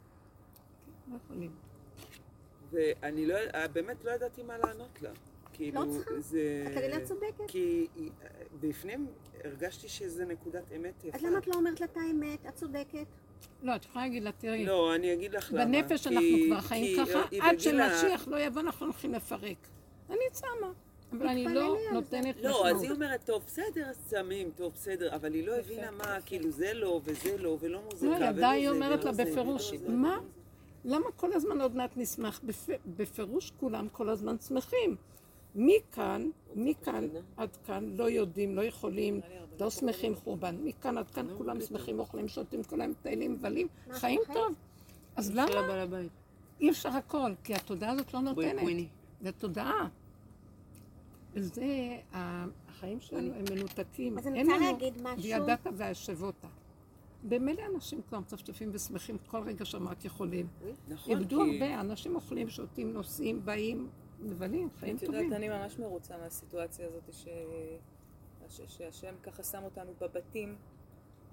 לא 1.11 1.15
יכולים. 1.26 1.51
ואני 2.72 3.26
לא, 3.26 3.36
באמת 3.74 4.03
לא 4.05 4.11
ידעתי 4.11 4.43
מה 4.43 4.57
לענות 4.57 5.01
לה. 5.01 5.09
כאילו, 5.53 5.86
לא 5.86 5.91
צריכה. 5.91 6.20
זה... 6.20 6.65
הקרינה 6.72 7.05
צודקת. 7.05 7.43
כי 7.47 7.88
היא- 7.95 8.11
בפנים 8.59 9.07
הרגשתי 9.44 9.88
שזה 9.88 10.26
נקודת 10.26 10.64
אמת 10.76 11.04
יפה. 11.04 11.18
אז 11.18 11.24
למה 11.24 11.38
את 11.38 11.48
לא 11.48 11.54
אומרת 11.54 11.80
לה 11.82 11.86
את 11.86 11.98
האמת? 11.98 12.46
את 12.50 12.56
צודקת. 12.56 13.06
לא, 13.64 13.76
את 13.76 13.86
יכולה 13.86 14.06
להגיד 14.06 14.24
לה, 14.24 14.32
תראי, 14.32 14.66
לא, 14.66 14.96
אני 14.96 15.14
אגיד 15.14 15.32
לך 15.34 15.54
למה. 15.54 15.66
בנפש 15.66 16.08
כי- 16.08 16.14
אנחנו 16.16 16.30
כבר 16.48 16.62
חיים 16.62 17.06
כי 17.06 17.12
ככה, 17.12 17.20
עד 17.42 17.60
שמשיח 17.60 18.28
לא 18.28 18.40
יבוא, 18.40 18.62
אנחנו 18.62 18.86
הולכים 18.86 19.14
לפרק. 19.14 19.58
אני 20.10 20.18
צמה, 20.32 20.72
אבל 21.14 21.28
אני 21.28 21.44
לא 21.46 21.78
זה. 21.88 21.94
נותנת 21.94 22.36
לא, 22.44 22.50
אז 22.60 22.66
היא 22.66 22.76
משמעות. 22.76 22.96
אומרת, 22.96 23.26
טוב, 23.26 23.44
בסדר, 23.46 23.86
אז 23.90 23.98
שמים, 24.12 24.52
טוב, 24.56 24.74
בסדר, 24.74 25.16
אבל 25.16 25.34
היא 25.34 25.48
לא 25.48 25.56
הבינה 25.56 25.92
מה, 25.92 26.18
כאילו, 26.26 26.52
זה 26.52 26.74
לא, 26.74 27.02
וזה 27.06 27.38
לא, 27.38 27.58
ולא 27.60 27.82
מוזיקה, 27.92 28.06
לא, 28.12 28.16
ולא 28.16 28.20
זה, 28.20 28.26
ילדה 28.32 28.50
היא 28.50 28.70
אומרת 28.70 29.00
ולא 29.00 29.06
לה 29.06 29.14
זה, 29.14 29.26
בפירוש, 29.26 29.72
ולא 29.72 29.80
זה. 29.80 29.90
מה? 29.90 30.20
למה 30.86 31.06
כל 31.16 31.34
הזמן 31.34 31.62
עוד 31.62 31.76
מעט 31.76 31.92
נשמח? 31.96 32.42
בפ- 32.48 32.78
בפירוש 32.98 33.52
כולם 33.60 33.88
כל 33.92 34.10
הזמן 34.10 34.36
שמחים. 34.48 34.96
מכאן, 35.58 36.30
מכאן 36.55 37.08
עד 37.38 37.58
כאן 37.66 37.86
לא 37.97 38.10
יודעים, 38.10 38.55
לא 38.55 38.62
יכולים, 38.62 39.22
לא 39.60 39.70
שמחים 39.70 40.16
חורבן. 40.16 40.55
מכאן 40.64 40.97
עד 40.97 41.12
כאן 41.12 41.28
כולם 41.38 41.62
שמחים, 41.62 41.99
אוכלים, 41.99 42.28
שותים, 42.28 42.64
כולם 42.64 42.89
מטיילים, 42.89 43.34
מבלים, 43.34 43.68
חיים? 43.91 44.22
טוב. 44.34 44.53
אז 45.16 45.36
לא 45.36 45.43
למה? 45.45 45.97
אי 46.60 46.70
אפשר 46.70 46.89
הכל, 46.89 47.32
כי 47.43 47.55
התודעה 47.55 47.91
הזאת 47.91 48.14
לא 48.14 48.20
נותנת. 48.20 48.88
זה 49.22 49.32
תודעה. 49.32 49.88
זה, 51.36 51.97
החיים 52.14 52.99
שלנו 52.99 53.34
הם 53.34 53.45
מנותקים. 53.51 54.18
אז 54.18 54.28
אני 54.28 54.43
רוצה 54.43 54.58
להגיד 54.58 55.01
משהו. 55.01 55.24
וידעת 55.24 55.68
והשבות. 55.76 56.36
במילא 57.24 57.64
אנשים 57.76 58.01
כבר 58.10 58.20
מצפצפים 58.20 58.70
ושמחים 58.74 59.18
כל 59.28 59.41
רגע 59.45 59.66
שהם 59.66 59.88
רק 59.88 60.05
יכולים. 60.05 60.47
נכון, 60.88 61.18
איבדו. 61.18 61.41
הרבה, 61.41 61.80
אנשים 61.80 62.16
אוכלים, 62.16 62.49
שותים, 62.49 62.93
נוסעים, 62.93 63.45
באים, 63.45 63.88
מבלים, 64.20 64.70
חיים 64.80 64.95
את 64.95 65.03
טובים. 65.03 65.24
יודעת, 65.24 65.38
אני 65.38 65.49
ממש 65.49 65.80
מרוצה 65.80 66.18
מהסיטואציה 66.18 66.88
הזאת, 66.88 67.13
ש... 67.13 67.28
ש... 68.49 68.61
שהשם 68.68 69.13
ככה 69.24 69.43
שם 69.43 69.63
אותנו 69.63 69.93
בבתים 70.01 70.55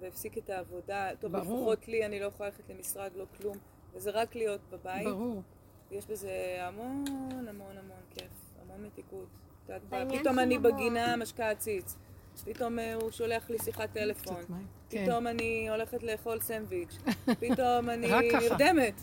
והפסיק 0.00 0.38
את 0.38 0.50
העבודה. 0.50 1.08
טוב, 1.20 1.32
ברור. 1.32 1.60
לפחות 1.60 1.88
לי, 1.88 2.06
אני 2.06 2.20
לא 2.20 2.26
יכולה 2.26 2.48
ללכת 2.48 2.70
למשרד, 2.70 3.10
לא 3.16 3.24
כלום. 3.38 3.56
וזה 3.94 4.10
רק 4.10 4.36
להיות 4.36 4.60
בבית. 4.70 5.06
ברור. 5.06 5.42
יש 5.90 6.06
בזה 6.06 6.56
המון 6.58 7.04
המון 7.48 7.78
המון 7.78 8.02
כיף, 8.10 8.52
המון 8.62 8.86
מתיקות. 8.86 9.26
את 9.66 9.82
פתאום 10.20 10.38
אני. 10.38 10.58
בגינה 10.58 11.16
משקה 11.16 11.50
עציץ. 11.50 11.96
פתאום 12.44 12.78
אה, 12.78 12.94
הוא 12.94 13.10
שולח 13.10 13.50
לי 13.50 13.58
שיחת 13.58 13.92
טלפון. 13.92 14.42
כן. 14.90 15.04
פתאום 15.04 15.26
אני 15.26 15.68
הולכת 15.70 16.02
לאכול 16.02 16.40
סנדוויץ'. 16.40 16.98
פתאום 17.40 17.90
אני. 17.90 18.08
נרדמת. 18.50 18.94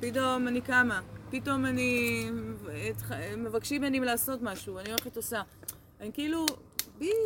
פתאום 0.00 0.48
אני 0.48 0.60
קמה. 0.60 1.00
פתאום 1.30 1.66
אני... 1.66 2.24
מבקשים 3.36 3.82
ממני 3.82 4.00
לעשות 4.00 4.42
משהו, 4.42 4.78
אני 4.78 4.88
הולכת 4.90 5.16
עושה. 5.16 5.42
אני 6.00 6.12
כאילו... 6.12 6.46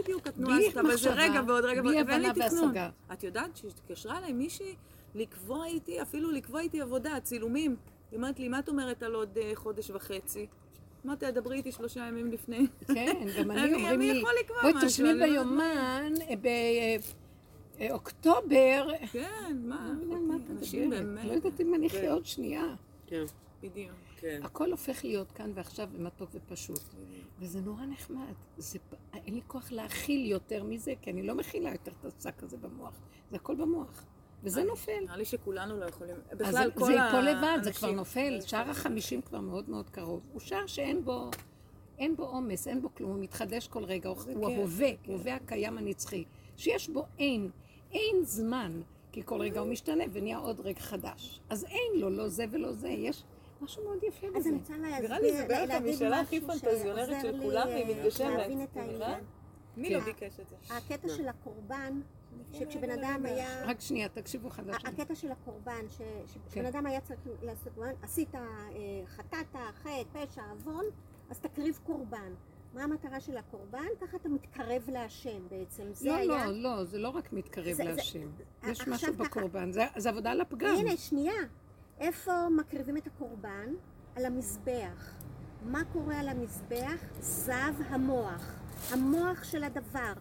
בדיוק 0.03 0.27
התנועה 0.27 0.57
הזאת, 0.59 0.77
אבל 0.77 0.97
זה 0.97 1.11
רגע 1.15 1.41
ועוד 1.47 1.65
רגע, 1.65 1.83
ואין 1.83 1.93
לי 1.95 2.01
הבנה 2.01 2.35
תכנון. 2.35 2.65
והשגה. 2.65 2.91
את 3.13 3.25
יודעת 3.25 3.57
שהתקשרה 3.57 4.19
אליי 4.19 4.33
מישהי 4.33 4.75
לקבוע 5.15 5.67
איתי, 5.67 6.03
אפילו 6.03 6.31
לקבוע 6.31 6.61
איתי 6.61 6.81
עבודה, 6.81 7.21
צילומים. 7.23 7.77
היא 8.11 8.17
אומרת 8.17 8.39
לי, 8.39 8.49
מה 8.49 8.59
את 8.59 8.69
אומרת 8.69 9.03
על 9.03 9.15
עוד 9.15 9.39
אה, 9.39 9.51
חודש 9.55 9.91
וחצי? 9.91 10.47
אמרתי 11.07 11.31
דברי 11.31 11.57
איתי 11.57 11.73
שלושה 11.73 12.01
ימים 12.09 12.33
לפני. 12.33 12.67
כן, 12.95 13.27
גם 13.39 13.51
אני 13.51 13.61
אני- 13.65 13.75
אומרים 13.75 14.01
אני 14.01 14.13
לי, 14.13 14.19
יכול 14.19 14.33
לקבוע 14.45 14.61
בואי 14.63 14.73
משהו, 14.75 14.89
תשבי 14.89 15.11
אני 15.11 15.19
לא 15.19 15.27
ביומן 15.27 16.13
אה, 16.29 16.35
באוקטובר. 17.79 18.89
כן, 19.13 19.57
מה? 19.65 19.93
לא 20.09 20.37
את 20.37 20.51
אנשים. 20.51 20.91
באמת. 20.91 21.25
לא 21.25 21.33
יודעת 21.33 21.61
אם 21.61 21.75
אני. 21.75 21.87
אחיה 21.87 22.13
עוד 22.13 22.27
שנייה. 22.27 22.75
כן. 23.07 23.25
בדיוק. 23.63 23.93
כן. 24.17 24.41
הכל 24.45 24.71
הופך 24.71 25.05
להיות 25.05 25.33
כאן 25.33 25.53
ועכשיו 25.55 25.89
ומתוק 25.93 26.31
ופשוט. 26.35 26.81
וזה 27.39 27.61
נורא 27.61 27.87
נחמד. 27.87 28.33
זה, 28.59 28.79
אין 29.15 29.35
לי 29.35 29.41
כוח 29.47 29.73
להכיל 29.73 30.27
יותר 30.31 30.65
מזה, 30.65 30.93
כי 31.03 31.11
אני 31.11 31.23
לא 31.23 31.35
מכילה 31.35 31.73
יותר 31.73 31.93
את 32.07 32.15
השק 32.19 32.43
הזה 32.43 32.57
במוח. 32.57 33.01
זה 33.31 33.37
הכל 33.37 33.55
במוח. 33.55 34.05
וזה 34.43 34.65
נופל. 34.65 35.01
נראה 35.03 35.17
לי 35.17 35.25
שכולנו 35.25 35.77
לא 35.81 35.85
יכולים. 35.85 36.17
בכלל, 36.33 36.53
זה, 36.53 36.75
כל 36.75 36.85
זה 36.87 36.93
ייפול 36.93 37.21
לבד, 37.21 37.41
זה 37.43 37.49
האנשים- 37.49 37.73
כבר 37.73 37.91
נופל. 37.91 38.39
שער 38.41 38.71
החמישים 38.71 39.23
כבר 39.23 39.41
מאוד 39.41 39.71
מאוד 39.71 39.91
קרוב. 39.91 40.21
הוא 40.33 40.41
שער 40.41 40.67
שאין 40.67 41.05
בו, 41.05 41.31
אין 41.99 42.17
בו 42.17 42.25
עומס, 42.25 42.69
אין 42.69 42.83
בו 42.83 42.95
כלום, 42.95 43.11
הוא 43.11 43.21
מתחדש 43.23 43.69
כל 43.69 43.85
רגע, 43.85 44.09
הוא, 44.09 44.17
כיף, 44.19 44.37
ההווה, 44.37 44.89
הוא 45.07 45.15
ההווה 45.15 45.35
הקיים 45.35 45.79
הנצחי. 45.79 46.25
שיש 46.57 46.89
בו 46.89 47.05
אין, 47.19 47.51
אין 47.93 48.17
זמן, 48.25 48.81
כי 49.13 49.23
כל 49.25 49.41
רגע 49.41 49.61
הוא 49.61 49.69
משתנה 49.71 50.05
ונהיה 50.13 50.39
עוד 50.39 50.61
רגע 50.61 50.81
חדש. 50.81 51.41
אז 51.51 51.65
אין 51.65 52.01
לו, 52.01 52.11
לא 52.11 52.29
זה 52.29 52.45
ולא 52.51 52.73
זה, 52.73 52.89
יש 52.89 53.25
משהו 53.63 53.85
מאוד 53.85 53.99
יפה 54.03 54.27
אז 54.27 54.33
בזה. 54.35 54.49
אני 54.49 54.59
רוצה 54.59 54.77
להסביר, 54.77 55.01
נראה 55.09 55.21
לי 55.21 55.37
זה 55.37 55.45
בערך 55.49 55.71
המשאלה 55.71 56.21
הכי 56.21 56.41
פנטזיונרית 56.41 57.17
של 57.23 57.39
כולם, 57.43 57.69
אה, 57.69 57.73
והיא 57.75 57.97
מתגשמת. 57.97 58.39
להבין 58.39 58.63
את 58.63 58.77
נראה? 58.77 59.07
העניין. 59.07 59.25
מי 59.77 59.89
כן. 59.89 59.95
לא 59.95 60.01
ביקש 60.01 60.41
את 60.41 60.49
זה? 60.49 60.57
הקטע 60.77 61.09
של 61.09 61.29
הקורבן, 61.29 62.01
שכשבן 62.53 62.91
אדם 62.91 63.27
היה... 63.27 63.65
רק 63.67 63.81
שנייה, 63.81 64.09
תקשיבו 64.09 64.49
אחד 64.49 64.67
לשני. 64.67 64.91
הקטע 64.91 65.15
של 65.15 65.33
הקורבן, 65.33 65.85
שכשבן 65.89 66.41
כן. 66.53 66.67
אדם 66.67 66.87
היה 66.87 67.01
צריך 67.01 67.21
לעשות, 67.43 67.73
עשית, 68.03 68.35
אה, 68.35 68.41
חטאת, 69.07 69.57
חטא, 69.83 70.03
פשע, 70.13 70.43
עוון, 70.51 70.85
אז 71.31 71.39
תקריב 71.39 71.79
קורבן. 71.87 72.33
מה 72.75 72.83
המטרה 72.85 73.21
של 73.21 73.37
הקורבן? 73.37 73.85
ככה 74.01 74.17
אתה 74.17 74.29
מתקרב 74.29 74.83
להשם 74.93 75.49
בעצם. 75.51 75.83
זה 75.93 76.09
לא, 76.09 76.15
היה... 76.15 76.47
לא, 76.47 76.63
לא, 76.63 76.85
זה 76.85 76.99
לא 76.99 77.09
רק 77.09 77.33
מתקרב 77.33 77.73
זה- 77.73 77.85
להשם. 77.85 78.29
אה, 78.65 78.71
יש 78.71 78.89
משהו 78.89 79.15
ככה. 79.15 79.25
בקורבן, 79.25 79.73
זה 79.73 79.83
זה 79.97 80.09
עבודה 80.09 80.31
על 80.31 80.41
הפגם. 80.41 80.75
הנה, 80.79 80.97
שנייה. 80.97 81.33
איפה 82.03 82.49
מקריבים 82.57 82.97
את 82.97 83.07
הקורבן? 83.07 83.75
על 84.17 84.25
המזבח. 84.27 85.15
מה 85.65 85.85
קורה 85.93 86.21
על 86.21 86.29
המזבח? 86.29 87.03
זב 87.21 87.75
המוח. 87.89 88.61
המוח 88.91 89.45
של 89.45 89.65
הדבר. 89.65 90.13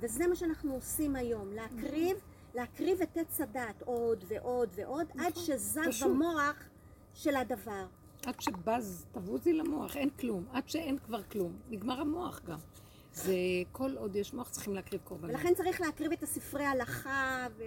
וזה 0.00 0.26
מה 0.26 0.36
שאנחנו 0.36 0.74
עושים 0.74 1.16
היום, 1.16 1.52
להקריב, 1.52 2.16
להקריב 2.54 3.02
את 3.02 3.16
עץ 3.16 3.40
הדת 3.40 3.82
עוד 3.84 4.24
ועוד 4.28 4.68
ועוד, 4.74 5.06
עד 5.18 5.36
שזב 5.36 5.80
פשוט. 5.88 6.08
המוח 6.10 6.56
של 7.14 7.36
הדבר. 7.36 7.86
עד 8.26 8.40
שבז, 8.40 9.06
תבוזי 9.12 9.52
למוח, 9.52 9.96
אין 9.96 10.10
כלום. 10.10 10.44
עד 10.52 10.68
שאין 10.68 10.98
כבר 10.98 11.22
כלום. 11.22 11.52
נגמר 11.70 12.00
המוח 12.00 12.40
גם. 12.44 12.58
זה 13.12 13.34
כל 13.72 13.90
עוד 13.96 14.16
יש 14.16 14.34
מוח 14.34 14.48
צריכים 14.50 14.74
להקריב 14.74 15.00
קורבנות. 15.04 15.30
ולכן 15.30 15.54
צריך 15.54 15.80
להקריב 15.80 16.12
את 16.12 16.22
הספרי 16.22 16.64
הלכה 16.64 17.46
ו... 17.58 17.62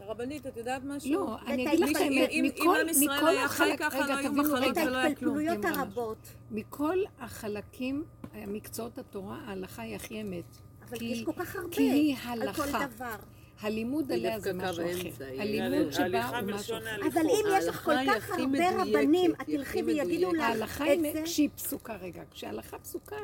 הרבנית, 0.00 0.46
את 0.46 0.56
יודעת 0.56 0.82
משהו? 0.84 1.12
לא, 1.12 1.36
אני 1.46 1.68
אגיד 1.68 1.80
לך 1.80 1.96
אם- 2.00 2.26
עם 2.34 2.44
ישראל 2.88 3.16
מכל 3.18 3.28
היה 3.28 3.48
חי. 3.48 3.76
ככה, 3.78 3.98
רגע, 3.98 4.14
לא 4.14 4.18
היו 4.18 4.32
מחלות. 4.32 4.78
את 4.78 4.82
ולא 4.86 4.96
היה 4.98 5.14
כלום. 5.14 5.34
ההתפלפלויות 5.36 5.56
אמרה 5.58 5.70
משהו. 5.70 5.82
הרבות. 5.82 6.18
מכל 6.50 6.98
החלקים, 7.20 8.04
מקצועות 8.46 8.98
התורה, 8.98 9.38
ההלכה 9.46 9.82
היא 9.82 9.96
הכי 9.96 10.20
אמת. 10.20 10.44
אבל 10.88 10.98
כי- 10.98 11.04
יש 11.04 11.22
כל 11.24 11.32
כך 11.38 11.56
הרבה 11.56 11.70
כי 11.70 11.82
היא 11.82 12.16
הלכה. 12.22 12.86
דבר. 12.86 13.14
הלימוד 13.60 14.10
היא 14.10 14.18
עליה 14.18 14.40
זה 14.40 14.52
משהו 14.52 14.84
אחר. 14.84 15.24
היא- 15.24 15.40
הלימוד 15.40 15.92
שבה 15.92 16.04
הוא 16.38 16.50
משהו 16.50 16.76
אחר. 16.78 16.96
אבל 17.12 17.20
אם 17.20 17.44
יש 17.58 17.64
לך 17.64 17.84
כל 17.84 17.90
ההלכה 17.90 18.12
היא 18.12 18.20
כך 18.20 18.30
הרבה 18.38 18.82
רבנים, 18.82 19.34
את 19.34 19.48
היא 19.48 19.56
תלכי 19.58 19.82
ויגידו. 19.82 20.32
לך 20.32 20.40
ההלכה 20.42 20.84
את 20.92 20.98
היא, 21.04 21.12
זה. 21.12 21.22
כשהיא 21.24 21.48
פסוקה 21.56 21.96
רגע, 21.96 22.22
כשההלכה 22.30 22.78
פסוקה, 22.78 23.16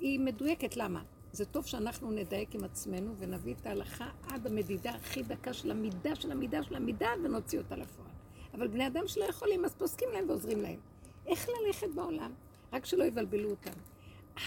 היא 0.00 0.20
מדויקת. 0.20 0.76
למה? 0.76 1.02
זה 1.32 1.44
טוב 1.44 1.66
שאנחנו 1.66 2.10
נדייק 2.10 2.54
עם 2.54 2.64
עצמנו 2.64 3.14
ונביא 3.18 3.54
את 3.60 3.66
ההלכה 3.66 4.10
עד 4.28 4.46
המדידה 4.46 4.90
הכי 4.90 5.22
דקה 5.22 5.52
של 5.52 5.70
המידה 5.70 6.14
של 6.14 6.32
המידה 6.32 6.62
של 6.62 6.74
המידה 6.74 7.08
ונוציא 7.24 7.58
אותה 7.58 7.76
לפועל. 7.76 8.08
אבל 8.54 8.68
בני 8.68 8.86
אדם 8.86 9.08
שלא 9.08 9.24
יכולים, 9.24 9.64
אז 9.64 9.74
פוסקים 9.74 10.08
להם 10.12 10.28
ועוזרים 10.28 10.60
להם. 10.60 10.78
איך 11.26 11.48
ללכת 11.48 11.88
בעולם? 11.94 12.32
רק 12.72 12.86
שלא 12.86 13.04
יבלבלו 13.04 13.50
אותם. 13.50 13.70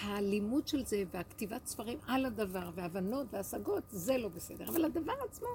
הלימוד 0.02 0.68
של 0.68 0.86
זה 0.86 1.04
והכתיבת 1.14 1.66
ספרים 1.66 1.98
על 2.08 2.26
הדבר 2.26 2.70
והבנות 2.76 3.28
והשגות, 3.32 3.84
זה 3.90 4.18
לא 4.18 4.28
בסדר. 4.28 4.70
אבל 4.70 4.86
הדבר 4.86 5.14
עצמו, 5.26 5.48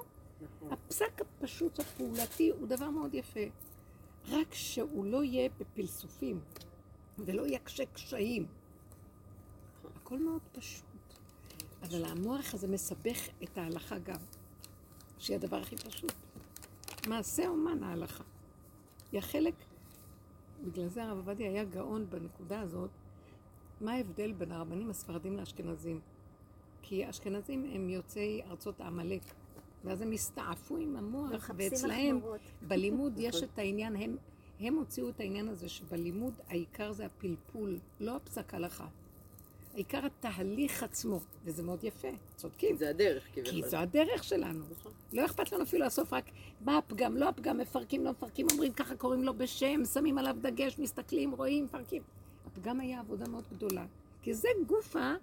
הפסק 0.71 1.21
הפשוט 1.21 1.79
הפעולתי 1.79 2.49
הוא 2.49 2.67
דבר 2.67 2.89
מאוד 2.89 3.13
יפה. 3.13 3.39
רק 4.29 4.53
שהוא 4.53 5.05
לא 5.05 5.23
יהיה 5.23 5.49
בפלסופים 5.59 6.39
ולא 7.17 7.47
יקשה 7.47 7.85
קשיים. 7.85 8.45
הכל 10.05 10.19
מאוד 10.19 10.41
פשוט. 10.51 10.83
אבל 11.81 12.05
המוח 12.05 12.53
הזה 12.53 12.67
מסבך 12.67 13.29
את 13.43 13.57
ההלכה 13.57 13.99
גם, 13.99 14.19
שהיא 15.19 15.35
הדבר 15.35 15.57
הכי 15.57 15.75
פשוט. 15.75 16.13
מעשה 17.07 17.47
אומן 17.47 17.83
ההלכה. 17.83 18.23
היא 19.11 19.19
החלק, 19.19 19.53
בגלל 20.65 20.87
זה 20.87 21.03
הרב 21.03 21.17
עובדיה 21.17 21.49
היה 21.49 21.63
גאון 21.63 22.09
בנקודה 22.09 22.61
הזאת, 22.61 22.89
מה 23.81 23.93
ההבדל 23.93 24.31
בין 24.31 24.51
הרבנים 24.51 24.89
הספרדים 24.89 25.37
לאשכנזים? 25.37 25.99
כי 26.81 27.05
האשכנזים 27.05 27.63
הם 27.73 27.89
יוצאי 27.89 28.41
ארצות 28.49 28.81
העמלק, 28.81 29.23
ואז 29.83 30.01
הם 30.01 30.11
הסתעפו 30.11 30.77
עם 30.77 30.95
המוח, 30.95 31.31
מחפשים 31.31 31.71
ואצלהם 31.71 32.17
מחמורות. 32.17 32.41
בלימוד 32.67 33.13
יש 33.17 33.43
את 33.43 33.59
העניין, 33.59 33.95
הם, 33.95 34.17
הם 34.59 34.75
הוציאו 34.75 35.09
את 35.09 35.19
העניין 35.19 35.47
הזה 35.47 35.69
שבלימוד 35.69 36.33
העיקר 36.47 36.91
זה 36.91 37.05
הפלפול, 37.05 37.79
לא 37.99 38.15
הפסק 38.15 38.53
הלכה. 38.53 38.87
העיקר 39.75 40.05
התהליך 40.05 40.83
עצמו, 40.83 41.19
וזה 41.45 41.63
מאוד 41.63 41.83
יפה, 41.83 42.07
צודקים. 42.35 42.77
זה 42.77 42.89
הדרך, 42.89 43.23
כי 43.33 43.43
כביכול. 43.43 43.69
זו 43.69 43.77
הדרך 43.77 44.23
שלנו. 44.23 44.65
לא 45.13 45.25
אכפת 45.25 45.51
לנו 45.51 45.63
אפילו 45.63 45.85
לאסוף 45.85 46.13
רק 46.13 46.25
מה 46.61 46.77
הפגם, 46.77 47.17
לא 47.17 47.29
הפגם, 47.29 47.57
מפרקים, 47.57 48.05
לא 48.05 48.11
מפרקים, 48.11 48.47
אומרים 48.51 48.73
ככה, 48.73 48.95
קוראים 48.95 49.23
לו 49.23 49.33
בשם, 49.33 49.85
שמים 49.93 50.17
עליו 50.17 50.35
דגש, 50.41 50.79
מסתכלים, 50.79 51.31
רואים, 51.31 51.63
מפרקים. 51.63 52.01
הפגם 52.45 52.79
היה 52.79 52.99
עבודה 52.99 53.27
מאוד 53.27 53.43
גדולה. 53.51 53.85
כי 54.21 54.33
זה 54.33 54.47
גופה, 54.67 55.13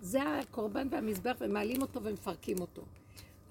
זה 0.00 0.22
הקורבן 0.22 0.88
והמזבח, 0.90 1.36
ומעלים 1.40 1.82
אותו 1.82 2.02
ומפרקים 2.02 2.60
אותו. 2.60 2.82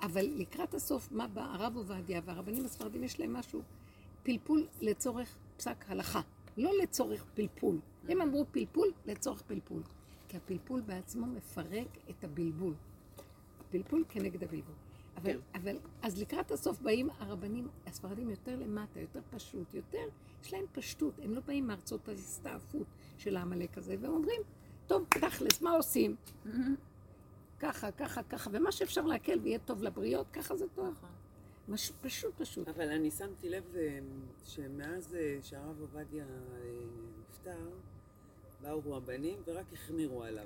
אבל 0.01 0.25
לקראת 0.35 0.73
הסוף, 0.73 1.11
מה 1.11 1.27
בא 1.27 1.41
הרב 1.41 1.75
עובדיה 1.75 2.21
והרבנים 2.25 2.65
הספרדים 2.65 3.03
יש 3.03 3.19
להם 3.19 3.33
משהו, 3.33 3.61
פלפול 4.23 4.67
לצורך 4.81 5.37
פסק 5.57 5.85
הלכה, 5.87 6.21
לא 6.57 6.71
לצורך 6.83 7.25
פלפול. 7.33 7.79
הם 8.07 8.21
אמרו 8.21 8.45
פלפול 8.51 8.91
לצורך 9.05 9.41
פלפול. 9.41 9.81
כי 10.29 10.37
הפלפול 10.37 10.81
בעצמו 10.81 11.27
מפרק 11.27 11.97
את 12.09 12.23
הבלבול. 12.23 12.73
פלפול 13.71 14.03
כנגד 14.09 14.43
הבלבול. 14.43 14.75
אבל, 15.17 15.33
כן. 15.33 15.59
אבל, 15.59 15.77
אז 16.01 16.21
לקראת 16.21 16.51
הסוף 16.51 16.81
באים 16.81 17.09
הרבנים 17.19 17.67
הספרדים 17.87 18.29
יותר 18.29 18.55
למטה, 18.55 18.99
יותר 18.99 19.19
פשוט, 19.29 19.73
יותר, 19.73 20.07
יש 20.43 20.53
להם 20.53 20.65
פשטות, 20.71 21.13
הם 21.23 21.33
לא 21.33 21.41
באים 21.41 21.67
מארצות 21.67 22.09
ההסתעפות 22.09 22.87
של 23.17 23.37
העמלק 23.37 23.77
הזה, 23.77 23.95
והם 24.01 24.11
אומרים, 24.11 24.41
טוב, 24.87 25.05
תכלס, 25.09 25.61
מה 25.61 25.71
עושים? 25.71 26.15
ככה, 27.59 27.91
ככה, 27.91 28.23
ככה, 28.23 28.49
ומה 28.53 28.71
שאפשר 28.71 29.01
להקל 29.01 29.39
ויהיה 29.39 29.59
טוב 29.59 29.83
לבריות, 29.83 30.27
ככה 30.33 30.55
זה 30.55 30.65
טוב. 30.75 30.93
מש, 31.69 31.91
פשוט, 32.01 32.33
פשוט. 32.37 32.67
אבל 32.67 32.89
אני 32.89 33.11
שמתי 33.11 33.49
לב 33.49 33.63
אה, 33.75 33.99
שמאז 34.45 35.15
אה, 35.15 35.37
שהרב 35.41 35.81
עובדיה 35.81 36.25
אה, 36.25 36.59
נפטר, 37.29 37.69
באו 38.61 38.81
רבנים 38.85 39.37
ורק 39.47 39.65
החמירו 39.73 40.23
עליו. 40.23 40.43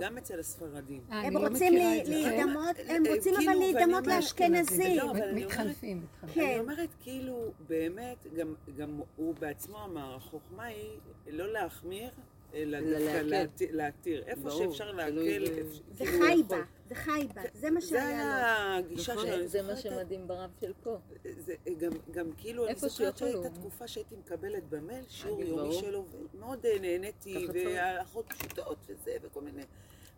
גם 0.00 0.18
אצל 0.18 0.40
הספרדים. 0.40 1.00
אה, 1.12 1.20
הם 1.20 1.24
אני 1.26 1.34
לא 1.44 1.48
רוצים. 1.48 1.72
להידמות, 1.74 2.76
אה, 2.78 2.96
הם 2.96 3.06
אה, 3.06 3.14
רוצים 3.14 3.34
כאילו, 3.36 3.50
אבל 3.52 3.58
להידמות 3.58 4.06
לאשכנזים. 4.06 4.96
לא, 4.96 5.02
אני 5.02 5.10
אומרת- 5.10 5.34
מתחלפים, 5.34 6.02
מתחלפים. 6.02 6.34
כן. 6.34 6.50
אני 6.50 6.58
אומרת, 6.58 6.88
כאילו, 7.00 7.36
באמת, 7.68 8.26
גם, 8.36 8.54
גם 8.76 9.00
הוא 9.16 9.34
בעצמו 9.34 9.84
אמר, 9.84 10.14
החוכמה 10.14 10.64
היא 10.64 10.88
לא 11.26 11.52
להחמיר, 11.52 12.10
אלא 12.54 12.78
להתיר. 13.70 14.22
איפה 14.26 14.50
שאפשר 14.50 14.92
תלוי 14.92 15.38
להקל, 15.38 15.62
זה 15.92 16.04
כאילו, 16.06 16.24
חי. 16.26 16.42
בה, 16.48 16.56
זה 16.94 17.00
חי 17.00 17.28
בה, 17.34 17.42
זה 17.54 17.70
מה 17.70 17.80
זה 17.80 17.86
שהיה 17.86 18.04
לו. 18.04 18.12
היה 18.12 18.76
הגישה 18.76 19.14
נכון. 19.14 19.28
אני 19.28 19.48
זה 19.48 19.62
מה 19.62 19.76
שמדהים 19.76 20.28
ברב 20.28 20.50
של 20.60 20.72
פה. 20.82 20.98
זה 21.38 21.54
גם, 21.78 21.92
גם 22.10 22.30
כאילו, 22.36 22.66
אני 22.66 22.74
זוכרת. 22.74 23.16
שהייתה 23.18 23.50
תקופה 23.50 23.88
שהייתי 23.88 24.16
מקבלת 24.16 24.68
במייל 24.68 25.04
שיעור 25.08 25.42
יומי. 25.42 25.74
שלו, 25.74 26.04
ומאוד 26.34 26.66
אה, 26.66 26.78
נהניתי. 26.80 27.46
והלכות 27.54 28.32
פשוטות 28.32 28.78
וזה, 28.88 29.16
וכל 29.22 29.40
מיני... 29.40 29.62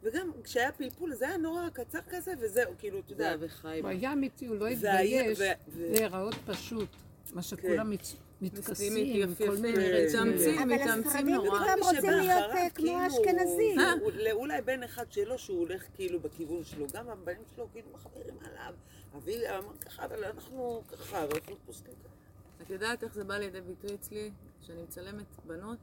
וגם 0.02 0.30
כשהיה 0.44 0.72
פלפול 0.72 1.14
זה 1.14 1.28
היה 1.28 1.36
נורא 1.36 1.68
קצר 1.68 1.98
כזה, 2.10 2.32
וזהו, 2.40 2.72
כאילו, 2.78 2.98
אתה 2.98 3.06
זה 3.08 3.14
יודע. 3.14 3.28
היה 3.28 3.36
וחי. 3.40 3.80
הוא 3.80 3.88
היה 3.88 4.12
אמיתי, 4.12 4.46
הוא 4.46 4.56
לא 4.56 4.66
התבייש 4.66 5.38
להיראות 5.76 6.34
פשוט. 6.46 6.88
מה 7.32 7.42
שכולם 7.42 7.90
מת- 7.90 8.06
מתכסים, 8.40 8.92
כל 9.38 9.56
מיני... 9.56 10.06
מתאמצים, 10.08 10.58
אבל 10.58 10.64
מתאמצים 10.74 11.06
הספרדים 11.06 11.34
נורא. 11.34 11.48
כולם 11.58 11.78
רוצים 11.82 12.10
להיות 12.10 12.50
אה, 12.50 12.70
כמו 12.70 12.84
כאילו, 12.86 12.98
האשכנזים. 12.98 13.78
הוא- 14.00 14.10
אולי 14.32 14.62
בן 14.62 14.82
אחד 14.82 15.12
שלו 15.12 15.38
שהוא 15.38 15.58
הולך 15.60 15.82
כאילו 15.94 16.20
בכיוון 16.20 16.64
שלו, 16.64 16.86
גם 16.94 17.08
הבנים 17.08 17.42
שלו 17.54 17.66
כאילו 17.72 17.88
מחברים 17.92 18.34
עליו. 18.44 18.74
אבי 19.16 19.48
אמר 19.48 19.76
ככה, 19.76 20.04
אבל 20.04 20.24
אנחנו 20.24 20.82
ככה, 20.92 21.24
אנחנו 21.24 21.56
פוסקים 21.66 21.94
ככה. 22.04 22.14
את 22.62 22.70
יודעת 22.70 23.02
איך 23.04 23.14
זה 23.14 23.24
בא 23.24 23.38
לידי 23.38 23.60
ביטוי 23.60 23.94
אצלי? 23.94 24.30
כשאני 24.62 24.82
מצלמת 24.82 25.26
בנות, 25.46 25.78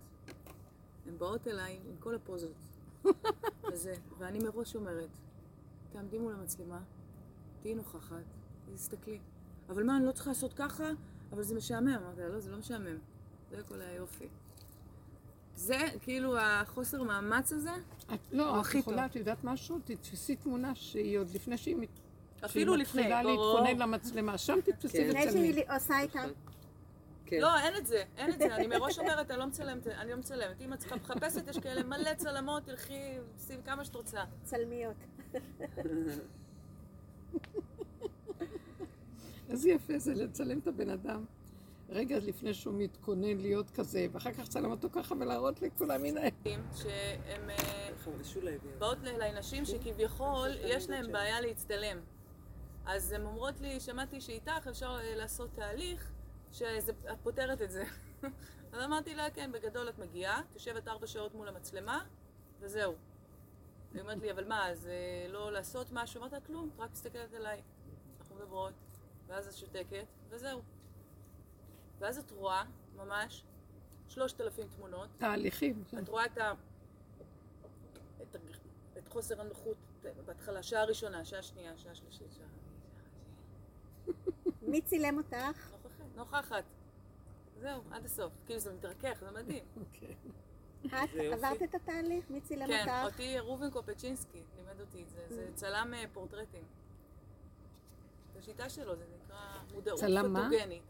הן 1.07 1.17
באות 1.17 1.47
אליי 1.47 1.79
עם 1.89 1.95
כל 1.99 2.15
הפוזות. 2.15 2.53
וזה, 3.73 3.93
ואני 4.17 4.39
מראש 4.39 4.75
אומרת, 4.75 5.09
תעמדי 5.93 6.17
מול 6.17 6.33
המצלמה, 6.33 6.79
תהיי 7.61 7.75
נוכחת, 7.75 8.23
תסתכלי. 8.73 9.19
אבל 9.69 9.83
מה, 9.83 9.97
אני 9.97 10.05
לא 10.05 10.11
צריכה 10.11 10.29
לעשות 10.29 10.53
ככה? 10.53 10.91
אבל 11.33 11.43
זה 11.43 11.55
משעמם. 11.55 11.87
אמרתי 12.03 12.21
לה, 12.21 12.27
לא, 12.29 12.39
זה 12.39 12.51
לא 12.51 12.57
משעמם. 12.57 12.97
זה 13.51 13.57
כל 13.67 13.81
היופי. 13.81 14.27
זה, 15.55 15.77
כאילו, 16.01 16.37
החוסר 16.39 17.03
מאמץ 17.03 17.53
הזה, 17.53 17.71
את, 18.13 18.19
לא, 18.31 18.49
הוא 18.49 18.55
את 18.59 18.65
הכי 18.65 18.77
יכולה, 18.77 18.97
טוב. 18.97 19.05
את 19.05 19.15
יודעת 19.15 19.43
משהו? 19.43 19.79
תתפסי 19.85 20.35
תמונה 20.35 20.75
שהיא 20.75 21.17
עוד 21.19 21.29
לפני 21.33 21.57
שהיא 21.57 21.75
מת- 21.75 21.89
שהיא 22.37 22.45
אפילו 22.45 22.75
לפני, 22.75 23.01
מתחילה 23.01 23.23
ברור. 23.23 23.59
להתכונן 23.59 23.79
למצלמה, 23.81 24.37
שם 24.37 24.59
תתפסי 24.63 24.97
כן. 24.97 25.07
לפני 25.09 25.27
וצלמי. 25.27 25.53
שהיא 25.53 25.63
עושה 25.75 25.99
איתה, 25.99 26.23
כן. 27.25 27.39
לא, 27.41 27.59
אין 27.59 27.77
את 27.77 27.87
זה, 27.87 28.03
אין 28.17 28.33
את 28.33 28.39
זה. 28.39 28.55
אני 28.55 28.67
מראש 28.67 28.99
אומרת, 28.99 29.31
אני 29.31 29.39
לא 29.39 29.45
מצלמת, 29.45 29.87
אני 29.87 30.11
לא 30.11 30.17
מצלמת. 30.17 30.61
אם 30.61 30.73
את 30.73 30.79
צריכה 30.79 30.95
מחפשת, 30.95 31.47
יש 31.47 31.57
כאלה 31.59 31.83
מלא 31.83 32.13
צלמות, 32.13 32.63
תלכי, 32.65 32.99
שים 33.47 33.61
כמה 33.61 33.85
שאת 33.85 33.95
רוצה. 33.95 34.23
צלמיות. 34.43 34.95
איזה 39.49 39.69
יפה 39.69 39.99
זה 39.99 40.13
לצלם 40.13 40.59
את 40.59 40.67
הבן 40.67 40.89
אדם. 40.89 41.25
רגע 41.89 42.19
לפני 42.19 42.53
שהוא 42.53 42.73
מתכונן 42.77 43.37
להיות 43.37 43.69
כזה, 43.71 44.07
ואחר 44.11 44.33
כך 44.33 44.47
צלם 44.47 44.71
אותו 44.71 44.89
ככה 44.89 45.15
ולהראות 45.19 45.61
לכולם, 45.61 46.05
הנה. 46.05 46.21
שהן 46.75 47.49
אה. 47.49 47.89
באות 48.79 48.97
לנשים 49.03 49.65
שכביכול 49.65 50.49
יש 50.63 50.89
להן 50.89 51.11
בעיה 51.11 51.41
להצטלם. 51.41 51.97
אז 52.85 53.11
הן 53.11 53.25
אומרות 53.25 53.61
לי, 53.61 53.79
שמעתי 53.79 54.21
שאיתך 54.21 54.67
אפשר 54.69 54.97
אה, 55.01 55.15
לעשות 55.15 55.49
תהליך 55.55 56.11
שאת 56.51 56.95
פותרת 57.23 57.61
את 57.61 57.71
זה. 57.71 57.83
אז 58.73 58.83
אמרתי 58.85 59.15
לה, 59.15 59.29
כן, 59.29 59.51
בגדול 59.51 59.89
את 59.89 59.99
מגיעה, 59.99 60.39
את 60.39 60.55
יושבת 60.55 60.87
ארבע 60.87 61.07
שעות 61.07 61.35
מול 61.35 61.47
המצלמה, 61.47 62.03
וזהו. 62.59 62.93
היא 63.93 64.01
אומרת 64.01 64.21
לי, 64.21 64.31
אבל 64.31 64.47
מה, 64.47 64.69
אז 64.69 64.87
אה, 64.87 65.27
לא 65.29 65.51
לעשות 65.51 65.87
משהו? 65.91 66.19
אמרתי 66.21 66.35
לה, 66.35 66.41
כלום, 66.41 66.69
את 66.75 66.79
רק 66.79 66.91
מסתכלת 66.91 67.33
עליי. 67.33 67.61
אנחנו 68.19 68.35
מדברות, 68.35 68.73
ואז 69.33 69.47
את 69.47 69.53
שותקת, 69.53 70.05
וזהו. 70.29 70.61
ואז 71.99 72.17
את 72.17 72.31
רואה, 72.31 72.63
ממש, 72.95 73.43
שלושת 74.07 74.41
אלפים 74.41 74.67
תמונות, 74.67 75.09
תהליכים. 75.17 75.83
כן. 75.87 75.99
את 75.99 76.09
רואה 76.09 76.25
את, 76.25 76.37
ה... 76.37 76.53
את, 78.21 78.35
ה... 78.35 78.39
את 78.97 79.07
חוסר 79.07 79.41
הנוחות 79.41 79.77
בהתחלה, 80.25 80.63
שעה 80.63 80.85
ראשונה, 80.85 81.25
שעה 81.25 81.43
שנייה, 81.43 81.77
שעה 81.77 81.95
שלישית, 81.95 82.27
שעה... 82.33 82.47
מי 84.61 84.81
צילם 84.81 85.17
אותך? 85.17 85.71
נוכחת. 85.71 86.15
נוכחת. 86.15 86.63
זהו, 87.59 87.81
עד 87.91 88.05
הסוף. 88.05 88.33
כאילו 88.45 88.59
זה 88.59 88.73
מתרכך, 88.73 89.17
זה 89.19 89.31
מדהים. 89.31 89.65
אוקיי. 89.85 90.15
את. 90.85 91.33
עברת 91.33 91.63
את 91.63 91.75
התהליך? 91.75 92.25
מי 92.29 92.41
צילם 92.41 92.67
כן, 92.67 92.79
אותך? 92.79 93.13
אותי 93.13 93.39
ראובן 93.39 93.71
קופצ'ינסקי 93.71 94.43
לימד 94.55 94.81
אותי 94.81 95.03
את 95.03 95.09
זה. 95.09 95.25
זה 95.29 95.49
צלם 95.53 95.93
אה, 95.93 96.03
פורטרטים. 96.13 96.63
זו 98.43 98.51
שיטה 98.51 98.69
שלו, 98.69 98.95
זה 98.95 99.03
נקרא 99.15 99.37
מודעות 99.73 99.99
צלם 99.99 100.33
מה? 100.33 100.43
פוטוגנית. 100.49 100.81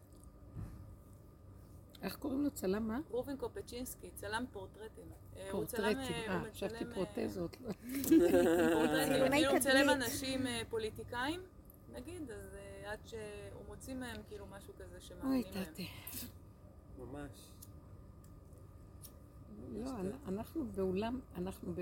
איך 2.01 2.15
קוראים 2.15 2.43
לו? 2.43 2.51
צלם 2.51 2.87
מה? 2.87 2.99
ראובן 3.11 3.37
קופצ'ינסקי, 3.37 4.09
צלם 4.15 4.45
פורטרטים. 4.51 5.05
אה, 5.37 5.47
פורטרטים. 5.51 5.97
אה, 5.97 6.39
מצלם, 6.39 6.51
חשבתי 6.51 6.83
אה, 6.85 6.93
פרוטזות. 6.93 7.57
הוא 9.49 9.55
מצלם. 9.55 9.89
אנשים 9.89 10.47
אה, 10.47 10.61
פוליטיקאים, 10.69 11.41
נגיד, 11.93 12.31
אז 12.31 12.55
אה, 12.55 12.91
עד 12.91 12.99
שהוא 13.05 13.19
מוציא 13.67 13.93
מהם 13.95 14.21
כאילו 14.27 14.45
משהו 14.57 14.73
כזה 14.79 14.95
אוי, 14.95 15.01
שמאמינים 15.01 15.45
להם. 15.55 15.63
תתי. 15.63 15.87
ממש. 16.99 17.31
לא, 19.73 19.89
אנ- 19.89 20.11
אנחנו 20.27 20.65
באולם, 20.75 21.19
אנחנו 21.37 21.73
ב... 21.75 21.79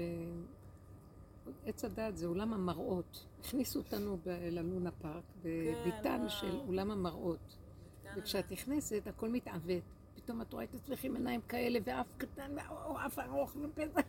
עץ 1.66 1.86
הדעת 1.86 2.18
זה 2.18 2.28
עולם 2.28 2.54
המראות. 2.54 3.26
הכניסו 3.39 3.80
אותנו 3.80 4.18
ללונה 4.26 4.92
פארק, 4.92 5.24
בביתן 5.42 6.18
וואו. 6.20 6.30
של 6.30 6.60
עולם 6.68 6.92
המראות. 6.92 7.58
כן, 8.04 8.10
וכשאת 8.18 8.52
נכנסת, 8.52 9.08
הכל 9.08 9.30
מתעוות. 9.30 9.84
פתאום 10.16 10.42
את 10.42 10.54
רואה 10.54 10.64
את 10.64 10.76
עצמך 10.76 11.04
עם 11.04 11.16
עיניים 11.16 11.42
כאלה, 11.42 11.80
ואף 11.84 12.14
קטן, 12.18 12.52
או 12.70 12.98
אף 13.06 13.20
ארוך, 13.20 13.56
ופה... 13.62 14.02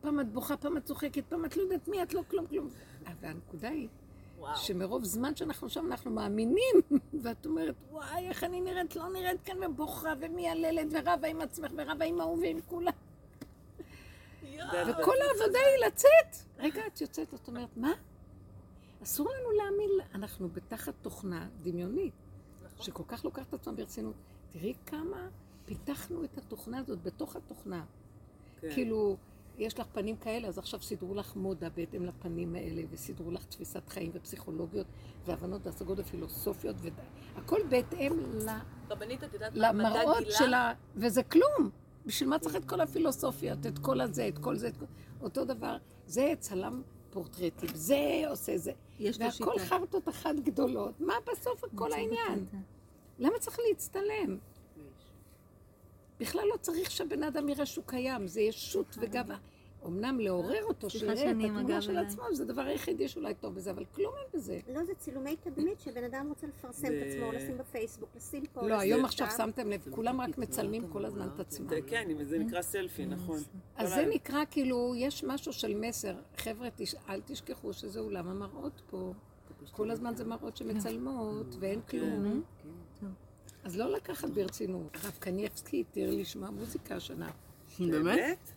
פעם 0.00 0.20
את 0.20 0.32
בוכה, 0.32 0.56
פעם 0.56 0.76
את 0.76 0.84
צוחקת, 0.84 1.24
פעם 1.28 1.44
את 1.44 1.56
לא 1.56 1.62
יודעת 1.62 1.88
מי 1.88 2.02
את, 2.02 2.14
לא 2.14 2.22
כלום, 2.30 2.46
כלום. 2.46 2.68
והנקודה 3.20 3.68
היא 3.68 3.88
וואו. 4.38 4.56
שמרוב 4.56 5.04
זמן 5.04 5.36
שאנחנו 5.36 5.68
שם, 5.68 5.86
אנחנו 5.86 6.10
מאמינים, 6.10 6.76
ואת 7.22 7.46
אומרת, 7.46 7.74
וואי, 7.90 8.28
איך 8.28 8.44
אני 8.44 8.60
נראית, 8.60 8.96
לא 8.96 9.08
נראית 9.12 9.42
כאן, 9.44 9.56
ובוכה, 9.64 10.12
ומייללת, 10.20 10.86
ורבה 10.90 11.28
עם 11.28 11.40
עצמך, 11.40 11.72
ורבה 11.76 12.04
עם 12.04 12.20
ההוא 12.20 12.38
ועם 12.38 12.60
כולם. 12.66 12.92
וכל 14.68 15.14
העבודה 15.22 15.58
היא 15.58 15.86
לצאת. 15.86 16.46
רגע, 16.58 16.86
את 16.86 17.00
יוצאת, 17.00 17.34
את 17.34 17.48
אומרת, 17.48 17.76
מה? 17.76 17.92
אסור 19.02 19.28
לנו 19.28 19.50
להאמין, 19.50 19.90
לה. 19.98 20.04
אנחנו 20.14 20.48
בתחת 20.48 20.94
תוכנה 21.02 21.48
דמיונית, 21.62 22.14
נכון. 22.64 22.84
שכל 22.84 23.02
כך 23.08 23.24
לוקחת 23.24 23.48
את 23.48 23.54
עצמה 23.54 23.72
ברצינות. 23.72 24.14
תראי 24.52 24.74
כמה 24.86 25.28
פיתחנו 25.64 26.24
את 26.24 26.38
התוכנה 26.38 26.78
הזאת 26.78 27.02
בתוך 27.02 27.36
התוכנה. 27.36 27.84
כן. 28.60 28.68
כאילו, 28.74 29.16
יש 29.58 29.78
לך 29.78 29.86
פנים 29.92 30.16
כאלה, 30.16 30.48
אז 30.48 30.58
עכשיו 30.58 30.82
סידרו 30.82 31.14
לך 31.14 31.36
מודה 31.36 31.68
בהתאם 31.70 32.04
לפנים 32.04 32.54
האלה, 32.54 32.82
וסידרו 32.90 33.30
לך 33.30 33.44
תפיסת 33.44 33.88
חיים 33.88 34.10
ופסיכולוגיות, 34.14 34.86
והבנות 35.24 35.66
והשגות 35.66 35.98
ופילוסופיות, 35.98 36.76
והכל 37.34 37.60
בהתאם 37.68 38.12
ל... 38.34 38.48
רבנית, 38.90 39.24
את 39.24 39.34
יודעת 39.34 39.56
מה 39.56 39.68
המדע 39.68 39.88
למראות? 39.88 40.24
שלה, 40.30 40.72
וזה 40.96 41.22
כלום. 41.22 41.70
בשביל 42.06 42.28
מה 42.28 42.38
צריך 42.38 42.56
את 42.56 42.64
כל 42.64 42.80
הפילוסופיות, 42.80 43.66
את 43.66 43.78
כל 43.78 44.00
הזה, 44.00 44.28
את 44.28 44.38
כל 44.38 44.56
זה, 44.56 44.68
את 44.68 44.76
כל... 44.76 44.84
אותו 45.20 45.44
דבר. 45.44 45.76
זה 46.06 46.32
צלם 46.38 46.82
פורטרטים, 47.10 47.68
זה 47.74 48.22
עושה 48.28 48.58
זה. 48.58 48.72
יש 48.98 49.20
לו 49.20 49.26
והכל 49.26 49.52
שיטה. 49.58 49.66
חרטות 49.66 50.08
אחת 50.08 50.34
גדולות. 50.44 51.00
מה 51.00 51.14
בסוף 51.32 51.64
כל 51.74 51.92
העניין? 51.92 52.46
למה 53.18 53.38
צריך 53.38 53.58
להצטלם? 53.68 54.38
בכלל 56.20 56.44
לא 56.52 56.56
צריך 56.56 56.90
שהבן 56.90 57.22
אדם 57.22 57.48
יראה 57.48 57.66
שהוא 57.66 57.84
קיים, 57.86 58.26
זה 58.26 58.40
ישות 58.40 58.96
וגאווה. 59.00 59.36
אמנם 59.86 60.20
לעורר 60.20 60.64
אותו, 60.64 60.90
שיראה 60.90 61.30
את 61.30 61.36
התמונה 61.44 61.82
של. 61.82 61.96
עצמו, 61.96 62.22
זה 62.32 62.42
הדבר 62.42 62.62
היחידי 62.62 63.08
שאולי 63.08 63.34
טוב 63.34 63.54
בזה, 63.54 63.70
אבל 63.70 63.84
כלום 63.94 64.14
אין 64.16 64.26
בזה. 64.34 64.60
לא, 64.74 64.84
זה 64.84 64.94
צילומי 64.94 65.36
תדמית 65.36 65.80
שבן 65.80 66.04
אדם 66.04 66.28
רוצה 66.28 66.46
לפרסם 66.46 66.86
את 66.86 67.06
עצמו, 67.06 67.32
לשים 67.32 67.58
בפייסבוק, 67.58 68.08
לשים 68.16 68.44
פה, 68.52 68.68
לא, 68.68 68.74
היום. 68.74 69.04
עכשיו 69.04 69.28
שמתם 69.36 69.70
לב, 69.70 69.86
כולם 69.90 70.20
רק 70.20 70.38
מצלמים 70.38 70.88
כל 70.88 71.04
הזמן 71.04 71.28
את 71.34 71.40
עצמם. 71.40 71.66
כן, 71.86 72.08
זה 72.24 72.38
נקרא 72.38 72.62
סלפי, 72.62 73.06
נכון. 73.06 73.38
אז 73.76 73.88
זה 73.94 74.06
נקרא 74.06 74.44
כאילו, 74.50 74.92
יש 74.96 75.24
משהו 75.24 75.52
של 75.52 75.74
מסר. 75.74 76.14
חבר'ה, 76.36 76.68
אל 77.08 77.20
תשכחו 77.26 77.72
שזה 77.72 78.00
עולם 78.00 78.28
המראות 78.28 78.82
פה. 78.90 79.12
כל 79.72 79.90
הזמן 79.90 80.14
זה 80.16 80.24
מראות 80.24 80.56
שמצלמות, 80.56 81.56
ואין 81.60 81.80
כלום. 81.80 82.42
אז 83.64 83.76
לא 83.76 83.92
לקחת 83.92 84.30
ברצינות. 84.30 84.96
הרב 85.02 85.16
קניאבסקי 85.18 85.80
התיר 85.80 86.10
לשמוע 86.10 86.50
מוזיקה 86.50 86.96
השנה. 86.96 87.30
באמת? 87.78 88.52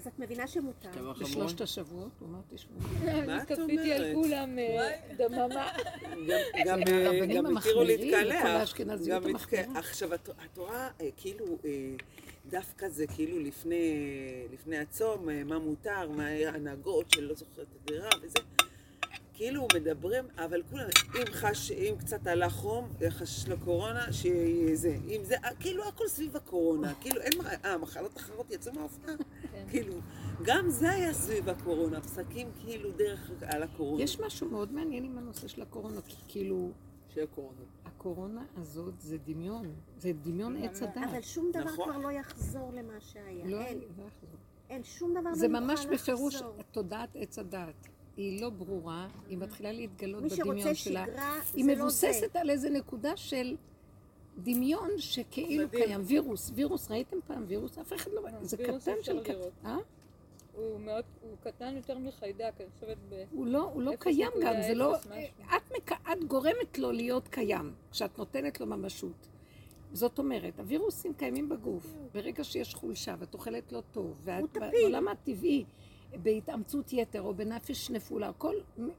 אז 0.00 0.06
את 0.06 0.18
מבינה 0.18 0.46
שמותר. 0.46 0.88
בשלושת 1.20 1.60
השבועות, 1.60 2.10
הוא 2.20 2.28
אמר, 2.28 2.38
תשמעו. 2.54 2.80
מה 3.26 3.42
את 3.42 3.48
כפיתי 3.48 3.92
על 3.92 4.02
אומרת? 4.04 4.14
כולם 4.14 4.58
אה, 4.58 4.90
דממה. 5.16 5.68
גם- 6.66 6.80
אה, 6.88 7.22
התירו 7.24 7.46
המחמירים, 7.48 7.78
כל 7.78 7.84
להתקלח. 7.84 9.76
עכשיו, 9.76 10.14
את 10.14 10.28
רואה, 10.56 10.88
אה, 11.00 11.08
כאילו, 11.16 11.46
דווקא 12.50 12.88
זה 12.88 13.06
כאילו 13.06 13.38
לפני 14.52 14.78
הצום, 14.78 15.28
מה 15.44 15.58
מותר, 15.58 16.08
מה 16.10 16.26
ההנהגות 16.26 17.10
של 17.10 17.24
לא 17.24 17.34
זוכרת 17.34 17.66
את 17.72 17.90
הדירה 17.90 18.08
וזה. 18.22 18.38
כאילו 19.40 19.66
מדברים, 19.74 20.24
אבל 20.38 20.62
כולם, 20.70 20.84
אם 21.18 21.24
חש, 21.32 21.70
אם 21.72 21.94
קצת 21.98 22.26
עלה 22.26 22.50
חום, 22.50 22.88
חשש 23.10 23.48
לקורונה, 23.48 24.12
שזה, 24.12 24.96
אם 25.08 25.20
זה, 25.24 25.34
כאילו 25.60 25.88
הכל 25.88 26.08
סביב 26.08 26.36
הקורונה, 26.36 26.94
כאילו 27.00 27.20
אין, 27.20 27.32
מה- 27.38 27.50
אה, 27.64 27.78
מחלות 27.78 28.16
אחרות 28.16 28.50
יצאו 28.50 28.72
מהאופנה? 28.72 29.12
כאילו, 29.70 29.94
גם 30.42 30.70
זה 30.70 30.90
היה 30.90 31.12
סביב 31.14 31.48
הקורונה, 31.48 32.00
פסקים 32.00 32.50
כאילו 32.60 32.90
דרך 32.92 33.30
על 33.46 33.62
הקורונה. 33.62 34.02
יש 34.02 34.20
משהו 34.20 34.48
מאוד 34.50 34.72
מעניין 34.72 35.04
עם 35.04 35.18
הנושא 35.18 35.48
של 35.48 35.62
הקורונה, 35.62 36.00
כי 36.08 36.16
כאילו, 36.28 36.70
של 37.14 37.22
הקורונה. 37.22 37.60
הקורונה 37.84 38.44
הזאת 38.56 39.00
זה 39.00 39.16
דמיון, 39.18 39.74
זה 39.98 40.12
דמיון 40.12 40.56
עץ 40.56 40.82
הדת. 40.82 40.96
אבל 41.10 41.22
שום 41.22 41.50
דבר 41.50 41.64
נכון. 41.64 41.88
כבר 41.92 41.98
לא 41.98 42.12
יחזור 42.12 42.72
למה 42.74 42.92
שהיה. 43.00 43.46
לא, 43.46 43.60
אין, 43.60 43.78
לא 43.78 44.04
יחזור. 44.06 44.30
אין, 44.70 44.84
שום 44.84 45.10
דבר 45.20 45.34
זה 45.34 45.48
לא 45.48 45.58
יוכל 45.58 45.66
ממש 45.66 45.86
בפירוש 45.86 46.34
לחזור. 46.34 46.54
תודעת 46.70 47.08
עץ 47.14 47.38
הדת. 47.38 47.88
היא 48.20 48.40
לא 48.40 48.50
ברורה, 48.50 49.08
היא 49.28 49.38
מתחילה 49.38 49.72
להתגלות 49.72 50.22
מי 50.22 50.28
בדמיון 50.28 50.60
שרוצה 50.60 50.74
שלה. 50.74 51.04
שגרה, 51.06 51.40
היא 51.54 51.64
זה 51.64 51.70
לא 51.70 51.76
זה. 51.76 51.82
מבוססת 51.82 52.36
על 52.36 52.50
איזה 52.50 52.70
נקודה 52.70 53.16
של 53.16 53.56
דמיון 54.38 54.90
שכאילו 54.98 55.64
מדהים. 55.64 55.84
קיים. 55.84 56.00
וירוס, 56.04 56.50
וירוס, 56.54 56.90
ראיתם 56.90 57.16
פעם 57.26 57.44
וירוס? 57.48 57.78
אף 57.78 57.92
אחד 57.92 58.10
לא... 58.12 58.22
זה 58.42 58.56
קטן 58.56 58.94
של 59.02 59.22
קטן. 59.24 59.34
אה? 59.64 59.76
הוא 60.56 60.80
מאוד, 60.80 61.04
הוא 61.22 61.36
קטן 61.40 61.76
יותר 61.76 61.98
מחיידק, 61.98 62.52
אני 62.60 62.66
חושבת 62.74 62.96
ב... 63.08 63.24
הוא 63.30 63.46
לא, 63.46 63.62
הוא 63.62 63.82
לא 63.82 63.92
קיים 63.98 64.32
גם, 64.42 64.54
זה 64.66 64.74
לא... 64.74 64.96
את, 64.96 65.72
מק... 65.76 65.92
את 65.92 66.24
גורמת 66.24 66.78
לו 66.78 66.92
להיות 66.92 67.28
קיים, 67.28 67.74
כשאת 67.90 68.18
נותנת 68.18 68.60
לו 68.60 68.66
ממשות. 68.66 69.26
זאת 69.92 70.18
אומרת, 70.18 70.58
הווירוסים 70.60 71.14
קיימים 71.14 71.48
בגוף. 71.48 71.94
ברגע 72.14 72.44
שיש 72.44 72.74
חולשה 72.74 73.14
ואת 73.18 73.34
אוכלת 73.34 73.72
לא 73.72 73.82
טוב, 73.92 74.20
ואת. 74.22 74.58
בעולם 74.82 75.08
הטבעי, 75.08 75.64
בהתאמצות 76.22 76.92
יתר 76.92 77.22
או 77.22 77.34
בנפש 77.34 77.90
נפולה, 77.90 78.32
כל 78.32 78.54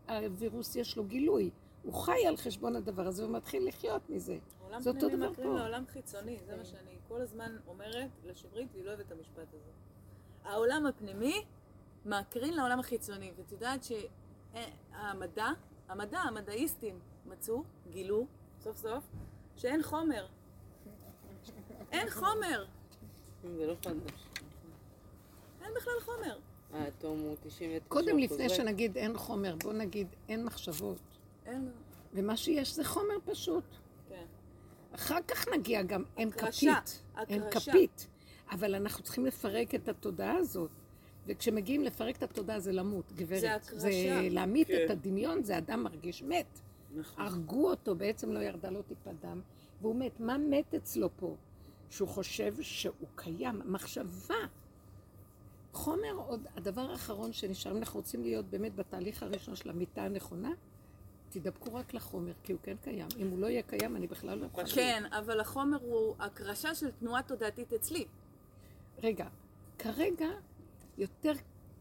הווירוס 0.08 0.76
יש 0.76 0.98
לו 0.98 1.04
גילוי. 1.04 1.50
הוא 1.84 1.94
חי 1.94 2.26
על 2.28 2.38
חשבון 2.38 2.76
הדבר 2.76 3.08
הזה 3.08 3.26
ומתחיל 3.26 3.68
לחיות 3.68 4.10
מזה. 4.10 4.38
העולם 4.62 4.82
זה 4.82 4.90
אותו 4.90 5.00
פנימי 5.00 5.18
דבר 5.18 5.32
מקרין 5.32 5.48
פה. 5.48 5.60
לעולם 5.60 5.84
חיצוני, 5.88 6.38
זה 6.46 6.58
מה 6.58 6.66
שאני 6.66 6.96
כל 7.08 7.22
הזמן 7.22 7.58
אומרת 7.68 8.10
לשמרית, 8.26 8.68
והיא 8.74 8.86
לא 8.86 8.90
אוהבת 8.90 9.06
את 9.06 9.12
המשפט 9.12 9.54
הזה. 9.54 9.72
העולם 10.44 10.86
הפנימי 10.86 11.44
מקרין 12.06 12.54
לעולם 12.54 12.80
החיצוני, 12.80 13.32
ואת 13.38 13.52
יודעת 13.52 13.84
שהמדע, 13.84 15.48
המדע, 15.88 16.20
המדעיסטים 16.20 17.00
מצאו, 17.26 17.64
גילו, 17.92 18.26
סוף 18.60 18.78
סוף, 18.78 19.04
שאין 19.58 19.84
חומר. 19.84 20.28
אין 21.92 22.10
חומר, 22.10 22.66
זה 23.44 23.68
לא 23.68 23.76
חדש. 23.86 24.28
אין 25.62 25.72
בכלל 25.76 25.94
חומר. 26.02 26.40
האטום 26.74 27.20
הוא 27.20 27.36
99 27.44 27.86
קודם 27.88 28.18
לפני 28.18 28.50
שנגיד 28.50 28.98
אין 28.98 29.18
חומר, 29.18 29.56
בוא 29.64 29.74
נגיד 29.74 30.08
אין 30.30 30.46
מחשבות. 30.46 30.98
אין, 31.46 31.72
ומה 32.14 32.38
שיש 32.38 32.76
זה 32.76 32.84
חומר 32.84 33.16
פשוט. 33.26 33.64
כן. 34.10 34.26
אחר 34.92 35.18
כך 35.28 35.48
נגיע 35.48 35.82
גם, 35.82 36.04
אין 36.18 36.28
הקרשה, 36.28 36.82
כפית. 36.86 37.04
אין 37.30 37.44
הקרשה. 37.44 37.72
כפית. 37.72 38.08
אבל 38.52 38.76
אנחנו 38.76 39.04
צריכים 39.04 39.26
לפרק 39.26 39.76
את 39.76 39.90
התודעה 39.90 40.38
הזאת. 40.38 40.72
וכשמגיעים 41.28 41.84
לפרק 41.84 42.18
את 42.18 42.24
התודעה 42.24 42.60
זה 42.60 42.72
למות, 42.72 43.14
גברת. 43.14 43.42
זה 43.42 43.56
הקרשה. 43.56 43.80
זה 43.80 43.90
להמית 44.30 44.68
כן. 44.68 44.82
את 44.86 44.90
הדמיון, 44.90 45.44
זה 45.44 45.58
אדם 45.58 45.84
מרגיש 45.84 46.24
מת. 46.24 46.60
נכון. 46.96 47.26
הרגו 47.26 47.70
אותו, 47.70 47.96
בעצם 47.96 48.32
לא 48.32 48.40
ירדה 48.40 48.70
לו 48.70 48.82
טיפת 48.82 49.14
דם, 49.22 49.42
והוא 49.82 49.96
מת. 49.96 50.20
מה 50.20 50.38
מת 50.38 50.74
אצלו 50.74 51.10
פה? 51.16 51.36
שהוא 51.90 52.08
חושב 52.08 52.54
שהוא 52.62 53.08
קיים, 53.16 53.62
מחשבה. 53.66 54.36
חומר 55.74 56.14
עוד, 56.16 56.48
הדבר 56.56 56.92
האחרון 56.92 57.34
שנשאר, 57.34 57.72
אם 57.72 57.78
אנחנו 57.78 58.00
רוצים 58.00 58.24
להיות 58.24 58.46
באמת 58.46 58.76
בתהליך 58.76 59.24
הראשון 59.24 59.56
של 59.56 59.70
המיטה 59.70 60.02
הנכונה, 60.02 60.52
תדבקו 61.30 61.74
רק 61.74 61.94
לחומר, 61.94 62.34
כי 62.44 62.54
הוא 62.54 62.60
כן 62.64 62.76
קיים. 62.84 63.08
אם 63.18 63.30
הוא 63.30 63.40
לא 63.40 63.48
יהיה 63.48 63.62
קיים, 63.62 63.96
אני 63.96 64.08
בכלל 64.08 64.38
לא 64.38 64.46
יכולה. 64.46 64.68
כן, 64.68 65.04
אבל 65.12 65.40
החומר 65.40 65.78
הוא 65.82 66.16
הקרשה 66.20 66.76
של 66.76 66.92
תנועה 66.92 67.24
תודעתית 67.24 67.74
אצלי. 67.74 68.06
רגע, 69.04 69.28
כרגע 69.78 70.30
יותר 70.98 71.34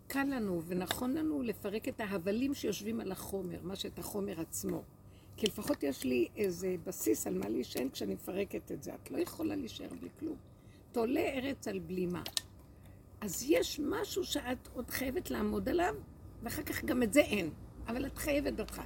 קל 0.06 0.24
לנו 0.24 0.62
ונכון 0.66 1.14
לנו 1.14 1.42
לפרק 1.42 1.88
את 1.88 2.00
ההבלים 2.00 2.54
שיושבים 2.54 3.00
על 3.00 3.12
החומר, 3.12 3.58
מה 3.62 3.76
שאת 3.76 3.98
החומר 3.98 4.40
עצמו. 4.40 4.82
כי 5.36 5.46
לפחות 5.46 5.82
יש 5.82 6.04
לי 6.04 6.28
איזה 6.36 6.76
בסיס 6.84 7.26
על 7.26 7.38
מה 7.38 7.48
להישען 7.48 7.90
כשאני 7.90 8.14
מפרקת 8.14 8.72
את 8.72 8.82
זה. 8.82 8.94
את 8.94 9.10
לא 9.10 9.18
יכולה 9.18 9.56
להישאר 9.56 9.88
בלי 10.00 10.08
כלום. 10.18 10.36
תולה 10.92 11.20
ארץ 11.20 11.68
על 11.68 11.78
בלימה. 11.78 12.22
אז 13.20 13.44
יש 13.48 13.80
משהו 13.84 14.24
שאת 14.24 14.68
עוד 14.74 14.90
חייבת 14.90 15.30
לעמוד 15.30 15.68
עליו, 15.68 15.94
ואחר 16.42 16.62
כך 16.62 16.84
גם 16.84 17.02
את 17.02 17.12
זה 17.12 17.20
אין. 17.20 17.50
אבל 17.86 18.06
את 18.06 18.18
חייבת 18.18 18.52
בתך. 18.52 18.82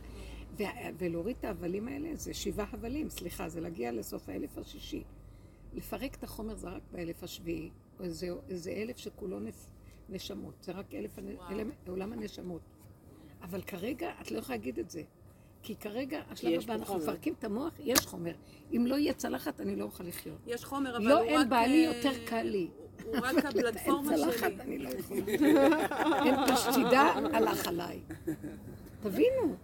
ו- 0.58 0.62
ולהוריד 0.98 1.36
את 1.38 1.44
ההבלים 1.44 1.88
האלה 1.88 2.16
זה 2.16 2.34
שבעה 2.34 2.66
הבלים, 2.72 3.10
סליחה, 3.10 3.48
זה 3.48 3.60
להגיע 3.60 3.92
לסוף 3.92 4.28
האלף 4.28 4.58
השישי. 4.58 5.04
לפרק 5.72 6.14
את 6.14 6.24
החומר 6.24 6.56
זה 6.56 6.68
רק 6.68 6.82
באלף 6.92 7.22
השביעי, 7.22 7.70
איזה, 8.00 8.28
איזה 8.48 8.70
אלף 8.70 8.96
שכולו 8.96 9.40
נפ, 9.40 9.66
נשמות, 10.08 10.54
זה 10.62 10.72
רק 10.72 10.94
אלף. 10.94 11.18
אלף, 11.50 11.66
עולם 11.88 12.12
הנשמות. 12.12 12.62
אבל 13.42 13.62
כרגע 13.62 14.12
את 14.20 14.30
לא 14.30 14.38
יכולה 14.38 14.58
להגיד 14.58 14.78
את 14.78 14.90
זה. 14.90 15.02
כי 15.62 15.76
כרגע, 15.76 16.22
השלב 16.30 16.62
הבא, 16.62 16.74
אנחנו. 16.74 16.96
מפרקים 16.96 17.34
את 17.38 17.44
המוח, 17.44 17.72
יש 17.78 17.98
חומר. 17.98 18.34
אם 18.72 18.86
לא 18.86 18.94
יהיה 18.94 19.14
צלחת, 19.14 19.60
אני 19.60 19.76
לא 19.76 19.84
אוכל 19.84 20.04
לחיות. 20.04 20.38
יש 20.46 20.64
חומר, 20.64 20.96
אבל 20.96 21.04
לא, 21.08 21.18
הוא 21.18 21.24
אין 21.24 21.40
רק... 21.40 21.46
בעלי, 21.46 21.86
אה, 21.86 21.96
יותר 21.96 22.26
קל 22.26 22.42
לי. 22.42 22.68
הוא 23.04 23.16
רק 23.22 23.44
הפלטפורמה 23.44 24.12
אין 24.12 24.30
צלחת. 24.30 24.60
אני 24.60 24.78
לא 24.78 24.88
יכולה. 24.88 25.20
אין 26.24 26.34
פשטידה, 26.52 27.02
הלך 27.32 27.66
עליי. 27.66 28.00
תבינו. 29.02 29.56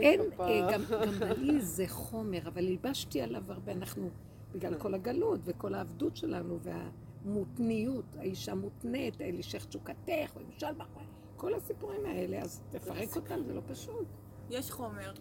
אין, 0.00 0.20
אה, 0.40 0.68
גם, 0.72 0.82
בעלי 1.18 1.60
זה 1.60 1.84
חומר, 1.88 2.48
אבל 2.48 2.66
הלבשתי 2.66 3.20
עליו 3.20 3.42
הרבה, 3.48 3.72
אנחנו, 3.72 4.10
בגלל 4.52 4.74
כל 4.74 4.94
הגלות 4.94 5.40
וכל 5.44 5.74
העבדות 5.74 6.16
שלנו 6.16 6.58
והמותניות, 6.62 8.04
האישה 8.18 8.54
מותנית, 8.54 9.20
אלישך 9.20 9.64
תשוקתך, 9.64 10.36
ומשל 10.36 10.72
בחיים, 10.76 11.08
כל 11.36 11.54
הסיפורים 11.54 12.06
האלה, 12.06 12.42
אז 12.42 12.60
תפרק 12.70 13.16
אותם, 13.16 13.44
זה 13.46 13.54
לא 13.54 13.60
פשוט. 13.68 14.06
יש 14.50 14.70
חומר, 14.70 15.12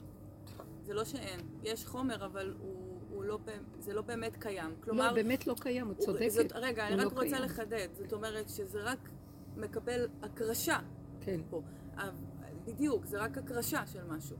זה 0.86 0.94
לא 0.94 1.06
שאין, 1.06 1.40
יש 1.64 1.86
חומר, 1.86 2.26
אבל 2.26 2.54
הוא 2.60 2.89
לא, 3.24 3.40
זה 3.80 3.94
לא 3.94 4.02
באמת 4.02 4.36
קיים. 4.40 4.76
כלומר, 4.82 5.08
לא, 5.08 5.14
באמת 5.14 5.48
לא 5.48 5.56
קיים, 5.62 5.88
הוא 5.88 5.96
הוא- 5.98 6.06
צודקת. 6.06 6.30
זאת, 6.30 6.52
רגע, 6.56 6.88
אני 6.88 6.96
רק 6.96 7.04
לא 7.04 7.10
רוצה 7.10 7.22
קיים. 7.22 7.44
לחדד. 7.44 7.88
זאת 7.94 8.14
אומרת 8.14 8.50
שזה 8.50 8.84
רק 8.84 9.10
מקבל 9.58 10.08
הקרשה 10.22 10.80
כן. 11.22 11.42
פה. 11.50 11.62
בדיוק, 12.66 13.06
זה 13.06 13.18
רק 13.20 13.38
הקרשה 13.38 13.88
של 13.88 14.04
משהו. 14.04 14.38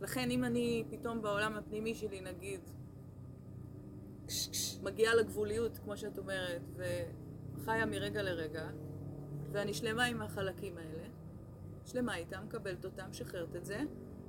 לכן 0.00 0.30
אם 0.30 0.44
אני 0.44 0.84
פתאום 0.90 1.22
בעולם 1.22 1.56
הפנימי 1.56 1.94
שלי, 1.94 2.20
נגיד, 2.20 2.60
מגיעה 4.82 5.14
לגבוליות, 5.14 5.78
כמו 5.78 5.96
שאת 5.96 6.18
אומרת, 6.18 6.62
וחיה 6.76 7.86
מרגע 7.86 8.22
לרגע, 8.22 8.68
ואני 9.52 9.74
שלמה 9.74 10.04
עם 10.04 10.22
החלקים 10.22 10.78
האלה, 10.78 11.08
שלמה 11.84 12.16
איתם, 12.16 12.40
מקבלת 12.44 12.84
אותם, 12.84 13.04
משחררת 13.10 13.56
את 13.56 13.64
זה, 13.64 13.80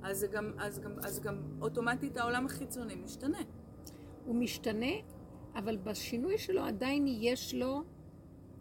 אז, 0.02 0.26
גם, 0.32 0.52
אז, 0.58 0.78
גם, 0.80 0.92
אז 1.04 1.20
גם 1.20 1.42
אוטומטית 1.60 2.16
העולם 2.16 2.46
החיצוני 2.46 2.94
משתנה. 2.94 3.38
הוא 4.26 4.34
משתנה, 4.34 4.92
אבל 5.54 5.76
בשינוי 5.76 6.38
שלו 6.38 6.62
עדיין 6.62 7.06
יש 7.08 7.54
לו 7.54 7.82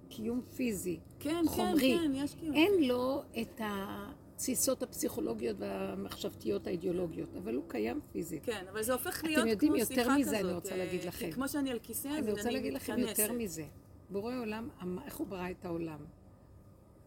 קיום 0.10 0.42
פיזי. 0.56 1.00
כן, 1.20 1.44
חומרי. 1.48 1.98
כן, 1.98 2.04
כן, 2.04 2.12
יש 2.16 2.36
קיום. 2.36 2.56
אין 2.56 2.84
לו 2.88 3.24
את 3.42 3.62
התסיסות 3.64 4.84
הפסיכולוגיות 4.84 5.56
והמחשבתיות 5.60 6.68
האידיאולוגיות, 6.68 7.36
אבל 7.36 7.56
הוא 7.56 7.64
קיים 7.68 8.00
פיזית. 8.12 8.46
כן, 8.46 8.66
אבל 8.72 8.84
זה 8.84 8.94
הופך 8.94 9.20
אתם 9.20 9.28
להיות 9.28 9.48
יודעים, 9.48 9.72
כמו 9.72 9.80
יותר 9.80 9.96
שיחה 9.96 10.18
מזה 10.18 10.38
כזאת. 10.38 10.46
אני 10.46 10.54
רוצה 10.54 10.72
אה, 10.72 10.78
להגיד 10.78 11.02
כי 11.02 11.08
לכם. 11.08 11.32
כמו 11.32 11.48
שאני 11.48 11.72
על 11.72 11.80
כיסא, 11.80 12.08
אז 12.08 12.24
אני 12.24 12.32
רוצה 12.32 12.44
אני 12.44 12.54
להגיד 12.54 12.74
לכם 12.74 12.94
מתכנסת. 12.98 13.20
יותר 13.20 13.34
מזה. 13.34 13.66
בורא 14.10 14.36
עולם, 14.40 14.70
איך 15.06 15.18
הוא 15.18 15.28
ברא 15.28 15.52
את 15.52 15.66
העולם? 15.66 16.00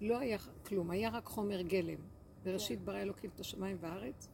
לא 0.00 0.18
היה 0.18 0.38
כלום, 0.66 0.90
היה 0.90 1.08
רק 1.10 1.26
חומר 1.26 1.62
גלם. 1.62 1.98
בראשית 2.44 2.80
ברא 2.84 3.02
אלוקים 3.02 3.30
את 3.34 3.40
השמיים 3.40 3.76
והארץ, 3.80 4.28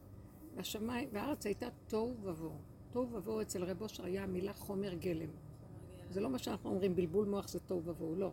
והשמיים, 0.56 1.08
והארץ 1.12 1.46
הייתה 1.46 1.66
תוהו 1.86 2.16
ובוהו. 2.22 2.69
תוהו 2.90 3.12
ובוהו 3.12 3.40
אצל 3.42 3.64
רב 3.64 3.82
אושר 3.82 4.04
היה 4.04 4.24
המילה 4.24 4.52
חומר 4.52 4.94
גלם. 4.94 5.30
זה 6.10 6.20
לא 6.20 6.30
מה 6.30 6.38
שאנחנו 6.38 6.70
אומרים, 6.70 6.96
בלבול 6.96 7.28
מוח 7.28 7.48
זה 7.48 7.60
תוהו 7.60 7.82
ובוהו, 7.84 8.14
לא. 8.14 8.32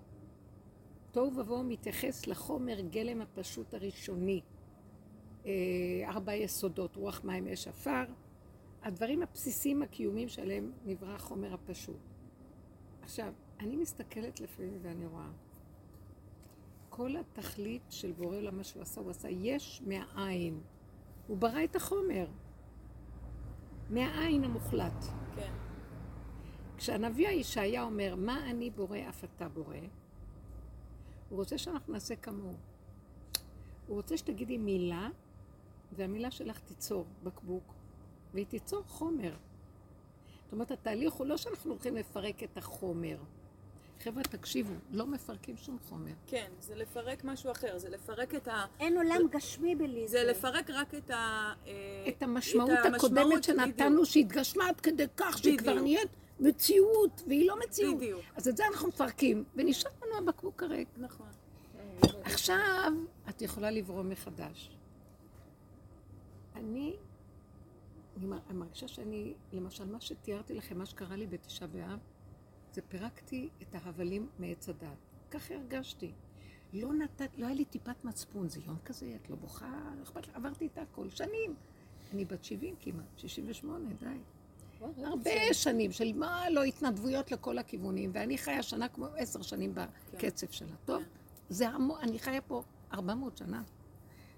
תוהו 1.12 1.38
ובוהו 1.38 1.64
מתייחס 1.64 2.28
לחומר 2.28 2.80
גלם 2.80 3.22
הפשוט 3.22 3.74
הראשוני. 3.74 4.42
אה, 5.46 5.52
ארבע 6.06 6.36
יסודות, 6.36 6.96
רוח, 6.96 7.24
מים, 7.24 7.48
אש, 7.48 7.68
עפר. 7.68 8.04
הדברים 8.84 9.24
הבסיסיים 9.24 9.82
הקיומיים 9.82 10.30
שעליהם 10.30 10.72
נברא 10.86 11.16
החומר 11.16 11.54
הפשוט. 11.54 12.00
עכשיו, 13.02 13.34
אני 13.60 13.76
מסתכלת 13.76 14.42
לפעמים 14.42 14.80
ואני 14.82 15.06
רואה, 15.06 15.30
כל 16.90 17.16
התכלית 17.16 17.82
של 17.90 18.12
בורא 18.12 18.36
עולם, 18.36 18.58
מה 18.58 18.64
שהוא 18.64 18.82
עשה, 18.82 19.02
הוא 19.02 19.12
עשה 19.12 19.30
יש 19.30 19.82
מהעין. 19.86 20.60
הוא 21.28 21.38
ברא 21.38 21.64
את 21.64 21.76
החומר. 21.76 22.28
מהעין 23.90 24.44
המוחלט. 24.44 25.06
כן. 25.36 25.54
כשהנביא 26.78 27.30
ישעיה 27.30 27.84
אומר, 27.84 28.16
מה 28.16 28.50
אני 28.50 28.70
בורא 28.70 28.98
אף 29.10 29.24
אתה 29.24 29.50
בורא, 29.50 29.76
הוא 31.30 31.38
רוצה 31.38 31.58
שאנחנו 31.58 31.94
נעשה 31.94 32.16
כמוהו. 32.16 32.56
הוא 33.88 33.96
רוצה 33.96 34.18
שתגידי 34.18 34.58
מילה 34.58 35.10
והמילה 35.92 36.32
שלך 36.32 36.60
תיצור 36.60 37.06
בקבוק, 37.24 37.74
והיא 38.34 38.46
תיצור 38.46 38.84
חומר. 38.88 39.36
זאת 40.44 40.54
אומרת, 40.54 40.72
התהליך 40.72 41.14
הוא 41.14 41.28
לא 41.28 41.38
שאנחנו 41.38 41.72
הולכים 41.72 41.96
לפרק 41.96 42.44
את 42.44 42.58
החומר. 42.58 43.18
חבר'ה, 44.04 44.24
תקשיבו, 44.24 44.74
לא 44.92 45.08
מפרקים 45.08 45.58
שום 45.58 45.78
חומר. 45.90 46.12
כן, 46.28 46.52
זה 46.60 46.76
לפרק 46.76 47.24
משהו 47.24 47.52
אחר, 47.52 47.78
זה 47.78 47.90
לפרק 47.90 48.36
את 48.36 48.48
ה... 48.48 48.66
אין 48.80 48.98
עולם 48.98 49.22
גשמי 49.32 49.76
בלי 49.76 50.08
זה 50.08 50.18
זה. 50.18 50.32
לפרק 50.32 50.70
רק 50.70 50.96
את 50.96 51.10
ה... 51.10 51.54
אה, 51.68 52.06
את 52.08 52.24
המשמעות 52.24 52.70
את 52.70 52.86
המשמעות, 52.86 52.96
הקודמת 52.96 53.44
שנתנו, 53.44 53.92
בדיוק. 53.92 54.06
שהתגשמה 54.06 54.68
עד 54.68 54.82
כדי 54.82 55.06
כך, 55.18 55.38
שהיא 55.38 55.58
כבר. 55.58 55.74
נהיית 55.74 56.10
מציאות, 56.40 57.24
והיא 57.28 57.48
לא 57.48 57.60
מציאות. 57.60 57.98
בדיוק. 57.98 58.22
אז 58.36 58.48
את 58.48 58.58
זה 58.58 58.68
אנחנו 58.68 58.88
מפרקים, 58.88 59.44
ונשאר 59.56 59.92
לנו 60.06 60.18
הבקבוק 60.18 60.64
הריק. 60.64 60.88
נכון. 60.98 61.28
עכשיו 62.24 62.92
את 63.30 63.42
יכולה 63.42 63.72
לברוא 63.72 64.04
מחדש. 64.04 64.78
אני, 66.56 66.96
אני 68.18 68.28
מרגישה 68.54 68.88
שאני, 68.88 69.34
למשל, 69.54 69.86
מה 69.86 70.02
שתיארתי 70.02 70.54
לכם, 70.54 70.78
מה 70.78 70.86
שקרה 70.86 71.16
לי 71.16 71.28
בתשעה 71.28 71.68
באב, 71.68 72.00
זה 72.78 72.82
פירקתי 72.90 73.50
את 73.62 73.76
ההבלים 73.76 74.30
מעץ 74.40 74.70
הדת. 74.70 74.98
ככה 75.32 75.54
הרגשתי. 75.54 76.12
לא 76.74 76.94
נתת, 76.94 77.38
לא 77.38 77.46
היה 77.46 77.56
לי 77.56 77.66
טיפת 77.66 78.06
מצפון, 78.06 78.50
זה 78.50 78.60
יום 78.66 78.78
כזה, 78.86 79.18
את 79.22 79.30
לא 79.30 79.36
בוכה, 79.36 79.94
לא 79.98 80.04
אכפת 80.04 80.28
לך, 80.28 80.36
עברתי 80.36 80.66
את 80.66 80.78
הכל, 80.78 81.10
שנים. 81.10 81.56
אני 82.14 82.26
בת 82.26 82.44
70 82.44 82.76
כמעט, 82.80 83.06
68, 83.18 83.94
די. 84.00 84.06
הרבה 84.98 85.54
שנים 85.54 85.92
של 85.92 86.14
מה 86.14 86.50
לא 86.50 86.64
התנדבויות 86.64 87.32
לכל 87.32 87.58
הכיוונים, 87.58 88.12
ואני 88.14 88.38
חיה 88.38 88.64
שנה 88.64 88.88
כמו 88.88 89.06
עשר 89.06 89.42
שנים 89.42 89.74
בקצב 90.14 90.48
שלה. 90.52 90.76
טוב, 90.86 91.04
זה 91.50 91.70
המו, 91.70 92.00
אני 92.00 92.20
חיה 92.20 92.42
פה 92.42 92.64
400 92.94 93.38
שנה. 93.38 93.64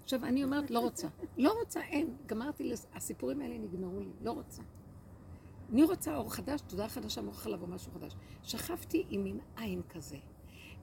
עכשיו, 0.02 0.24
אני 0.24 0.44
אומרת, 0.44 0.70
לא 0.70 0.78
רוצה. 0.78 1.08
לא 1.38 1.52
רוצה, 1.60 1.80
אין. 1.82 2.16
גמרתי, 2.26 2.72
הסיפורים 2.94 3.40
האלה 3.40 3.58
נגמרו 3.58 4.00
לי, 4.00 4.10
לא 4.22 4.32
רוצה. 4.32 4.62
אני 5.72 5.82
רוצה 5.82 6.16
אור 6.16 6.34
חדש, 6.34 6.60
תודה 6.60 6.88
חדשה, 6.88 7.22
מוכרח 7.22 7.46
לבוא 7.46 7.68
משהו 7.68 7.92
חדש. 7.92 8.14
שכבתי 8.42 9.06
עם 9.10 9.24
מין 9.24 9.40
עין 9.56 9.82
כזה, 9.88 10.18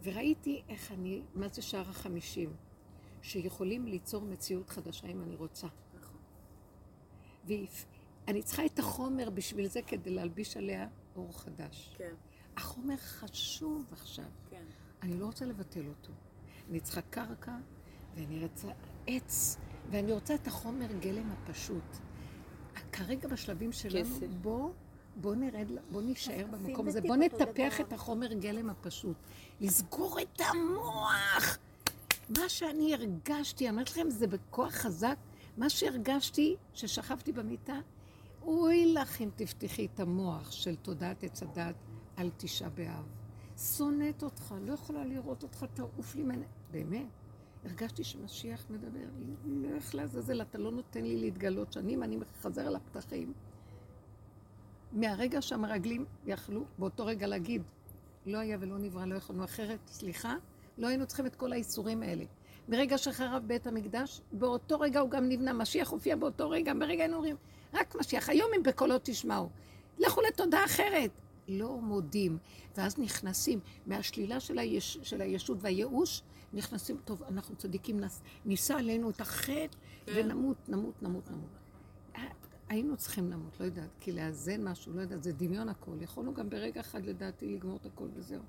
וראיתי 0.04 0.62
איך 0.70 0.92
אני, 0.92 1.22
מה 1.36 1.48
זה 1.48 1.62
שער 1.62 1.90
החמישים, 1.90 2.54
שיכולים 3.22 3.88
ליצור 3.88 4.26
מציאות 4.26 4.70
חדשה 4.70 5.08
אם 5.08 5.22
אני 5.22 5.36
רוצה. 5.36 5.68
ואני 7.48 8.44
צריכה 8.44 8.66
את 8.66 8.80
החומר 8.80 9.30
בשביל 9.30 9.68
זה 9.68 9.82
כדי 9.82 10.10
להלביש 10.10 10.58
עליה 10.58 10.88
אור 11.16 11.40
חדש. 11.40 11.96
כן, 11.98 12.14
החומר 12.58 12.98
חשוב 12.98 13.86
עכשיו. 13.92 14.26
כן. 14.50 14.64
אני 15.02 15.20
לא 15.20 15.26
רוצה 15.26 15.46
לבטל 15.46 15.88
אותו. 15.88 16.14
אני 16.70 16.80
צריכה 16.80 17.02
קרקע, 17.02 17.56
ואני 18.16 18.44
רוצה 18.44 18.68
עץ, 19.08 19.58
ואני 19.92 20.12
רוצה 20.12 20.36
את 20.36 20.48
החומר 20.48 20.88
גלם 21.00 21.32
הפשוט. 21.32 22.07
כרגע 22.92 23.28
בשלבים 23.28 23.72
שלנו, 23.72 24.06
כסף. 24.06 24.28
בוא, 24.42 24.72
בוא 25.16 25.36
נרד, 25.36 25.68
בוא 25.92 26.02
נישאר 26.02 26.46
במקום 26.52 26.88
הזה, 26.88 27.02
בוא 27.02 27.16
נטפח. 27.16 27.82
את 27.82 27.94
החומר 27.94 28.34
גלם 28.34 28.70
הפשוט. 28.70 29.16
לסגור 29.62 30.18
את 30.22 30.42
המוח! 30.42 31.58
מה 32.30 32.50
שאני 32.50 32.94
הרגשתי, 32.94 33.70
אומרת 33.70 33.90
לכם, 33.90 34.10
זה 34.10 34.28
בכוח 34.28 34.74
חזק. 34.74 35.16
מה 35.58 35.70
שהרגשתי, 35.70 36.56
ששכבתי 36.74 37.32
במיטה, 37.32 37.80
אוי 38.42 38.94
לך 38.94 39.22
אם 39.22 39.30
תפתחי 39.36 39.88
את 39.94 40.00
המוח 40.00 40.52
של 40.52 40.76
תודעת 40.76 41.24
עץ 41.24 41.44
הדת 41.44 41.76
על 42.16 42.30
תשעה 42.38 42.70
באב. 42.70 43.06
שונאת 43.58 44.24
אותך, 44.24 44.56
לא 44.66 44.74
יכולה 44.74 45.06
לראות 45.06 45.44
אותך, 45.44 45.66
תעוף 45.74 46.16
לי 46.16 46.24
ממנה. 46.24 46.46
באמת, 46.72 47.06
הרגשתי 47.68 48.04
שמשיח 48.04 48.66
מדבר 48.70 49.00
לי, 49.20 49.70
לך 49.78 49.96
לעזאזל, 49.96 50.42
אתה 50.42 50.58
לא 50.58 50.72
נותן 50.72 51.04
לי 51.04 51.18
להתגלות 51.18 51.74
שנים, 51.74 52.04
אני 52.04 52.18
חזר 52.42 52.68
על 52.68 52.76
הפתחים. 52.76 53.34
מהרגע 54.92 55.42
שהמרגלים 55.42 56.06
יכלו 56.26 56.66
באותו 56.78 57.06
רגע 57.06 57.28
להגיד, 57.28 57.62
לא 58.26 58.38
היה 58.38 58.58
ולא 58.60 58.78
נברא, 58.78 59.06
לא 59.06 59.16
יכולנו 59.16 59.44
אחרת, 59.44 59.80
סליחה, 59.88 60.36
לא 60.78 60.88
היינו 60.88 61.06
צריכים 61.06 61.26
את 61.26 61.36
כל 61.36 61.52
האיסורים 61.52 62.04
האלה. 62.04 62.24
ברגע 62.68 62.98
שחרב 62.98 63.44
בית 63.48 63.68
המקדש, 63.68 64.22
באותו 64.32 64.80
רגע 64.80 65.00
הוא 65.00 65.10
גם 65.10 65.30
נבנה, 65.30 65.54
משיח 65.54 65.90
הופיע 65.90 66.16
באותו 66.16 66.50
רגע, 66.50 66.74
ברגע 66.74 67.04
היינו 67.04 67.16
אומרים, 67.16 67.36
רק 67.74 67.96
משיח, 67.96 68.30
היום 68.30 68.52
אם 68.58 68.64
בקולות 68.64 69.02
תשמעו. 69.04 69.50
לכו 70.00 70.22
לתודה 70.22 70.66
אחרת. 70.66 71.12
לא 71.48 71.82
מודים. 71.82 72.38
ואז 72.78 73.00
נכנסים 73.00 73.60
מהשלילה 73.86 74.40
של, 74.40 74.60
היש, 74.60 75.00
של 75.04 75.22
הישות 75.22 75.58
והייאוש, 75.62 76.22
נכנסים, 76.54 76.98
טוב, 77.06 77.24
אנחנו 77.24 77.56
צדיקים, 77.56 78.00
נס, 78.00 78.22
נישא 78.46 78.74
עלינו 78.74 79.10
את 79.10 79.22
החטא, 79.22 79.78
כן. 80.06 80.12
ונמות, 80.16 80.70
נמות, 80.70 81.04
נמות, 81.04 81.32
נמות. 81.32 81.50
היינו 82.70 82.98
צריכים 82.98 83.32
למות, 83.32 83.60
לא 83.60 83.66
יודעת, 83.66 83.90
כי 84.00 84.12
לאזן 84.12 84.68
משהו, 84.68 84.94
לא 84.94 85.02
יודעת, 85.02 85.24
זה 85.24 85.34
דמיון 85.34 85.70
הכל. 85.70 86.02
יכולנו 86.02 86.34
גם 86.34 86.50
ברגע 86.50 86.82
אחד 86.82 87.06
לדעתי 87.06 87.56
לגמור 87.56 87.78
את 87.82 87.86
הכל 87.86 88.08
וזהו. 88.14 88.44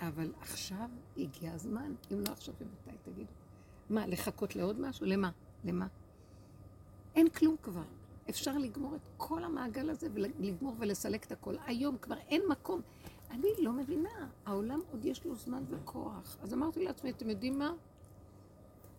אבל 0.00 0.32
עכשיו 0.40 0.88
הגיע 1.16 1.52
הזמן, 1.52 1.94
אם 2.12 2.20
לא 2.28 2.32
עכשיו 2.32 2.54
ומתי, 2.60 2.98
תגידו. 3.02 3.32
מה, 3.90 4.06
לחכות 4.06 4.56
לעוד 4.56 4.80
משהו? 4.80 5.06
למה? 5.06 5.30
למה? 5.64 5.86
אין 7.14 7.28
כלום 7.28 7.56
כבר. 7.62 7.82
אפשר 8.30 8.58
לגמור 8.58 8.94
את 8.94 9.08
כל 9.16 9.44
המעגל 9.44 9.90
הזה 9.90 10.08
ולגמור 10.14 10.74
ולסלק 10.78 11.24
את 11.24 11.32
הכל. 11.32 11.54
היום 11.66 11.98
כבר 11.98 12.16
אין 12.28 12.42
מקום. 12.48 12.80
אני 13.30 13.48
לא 13.58 13.72
מבינה, 13.72 14.28
העולם 14.46 14.80
עוד 14.92 15.04
יש 15.04 15.24
לו 15.24 15.34
זמן 15.34 15.64
וכוח. 15.70 16.36
אז 16.42 16.54
אמרתי 16.54 16.84
לעצמי, 16.84 17.10
אתם 17.10 17.30
יודעים 17.30 17.58
מה? 17.58 17.72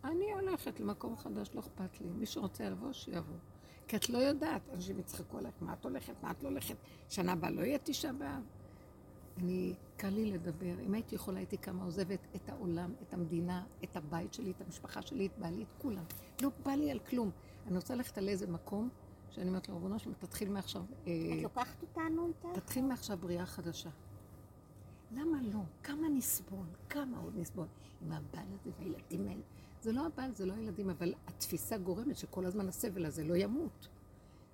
אני 0.04 0.34
הולכת 0.34 0.80
למקום 0.80 1.18
חדש, 1.18 1.50
לא 1.54 1.60
אכפת 1.60 2.02
לי. 2.02 2.08
מי 2.10 2.26
שרוצה 2.26 2.70
לבוא, 2.70 2.94
שיבוא. 2.94 3.36
כי 3.88 3.96
את 3.96 4.10
לא 4.10 4.18
יודעת, 4.18 4.62
אנשים 4.74 5.00
יצחקו 5.00 5.38
עליך, 5.38 5.54
מה 5.62 5.74
את 5.74 5.84
הולכת, 5.84 6.14
מה 6.24 6.32
את 6.32 6.44
לא 6.44 6.50
הולכת, 6.50 6.76
שנה 7.10 7.32
הבאה 7.32 7.52
לא 7.52 7.62
יהיה 7.62 7.78
תשעה 7.84 8.14
באב. 8.14 8.44
אני, 9.38 9.74
קל 9.98 10.10
לי 10.10 10.32
לדבר. 10.32 10.80
אם 10.86 10.94
הייתי 10.94 11.16
יכולה, 11.16 11.38
הייתי 11.38 11.58
קמה 11.58 11.84
עוזבת 11.84 12.20
את 12.36 12.50
העולם, 12.50 12.94
את 13.02 13.14
המדינה, 13.14 13.64
את 13.84 13.96
הבית 13.96 14.34
שלי, 14.34 14.52
את 14.52 14.62
המשפחה 14.62 15.02
שלי, 15.02 15.26
את 15.26 15.32
בעלי, 15.38 15.64
את 15.64 15.82
כולם. 15.82 16.04
לא 16.42 16.50
בא 16.66 16.72
לי 16.72 16.92
על 16.92 17.00
כלום. 17.00 17.32
אני 17.68 17.76
רוצה 17.76 17.96
ללכת 17.96 18.18
על 18.18 18.30
איזה 18.30 18.48
מקום, 18.48 18.90
שאני 19.32 19.50
אומרת 19.50 19.70
לו, 19.70 19.76
ריבונו 19.76 20.00
שלום, 20.00 20.16
תתחיל 20.20 20.50
מעכשיו, 20.50 20.82
אה, 21.08 21.14
את 21.38 21.44
לוקחת 21.44 21.82
אותנו 21.82 22.28
איתך? 22.28 22.60
תתחיל 22.60 22.86
מעכשיו 22.86 23.18
בריאה 23.18 23.46
חדשה. 23.46 23.90
למה 25.12 25.42
לא? 25.42 25.60
כמה 25.84 26.10
נסבול? 26.10 26.66
כמה 26.90 27.18
עוד 27.18 27.34
נסבול? 27.38 27.68
עם 28.02 28.12
הבעל 28.12 28.46
הזה 28.54 28.72
והילדים 28.80 29.28
האלה. 29.28 29.42
זה 29.82 29.92
לא 29.92 30.06
הבעל, 30.06 30.32
זה 30.34 30.46
לא 30.46 30.54
הילדים, 30.54 30.90
אבל 30.90 31.14
התפיסה 31.28 31.78
גורמת 31.78 32.18
שכל 32.18 32.46
הזמן 32.46 32.68
הסבל 32.68 33.06
הזה 33.06 33.24
לא 33.24 33.36
ימות. 33.36 33.88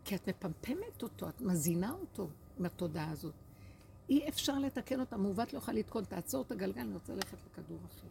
כי 0.06 0.16
את 0.16 0.30
מפמפמת 0.30 1.04
אותו, 1.04 1.30
את 1.30 1.42
מזינה 1.42 1.92
אותו 1.92 2.30
עם 2.60 2.66
התודעה 2.66 3.12
הזאת. 3.12 3.34
אי 4.10 4.30
אפשר 4.30 4.60
לתקן 4.60 5.00
אותה, 5.00 5.18
מעוות 5.18 5.54
לא 5.54 5.58
יכולה 5.58 5.80
לתקון, 5.80 6.04
תעצור 6.04 6.42
את 6.42 6.52
הגלגל, 6.52 6.82
אני 6.82 6.94
רוצה 6.94 7.14
ללכת 7.14 7.38
לכדור 7.46 7.78
אחר. 7.86 8.08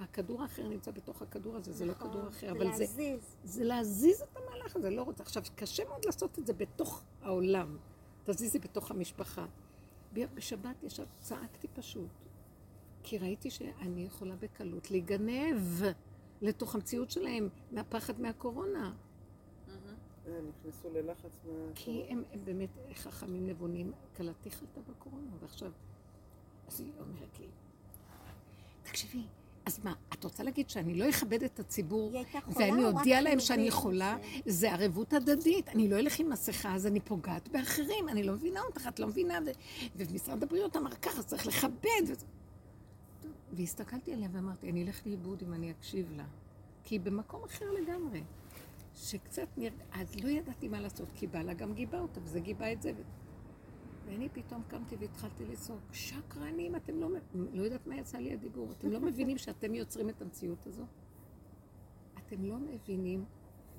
הכדור 0.00 0.42
האחר 0.42 0.68
נמצא 0.68 0.90
בתוך 0.90 1.22
הכדור 1.22 1.56
הזה, 1.56 1.72
זה 1.72 1.84
לא 1.84 1.92
נכון, 1.92 2.10
כדור 2.10 2.28
אחר, 2.28 2.50
אבל 2.50 2.72
זה, 2.72 2.84
להזיז. 2.84 3.36
זה 3.44 3.64
להזיז 3.64 4.22
את 4.22 4.36
המהלך 4.36 4.76
הזה, 4.76 4.90
לא 4.90 5.02
רוצה. 5.02 5.22
עכשיו, 5.22 5.42
קשה 5.54 5.84
מאוד 5.88 6.04
לעשות 6.04 6.38
את 6.38 6.46
זה 6.46 6.52
בתוך 6.52 7.02
העולם. 7.22 7.76
תזיזי 8.24 8.58
בתוך 8.58 8.90
המשפחה. 8.90 9.46
בשבת 10.12 10.82
ישב, 10.82 11.06
צעקתי 11.20 11.68
פשוט, 11.68 12.10
כי 13.02 13.18
ראיתי 13.18 13.50
שאני 13.50 14.04
יכולה 14.04 14.36
בקלות 14.36 14.90
להיגנב 14.90 15.82
לתוך 16.42 16.74
המציאות 16.74 17.10
שלהם 17.10 17.48
מהפחד 17.72 18.20
מהקורונה. 18.20 18.94
אה, 20.26 20.40
נכנסו 20.48 20.90
ללחץ 20.90 21.40
מה... 21.44 21.52
כי 21.74 22.04
הם, 22.08 22.22
הם 22.32 22.44
באמת 22.44 22.70
חכמים 22.94 23.46
נבונים, 23.46 23.92
כלתי 24.16 24.50
חלתה 24.50 24.80
בקורונה, 24.80 25.30
ועכשיו... 25.40 25.72
אז 26.68 26.80
היא 26.80 26.92
אומרת 27.00 27.38
לי, 27.40 27.46
תקשיבי, 28.82 29.26
אז 29.70 29.80
מה, 29.84 29.94
את 30.12 30.24
רוצה 30.24 30.42
להגיד 30.42 30.70
שאני 30.70 30.94
לא 30.94 31.08
אכבד 31.08 31.42
את 31.42 31.60
הציבור 31.60 32.12
ואני 32.48 32.84
אודיע 32.84 33.20
להם 33.20 33.40
שאני 33.40 33.62
יכולה? 33.62 34.16
מזה? 34.16 34.58
זה 34.58 34.72
ערבות 34.72 35.12
הדדית. 35.12 35.68
אני 35.68 35.88
לא 35.88 35.98
אלך 35.98 36.20
עם 36.20 36.30
מסכה, 36.30 36.74
אז 36.74 36.86
אני 36.86 37.00
פוגעת 37.00 37.48
באחרים. 37.48 38.08
אני 38.08 38.22
לא 38.22 38.32
מבינה 38.32 38.60
אותך, 38.60 38.88
את 38.88 39.00
לא 39.00 39.06
מבינה. 39.06 39.38
ו... 39.46 39.50
ומשרד 39.96 40.42
הבריאות 40.42 40.76
אמר 40.76 40.90
ככה, 40.90 41.22
צריך 41.22 41.46
לכבד. 41.46 42.16
טוב, 43.22 43.30
והסתכלתי 43.52 44.12
עליה 44.12 44.28
ואמרתי, 44.32 44.70
אני 44.70 44.82
אלך 44.82 45.06
לאיבוד 45.06 45.42
אם 45.42 45.52
אני 45.52 45.70
אקשיב 45.70 46.12
לה. 46.16 46.24
כי 46.84 46.94
היא 46.94 47.00
במקום 47.00 47.44
אחר 47.44 47.66
לגמרי. 47.82 48.22
שקצת 48.94 49.48
נראה, 49.56 49.74
אז 49.92 50.16
לא 50.24 50.28
ידעתי 50.28 50.68
מה 50.68 50.80
לעשות, 50.80 51.08
כי 51.14 51.26
בעלה 51.26 51.54
גם 51.54 51.74
גיבה 51.74 52.00
אותה, 52.00 52.20
וזה 52.24 52.40
גיבה 52.40 52.72
את 52.72 52.82
זה. 52.82 52.92
ואני 54.10 54.28
פתאום 54.28 54.62
קמתי 54.68 54.96
והתחלתי 54.96 55.44
לצעוק, 55.44 55.80
שקרנים, 55.92 56.76
אתם 56.76 57.00
לא, 57.00 57.08
לא 57.34 57.62
יודעת 57.62 57.86
מה 57.86 57.96
יצא 57.96 58.18
לי 58.18 58.32
הדיבור, 58.32 58.72
אתם 58.72 58.90
לא 58.90 59.00
מבינים 59.00 59.38
שאתם 59.38 59.74
יוצרים 59.74 60.08
את 60.08 60.22
המציאות 60.22 60.66
הזו? 60.66 60.84
אתם 62.18 62.44
לא 62.44 62.58
מבינים 62.58 63.24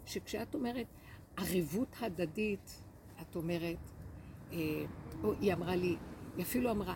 שכשאת 0.06 0.56
אומרת 0.56 0.88
ערבות 1.38 1.96
הדדית, 2.02 2.84
את 3.22 3.36
אומרת, 3.36 3.78
אה, 4.52 4.86
או 5.24 5.34
היא 5.34 5.54
אמרה 5.54 5.76
לי, 5.76 5.98
היא 6.36 6.44
אפילו 6.44 6.72
אמרה, 6.72 6.96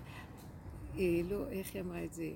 אה, 0.98 1.22
לא, 1.30 1.50
איך 1.50 1.76
היא 1.76 1.82
אמרה 1.82 2.04
את 2.04 2.14
זה? 2.14 2.34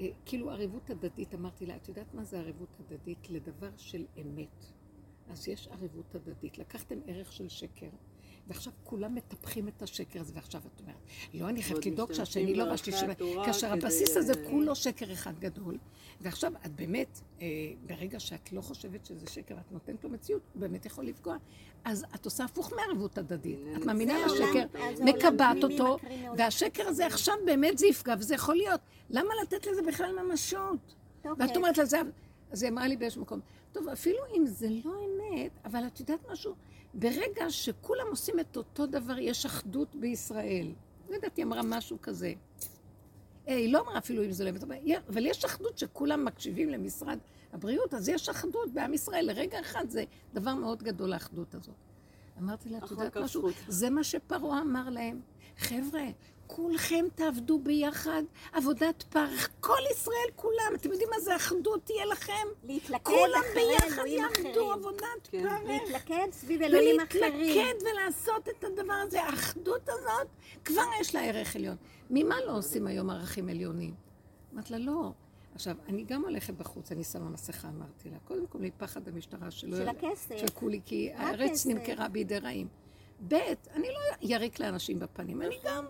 אה, 0.00 0.08
כאילו 0.24 0.50
ערבות 0.50 0.90
הדדית, 0.90 1.34
אמרתי 1.34 1.66
לה, 1.66 1.76
את 1.76 1.88
יודעת 1.88 2.14
מה 2.14 2.24
זה 2.24 2.38
ערבות 2.40 2.80
הדדית? 2.80 3.30
לדבר 3.30 3.70
של 3.76 4.04
אמת. 4.20 4.64
אז 5.28 5.48
יש 5.48 5.68
ערבות 5.68 6.14
הדדית. 6.14 6.58
לקחתם 6.58 6.98
ערך 7.06 7.32
של 7.32 7.48
שקר, 7.48 7.90
ועכשיו 8.48 8.72
כולם 8.84 9.14
מטפחים 9.14 9.68
את 9.68 9.82
השקר 9.82 10.20
הזה, 10.20 10.32
ועכשיו 10.34 10.60
את 10.74 10.80
אומרת, 10.80 10.96
לא, 11.34 11.48
אני 11.48 11.62
חייבת 11.62 11.86
לדאוג 11.86 12.12
שהשני 12.12 12.54
לא 12.54 12.64
והשלישי 12.64 13.06
לא. 13.06 13.44
כאשר 13.44 13.72
הבסיס 13.72 14.16
הזה 14.16 14.32
אה, 14.32 14.50
כולו 14.50 14.74
שקר 14.74 15.12
אחד 15.12 15.38
גדול, 15.38 15.78
ועכשיו 16.20 16.52
את 16.66 16.74
באמת, 16.74 17.20
אה, 17.40 17.46
ברגע 17.86 18.20
שאת 18.20 18.52
לא 18.52 18.60
חושבת 18.60 19.06
שזה 19.06 19.26
שקר, 19.26 19.54
את 19.54 19.72
נותנת 19.72 20.04
לו 20.04 20.10
מציאות, 20.10 20.42
הוא 20.54 20.60
באמת 20.60 20.86
יכול 20.86 21.04
לפגוע, 21.04 21.36
אז 21.84 22.04
את 22.14 22.24
עושה 22.24 22.44
הפוך 22.44 22.72
מערבות 22.72 23.18
הדדית. 23.18 23.58
את 23.76 23.84
מאמינה 23.84 24.14
זה 24.28 24.34
לשקר, 24.34 24.66
זה 24.94 25.04
מקבעת 25.04 25.64
אותו, 25.64 25.98
והשקר 26.38 26.88
הזה. 26.88 27.06
עכשיו 27.06 27.34
באמת 27.46 27.78
זה 27.78 27.86
יפגע, 27.86 28.14
וזה 28.18 28.34
יכול 28.34 28.56
להיות. 28.56 28.80
למה 29.10 29.28
לתת 29.42 29.66
לזה 29.66 29.82
בכלל 29.82 30.22
ממשות? 30.22 30.94
ואת 31.24 31.30
אוקיי. 31.40 31.56
אומרת 31.56 31.78
לזה, 31.78 32.00
אז 32.50 32.62
היא 32.62 32.70
אמרה 32.70 32.88
לי 32.88 32.96
באיזשהו 32.96 33.22
מקום, 33.22 33.40
טוב, 33.72 33.88
אפילו 33.88 34.18
אם 34.36 34.46
זה 34.46 34.68
לא 34.84 34.92
אמת, 35.04 35.50
אבל 35.64 35.86
את 35.86 36.00
יודעת 36.00 36.20
משהו? 36.32 36.54
ברגע 36.94 37.50
שכולם 37.50 38.06
עושים 38.10 38.40
את 38.40 38.56
אותו 38.56 38.86
דבר, 38.86 39.18
יש 39.18 39.46
אחדות 39.46 39.94
בישראל. 39.94 40.72
לא 41.10 41.14
יודעת, 41.14 41.36
היא 41.36 41.44
אמרה 41.44 41.62
משהו 41.64 41.98
כזה. 42.02 42.32
היא 43.46 43.72
לא 43.72 43.80
אמרה 43.80 43.98
אפילו 43.98 44.24
אם 44.24 44.32
זה 44.32 44.44
לא 44.44 44.50
אמת, 44.50 44.62
אבל 45.08 45.26
יש- 45.26 45.44
אחדות 45.44 45.78
שכולם 45.78 46.24
מקשיבים 46.24 46.68
למשרד 46.68 47.18
הבריאות, 47.52 47.94
אז 47.94 48.08
יש 48.08 48.28
אחדות 48.28 48.72
בעם 48.72 48.94
ישראל. 48.94 49.26
לרגע 49.26 49.60
אחד 49.60 49.84
זה 49.90 50.04
דבר 50.34 50.54
מאוד 50.54 50.82
גדול, 50.82 51.12
האחדות 51.12 51.54
הזאת. 51.54 51.74
אמרתי 52.38 52.68
לה, 52.68 52.78
את 52.78 52.90
יודעת 52.90 53.16
משהו? 53.16 53.42
זה 53.68 53.90
מה 53.90 54.04
שפרעה 54.04 54.60
אמר 54.62 54.90
להם. 54.90 55.20
חבר'ה, 55.58 56.02
כולכם 56.48 57.04
תעבדו 57.14 57.58
ביחד, 57.58 58.22
עבודת 58.52 59.02
פרך, 59.02 59.48
כל 59.60 59.78
ישראל 59.92 60.30
כולם, 60.36 60.72
אתם 60.74 60.90
יודעים 60.90 61.08
מה 61.10 61.20
זה 61.20 61.36
אחדות 61.36 61.84
תהיה 61.84 62.06
לכם? 62.06 62.46
להתלכד 62.64 63.04
כולם 63.04 63.42
אחרי 63.50 63.62
ביחד 63.66 63.92
אלוהים 63.92 64.18
יעבדו 64.18 64.50
אחרים. 64.50 64.72
עבודת 64.72 65.28
כן. 65.30 65.42
פרך. 65.42 65.60
להתלכד 65.66 66.28
סביב 66.32 66.62
אלוהים 66.62 67.00
אחרים. 67.00 67.34
ולהתלכד 67.34 67.82
ולעשות 67.82 68.48
את 68.48 68.64
הדבר 68.64 68.92
הזה, 68.92 69.22
האחדות 69.22 69.88
הזאת, 69.88 70.26
כבר 70.64 70.82
יש 71.00 71.14
לה 71.14 71.24
ערך 71.24 71.56
עליון. 71.56 71.76
ממה 72.10 72.36
לא 72.46 72.56
עושים 72.56 72.86
היום 72.86 73.10
ערכים 73.10 73.48
עליונים? 73.48 73.94
אמרת 74.54 74.70
לה, 74.70 74.78
לא. 74.78 75.12
עכשיו, 75.54 75.76
אני 75.88 76.04
גם 76.04 76.24
הולכת 76.24 76.54
בחוץ, 76.54 76.92
אני 76.92 77.04
שמה 77.04 77.30
מסכה, 77.30 77.68
אמרתי 77.68 78.10
לה. 78.10 78.18
קודם 78.24 78.46
כל, 78.46 78.58
מפחד 78.58 79.08
המשטרה 79.08 79.50
שלא... 79.50 79.76
של 79.76 79.88
הכסף. 79.88 80.36
שקעו 80.36 80.68
לי, 80.68 80.80
כי 80.84 81.10
הארץ? 81.14 81.66
נמכרה 81.66 82.08
בידי 82.08 82.38
רעים. 82.38 82.68
ב', 83.28 83.34
אני 83.74 83.88
לא 83.88 84.16
יריק 84.20 84.60
לאנשים 84.60 84.98
בפנים, 84.98 85.42
אני 85.42 85.58
גם. 85.64 85.84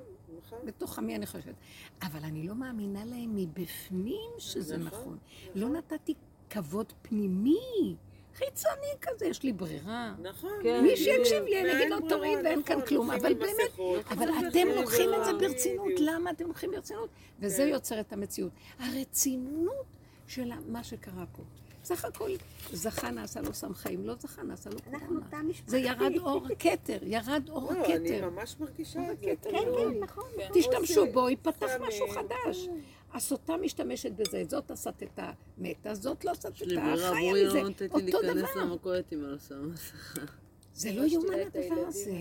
בתוך 0.65 0.99
עמי 0.99 1.17
אני 1.17 1.27
חושבת. 1.27 1.55
אבל 2.03 2.25
אני 2.25 2.49
לא 2.49 2.55
מאמינה 2.55 3.05
להם 3.05 3.37
מבפנים 3.37 4.31
שזה 4.39 4.77
נכון, 4.77 4.99
נכון. 4.99 5.19
לא 5.55 5.69
נתתי 5.69 6.15
כבוד 6.51 6.93
פנימי, 7.03 7.97
חיצוני 8.35 8.93
כזה, 9.01 9.27
יש 9.27 9.43
לי 9.43 9.53
ברירה. 9.53 10.15
נכון. 10.23 10.61
כן. 10.63 10.83
מי. 10.83 10.97
שיקשיב 10.97 11.45
לי, 11.45 11.61
אני 11.61 11.77
אגיד 11.77 11.91
לו, 11.91 12.09
תוריד 12.09 12.39
ואין 12.45 12.63
כאן 12.63 12.77
נכון, 12.77 12.89
כלום, 12.89 13.11
אבל 13.11 13.35
באמת, 13.35 14.01
אבל 14.11 14.29
אתם 14.49 14.69
לוקחים 14.77 15.11
את 15.15 15.25
זה 15.25 15.33
ברצינות. 15.33 15.93
למה 15.99 16.31
אתם 16.31 16.47
לוקחים 16.47 16.71
ברצינות? 16.71 17.09
וזה 17.41 17.63
כן. 17.63 17.69
יוצר 17.69 18.01
את 18.01 18.13
המציאות. 18.13 18.53
הרצינות 18.79 19.87
של 20.27 20.53
מה 20.67 20.85
שקרה 20.85 21.25
פה. 21.33 21.43
סך 21.89 22.05
הכל 22.05 22.31
זכה 22.73 23.11
נעשה 23.11 23.41
לו 23.41 23.55
סם 23.55 23.75
חיים, 23.75 24.07
לא 24.07 24.15
זכה 24.15 24.43
נעשה 24.43 24.71
לו 24.71 24.77
אנחנו 24.87 25.07
קורונה. 25.07 25.27
תא 25.31 25.37
משפחתי. 25.37 25.71
זה 25.71 25.79
ירד 25.79 26.13
אור 26.19 26.47
הכתר, 26.53 26.99
ירד 27.03 27.49
אור 27.49 27.73
לא, 27.73 27.85
אני 27.85 27.95
הכתר. 27.95 28.31
ממש 28.31 28.57
מרגישה 28.61 29.13
את 29.13 29.21
זה. 29.21 29.27
כן, 29.27 29.35
כן, 29.43 29.51
כן, 29.51 30.01
נכון. 30.01 30.25
כן. 30.37 30.49
תשתמשו 30.55 31.01
עושה 31.01 31.13
בו, 31.13 31.29
ייפתח. 31.29 31.67
משהו 31.81 32.07
חדש. 32.09 32.69
הסוטה 33.13 33.57
משתמשת 33.57 34.13
בזה, 34.13 34.43
זאת 34.49 34.71
הסטתה 34.71 35.31
מתה, 35.59 35.95
זאת 35.95 36.25
לא 36.25 36.35
סטתה, 36.35 36.49
חיה 36.55 37.33
מזה, 37.33 37.45
לא 37.45 37.69
נותנת 37.69 37.81
לי 37.95 38.15
אותו 38.15 38.23
להיכנס 38.23 38.51
דבר. 38.51 38.65
למכולת 38.65 39.13
אם 39.13 39.25
אני 39.25 39.33
לא 39.33 39.39
שמה 39.39 39.63
מסכה. 39.63 40.21
זה 40.75 40.93
לא 40.93 41.03
יאומן 41.03 41.35
הדבר 41.47 41.87
הזה. 41.87 42.21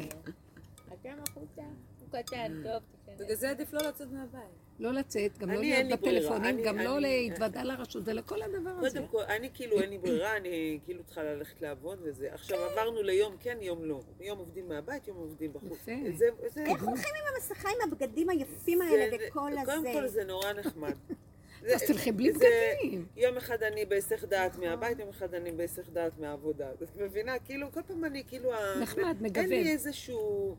אתם 0.94 1.10
החוצה? 1.28 1.62
הוא 2.00 2.22
קטן, 2.22 2.64
טוב, 2.64 2.82
תיכנס. 3.06 3.22
בגלל 3.22 3.36
זה 3.36 3.50
עדיף 3.50 3.74
לא 3.74 3.82
לצאת 3.82 4.08
מהבית. 4.12 4.67
לא 4.80 4.94
לצאת, 4.94 5.38
גם 5.38 5.50
לא 5.52 5.60
להיות. 5.60 6.00
בטלפונים, 6.00 6.56
אני- 6.56 6.64
גם 6.64 6.78
לא 6.78 7.00
להתוודע 7.00 7.64
לרשות 7.64 8.04
ולכל 8.06 8.42
הדבר 8.42 8.70
הזה. 8.70 8.90
קודם 8.90 9.08
כל, 9.08 9.22
אני 9.24 9.50
כאילו 9.54 9.82
אין 9.82 9.90
לי 9.90 9.98
ברירה, 9.98 10.38
אני 10.38 10.80
כאילו 10.86 11.04
צריכה 11.04 11.24
ללכת 11.24 11.62
לעבוד 11.62 12.00
וזה. 12.02 12.34
עכשיו 12.34 12.58
עברנו 12.64 13.04
ליום 13.04 13.36
כן, 13.40 13.58
יום 13.62 13.86
לא. 13.86 14.02
יום 14.20 14.38
עובדים 14.40 14.70
מהבית, 14.70 15.08
יום 15.08 15.18
עובדים 15.18 15.54
בחוץ. 15.54 15.72
יפה. 15.88 15.92
זה, 16.18 16.26
זה, 16.54 16.62
איך 16.66 16.84
הולכים 16.84 17.14
עם 17.22 17.34
המסכה 17.36 17.70
עם 17.70 17.92
הבגדים 17.92 18.30
היפים 18.30 18.82
האלה 18.82 19.10
זה- 19.10 19.16
וכל 19.30 19.40
קודם 19.66 19.80
הזה? 19.80 19.90
כל 19.94 20.08
זה 20.08 20.24
נורא 20.24 20.54
נחמד. 20.54 20.94
אז 21.76 21.84
תלכי 21.84 22.12
בלי 22.12 22.34
זה- 22.34 22.46
בגדים. 22.84 23.06
יום 23.18 23.38
אחד 23.38 23.64
אני 23.64 23.86
בהיסח 23.86 24.24
דעת 24.24 24.56
מהבית, 24.58 25.00
יום 25.00 25.10
אחד 25.10 25.34
אני 25.34 25.52
בהיסח 25.52 25.90
דעת 25.94 26.20
מהעבודה. 26.20 26.68
אז 26.70 26.82
את 26.84 26.98
מבינה? 26.98 27.40
כאילו, 27.40 27.72
כל 27.72 27.82
פעם 27.88 28.06
אני 28.06 28.24
כאילו... 28.28 28.52
נחמד, 28.82 29.16
מגוון. 29.22 29.52
אין 29.52 29.64
לי 29.64 29.72
איזשהו... 29.72 30.56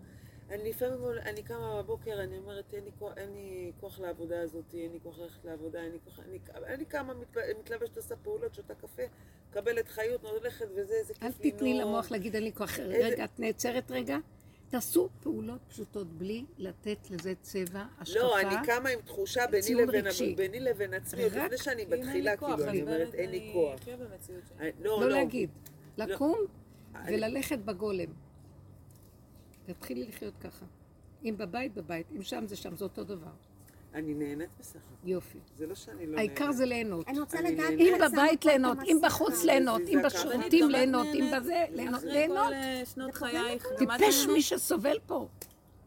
אני 0.51 0.71
לפעמים, 0.71 0.99
אני 1.25 1.43
קמה 1.43 1.83
בבוקר, 1.83 2.21
אני 2.23 2.39
אומרת, 2.39 2.75
אין 2.75 2.85
לי, 2.85 2.91
כוח, 2.99 3.13
אין 3.17 3.33
לי 3.35 3.73
כוח 3.81 4.01
לעבודה 4.01 4.41
הזאת, 4.41 4.65
אין 4.75 4.93
לי 4.93 4.99
כוח 5.03 5.19
ללכת 5.19 5.45
לעבודה, 5.45 5.83
אין 5.83 5.93
לי 5.93 5.99
כוח... 6.05 6.19
אני, 6.21 6.39
אני 6.75 6.85
קמה, 6.85 7.15
מתל- 7.15 7.59
מתלבשת, 7.61 7.97
עושה 7.97 8.17
פעולות, 8.17 8.55
שותה 8.55 8.75
קפה, 8.75 9.03
מקבלת 9.51 9.89
חיות, 9.89 10.25
הולכת 10.25 10.67
וזה, 10.77 10.95
איזה 10.95 11.15
אל 11.23 11.29
כיף 11.33 11.41
לי 11.45 11.51
תתני 11.51 11.73
נוח. 11.75 11.83
למוח 11.83 12.11
להגיד 12.11 12.35
אין 12.35 12.45
לי 12.45 12.53
כוח. 12.53 12.79
איזה- 12.79 13.07
רגע, 13.07 13.25
את 13.25 13.41
נעצרת 13.41 13.91
רגע. 13.91 14.19
תעשו 14.71 15.09
פעולות 15.23 15.59
פשוטות 15.69 16.07
בלי 16.13 16.45
לתת 16.59 17.11
לזה 17.11 17.33
צבע, 17.43 17.85
השקפה. 17.99 18.21
לא, 18.21 18.41
אני 18.41 18.55
קמה 18.67 18.89
עם 18.89 19.01
תחושה 19.01 19.47
ביני 19.47 19.75
לבין. 19.75 20.37
ביני 20.37 20.61
לבין 20.61 20.95
עצמי, 20.95 21.23
עוד 21.23 21.33
לפני 21.33 21.59
שאני 21.59 21.83
אם 21.83 21.93
אין 21.93 22.01
לי 22.01 22.07
מתחילה, 22.07 22.37
כוח, 22.37 22.49
כאילו, 22.57 22.65
אני 22.71 22.83
אומרת, 22.83 23.15
אין 23.15 23.31
לי 23.31 23.39
אני 23.39 23.51
כוח. 23.53 23.81
שלי. 23.85 23.95
אני- 24.61 24.71
לא, 24.81 25.01
לא 25.01 25.09
לא. 25.09 25.17
להגיד. 25.17 25.51
לקום 25.97 26.39
אני- 26.95 27.17
וללכת 27.17 27.59
בגולם. 27.59 28.28
תתחילי 29.73 30.05
לחיות 30.09 30.35
ככה. 30.41 30.67
אם 31.25 31.35
בבית, 31.39 31.75
בבית. 31.75 32.07
אם 32.17 32.23
שם 32.23 32.47
זה 32.47 32.57
שם, 32.57 32.77
זה 32.77 32.85
אותו 32.85 33.05
דבר. 33.05 33.31
אני 33.95 34.15
נהנית 34.15 34.51
בסך 34.59 34.77
הכל. 34.77 35.09
יופי. 35.09 35.39
זה 35.57 35.67
לא 35.67 35.75
שאני 35.75 36.07
לא 36.07 36.19
העיקר 36.19 36.53
זה 36.53 36.65
ליהנות. 36.65 37.09
אני 37.09 37.21
רוצה 37.21 37.41
לדעת... 37.41 37.71
נהנית. 37.71 37.81
אם 37.81 38.11
בבית 38.13 38.45
ליהנות, 38.45 38.79
אם. 38.83 38.99
בחוץ 39.03 39.45
ליהנות, 39.45 39.81
אם. 39.89 39.99
בשירותים 40.05 40.71
ליהנות, 40.71 41.07
אם 41.07 41.25
נהנית. 41.25 41.43
בזה, 41.43 41.65
ליהנות, 41.71 42.01
אחרי. 42.01 42.29
כל 42.29 42.85
שנות 42.95 43.15
חייך, 43.15 43.67
טיפש 43.79 43.91
נהנית? 44.01 44.31
מי 44.33 44.43
שסובל 44.43 44.99
פה. 45.07 45.29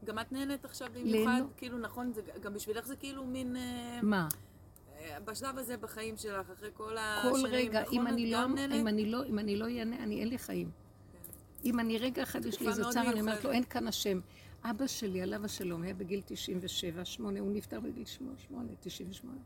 גם 0.05 0.19
את 0.19 0.31
נהנית 0.31 0.65
עכשיו 0.65 0.87
במיוחד. 0.93 1.41
כאילו 1.57 1.77
נכון, 1.77 2.13
גם 2.41 2.53
בשבילך 2.53 2.87
זה 2.87 2.95
כאילו 2.95 3.25
מין... 3.25 3.55
אה, 3.55 3.99
מה? 4.03 4.27
אה, 4.99 5.19
בשלב 5.19 5.57
הזה 5.57 5.77
בחיים 5.77 6.17
שלך, 6.17 6.49
אחרי 6.49 6.69
כל 6.73 6.83
כל 6.83 6.97
השנים, 6.97 7.45
רגע, 7.45 7.81
נכון, 7.81 7.99
אם 7.99 8.07
אני 8.07 8.31
לא, 8.31 8.47
נהנית? 8.47 8.81
אם 8.81 8.87
אני 8.87 9.05
לא, 9.05 9.25
אם 9.25 9.39
אני 9.39 9.55
לא 9.55 9.65
אענה, 9.65 10.03
אני 10.03 10.19
אין 10.19 10.27
לי 10.27 10.37
חיים. 10.37 10.80
אם 11.65 11.79
אני 11.79 11.97
רגע 11.97 12.23
אחד 12.23 12.45
יש 12.45 12.61
לי 12.61 12.67
איזה 12.67 12.83
צער, 12.91 13.11
אני 13.11 13.21
אומרת. 13.21 13.43
לו, 13.43 13.51
אין 13.51 13.63
כאן 13.63 13.87
השם. 13.87 14.19
אבא 14.63 14.87
שלי, 14.87 15.21
עליו 15.21 15.45
השלום, 15.45 15.83
היה 15.83 15.93
בגיל 15.93 16.21
97, 16.25 17.05
8, 17.05 17.39
הוא 17.39 17.51
נפטר 17.51 17.79
בגיל 17.79 18.05
8, 18.05 18.35
98. 18.79 19.39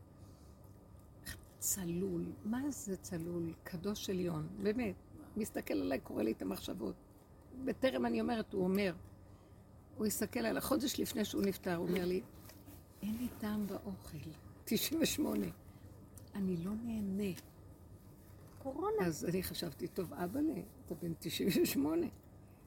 צלול, 1.59 2.26
מה 2.45 2.61
זה 2.70 2.97
צלול? 2.97 3.53
קדוש 3.63 4.09
עליון, 4.09 4.47
באמת. 4.63 4.95
מסתכל 5.38 5.74
עליי, 5.74 5.99
קורא 5.99 6.24
לי 6.24 6.32
את 6.32 6.41
המחשבות. 6.41 6.95
בטרם 7.66 8.05
אני 8.05 8.22
אומרת, 8.22 8.53
הוא 8.53 8.63
אומר, 8.63 8.93
הוא 9.97 10.05
הסתכל 10.05 10.39
עליי, 10.39 10.61
חודש 10.61 10.99
לפני 10.99 11.26
שהוא 11.26 11.43
נפטר, 11.43 11.76
הוא 11.76 11.88
אומר 11.88 12.05
לי, 12.05 12.22
אין 13.01 13.18
לי 13.20 13.28
טעם 13.39 13.68
באוכל. 13.68 14.18
98. 14.66 15.45
אני 16.36 16.57
לא 16.57 16.72
נהנה. 16.84 17.34
קורונה. 18.74 19.05
אז 19.05 19.26
אני 19.26 19.43
חשבתי, 19.43 19.88
טוב, 19.88 20.13
אבא'לה, 20.13 20.53
אתה 20.86 20.95
בן 20.95 21.13
98. 21.20 22.05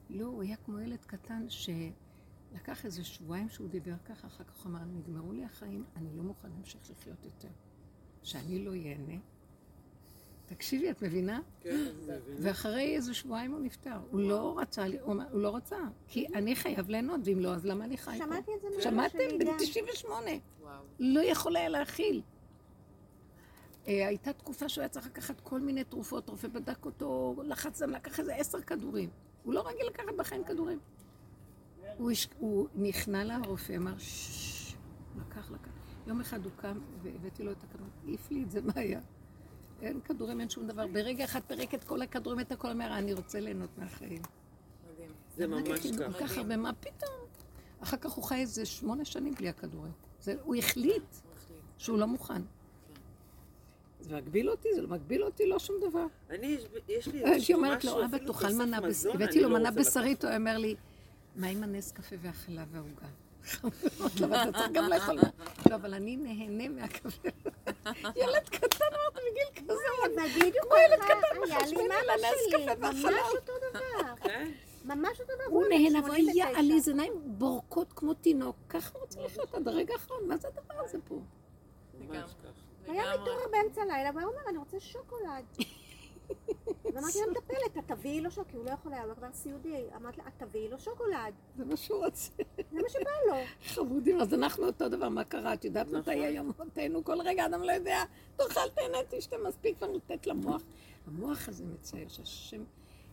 לא, 0.09 0.25
הוא 0.25 0.41
היה 0.43 0.55
כמו 0.55 0.79
ילד 0.79 0.99
קטן 1.05 1.45
שלקח 1.49 2.85
איזה 2.85 3.03
שבועיים 3.03 3.49
שהוא 3.49 3.67
דיבר 3.69 3.93
ככה, 4.05 4.27
אחר 4.27 4.43
כך 4.43 4.57
הוא 4.63 4.69
אמר, 4.71 4.79
נגמרו 4.85 5.31
לי 5.33 5.43
החיים, 5.45 5.83
אני 5.95 6.17
לא 6.17 6.23
מוכן 6.23 6.47
להמשיך 6.55 6.81
לחיות 6.91 7.25
יותר. 7.25 7.47
שאני 8.23 8.65
לא 8.65 8.75
ייהנה. 8.75 9.13
תקשיבי, 10.45 10.91
את 10.91 11.01
מבינה? 11.01 11.39
כן, 11.61 11.69
אני 11.69 11.89
מבין. 12.17 12.35
ואחרי 12.39 12.95
איזה 12.95 13.13
שבועיים 13.13 13.51
הוא 13.51 13.59
נפטר. 13.59 13.97
הוא 14.11 14.19
לא 14.21 14.59
רצה, 14.59 14.87
לי- 14.87 14.99
הוא 14.99 15.15
לא 15.33 15.55
רצה, 15.55 15.77
כי 16.07 16.27
אני 16.27 16.55
חייב 16.55 16.89
ליהנות, 16.89 17.21
ואם 17.23 17.39
לא, 17.39 17.53
אז 17.53 17.65
למה 17.65 17.85
אני 17.85 17.97
חי 17.97 18.11
פה? 18.11 18.25
שמעתי 18.25 18.51
את 18.55 18.61
זה 18.61 18.67
מאמא 18.69 18.81
שמעתם? 18.81 19.17
בן 19.39 19.45
גם. 19.45 19.57
98. 19.59 20.31
וואו. 20.61 20.83
לא 20.99 21.19
יכול 21.19 21.55
היה 21.55 21.69
להכיל. 21.69 22.21
אה, 23.87 24.07
הייתה 24.07 24.33
תקופה 24.33 24.69
שהוא 24.69 24.81
היה 24.81 24.89
צריך 24.89 25.05
לקחת 25.05 25.41
כל 25.41 25.59
מיני 25.59 25.83
תרופות, 25.83 26.29
רופא 26.29 26.47
בדק 26.47 26.85
אותו, 26.85 27.35
לחץ 27.43 27.81
דם, 27.81 27.89
לקח 27.89 28.19
איזה 28.19 28.35
עשר 28.35 28.61
כדורים. 28.61 29.09
הוא 29.43 29.53
לא 29.53 29.67
רגיל 29.67 29.87
לקחת 29.87 30.13
בחיים 30.17 30.43
כדורים. 30.43 30.79
הוא, 31.97 32.11
הש... 32.11 32.27
הוא 32.39 32.67
נכנע 32.75 33.23
לרופא, 33.23 33.75
אמר 33.75 33.97
ששש, 33.97 34.75
לקח, 35.17 35.51
לקח. 35.51 35.71
יום 36.07 36.21
אחד 36.21 36.45
הוא 36.45 36.51
קם 36.55 36.79
והבאתי 37.03 37.43
לו 37.43 37.51
את 37.51 37.63
הכדורים, 37.63 37.91
העיף 38.05 38.31
לי 38.31 38.43
את 38.43 38.51
זה, 38.51 38.61
מה 38.61 38.73
היה? 38.75 38.99
אין 39.81 39.99
כדורים, 40.01 40.39
אין 40.39 40.49
שום 40.49 40.67
דבר. 40.67 40.87
ברגע 40.87 41.25
אחד 41.25 41.39
פירק 41.47 41.73
את 41.73 41.83
כל 41.83 42.01
הכדורים, 42.01 42.39
את 42.39 42.51
הכל, 42.51 42.71
אומר, 42.71 42.97
אני 42.97 43.13
רוצה 43.13 43.39
ליהנות 43.39 43.77
מהחיים. 43.77 44.21
מדהים. 44.93 45.09
זה 45.37 45.47
ממש 45.47 45.67
אמרתי, 45.67 45.97
כל 45.97 46.13
ככה. 46.13 46.27
כך 46.27 46.37
הרבה, 46.37 46.57
מה 46.57 46.73
פתאום? 46.73 47.19
אחר 47.79 47.97
כך 47.97 48.11
הוא 48.11 48.23
חי 48.23 48.35
איזה 48.35 48.65
שמונה 48.65 49.05
שנים 49.05 49.33
בלי 49.35 49.49
הכדורים. 49.49 49.91
זה, 50.21 50.35
הוא 50.43 50.55
החליט 50.55 51.03
הוא 51.23 51.33
החליט. 51.33 51.59
שהוא 51.77 51.97
לא 51.97 52.07
מוכן. 52.07 52.41
זה 54.09 54.15
מגביל 54.15 54.49
אותי? 54.49 54.69
זה 54.75 54.81
לא 54.81 54.87
מגביל 54.87 55.23
אותי? 55.23 55.45
לא 55.47 55.59
שום 55.59 55.75
דבר. 55.89 56.05
אני, 56.29 56.57
יש- 56.87 57.07
לי 57.07 57.17
הייתי 57.17 57.31
איזשהו 57.33 57.55
אומרת 57.57 57.77
משהו, 57.77 57.99
לו, 57.99 58.05
אבא, 58.05 58.17
תאכל 58.17 58.53
מנה, 58.53 58.77
הבאתי 59.13 59.41
לו 59.41 59.49
לא 59.49 59.59
מנה 59.59 59.71
בשרית, 59.71 60.25
הוא 60.25 60.33
אומר 60.35 60.57
לי, 60.57 60.75
מה 61.35 61.47
עם 61.47 61.63
הנס 61.63 61.91
קפה 61.91 62.15
והחלב 62.21 62.67
והעוגה? 62.71 63.07
אמרתי 63.99 64.19
לו, 64.19 64.27
"אבל 64.27 64.35
אתה 64.49 64.51
צריך 64.59 64.71
גם 64.73 64.89
לאכול. 64.89 65.15
לא, 65.69 65.75
אבל 65.75 65.93
אני 65.93 66.15
נהנה 66.17 66.69
מהקפה. 66.69 67.29
ילד 68.15 68.49
קטן, 68.49 68.85
אמרתי, 68.91 69.19
בגיל 69.31 69.67
כזה, 69.67 70.29
בדיוק 70.39 70.65
כמו 70.65 70.75
ילד 70.87 70.99
קטן 71.03 71.39
מחשבן 71.55 71.79
על 71.91 72.09
הנס 72.09 72.53
קפה 72.53 72.75
ממש 72.87 73.03
והחלב. 73.03 73.25
אותו 73.35 73.53
דבר. 73.69 74.13
כן? 74.23 74.51
ממש 74.85 75.19
אותו 75.21 75.33
דבר. 75.35 75.43
הוא 75.49 75.63
נהנה, 75.69 75.99
אבל 75.99 76.07
89. 76.07 76.33
יעלי, 76.49 76.81
זה 76.81 76.91
עיניים 76.91 77.13
בורקות 77.25 77.93
כמו 77.93 78.13
תינוק. 78.13 78.55
ככה 78.69 78.89
הוא 78.93 79.01
רוצה 79.01 79.19
לחיות 79.25 79.53
עד 79.53 79.67
הרגע 79.67 79.93
האחרון, 79.93 80.27
מה 80.27 80.37
זה 80.37 80.47
הדבר 80.47 80.83
הזה 80.85 80.97
פה? 81.07 81.19
ממש 81.99 82.17
ככה. 82.43 82.58
היה. 82.89 83.13
מתעורר 83.13 83.47
באמצע 83.51 83.81
הלילה, 83.81 84.09
והוא 84.15 84.23
אומר, 84.23 84.49
אני 84.49 84.57
רוצה 84.57 84.79
שוקולד. 84.79 85.45
ואמרתי 86.93 87.17
למטפלת, 87.27 87.77
את 87.77 87.87
תביאי 87.87 88.21
לו 88.21 88.31
שוקולד, 88.31 88.51
כי 88.51 88.57
הוא 88.57 88.65
לא 88.65 88.71
יכול 88.71 88.93
היה, 88.93 89.03
הוא 89.03 89.13
כבר 89.13 89.27
סיעודי. 89.33 89.83
אמרתי 89.95 90.17
לה, 90.17 90.27
את 90.27 90.43
תביאי 90.43 90.69
לו 90.69 90.79
שוקולד. 90.79 91.33
זה 91.57 91.65
מה 91.65 91.77
שהוא 91.77 92.05
רוצה. 92.05 92.31
זה 92.71 92.81
מה 92.81 92.89
שבא 92.89 93.11
לו. 93.27 93.35
חמודים, 93.73 94.21
אז 94.21 94.33
אנחנו 94.33 94.67
אותו 94.67 94.89
דבר, 94.89 95.09
מה 95.09 95.23
קרה? 95.23 95.53
את 95.53 95.65
יודעת 95.65 95.91
מתי 95.91 96.11
היום 96.11 96.51
מותנו? 96.57 97.03
כל 97.03 97.21
רגע 97.21 97.45
אדם 97.45 97.63
לא 97.63 97.71
יודע, 97.71 98.03
תאכל, 98.35 98.69
תהנה, 98.75 98.97
תשתה, 99.09 99.35
מספיק 99.47 99.77
כבר 99.77 99.91
לתת 99.91 100.27
למוח. 100.27 100.61
המוח 101.07 101.49
הזה 101.49 101.63
מצייר, 101.65 102.07
שהשם 102.07 102.63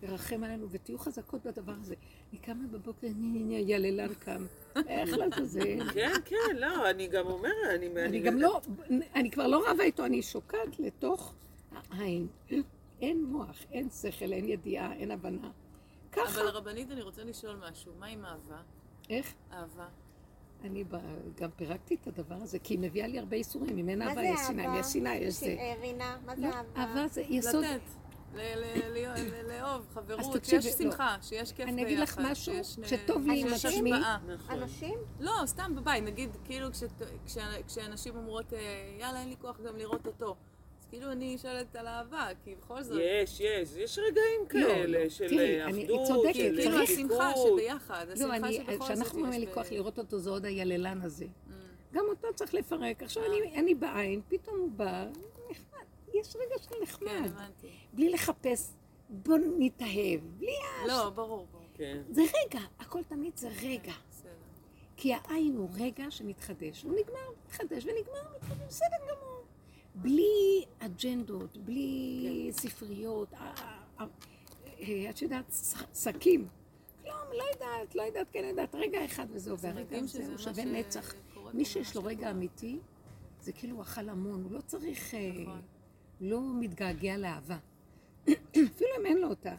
ירחם 0.02 0.44
עלינו 0.44 0.70
ותהיו 0.70 0.98
חזקות 0.98 1.46
בדבר 1.46 1.74
הזה. 1.80 1.94
אני 2.30 2.38
קמה 2.38 2.66
בבוקר, 2.70 3.06
ני 3.06 3.28
ני 3.28 3.42
ני, 3.42 3.64
יללן 3.66 4.14
קם. 4.14 4.46
איך 4.88 5.10
לעזאזל? 5.16 5.90
כן, 5.94 6.12
כן, 6.24 6.56
לא, 6.56 6.90
אני 6.90 7.06
גם 7.06 7.26
אומרת, 7.26 7.52
אני... 7.74 8.04
אני 8.04 8.20
גם 8.20 8.38
לא, 8.38 8.60
אני 9.14 9.30
כבר 9.30 9.46
לא 9.46 9.70
רבה 9.70 9.84
איתו, 9.84 10.04
אני 10.04 10.22
שוקעת 10.22 10.78
לתוך 10.78 11.34
העין. 11.90 12.26
אין 13.00 13.24
מוח, 13.24 13.64
אין 13.72 13.90
שכל, 13.90 14.32
אין 14.32 14.48
ידיעה, 14.48 14.92
אין 14.92 15.10
הבנה. 15.10 15.50
ככה. 16.12 16.40
אבל 16.40 16.48
רבנית, 16.48 16.90
אני 16.90 17.02
רוצה 17.02 17.24
לשאול 17.24 17.56
משהו. 17.70 17.92
מה 17.98 18.06
עם 18.06 18.24
אהבה? 18.24 18.60
איך? 19.10 19.34
אהבה. 19.52 19.86
אני 20.64 20.84
גם 21.36 21.50
פירקתי 21.56 21.96
את 22.02 22.06
הדבר 22.06 22.34
הזה, 22.34 22.58
כי 22.58 22.74
היא 22.74 22.78
מביאה 22.78 23.06
לי 23.06 23.18
הרבה 23.18 23.36
איסורים. 23.36 23.78
אם 23.78 23.88
אין 23.88 23.98
מה 23.98 24.08
אהבה, 24.10 24.22
יש 24.22 24.40
שנאה, 24.48 24.66
אם? 24.66 24.80
יש 24.80 24.86
שנאה, 24.86 25.14
יש 25.14 25.34
זה. 25.34 25.56
אה, 25.58 25.74
רינה, 25.80 26.16
מה 26.26 26.36
זה 26.36 26.42
לא, 26.42 26.46
אהבה? 26.46 26.80
אהבה 26.80 27.08
זה 27.08 27.20
יסוד. 27.20 27.64
לתת. 27.64 28.05
לאהוב, 29.48 29.86
חברות, 29.94 30.44
שיש 30.44 30.66
לא. 30.66 30.72
שמחה, 30.72 31.16
שיש 31.22 31.52
כיף 31.52 31.58
ביחד. 31.58 31.72
אני 31.72 31.82
אגיד 31.82 31.98
לך 31.98 32.18
משהו, 32.30 32.54
אה, 32.54 32.64
שטוב 32.64 33.26
לי 33.26 33.40
עם 33.40 33.46
עצמי. 33.52 33.92
השפעה. 33.94 34.18
נכון. 34.26 34.62
אנשים? 34.62 34.98
לא, 35.20 35.32
סתם 35.46 35.72
בבית, 35.76 36.04
נגיד, 36.04 36.30
כאילו 36.44 36.72
כש- 36.72 36.82
כש- 37.26 37.38
כשאנשים 37.66 38.16
אומרות, 38.16 38.52
אה, 38.52 38.58
יאללה, 39.00 39.20
אין 39.20 39.28
לי 39.28 39.36
כוח 39.40 39.60
גם 39.60 39.76
לראות 39.76 40.06
אותו. 40.06 40.36
אז 40.80 40.86
כאילו 40.90 41.12
אני 41.12 41.38
שואלת 41.38 41.76
על 41.76 41.86
אהבה, 41.86 42.28
כי 42.44 42.54
בכל 42.54 42.82
זאת, 42.82 42.98
יש, 43.02 43.40
יש, 43.40 43.68
יש 43.76 43.98
רגעים 43.98 44.46
כאלה 44.48 45.04
לא. 45.04 45.08
של 45.08 45.28
תראי, 45.28 45.60
אה, 45.60 45.70
אחדות, 45.70 46.06
צודקת, 46.06 46.34
של 46.34 46.56
כאילו 46.62 46.78
השמחה. 46.82 47.32
שביחד, 47.36 48.06
לא, 48.08 48.12
השמחה 48.12 48.36
אני, 48.36 48.52
שבכל 48.54 48.72
זאת 48.72 48.82
כשאנחנו 48.82 49.20
אומרים 49.20 49.40
לי 49.40 49.46
כוח 49.54 49.66
לראות 49.72 49.98
אותו, 49.98 50.18
זה 50.18 50.30
עוד 50.30 50.44
היללן 50.44 51.00
הזה. 51.02 51.24
Mm. 51.24 51.50
גם 51.92 52.04
אותו 52.08 52.28
צריך 52.34 52.54
לפרק. 52.54 53.02
עכשיו 53.02 53.22
אני, 53.24 53.60
אני 53.60 53.74
בעין, 53.74 54.20
פתאום 54.28 54.58
הוא 54.60 54.70
בא. 54.70 55.04
יש 56.20 56.36
רגע 56.36 56.62
של 56.62 56.68
כן, 56.68 56.76
נחמד. 56.82 57.26
הבנתי. 57.26 57.66
בלי 57.92 58.10
לחפש, 58.10 58.72
בוא 59.08 59.38
נתאהב. 59.58 60.20
בלי... 60.38 60.52
לא, 60.86 61.10
ברור, 61.10 61.46
ברור. 61.52 61.66
כן. 61.74 62.02
זה 62.10 62.22
רגע, 62.22 62.60
הכל 62.78 63.02
תמיד 63.02 63.36
זה 63.36 63.48
רגע. 63.62 63.92
בסדר. 64.10 64.30
כי 64.96 65.14
העין 65.14 65.56
הוא 65.56 65.68
רגע 65.74 66.10
שמתחדש. 66.10 66.82
הוא 66.82 66.92
נגמר, 66.92 67.30
מתחדש 67.46 67.84
ונגמר, 67.84 68.36
מתחדש, 68.36 68.66
בסדר 68.68 68.96
גמור. 69.08 69.42
בלי 69.94 70.64
אג'נדות, 70.78 71.56
בלי 71.56 72.48
ספריות, 72.52 73.34
אה, 73.34 74.06
את 75.10 75.22
יודעת, 75.22 75.54
שקים. 75.94 76.48
כלום, 77.02 77.16
לא 77.32 77.44
יודעת, 77.52 77.94
לא 77.94 78.02
יודעת, 78.02 78.26
כן 78.32 78.44
יודעת, 78.44 78.74
רגע 78.74 79.04
אחד 79.04 79.26
וזהו, 79.30 79.56
זה 79.56 79.68
והרגע 79.68 79.84
מדהים 79.84 80.06
שזה 80.06 80.22
הזה 80.22 80.30
הוא 80.32 80.38
שווה 80.38 80.64
נצח. 80.64 81.14
מי 81.54 81.64
שיש 81.64 81.96
לו 81.96 82.04
רגע. 82.04 82.30
אמיתי, 82.30 82.78
זה 83.40 83.52
כאילו 83.52 83.74
הוא 83.74 83.82
אכל 83.82 84.08
המון, 84.08 84.42
הוא 84.42 84.52
לא 84.52 84.60
צריך, 84.60 85.14
אה, 85.14 85.30
נכון. 85.42 85.62
לא 86.20 86.40
מתגעגע 86.60 87.16
לאהבה. 87.16 87.58
אפילו 88.50 88.90
אם 89.00 89.06
אין 89.06 89.18
לו 89.18 89.28
אותה. 89.28 89.54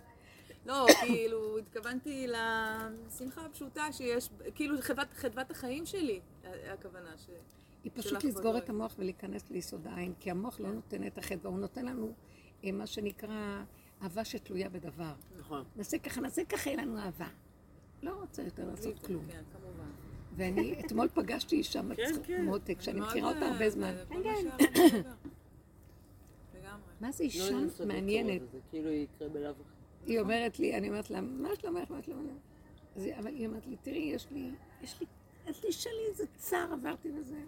לא, 0.66 0.86
כאילו, 1.01 1.58
התכוונתי 1.58 2.28
לשמחה 2.28 3.45
הפשוטה 3.45 3.91
שיש, 3.91 4.30
כאילו, 4.55 4.82
חדוות- 4.82 5.14
חדוות 5.14 5.51
החיים 5.51 5.86
שלי, 5.86 6.20
הכוונה 6.74 7.18
ש... 7.18 7.30
היא 7.84 7.91
פשוט 7.95 8.24
לסגור. 8.24 8.58
את 8.58 8.70
המוח 8.70 8.95
ולהיכנס 8.99 9.49
ליסוד 9.49 9.88
העין, 9.88 10.14
כי 10.20 10.32
המוח 10.32 10.60
לא 10.60 10.72
נותן 10.72 11.08
את 11.08 11.18
החדווה, 11.18 11.51
הוא 11.51 11.60
נותן 11.60 11.86
לנו 11.86 12.14
אה, 12.64 12.72
מה 12.72 12.88
שנקרא 12.88 13.64
אהבה 14.01 14.26
שתלויה 14.26 14.70
בדבר. 14.70 15.14
נכון. 15.39 15.64
נעשה 15.76 15.97
ככה, 15.97 16.22
נעשה 16.22 16.45
ככה, 16.45 16.70
יהיה 16.70 16.82
לנו 16.82 16.99
אהבה. 16.99 17.28
לא 18.03 18.12
רוצה 18.22 18.41
יותר 18.43 18.66
לעשות 18.66 18.99
כלום. 19.05 19.26
כן, 19.32 19.43
כמובן. 19.53 19.89
ואני 20.36 20.82
אתמול 20.86 21.08
פגשתי 21.14 21.55
אישה 21.55 21.82
כן, 21.95 22.12
כן. 22.24 22.45
מותק, 22.45 22.82
שאני 22.82 22.99
מכירה 23.01 23.30
אותה 23.30 23.41
אה, 23.45 23.51
הרבה 23.51 23.70
זמן. 23.70 23.95
מה 27.02 27.12
זה 27.12 27.24
לא 27.24 27.30
אישה 27.30 27.86
מעניינת? 27.86 28.41
את 28.41 28.52
זה, 28.52 28.60
כאילו 28.70 28.89
יקרה 28.89 29.30
בלאו 29.30 29.52
הכי. 29.52 29.62
היא 30.06 30.20
אומרת 30.20 30.60
לי, 30.60 30.78
אני 30.78 30.89
אומרת 30.89 31.10
לה, 31.10 31.22
מה 31.22 31.50
שלומך, 31.56 31.91
מה 31.91 32.04
שלומך? 32.04 32.32
אבל 33.18 33.28
היא 33.28 33.48
אומרת 33.48 33.68
לי, 33.68 33.76
תראי, 33.82 33.98
יש 33.98 34.28
לי, 34.32 34.52
יש 34.82 35.00
לי, 35.00 35.08
יש 35.48 35.64
לי 35.66 35.72
שלי 35.72 36.06
איזה 36.10 36.26
צער, 36.36 36.74
עברתי 36.74 37.12
וזה. 37.20 37.39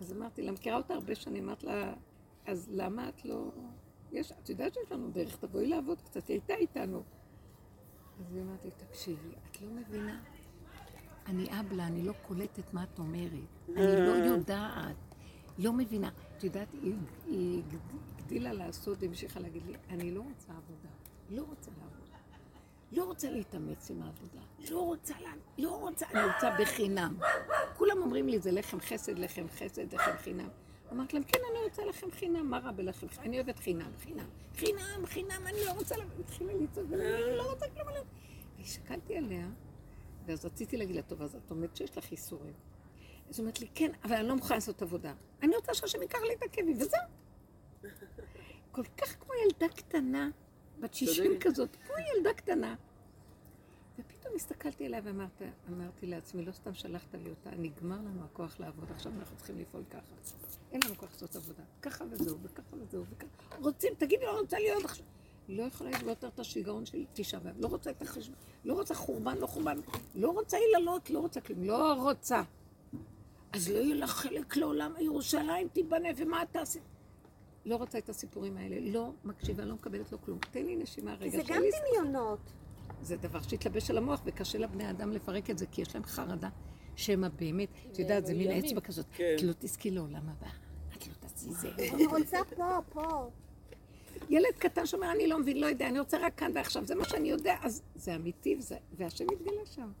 אז 0.00 0.12
אמרתי 0.12 0.42
לה, 0.42 0.52
מכירה 0.52 0.76
אותה 0.76 0.94
הרבה 0.94 1.14
שנים, 1.14 1.44
אמרת 1.44 1.64
לה, 1.64 1.94
אז 2.46 2.68
למה 2.72 3.08
את 3.08 3.24
לא... 3.24 3.50
יש, 4.12 4.32
את 4.32 4.48
יודעת 4.48 4.74
שיש 4.74 4.92
לנו 4.92 5.10
דרך, 5.10 5.36
תבואי 5.36 5.66
לעבוד 5.66 6.02
קצת, 6.02 6.28
היא 6.28 6.34
הייתה 6.34 6.54
איתנו. 6.54 7.02
אז 8.20 8.34
היא 8.34 8.42
אמרת 8.42 8.64
לי, 8.64 8.70
תקשיבי, 8.70 9.28
את 9.50 9.60
לא 9.62 9.68
מבינה? 9.68 10.22
אני 11.26 11.60
אבלה, 11.60 11.86
אני 11.86 12.02
לא 12.02 12.12
קולטת 12.26 12.74
מה 12.74 12.82
את 12.82 12.98
אומרת. 12.98 13.32
אני 13.68 14.06
לא 14.06 14.10
יודעת, 14.10 14.96
לא 15.58 15.72
מבינה. 15.72 16.10
את 16.36 16.44
יודעת, 16.44 16.68
היא 17.26 17.62
הגדילה 18.26 18.52
לעשות, 18.52 19.02
המשיכה 19.02 19.40
להגיד 19.40 19.62
לי, 19.66 19.72
אני 19.90 20.10
לא 20.10 20.20
רוצה 20.20 20.52
עבודה, 20.52 20.88
לא 21.30 21.42
רוצה 21.42 21.70
לעבוד. 21.70 21.92
לא 22.92 23.04
רוצה 23.04 23.30
להתאמץ 23.30 23.90
עם 23.90 24.02
העבודה, 24.02 24.40
לא 24.70 24.80
רוצה, 24.80 25.14
לה- 25.20 25.32
לא 25.58 25.70
רוצה, 25.80 26.06
אני 26.14 26.24
רוצה 26.34 26.56
בחינם. 26.60 27.16
כולם 27.76 27.98
אומרים 28.02 28.28
לי, 28.28 28.38
זה 28.38 28.50
לחם 28.52 28.80
חסד, 28.80 29.18
לחם 29.18 29.46
חסד, 29.48 29.94
לחם 29.94 30.16
חינם. 30.18 30.48
אמרתי 30.92 31.12
להם, 31.14 31.22
כן, 31.24 31.38
אני 31.50 31.64
רוצה 31.64 31.84
לחם 31.84 32.10
חינם, 32.10 32.50
מה 32.50 32.58
רע 32.58 32.72
בלחם 32.72 33.08
חינם? 33.08 33.24
אני 33.24 33.36
אוהבת 33.36 33.58
חינם, 33.58 33.90
חינם, 33.98 34.26
חינם, 34.54 35.06
חינם, 35.06 35.42
אני 35.46 35.64
לא 35.66 35.70
רוצה... 35.72 35.96
לה-" 35.96 36.04
התחילה 36.20 36.52
לצעוק, 36.54 36.86
אני 36.92 37.36
לא 37.36 37.50
רוצה 37.52 37.66
כלום 37.74 37.88
עליהם. 37.88 38.04
והסתכלתי 38.58 39.16
עליה, 39.16 39.46
ואז 40.26 40.44
רציתי 40.44 40.76
להגיד 40.76 40.96
לה, 40.96 41.02
טוב, 41.02 41.22
אז 41.22 41.34
את 41.46 41.50
אומרת 41.50 41.76
שיש 41.76 41.98
לך 41.98 42.12
איסורים. 42.12 42.52
אז 43.28 43.38
היא 43.38 43.44
אומרת 43.44 43.60
לי, 43.60 43.66
כן, 43.74 43.90
אבל 44.04 44.14
אני 44.14 44.28
לא 44.28 44.34
מוכנה 44.36 44.56
לעשות 44.56 44.82
עבודה. 44.82 45.12
אני 45.42 45.56
רוצה 45.56 45.74
שהשם 45.74 46.02
ייקח 46.02 46.18
לי 46.22 46.34
את 46.34 46.42
הכאבים, 46.42 46.72
וזהו. 46.80 47.00
כל 48.76 48.84
כך 48.96 49.16
כמו 49.20 49.32
ילדה 49.44 49.68
קטנה, 49.68 50.30
בת 50.80 50.94
60 50.94 51.24
צודקת. 51.24 51.46
כזאת, 51.46 51.76
כמו 51.86 51.94
ילדה 52.14 52.34
קטנה. 52.34 52.74
ופתאום 53.98 54.34
הסתכלתי 54.34 54.86
עליה 54.86 55.00
ואמרתי 55.04 55.44
אמרתי 55.68 56.06
לעצמי, 56.06 56.44
לא 56.44 56.52
סתם 56.52 56.74
שלחת 56.74 57.14
לי 57.14 57.30
אותה, 57.30 57.50
נגמר 57.50 57.96
לנו 57.96 58.24
הכוח 58.24 58.60
לעבוד, 58.60 58.90
עכשיו 58.90 59.12
אנחנו 59.18 59.36
צריכים 59.36 59.58
לפעול 59.58 59.82
ככה. 59.90 60.14
אין 60.72 60.80
לנו 60.84 60.94
כוח 60.96 61.12
לעשות 61.12 61.36
עבודה. 61.36 61.62
ככה 61.82 62.04
וזהו, 62.10 62.38
וככה 62.42 62.76
וזהו, 62.76 63.04
וככה. 63.10 63.56
רוצים, 63.60 63.94
תגידי, 63.98 64.24
לא 64.24 64.40
רוצה 64.40 64.58
להיות 64.58 64.84
עכשיו. 64.84 65.06
לא 65.48 65.62
יכולה 65.62 65.90
לסבול 65.90 66.08
יותר 66.08 66.28
את 66.28 66.38
השיגעון 66.38 66.86
של 66.86 67.04
תשעה 67.12 67.40
באב. 67.40 67.54
לא 67.58 67.68
רוצה 67.68 67.90
את 67.90 68.02
החשבון, 68.02 68.36
לא 68.64 68.74
רוצה 68.74 68.94
חורבן, 68.94 69.36
לא 69.38 69.46
חורבן. 69.46 69.78
לא 70.14 70.30
רוצה 70.30 70.56
יללות, 70.58 71.10
לא 71.10 71.18
רוצה 71.18 71.40
כלום. 71.40 71.64
לא 71.64 72.02
רוצה. 72.02 72.42
אז 73.52 73.68
לא 73.68 73.78
יהיה 73.78 73.94
לך 73.94 74.10
חלק 74.10 74.56
לעולם, 74.56 74.92
ירושלים 75.00 75.68
תיבנה, 75.68 76.08
ומה 76.16 76.42
תעשי? 76.52 76.78
לא 77.66 77.76
רוצה 77.76 77.98
את 77.98 78.08
הסיפורים 78.08 78.56
האלה. 78.56 78.76
לא 78.80 79.12
מקשיבה, 79.24 79.64
לא 79.64 79.74
מקבלת 79.74 80.12
לו 80.12 80.22
כלום. 80.22 80.38
תן 80.50 80.66
לי 80.66 80.76
נשימה 80.76 81.14
רגע. 81.14 81.36
זה 81.36 81.42
גם 81.46 81.62
דמיונות. 81.80 82.38
זה 83.02 83.16
דבר 83.16 83.42
שהתלבש 83.42 83.90
על 83.90 83.98
המוח, 83.98 84.22
וקשה 84.24 84.58
לבני 84.58 84.90
אדם 84.90 85.12
לפרק 85.12 85.50
את 85.50 85.58
זה, 85.58 85.66
כי 85.66 85.82
יש 85.82 85.94
להם 85.94 86.04
חרדה, 86.04 86.48
שמא 86.96 87.28
באמת, 87.28 87.68
את 87.92 87.98
יודעת, 87.98 88.26
זה 88.26 88.34
מין. 88.34 88.50
אצבע 88.50 88.80
כזאת, 88.80 89.06
כן. 89.12 89.34
את 89.36 89.42
לא 89.42 89.52
תזכי 89.58 89.90
לעולם 89.90 90.28
הבא, 90.28 90.46
את 90.96 91.06
לא 91.06 91.12
תעשי 91.20 91.50
זה. 91.50 91.70
אני 91.94 92.06
רוצה 92.06 92.38
פה, 92.56 92.78
פה. 92.88 93.30
ילד 94.28 94.54
קטן 94.58 94.86
שאומר, 94.86 95.12
אני 95.12 95.26
לא 95.26 95.38
מבין, 95.38 95.60
לא 95.60 95.66
יודע, 95.66 95.88
אני 95.88 95.98
רוצה 95.98 96.18
רק 96.18 96.34
כאן 96.36 96.52
ועכשיו, 96.54 96.84
זה 96.84 96.94
מה 96.94 97.04
שאני 97.04 97.28
יודע, 97.28 97.56
אז 97.62 97.82
זה 97.94 98.14
אמיתי, 98.14 98.58
והשם 98.92 99.24
מתגלה 99.32 99.66
שם. 99.66 99.92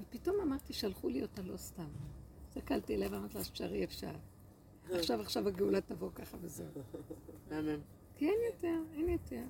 ופתאום 0.00 0.36
אמרתי, 0.42 0.72
שלחו 0.72 1.08
לי 1.08 1.22
אותה 1.22 1.42
לא 1.42 1.56
סתם. 1.56 1.88
הסתכלתי 2.48 2.94
אליה 2.94 3.08
ואמרתי 3.12 3.38
לה, 3.38 3.44
שרי 3.44 3.84
אפשר. 3.84 4.12
עכשיו, 4.90 5.20
עכשיו 5.20 5.48
הגאולה 5.48 5.80
תבוא 5.80 6.10
ככה 6.14 6.36
וזהו. 6.40 6.66
מהמם. 7.50 7.80
כי 8.16 8.28
אין 8.28 8.40
יותר, 8.52 8.96
אין 8.96 9.08
יותר. 9.08 9.44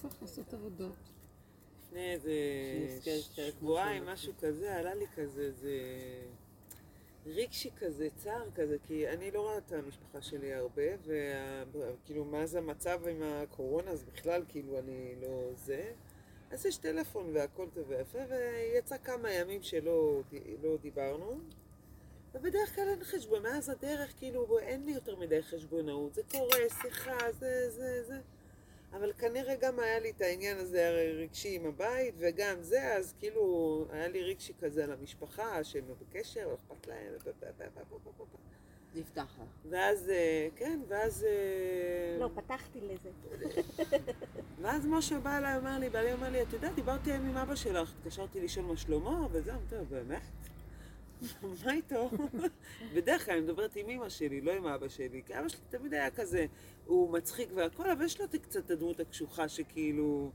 כוח 0.00 0.22
לעשות 0.22 0.54
עבודות. 0.54 1.10
לפני 1.82 2.12
איזה 2.12 2.32
שבועיים, 3.20 4.06
משהו. 4.06 4.32
כזה, 4.40 4.76
עלה 4.76 4.94
לי 4.94 5.06
כזה, 5.14 5.52
זה... 5.52 5.78
רגשי 7.26 7.70
כזה, 7.78 8.08
צער 8.16 8.50
כזה, 8.54 8.76
כי 8.86 9.08
אני 9.08 9.30
לא 9.30 9.40
רואה 9.40 9.58
את 9.58 9.72
המשפחה 9.72 10.22
שלי 10.22 10.54
הרבה, 10.54 10.82
וכאילו 11.72 12.24
מאז 12.24 12.54
המצב 12.54 13.00
עם 13.08 13.22
הקורונה, 13.22 13.90
אז 13.90 14.04
בכלל 14.04 14.44
כאילו 14.48 14.78
אני 14.78 15.14
לא 15.20 15.50
זה. 15.54 15.92
אז 16.50 16.66
יש 16.66 16.76
טלפון 16.76 17.30
והכל 17.34 17.66
טוב 17.74 17.84
ויפה, 17.88 18.18
ויצא 18.28 18.98
כמה 18.98 19.32
ימים 19.32 19.62
שלא 19.62 20.22
לא 20.62 20.76
דיברנו. 20.76 21.40
ובדרך 22.34 22.74
כלל 22.74 22.88
אין 22.88 23.04
חשבון, 23.04 23.42
מאז 23.42 23.68
הדרך 23.68 24.12
כאילו 24.18 24.58
אין 24.58 24.84
לי 24.84 24.92
יותר 24.92 25.16
מדי 25.16 25.42
חשבונאות, 25.42 26.14
זה 26.14 26.22
קורה, 26.30 26.58
שיחה, 26.82 27.32
זה, 27.38 27.70
זה, 27.70 28.04
זה. 28.04 28.18
אבל 28.92 29.12
כנראה 29.18 29.54
גם 29.54 29.78
היה 29.78 29.98
לי 29.98 30.10
את 30.10 30.20
העניין 30.20 30.58
הזה 30.58 30.88
הרגשי 30.88 31.56
עם 31.56 31.66
הבית, 31.66 32.14
וגם 32.18 32.62
זה, 32.62 32.96
אז 32.96 33.14
כאילו 33.18 33.86
היה 33.90 34.08
לי 34.08 34.22
רגשי 34.22 34.52
כזה 34.60 34.84
על 34.84 34.92
המשפחה, 34.92 35.64
שהם 35.64 35.84
בקשר, 36.00 36.48
לא 36.48 36.54
אכפת 36.54 36.86
להם, 36.86 37.12
נפתח 38.94 39.22
לך. 39.22 39.70
ואז, 39.70 40.10
אה, 40.10 40.48
כן, 40.56 40.80
ואז... 40.88 41.24
אה, 41.24 42.18
לא, 42.20 42.30
פתחתי 42.34 42.80
לזה. 42.80 43.10
ואז 44.62 44.86
משה 44.86 45.18
בא 45.18 45.38
אליי, 45.38 45.56
אומר 45.56 45.78
לי, 45.78 45.90
בעלי 45.90 46.12
אומר 46.12 46.30
לי, 46.30 46.42
את 46.42 46.52
יודעת, 46.52 46.74
דיברתי 46.74 47.12
היום 47.12 47.26
עם 47.26 47.36
אבא 47.36 47.54
שלך, 47.54 47.92
התקשרתי 47.98 48.40
לשאול 48.40 48.66
מה 48.66 48.76
שלמה, 48.76 49.26
וזה, 49.32 49.54
אמרתי 49.54 49.74
לו, 49.74 49.84
באמת? 49.84 50.22
מה 51.64 51.72
איתו? 51.72 52.10
בדרך 52.94 53.24
כלל 53.26 53.34
אני 53.34 53.42
מדברת 53.44 53.76
עם 53.76 53.88
אמא 53.88 54.08
שלי, 54.08 54.40
לא 54.40 54.52
עם 54.52 54.66
אבא 54.66 54.88
שלי, 54.88 55.22
כי 55.26 55.38
אבא 55.38 55.48
שלי 55.48 55.60
תמיד 55.70 55.94
היה 55.94 56.10
כזה, 56.10 56.46
הוא 56.86 57.12
מצחיק 57.12 57.48
והכל, 57.54 57.90
אבל 57.90 58.04
יש 58.04 58.20
לו 58.20 58.26
קצת 58.42 58.56
את 58.64 58.70
הדמות 58.70 59.00
הקשוחה 59.00 59.48
שכאילו... 59.48 60.30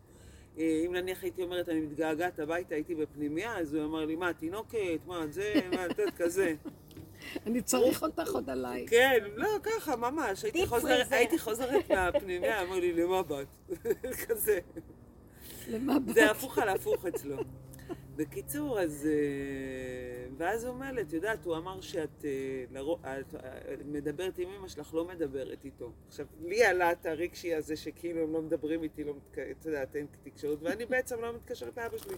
אה, 0.57 0.83
אם 0.85 0.93
נניח 0.95 1.23
הייתי 1.23 1.43
אומרת, 1.43 1.69
אני 1.69 1.79
מתגעגעת 1.79 2.39
הביתה, 2.39 2.75
הייתי 2.75 2.95
בפנימייה, 2.95 3.57
אז 3.57 3.73
הוא 3.73 3.83
אמר 3.85 4.05
לי, 4.05 4.15
מה, 4.15 4.33
תינוקת, 4.33 4.77
מה, 5.07 5.27
זה, 5.27 5.53
מה, 5.71 5.85
את 5.85 5.99
יודעת, 5.99 6.15
כזה. 6.17 6.55
אני 7.45 7.61
צריך 7.61 8.03
אותך 8.03 8.31
עוד 8.33 8.49
עליי. 8.49 8.85
כן, 8.89 9.23
לא, 9.35 9.47
ככה, 9.63 9.95
ממש. 9.95 10.43
הייתי 10.43 10.67
חוזרת- 10.67 11.11
הייתי 11.11 11.39
חוזרת 11.39 11.91
מהפנימייה, 11.91 12.61
אמר 12.63 12.79
לי, 12.79 12.93
למה 12.93 13.23
באת? 13.23 13.47
כזה. 14.27 14.59
למה 15.67 15.99
באת? 15.99 16.15
זה 16.15 16.31
הפוך 16.31 16.57
על 16.57 16.69
הפוך 16.69 17.05
אצלו. 17.05 17.37
בקיצור, 18.15 18.79
אז... 18.79 19.07
אה, 19.11 20.27
ואז 20.37 20.63
הוא 20.63 20.73
אומר 20.73 20.91
לי, 20.91 21.01
את 21.01 21.13
יודעת, 21.13 21.45
הוא 21.45 21.57
אמר 21.57 21.81
שאת 21.81 22.25
אה, 22.25 22.63
לרוב- 22.71 23.05
את, 23.05 23.35
אה, 23.35 23.75
מדברת 23.85 24.37
עם 24.37 24.49
אמא 24.49 24.67
שלך, 24.67 24.93
לא 24.93 25.05
מדברת 25.05 25.65
איתו. 25.65 25.91
עכשיו, 26.07 26.25
לי 26.43 26.63
עלה 26.63 26.91
את 26.91 27.05
הרגשי 27.05 27.55
הזה 27.55 27.75
שכאילו 27.75 28.23
הם 28.23 28.33
לא 28.33 28.41
מדברים 28.41 28.83
איתי, 28.83 29.03
לא 29.03 29.13
מתק... 29.15 29.39
את 29.39 29.65
יודעת, 29.65 29.95
אין 29.95 30.07
תקשורת, 30.23 30.57
ואני 30.61 30.85
בעצם 30.91 31.21
לא 31.21 31.33
מתקשרת 31.33 31.77
לאבא 31.77 31.97
שלי. 31.97 32.15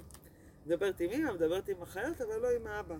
מדברת 0.65 1.01
עם 1.01 1.09
אמא, 1.09 1.33
מדברת 1.33 1.69
עם 1.69 1.81
אחיות, 1.81 2.21
אבל 2.21 2.37
לא 2.37 2.47
עם 2.49 2.67
האבא. 2.67 2.95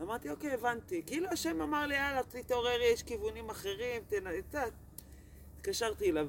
אמרתי, 0.00 0.30
אוקיי, 0.30 0.52
הבנתי. 0.52 1.02
כאילו 1.06 1.28
השם 1.28 1.62
אמר 1.62 1.86
לי, 1.86 1.94
יאללה, 1.94 2.22
תתעוררי, 2.22 2.84
יש 2.92 3.02
כיוונים 3.02 3.50
אחרים, 3.50 4.02
תנ... 4.08 4.24
התקשרתי 5.58 6.10
אליו 6.10 6.28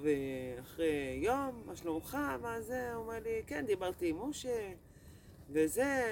אחרי 0.62 1.20
יום, 1.22 1.64
מה 1.66 1.76
שלומך, 1.76 2.18
מה 2.42 2.62
זה? 2.62 2.94
הוא 2.94 3.04
אומר 3.04 3.20
לי, 3.24 3.42
כן, 3.48 3.66
דיברתי 3.66 4.10
עם 4.10 4.30
משה, 4.30 4.72
וזה, 5.54 6.04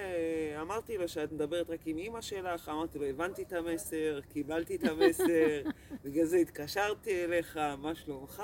אמרתי 0.62 0.98
לו 0.98 1.08
שאת 1.08 1.32
מדברת 1.32 1.70
רק 1.70 1.80
עם 1.86 1.98
אימא 1.98 2.22
שלך, 2.22 2.70
אמרתי 2.70 3.00
לו, 3.00 3.06
הבנתי 3.06 3.44
את 3.44 3.54
המסר, 3.54 4.20
קיבלתי 4.30 4.76
את 4.76 4.84
המסר, 4.84 5.62
בגלל 6.04 6.26
זה 6.26 6.38
התקשרתי 6.38 7.24
אליך, 7.24 7.60
מה 7.78 7.96
שלומך? 7.96 8.44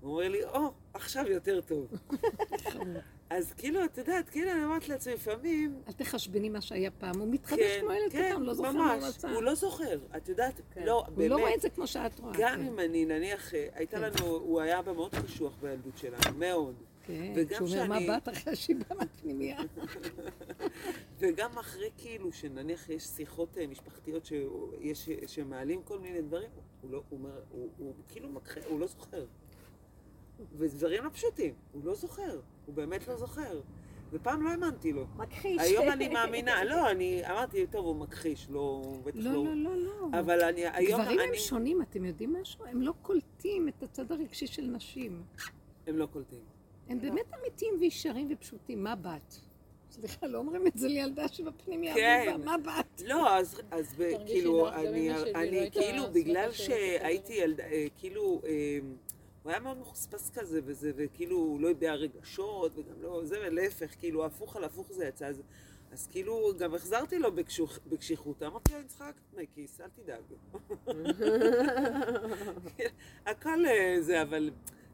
הוא 0.00 0.12
אומר 0.12 0.28
לי, 0.28 0.44
או, 0.44 0.72
עכשיו 0.94 1.24
יותר 1.28 1.60
טוב. 1.60 1.86
אז 3.30 3.52
כאילו, 3.52 3.84
את 3.84 3.98
יודעת, 3.98 4.28
כאילו 4.28 4.50
אני 4.50 4.64
אומרת 4.64 4.88
לעצמי, 4.88 5.14
לפעמים... 5.14 5.82
אל 5.88 5.92
תחשבני 5.92 6.48
מה 6.48 6.60
שהיה 6.60 6.90
פעם, 6.90 7.20
הוא 7.20 7.28
מתחדש 7.30 7.60
כן, 7.60 7.80
כמו 7.80 7.92
ילד 7.92 8.12
כן, 8.12 8.32
קטן, 8.32 8.42
לא 8.42 8.54
זוכר 8.54 8.72
מה 8.72 8.92
הוא 8.92 9.02
ממש, 9.02 9.14
רצה. 9.16 9.30
הוא 9.30 9.42
לא 9.42 9.54
זוכר, 9.54 9.98
את 10.16 10.28
יודעת, 10.28 10.60
לא, 10.84 11.04
הוא 11.06 11.16
באמת. 11.16 11.30
לא 11.30 11.36
רואה 11.36 11.54
את 11.54 11.60
זה 11.60 11.70
כמו 11.70 11.86
שאת 11.86 12.18
רואה. 12.18 12.32
גם 12.38 12.56
כן. 12.56 12.66
אם 12.66 12.80
אני, 12.80 13.04
נניח, 13.04 13.52
הייתה 13.74 13.96
כן. 13.96 14.02
לנו, 14.02 14.26
הוא 14.26 14.60
היה 14.60 14.78
אבא 14.78 14.92
מאוד 14.92 15.14
קשוח 15.26 15.56
בילדות 15.60 15.98
שלנו, 15.98 16.38
מאוד. 16.38 16.74
כן, 17.06 17.34
אומר, 17.60 17.86
מה 17.86 17.98
באת 18.06 18.28
אחרי 18.28 18.74
באה 18.74 18.98
מהפנימייה? 18.98 19.60
וגם 21.18 21.58
אחרי 21.58 21.90
כאילו, 21.98 22.32
שנניח 22.32 22.88
יש 22.88 23.02
שיחות 23.02 23.58
אה, 23.58 23.66
משפחתיות 23.66 24.24
שיש, 24.24 25.08
שמעלים 25.26 25.82
כל 25.82 25.98
מיני 25.98 26.22
דברים, 26.22 26.50
הוא 26.80 26.90
לא, 26.90 27.02
הוא, 27.08 27.18
אומר, 27.18 27.40
הוא, 27.50 27.68
הוא 27.78 27.94
כאילו 28.08 28.28
מכחיש, 28.28 28.64
הוא 28.64 28.80
לא 28.80 28.86
זוכר. 28.86 29.26
ודברים 30.52 31.04
לא 31.04 31.10
פשוטים, 31.10 31.54
הוא 31.72 31.84
לא 31.84 31.94
זוכר, 31.94 32.40
הוא 32.66 32.74
באמת 32.74 33.08
לא 33.08 33.16
זוכר. 33.16 33.60
ופעם 34.12 34.42
לא 34.42 34.50
האמנתי 34.50 34.92
לו. 34.92 35.06
מכחיש. 35.16 35.62
היום 35.62 35.88
אני 35.88 36.08
מאמינה, 36.14 36.64
לא, 36.64 36.90
אני 36.90 37.22
אמרתי, 37.30 37.66
טוב, 37.66 37.86
הוא 37.86 37.96
מכחיש, 37.96 38.46
לא, 38.50 38.82
בטח 39.04 39.16
לא, 39.16 39.44
לא, 39.44 39.54
לא, 39.54 39.76
לא. 39.76 40.08
אבל 40.20 40.40
אני, 40.40 40.66
היום 40.66 41.00
גברים 41.02 41.20
אני... 41.20 41.28
הם 41.28 41.34
שונים, 41.34 41.82
אתם 41.82 42.04
יודעים 42.04 42.36
משהו? 42.40 42.64
הם 42.64 42.82
לא 42.82 42.92
קולטים 43.02 43.68
את 43.68 43.82
הצד 43.82 44.12
הרגשי 44.12 44.46
של 44.46 44.62
נשים. 44.62 45.22
הם 45.86 45.96
לא 45.96 46.06
קולטים. 46.06 46.55
הם 46.88 47.00
באמת 47.00 47.34
אמיתיים 47.40 47.74
וישרים 47.80 48.28
ופשוטים. 48.30 48.84
מה 48.84 48.96
בת? 48.96 49.40
סליחה, 49.90 50.26
לא 50.26 50.38
אומרים 50.38 50.66
את 50.66 50.72
זה 50.78 50.88
לילדה 50.88 51.28
שבפנימיה. 51.28 51.94
כן. 51.94 52.40
מה 52.44 52.58
בת? 52.58 53.02
לא, 53.06 53.36
אז, 53.36 53.60
אז 53.70 53.94
כאילו, 54.26 54.68
אני, 54.68 55.08
לא 55.08 55.22
אני 55.34 55.70
כאילו, 55.70 56.12
בגלל 56.12 56.52
שהייתי 56.52 57.32
ילדה, 57.32 57.64
אה, 57.64 57.86
כאילו, 57.98 58.40
אה, 58.46 58.78
הוא 59.42 59.50
היה 59.50 59.60
מאוד 59.60 59.78
מחוספס 59.78 60.30
כזה, 60.30 60.60
וזה, 60.64 60.92
וכאילו, 60.96 61.36
הוא 61.36 61.60
לא 61.60 61.70
הביע 61.70 61.94
רגשות, 61.94 62.72
וגם 62.76 63.02
לא, 63.02 63.24
זה, 63.24 63.36
ולהפך, 63.46 63.94
כאילו, 63.98 64.24
הפוך 64.24 64.56
על 64.56 64.64
הפוך 64.64 64.92
זה 64.92 65.06
יצא, 65.06 65.26
אז, 65.26 65.42
אז 65.92 66.08
כאילו, 66.12 66.52
גם 66.58 66.74
החזרתי 66.74 67.18
לו 67.18 67.32
בקשוח, 67.32 67.78
בקשיחות, 67.88 68.42
אמרתי 68.42 68.72
לו, 68.72 68.78
אני 68.78 68.86
צריכה 68.86 69.08
רק 69.08 69.14
דמי 69.32 69.46
כיס, 69.54 69.80
אל 69.80 69.88
תדאג. 69.88 70.22
הכל 73.26 73.66
אה, 73.66 73.96
זה, 74.00 74.22
אבל 74.22 74.50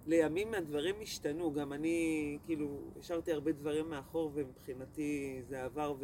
לימים 0.07 0.55
הדברים 0.55 0.95
השתנו, 1.03 1.53
גם 1.53 1.73
אני, 1.73 2.39
כאילו, 2.47 2.79
השארתי 3.01 3.33
הרבה 3.33 3.53
דברים 3.53 3.91
מאחור, 3.91 4.31
ומבחינתי 4.35 5.43
זה 5.49 5.65
עבר, 5.65 5.95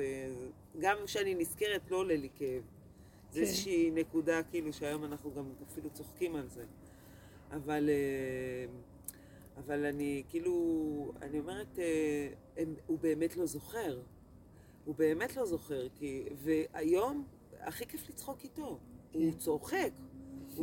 וגם 0.74 0.96
כשאני 1.04 1.34
נזכרת 1.34 1.90
לא 1.90 1.96
עולה 1.96 2.16
לי 2.16 2.28
כאב. 2.34 2.62
זה 3.30 3.34
כן. 3.34 3.40
איזושהי 3.40 3.90
נקודה, 3.90 4.42
כאילו, 4.42 4.72
שהיום 4.72 5.04
אנחנו 5.04 5.34
גם 5.34 5.44
אפילו 5.66 5.90
צוחקים 5.90 6.36
על 6.36 6.48
זה. 6.48 6.64
אבל, 7.50 7.88
אה, 7.88 8.66
אבל 9.58 9.84
אני, 9.84 10.22
כאילו, 10.28 11.12
אני 11.22 11.38
אומרת, 11.38 11.78
אה, 11.78 12.28
הם, 12.56 12.74
הוא 12.86 12.98
באמת 12.98 13.36
לא 13.36 13.46
זוכר. 13.46 14.00
הוא 14.84 14.94
באמת 14.94 15.36
לא 15.36 15.46
זוכר, 15.46 15.88
כי... 15.94 16.24
והיום, 16.34 17.24
הכי 17.60 17.86
כיף 17.86 18.08
לצחוק 18.08 18.44
איתו. 18.44 18.78
הוא 19.12 19.32
צוחק. 19.38 19.90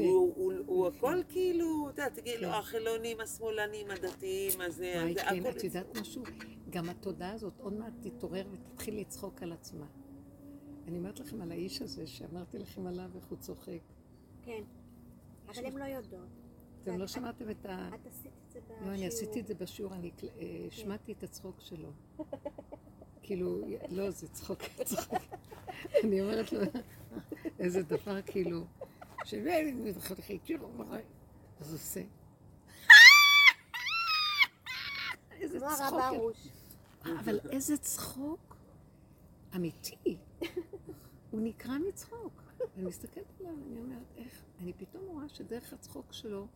הוא, 0.04 0.34
הוא, 0.36 0.54
הוא 0.66 0.88
הכל 0.88 1.22
כאילו, 1.30 1.90
אתה 1.90 2.02
יודע, 2.02 2.16
תגיד 2.22 2.40
לו, 2.40 2.48
כן. 2.48 2.54
החילונים, 2.54 3.20
השמאלנים, 3.22 3.92
הדתיים, 3.92 4.62
אז 4.62 4.76
זה 4.76 4.94
כן, 5.16 5.38
הכל... 5.40 5.50
את 5.50 5.64
יודעת 5.64 5.98
משהו? 5.98 6.24
גם 6.70 6.90
התודעה 6.90 7.32
הזאת 7.32 7.60
עוד 7.60 7.74
מעט 7.74 7.94
תתעורר 8.02 8.46
ותתחיל 8.52 9.00
לצחוק 9.00 9.44
על 9.44 9.52
עצמה. 9.52 9.86
אני 10.88 10.98
אומרת 10.98 11.20
לכם 11.20 11.42
על 11.42 11.52
האיש 11.52 11.82
הזה 11.82 12.08
שאמרתי 12.08 12.58
לכם 12.60 12.88
עליו 12.88 13.10
איך 13.16 13.26
הוא 13.26 13.38
צוחק. 13.38 13.80
כן. 14.44 14.64
אבל 15.48 15.66
הן 15.66 15.78
לא 15.78 15.84
יודעות. 15.84 16.28
אתם 16.84 16.98
לא 16.98 17.04
את- 17.04 17.10
שמעתם 17.10 17.50
את 17.50 17.66
ה... 17.66 17.90
את 17.96 18.08
עשית 18.08 18.32
את 18.48 18.52
זה 18.52 18.60
בשיעור. 18.62 18.88
לא, 18.88 18.94
אני 18.94 19.08
עשיתי 19.08 19.40
את 19.40 19.48
זה 19.48 19.54
בשיעור, 19.56 19.94
אני 19.94 20.12
קל- 20.12 20.28
אה, 20.40 20.66
השמעתי 20.68 21.12
את 21.12 21.24
הצחוק 21.24 21.56
שלו. 21.60 21.90
כאילו, 23.24 23.62
לא, 23.90 24.10
זה 24.12 24.28
צחוק, 24.28 24.60
צחוק. 24.84 25.20
אני 26.04 26.22
אומרת 26.22 26.52
לו, 26.54 26.60
איזה 27.60 27.84
דבר, 27.84 28.22
כאילו, 28.22 28.62
ש... 29.26 29.34
אז 31.60 31.68
הוא 31.68 31.76
עושה. 31.76 32.02
איזה 35.42 35.60
צחוק. 35.60 36.36
אבל 37.20 37.40
איזה 37.50 37.78
צחוק 37.78 38.56
אמיתי. 39.56 40.18
הוא 41.32 41.42
נקרע 41.44 41.78
מצחוק. 41.78 42.42
אני 42.78 42.86
מסתכלת 42.86 43.26
עליו, 43.40 43.54
אני 43.68 43.80
אומרת, 43.80 44.14
איך, 44.18 44.44
אני 44.62 44.74
פתאום 44.74 45.04
רואה 45.08 45.30
שדרך 45.30 45.74
הצחוק 45.74 46.14
שלו, 46.14 46.48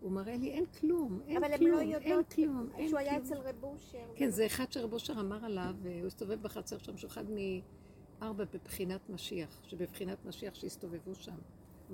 הוא 0.00 0.12
מראה 0.12 0.36
לי, 0.36 0.50
אין 0.50 0.66
כלום, 0.66 1.20
אין 1.26 1.44
אבל 1.44 1.56
כלום, 1.56 1.70
לא 1.70 1.80
אין 1.80 1.90
יודעות 1.90 2.32
כלום, 2.32 2.68
אין 2.74 2.88
שהוא 2.88 2.98
היה. 2.98 3.16
אצל 3.16 3.36
רב 3.36 3.64
אושר. 3.64 4.06
כן, 4.16 4.30
זה 4.30 4.46
אחד 4.46 4.72
שרב 4.72 4.92
אושר 4.92 5.20
אמר 5.20 5.44
עליו, 5.44 5.74
אה, 5.86 5.98
הוא 5.98 6.06
הסתובב 6.06 6.42
בחצר 6.42 6.78
שם, 6.78 6.96
שהוא 6.96 7.08
אחד 7.08 7.24
מארבע 8.20 8.44
בבחינת 8.44 9.10
משיח, 9.10 9.62
שבבחינת 9.64 10.24
משיח 10.24 10.54
שהסתובבו 10.54 11.14
שם. 11.14 11.36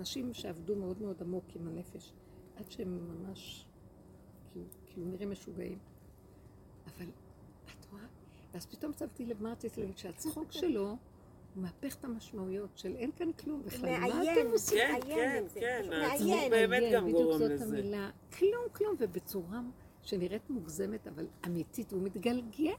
נשים 0.01 0.35
שעבדו 0.35 0.77
מאוד 0.77 1.03
מאוד 1.03 1.23
עמוק 1.23 1.45
עם 1.55 1.69
הנפש, 1.69 2.13
עד 2.57 2.71
שהם 2.71 3.09
ממש, 3.09 3.67
כאילו, 4.53 4.65
כאילו 4.87 5.07
נראים 5.07 5.31
משוגעים. 5.31 5.79
אבל, 6.87 7.07
את 7.67 7.87
רואה? 7.93 8.03
ואז 8.53 8.67
פתאום 8.67 8.93
שמתי 8.93 9.27
לב, 9.27 9.43
מה 9.43 9.53
רציתי 9.53 9.81
להגיד? 9.81 9.99
שהצחוק 9.99 10.53
שלו, 10.53 10.89
הוא 10.89 11.63
מהפך 11.63 11.95
את 11.95 12.05
המשמעויות 12.05 12.71
של 12.75 12.97
אין 12.97 13.11
כאן 13.13 13.33
כלום 13.33 13.63
בכלל. 13.63 14.01
מה 14.01 14.23
אתם 14.23 14.51
עושים? 14.53 14.79
כן, 14.79 15.01
כן. 15.07 15.45
כן, 15.55 15.87
מאיים. 15.91 16.51
באמת 16.51 16.71
מעניין, 16.71 16.95
גם 16.95 17.05
בדיוק 17.05 17.23
גורם 17.23 17.39
זאת 17.39 17.51
לזה. 17.51 17.65
המילה. 17.65 18.11
כלום, 18.39 18.65
כלום, 18.73 18.97
ובצורה 18.99 19.61
שנראית 20.03 20.51
מוגזמת, 20.51 21.07
אבל 21.07 21.27
אמיתית, 21.47 21.93
הוא 21.93 22.03
מתגלגל. 22.03 22.75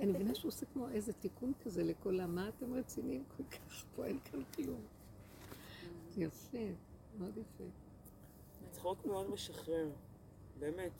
אני 0.00 0.12
מבינה 0.12 0.34
שהוא 0.34 0.48
עושה 0.48 0.66
כמו 0.66 0.88
איזה 0.88 1.12
תיקון 1.12 1.52
כזה 1.64 1.84
לכל 1.84 2.20
ה... 2.20 2.26
מה 2.26 2.48
אתם 2.48 2.74
רציניים 2.74 3.24
כל 3.36 3.42
כך? 3.50 3.84
פה 3.96 4.04
אין 4.04 4.18
כאן 4.24 4.40
כלום. 4.54 4.80
זה 6.16 6.22
יפה, 6.22 6.58
מאוד 7.18 7.36
יפה. 7.36 7.64
צחוק 8.70 9.06
מאוד 9.06 9.30
משחרר, 9.30 9.90
באמת. 10.58 10.92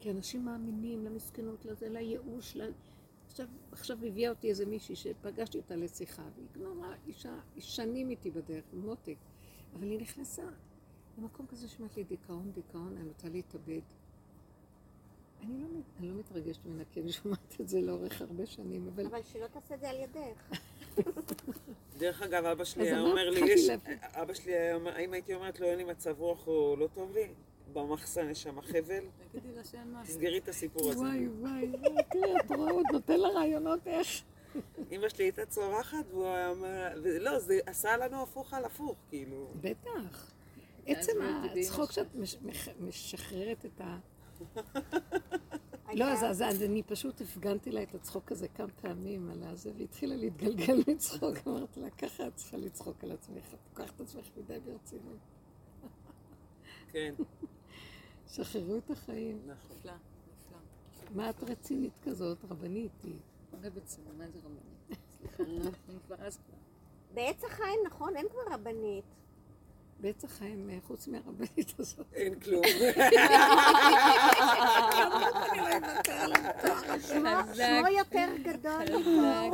כי 0.00 0.10
אנשים 0.10 0.44
מאמינים 0.44 1.04
למסכנות, 1.04 1.64
לזה, 1.64 1.88
לייאוש. 1.88 2.56
ל... 2.56 2.70
עכשיו, 3.26 3.46
עכשיו 3.72 4.04
הביאה 4.04 4.30
אותי 4.30 4.50
איזה 4.50 4.66
מישהי 4.66 4.96
שפגשתי 4.96 5.58
אותה 5.58 5.76
לשיחה, 5.76 6.22
והיא 6.34 6.64
גמרה 6.64 6.94
אישה, 7.06 7.38
שנים 7.58 8.10
איתי 8.10 8.30
בדרך, 8.30 8.64
מותק, 8.72 9.16
אבל 9.74 9.90
היא 9.90 10.00
נכנסה 10.00 10.42
למקום 11.18 11.46
כזה 11.46 11.68
שאומרת 11.68 11.96
לי, 11.96 12.04
דיכאון, 12.04 12.52
דיכאון, 12.52 12.96
אני 12.96 13.08
רוצה 13.08 13.28
להתאבד. 13.28 13.80
אני 15.40 15.60
לא, 15.60 15.66
אני 15.98 16.08
לא 16.08 16.14
מתרגשת 16.14 16.66
ממנה, 16.66 16.84
כי 16.90 17.00
אני 17.00 17.12
שומעת 17.12 17.60
את 17.60 17.68
זה 17.68 17.80
לאורך 17.80 18.20
הרבה 18.22 18.46
שנים, 18.46 18.88
אבל 18.88 19.06
אבל 19.06 19.22
שלא 19.22 19.46
תעשה 19.46 19.74
את 19.74 19.80
זה 19.80 19.90
על 19.90 19.96
ידך. 19.96 20.58
דרך 21.98 22.22
אגב, 22.22 22.44
אבא 22.44 22.64
שלי 22.64 22.86
היה 22.86 23.00
אומר 23.00 23.30
לי, 23.30 23.40
יש... 23.52 23.70
אבא 24.02 24.34
שלי 24.34 24.52
היה 24.54 24.74
אומר, 24.74 24.98
אם 24.98 25.12
הייתי 25.12 25.34
אומרת 25.34 25.60
לו, 25.60 25.66
אין 25.66 25.78
לי 25.78 25.84
מצב 25.84 26.20
רוח 26.20 26.46
או 26.46 26.76
לא 26.78 26.88
טוב 26.94 27.12
לי, 27.14 27.28
במחסן 27.72 28.30
יש 28.30 28.42
שם 28.42 28.60
חבל, 28.60 29.04
תגידי 29.32 29.52
לה 29.56 29.64
שאין 29.64 29.92
מה. 29.92 30.02
תסגרי 30.04 30.38
את 30.38 30.48
הסיפור 30.48 30.90
הזה. 30.90 31.00
וואי 31.00 31.28
וואי, 31.28 31.68
וואי, 31.68 32.02
תראה, 32.10 32.40
את 32.40 32.50
רואה, 32.50 32.70
עוד 32.72 32.86
נותן 32.92 33.20
לה 33.20 33.28
רעיונות 33.28 33.86
איך. 33.86 34.08
אמא 34.92 35.08
שלי 35.08 35.24
הייתה 35.24 35.46
צורחת, 35.46 36.04
והוא 36.10 36.26
היה 36.26 36.48
אומר, 36.48 36.88
ולא, 37.02 37.38
זה 37.38 37.58
עשה 37.66 37.96
לנו 37.96 38.22
הפוך 38.22 38.54
על 38.54 38.64
הפוך, 38.64 38.96
כאילו. 39.08 39.48
בטח. 39.60 40.32
עצם 40.86 41.12
הצחוק. 41.22 41.92
שאת 41.92 42.06
משחררת 42.80 43.66
את 43.66 43.80
ה... 43.80 43.98
לא, 45.94 46.04
אז, 46.04 46.62
אני 46.62 46.82
פשוט 46.82 47.20
הפגנתי 47.20 47.70
לה 47.70 47.82
את 47.82 47.94
הצחוק 47.94 48.32
הזה 48.32 48.48
כמה 48.48 48.68
פעמים 48.80 49.30
על 49.30 49.42
הזה, 49.42 49.70
והתחילה 49.78 50.16
להתגלגל 50.16 50.82
מצחוק. 50.88 51.36
אמרתי 51.46 51.80
לה, 51.80 51.90
ככה 51.90 52.26
את 52.26 52.34
צריכה 52.34 52.56
לצחוק 52.56 53.04
על 53.04 53.12
עצמך, 53.12 53.44
את 53.54 53.58
לוקחת 53.68 53.94
את 53.96 54.00
עצמך 54.00 54.26
מדי 54.36 54.58
ברצינות. 54.60 55.18
כן, 56.92 57.14
שחררו 58.32 58.78
את 58.78 58.90
החיים. 58.90 59.38
נכון. 59.46 59.76
נפלא, 59.78 59.92
נפלא. 59.92 61.16
מה 61.16 61.30
את 61.30 61.42
רצינית 61.42 61.98
כזאת, 62.02 62.44
רבנית 62.44 63.02
היא? 63.02 63.18
רבצן, 63.62 64.02
מה 64.18 64.30
זה 64.30 64.38
רבנית? 64.38 64.98
סליחה, 65.18 65.42
אני 65.42 65.98
כבר 66.06 66.16
אז 66.18 66.36
כבר. 66.36 66.58
בעץ 67.14 67.44
החיים, 67.44 67.80
נכון, 67.86 68.16
אין 68.16 68.26
כבר 68.28 68.54
רבנית. 68.54 69.04
בעץ 70.00 70.24
החיים, 70.24 70.70
אה, 70.70 70.78
חוץ 70.86 71.08
מהרבנית 71.08 71.74
הזאת. 71.78 72.06
אין 72.14 72.40
כלום. 72.40 72.62
שמו 77.08 77.28
שמו 77.54 77.88
יותר 77.98 78.28
גדול. 78.42 78.84
חזק. 78.86 79.50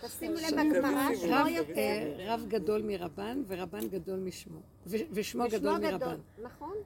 תשימו 0.00 0.34
לב 0.34 0.70
בגמרא, 0.70 1.14
שמו 1.14 1.32
רב, 1.32 1.46
יותר... 1.46 1.76
אה, 1.76 2.34
רב 2.34 2.44
גדול 2.48 2.82
מרבן 2.82 3.42
ורבן 3.48 3.88
גדול 3.88 4.18
משמו. 4.18 4.60
ושמו 4.86 5.44
גדול 5.50 5.78
מרבן. 5.78 6.16
נכון, 6.42 6.76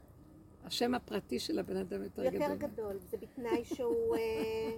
השם 0.64 0.94
הפרטי 0.94 1.38
של 1.38 1.58
הבן 1.58 1.76
אדם 1.76 2.02
יותר 2.02 2.24
גדול. 2.24 2.42
יותר 2.42 2.54
גדול. 2.54 2.98
זה 3.10 3.16
בתנאי 3.16 3.64
שהוא... 3.64 4.16
אה, 4.18 4.70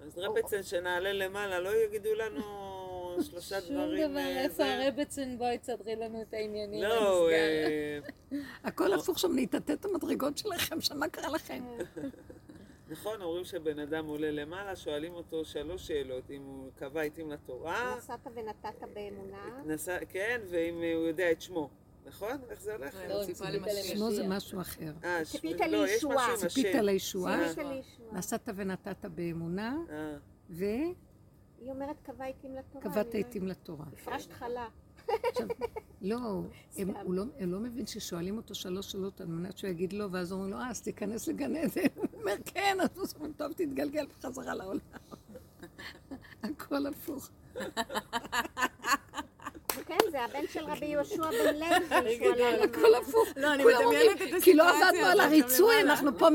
אז 0.00 0.18
רבצן, 0.18 0.62
שנעלה 0.62 1.12
למעלה, 1.12 1.60
לא 1.60 1.70
יגידו 1.84 2.14
לנו 2.14 2.83
שלושה 3.22 3.60
שום 3.60 3.76
דברים. 3.76 4.10
דבר, 4.10 4.18
אה, 4.18 4.44
איפה. 4.44 4.64
הרבצן? 4.64 5.38
בואי 5.38 5.58
תסדרי 5.58 5.96
לנו 5.96 6.22
את 6.22 6.34
העניינים. 6.34 6.82
לא. 6.82 7.30
אה, 7.30 7.98
הכל 8.64 8.92
הפוך 8.92 9.18
שם, 9.18 9.32
נטאטא 9.34 9.72
את 9.72 9.84
המדרגות 9.84 10.38
שלכם, 10.38 10.80
שם 10.80 10.98
מה 10.98 11.08
קרה 11.08 11.28
לכם? 11.28 11.64
נכון, 12.88 13.22
אומרים 13.22 13.44
שבן 13.44 13.78
אדם 13.78 14.06
עולה 14.06 14.30
למעלה, 14.30 14.76
שואלים 14.76 15.14
אותו 15.14 15.44
שלוש 15.44 15.86
שאלות, 15.86 16.30
אם 16.30 16.42
הוא 16.42 16.70
קבע 16.76 17.02
עתים 17.02 17.30
לתורה, 17.30 17.94
נסעת 17.98 18.26
ונתת 18.34 18.88
באמונה. 18.94 19.62
נסע, 19.66 19.98
כן, 20.08 20.40
ואם 20.50 20.74
הוא 20.74 21.06
יודע 21.06 21.30
את 21.30 21.40
שמו, 21.42 21.70
נכון? 22.06 22.38
איך 22.50 22.60
זה 22.60 22.72
הולך? 22.74 22.94
לא, 23.08 23.24
ציפה 23.24 23.44
ציפית 23.44 23.62
למשיח. 23.62 23.96
שמו 23.96 24.10
זה 24.10 24.28
משהו 24.28 24.60
אחר. 24.60 24.92
אה, 25.04 25.24
ציפית 25.24 25.60
לא, 25.60 25.66
לישועה. 25.84 26.36
ציפית. 26.36 26.74
לישועה, 26.74 27.48
ציפית 27.48 27.64
לישועה. 27.64 28.18
נסעת 28.18 28.48
ונתת 28.56 29.04
באמונה, 29.04 29.76
וקבעת 30.50 31.13
היא 31.64 31.72
אומרת 31.72 31.96
קבע 32.02 32.24
עתים 32.24 32.54
לתורה. 32.54 32.96
לא- 32.96 33.18
עתים 33.18 33.46
לתורה. 33.48 33.84
הפרשת 33.92 34.32
חלה. 34.32 34.68
עכשיו, 35.08 35.46
לא, 36.02 36.42
הם. 36.76 36.90
הוא 37.02 37.14
לא, 37.14 37.24
הם 37.38 37.52
לא 37.52 37.60
מבין 37.60 37.86
ששואלים 37.86 38.36
אותו 38.36 38.54
שלוש 38.54 38.92
שאלות 38.92 39.20
על 39.20 39.26
מנת 39.26 39.58
שהוא 39.58 39.70
יגיד 39.70 39.92
לא, 39.92 40.06
ואז 40.10 40.32
אומרים 40.32 40.50
לו, 40.50 40.56
אה, 40.56 40.70
אז 40.70 40.82
תיכנס 40.82 41.28
לגן 41.28 41.56
עדן. 41.56 41.82
הוא 41.96 42.20
אומר, 42.20 42.34
כן, 42.44 42.78
אז 42.80 43.14
אומרים, 43.14 43.32
טוב, 43.32 43.52
תתגלגל 43.52 44.06
בחזרה 44.06 44.54
לעולם. 44.54 44.80
הכל 46.42 46.86
הפוך. 46.86 47.30
כן, 49.86 49.98
זה 50.10 50.24
הבן 50.24 50.46
של 50.52 50.64
רבי 50.64 50.86
יהושע 50.86 51.30
בן 51.30 51.54
לוי, 51.54 52.64
הכל. 52.64 52.94
הפוך. 52.94 53.28
לא, 53.36 53.54
אני 53.54 53.64
מדמיינת 53.64 54.22
את 54.22 54.42
כי 54.42 54.54
לא 54.54 54.68
הסיטואציה 54.68 54.88
עבדנו 54.88 55.06
על 55.06 55.20
הריצוי, 55.20 55.74
למעלה." 55.74 55.90
אנחנו 55.92 56.18
פה 56.18 56.28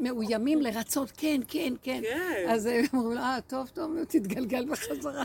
מאוימים 0.00 0.62
לרצות, 0.62 1.12
כן, 1.16 1.40
כן, 1.48 1.74
כן. 1.82 2.00
כן. 2.02 2.46
אז 2.48 2.66
הם 2.66 2.84
אומרים, 2.92 3.18
אה, 3.18 3.38
טוב, 3.46 3.68
טוב, 3.68 4.04
תתגלגל 4.04 4.66
בחזרה. 4.70 5.22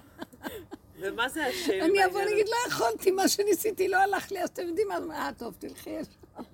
ומה 0.99 1.29
זה 1.29 1.45
השם? 1.45 1.73
אני 1.81 2.05
אבוא 2.05 2.21
להגיד, 2.21 2.47
לא 2.47 2.71
יכולתי, 2.71 3.11
מה 3.11 3.27
שניסיתי 3.27 3.87
לא 3.87 3.97
הלך 3.97 4.31
לי, 4.31 4.43
אז 4.43 4.49
אתם 4.49 4.67
יודעים 4.67 4.87
מה, 4.87 5.15
אה, 5.15 5.29
טוב, 5.37 5.55
תלכי. 5.59 5.95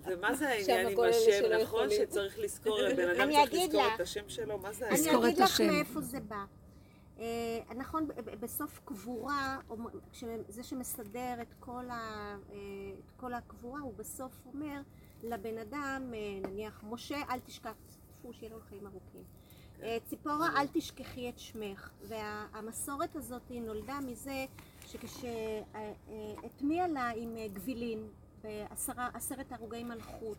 ומה 0.05 0.33
זה 0.35 0.49
העניין 0.49 0.87
עם 0.87 0.99
השם, 0.99 1.61
נכון? 1.61 1.89
שצריך 1.89 2.39
לזכור, 2.39 2.79
בן 2.97 3.09
אדם 3.09 3.21
אני 3.21 3.33
צריך 3.33 3.49
אגיד 3.49 3.73
לזכור. 3.73 3.95
את 3.95 3.99
השם 3.99 4.23
שלו? 4.27 4.57
מה 4.57 4.73
זה 4.73 4.87
אני 4.87 4.95
העניין? 4.95 5.15
לזכור 5.15 5.27
אגיד 5.27 5.39
לך. 5.39 5.61
מאיפה 5.61 6.01
זה 6.01 6.19
בא. 6.19 6.45
אה, 7.19 7.59
נכון, 7.75 8.07
בסוף 8.39 8.79
קבורה, 8.85 9.57
זה 10.47 10.63
שמסדר 10.63 11.41
את 11.41 11.53
כל, 11.59 11.89
ה, 11.89 12.35
אה, 12.51 12.57
את 13.05 13.11
כל 13.17 13.33
הקבורה, 13.33 13.79
הוא 13.79 13.93
בסוף 13.97 14.31
אומר 14.53 14.81
לבן 15.23 15.57
אדם, 15.57 16.13
אה, 16.13 16.39
נניח, 16.49 16.83
משה, 16.89 17.17
אל 17.29 17.39
תשכח, 17.39 17.73
טפו, 18.07 18.33
שיהיה 18.33 18.51
לנו 18.51 18.61
חיים 18.69 18.87
ארוכים. 18.87 19.23
אה, 19.83 19.97
ציפורה, 20.05 20.49
אל 20.61 20.67
תשכחי 20.73 21.29
את 21.29 21.39
שמך. 21.39 21.89
והמסורת 22.07 23.15
הזאת 23.15 23.51
נולדה 23.51 23.99
מזה 23.99 24.45
שכשהטמיע 24.87 26.07
לה 26.87 27.09
עם 27.15 27.37
אה, 27.37 27.47
גבילין 27.53 28.07
בעשרת 28.43 29.51
הרוגי 29.51 29.83
מלכות. 29.83 30.37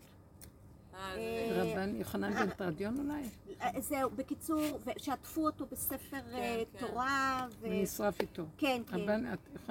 אה, 0.93 1.15
אה, 1.17 1.63
רבן 1.63 1.95
יוחנן 1.95 2.33
בן 2.33 2.49
תרדיון 2.49 2.99
אולי? 2.99 3.21
אה, 3.61 3.81
זהו, 3.81 4.09
בקיצור, 4.09 4.61
שעטפו 4.97 5.45
אותו 5.45 5.65
בספר 5.71 6.17
אה, 6.33 6.63
כן. 6.73 6.87
תורה. 6.87 7.47
ונשרף 7.59 8.21
איתו. 8.21 8.43
כן, 8.57 8.81
כן, 8.87 9.01
רבן, 9.01 9.23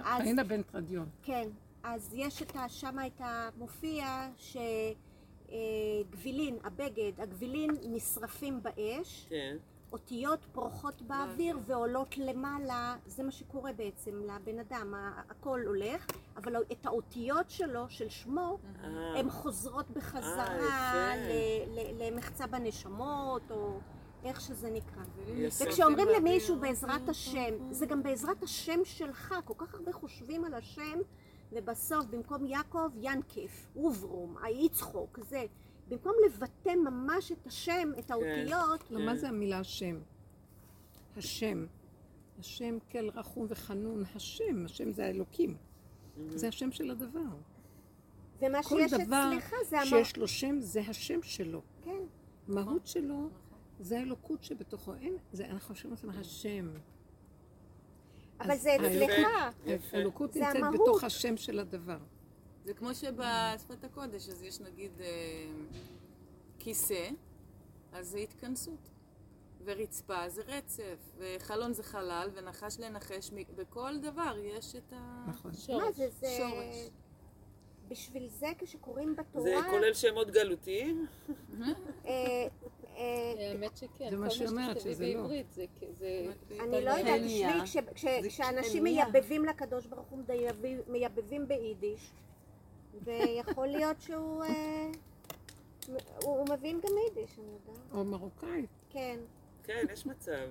חיינה 0.03 0.45
בן 0.45 0.63
תרדיון. 0.63 1.09
כן. 1.23 1.49
אז 1.85 2.11
יש 2.15 2.43
את. 2.43 2.53
שם 2.69 2.97
את 3.07 3.21
המופיע 3.25 4.29
שגבילין, 5.49 6.59
הבגד, 6.65 7.13
הגבילין 7.19 7.71
נשרפים 7.83 8.63
באש, 8.63 9.27
כן. 9.29 9.57
אותיות 9.93 10.41
פורחות 10.53 11.03
באוויר 11.03 11.59
ועולות 11.67 12.19
למעלה, 12.19 12.97
זה 13.07 13.23
מה 13.23 13.31
שקורה 13.31 13.73
בעצם 13.73 14.23
לבן 14.23 14.59
אדם, 14.59 14.95
הכל 15.31 15.61
הולך, 15.67 16.07
אבל 16.37 16.57
את 16.73 16.87
האותיות 16.87 17.51
שלו, 17.51 17.85
של 17.89 18.09
שמו, 18.09 18.59
אה, 18.85 19.19
הן 19.19 19.31
חוזרות 19.31 19.91
בחזרה 19.91 20.47
אה, 20.49 20.57
יפה. 20.57 21.17
ל- 21.17 21.79
ל- 21.79 22.03
למחצה 22.03 22.47
בנשמות, 22.47 23.51
או 23.51 23.79
איך 24.25 24.41
שזה 24.41 24.71
נקרא. 24.71 25.03
וכשאומרים 25.67 26.09
למישהו 26.17 26.57
בעזרת 26.61 27.09
השם, 27.09 27.55
זה 27.71 27.87
גם 27.87 28.03
בעזרת 28.03 28.43
השם 28.43 28.81
שלך, 28.85 29.35
כל 29.45 29.55
כך 29.57 29.75
הרבה 29.75 29.93
חושבים 29.93 30.45
על 30.45 30.55
השם, 30.55 30.99
ובסוף 31.55 32.07
במקום 32.07 32.47
יעקב, 32.47 32.89
ינקף, 33.01 33.67
אוברום, 33.77 34.37
היצחוק, 34.43 35.19
זה. 35.23 35.47
במקום 35.89 36.13
לבטא 36.27 36.75
ממש 36.85 37.33
את 37.33 37.47
השם, 37.47 37.89
את 37.99 38.11
האותיות, 38.11 38.91
לא, 38.91 39.07
מה 39.07 39.17
זה 39.17 39.29
המילה 39.29 39.59
השם? 39.59 39.99
השם. 41.17 41.67
השם 42.39 42.79
כל 42.93 43.11
רחום 43.11 43.47
וחנון, 43.49 44.03
השם, 44.15 44.65
השם 44.65 44.93
זה 44.93 45.05
האלוקים. 45.07 45.57
זה 46.29 46.49
השם 46.49 46.73
של 46.73 46.91
הדבר. 46.91 47.21
ומה 48.43 48.63
כל 48.63 48.81
שיש 48.81 48.93
דבר 48.93 49.31
אצלך 49.39 49.55
זה 49.69 49.81
המ... 49.81 49.87
שיש 49.87 50.17
לו 50.17 50.29
שם, 50.29 50.61
זה 50.61 50.81
השם 50.81 51.23
שלו. 51.23 51.63
כן. 51.83 52.03
מהות 52.49 52.87
שלו 52.87 53.29
זה 53.81 53.99
האלוקות 53.99 54.45
שבתוכו. 54.45 54.95
אין, 54.95 55.17
זה, 55.33 55.47
אנחנו 55.47 55.75
חושבים 55.75 55.93
על 55.93 55.99
זה 55.99 56.21
השם. 56.21 56.71
אבל 58.41 58.57
זה 58.57 58.77
אצלך. 58.77 59.13
זה 59.65 60.43
נמצאת. 60.55 60.81
בתוך 60.81 61.05
השם 61.05 61.37
של 61.37 61.59
הדבר. 61.59 61.99
זה 62.65 62.75
כמו 62.75 62.95
שבשפת 62.95 63.85
הקודש, 63.85 64.29
אז 64.29 64.43
יש 64.43 64.61
נגיד 64.61 65.01
אה, 65.01 65.07
כיסא, 66.59 67.09
אז 67.93 68.09
זה 68.09 68.19
התכנסות. 68.19 68.91
ורצפה 69.65 70.29
זה 70.29 70.43
רצף, 70.47 71.17
וחלון 71.19 71.73
זה 71.73 71.83
חלל, 71.83 72.31
ונחש 72.35 72.81
לנחש, 72.81 73.31
בכל 73.57 73.99
דבר 73.99 74.37
יש 74.39 74.77
את 74.77 74.93
ה... 74.93 75.25
נכון. 75.29 75.51
מה 75.69 75.93
זה? 75.93 76.09
זה... 76.21 76.27
שורש. 76.39 76.91
בשביל 77.89 78.29
זה 78.29 78.47
כשקוראים 78.59 79.17
בתורה, 79.17 79.45
זה 79.45 79.57
כולל 79.71 79.95
שמות 79.95 80.31
גלותיים? 80.31 81.07
אה, 82.97 83.35
האמת 83.51 83.77
שכן, 83.77 84.11
זה 84.11 84.17
מה 84.17 84.31
שהיא 84.31 84.49
אומרת, 84.49 84.81
שזה 84.81 85.13
לא. 85.15 85.27
אני 86.61 86.85
לא 86.85 86.91
יודעת. 86.91 87.21
תשמעי, 87.25 87.61
כש- 87.65 87.77
כש- 87.95 88.27
כשאנשים. 88.29 88.83
מייבבים 88.85 89.45
לקדוש 89.45 89.87
ברוך 89.87 90.07
הוא 90.09 90.19
מייבבים- 90.89 91.49
ביידיש, 91.49 92.11
ויכול 93.05 93.67
להיות 93.67 94.01
שהוא 94.01 94.45
אה, 94.45 94.91
הוא 96.23 96.47
מבין 96.49 96.81
גם 96.81 96.91
יידיש, 97.09 97.39
אני 97.39 97.47
יודעת, 97.47 97.93
או 97.95 98.05
מרוקאית. 98.05 98.71
כן. 98.91 99.21
כן, 99.65 99.87
יש 99.93 100.07
מצב. 100.07 100.49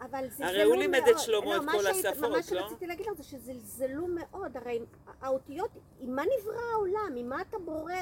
אבל 0.00 0.28
זלזלו 0.28 0.46
הרי 0.46 0.62
הוא 0.62 0.76
לימד 0.76 0.98
את 0.98 1.04
מאוד. 1.06 1.18
שלמה 1.18 1.44
לא, 1.46 1.56
את 1.56 1.62
מה 1.62 1.72
כל 1.72 1.86
השפות, 1.86 2.18
מה 2.20 2.28
לא? 2.28 2.42
שרציתי 2.42 2.86
להגיד 2.86 3.06
לך 3.06 3.12
זה 3.16 3.22
שזלזלו 3.24 4.06
מאוד, 4.06 4.56
הרי 4.56 4.80
האותיות, 5.20 5.70
עם 6.00 6.16
מה 6.16 6.22
נברא 6.22 6.60
העולם? 6.72 7.14
עם 7.16 7.28
מה 7.28 7.42
אתה 7.42 7.58
בורא? 7.58 7.92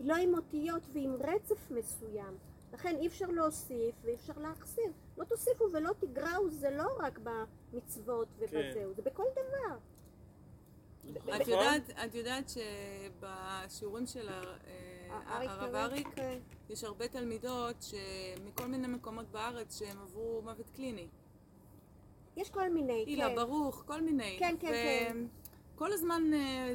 לא 0.00 0.16
עם 0.16 0.34
אותיות 0.34 0.82
ועם 0.92 1.16
רצף 1.20 1.70
מסוים. 1.70 2.36
לכן 2.72 2.96
אי 2.96 3.06
אפשר 3.06 3.26
להוסיף 3.26 3.94
ואי 4.04 4.14
אפשר 4.14 4.32
להחסיר. 4.36 4.92
לא 5.18 5.24
תוסיפו 5.24 5.64
ולא 5.72 5.90
תגרעו, 5.98 6.50
זה 6.50 6.70
לא 6.70 6.88
רק 6.98 7.18
במצוות 7.18 8.28
ובזהו, 8.38 8.94
זה 8.94 9.02
בכל 9.02 9.24
דבר. 9.32 9.76
את 11.36 11.48
יודעת, 11.48 11.90
את 12.04 12.14
יודעת 12.14 12.48
שבשיעורים 12.48 14.06
של 14.06 14.28
אה, 14.28 14.48
הרב 15.26 15.74
אריק, 15.74 16.08
כן. 16.14 16.38
יש 16.70 16.84
הרבה 16.84 17.08
תלמידות 17.08 17.76
שמכל 17.80 18.66
מיני 18.66 18.86
מקומות 18.86 19.30
בארץ 19.30 19.78
שהם 19.78 19.98
עברו 20.02 20.42
מוות 20.44 20.70
קליני. 20.70 21.08
יש 22.36 22.50
כל 22.50 22.70
מיני, 22.70 23.04
הילה 23.06 23.28
כן. 23.28 23.36
ברוך, 23.36 23.82
כל 23.86 24.00
מיני. 24.00 24.36
כן, 24.38 24.54
כן, 24.60 24.72
כן. 24.72 25.26
כל 25.74 25.92
הזמן, 25.92 26.22
אה, 26.34 26.74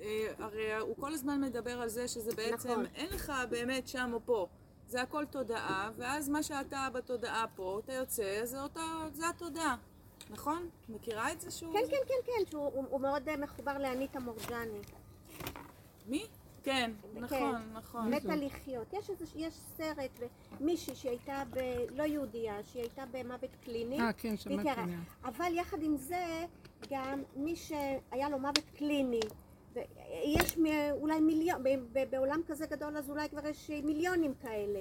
אה, 0.00 0.32
הרי 0.38 0.74
הוא 0.74 0.96
כל 0.96 1.12
הזמן 1.12 1.40
מדבר 1.40 1.80
על 1.80 1.88
זה 1.88 2.08
שזה 2.08 2.34
בעצם, 2.36 2.70
נכון. 2.70 2.86
אין 2.94 3.06
לך 3.06 3.32
באמת 3.50 3.88
שם 3.88 4.10
או 4.12 4.20
פה. 4.24 4.48
זה 4.92 5.02
הכל 5.02 5.24
תודעה, 5.24 5.90
ואז 5.96 6.28
מה 6.28 6.42
שאתה 6.42 6.88
בתודעה 6.94 7.44
פה, 7.56 7.80
אתה 7.84 7.92
יוצא, 7.92 8.40
זה, 8.44 8.62
אותה, 8.62 8.80
זה 9.12 9.28
התודעה. 9.28 9.76
נכון? 10.30 10.68
מכירה 10.88 11.32
את 11.32 11.40
זה 11.40 11.50
שהוא... 11.50 11.72
כן, 11.72 11.80
כן, 11.90 11.96
כן, 12.08 12.14
כן, 12.26 12.50
שהוא 12.50 12.62
הוא- 12.64 12.86
הוא 12.90 13.00
מאוד 13.00 13.28
אה, 13.28 13.36
מחובר 13.36 13.78
לאניטה 13.78 14.20
מורג'ני. 14.20 14.78
מי? 16.06 16.26
כן, 16.62 16.90
נכון, 17.14 17.72
נכון. 17.72 18.14
מתה 18.14 18.36
לחיות. 18.36 18.92
יש 18.92 19.10
איזה, 19.10 19.24
יש 19.36 19.54
סרט, 19.76 20.20
מישהי 20.60 20.94
שהייתה 20.94 21.42
ב... 21.50 21.58
לא 21.90 22.02
יהודייה, 22.02 22.54
שהיא 22.64 22.82
הייתה 22.82 23.04
במוות 23.12 23.50
קליני. 23.64 24.00
אה, 24.00 24.12
כן, 24.12 24.36
שמעתי. 24.36 24.80
אבל 25.24 25.52
יחד 25.58 25.82
עם 25.82 25.96
זה, 25.96 26.44
גם 26.90 27.22
מי 27.36 27.56
שהיה 27.56 28.28
לו 28.28 28.38
מוות 28.38 28.70
קליני, 28.76 29.20
יש 30.24 30.58
מ- 30.58 30.66
אולי 30.92 31.20
מיליון, 31.20 31.62
ב- 31.62 31.68
ב- 31.92 32.10
בעולם 32.10 32.40
כזה 32.46 32.66
גדול 32.66 32.96
אז 32.96 33.10
אולי 33.10 33.28
כבר 33.28 33.46
יש 33.46 33.70
מיליונים 33.70 34.34
כאלה. 34.42 34.80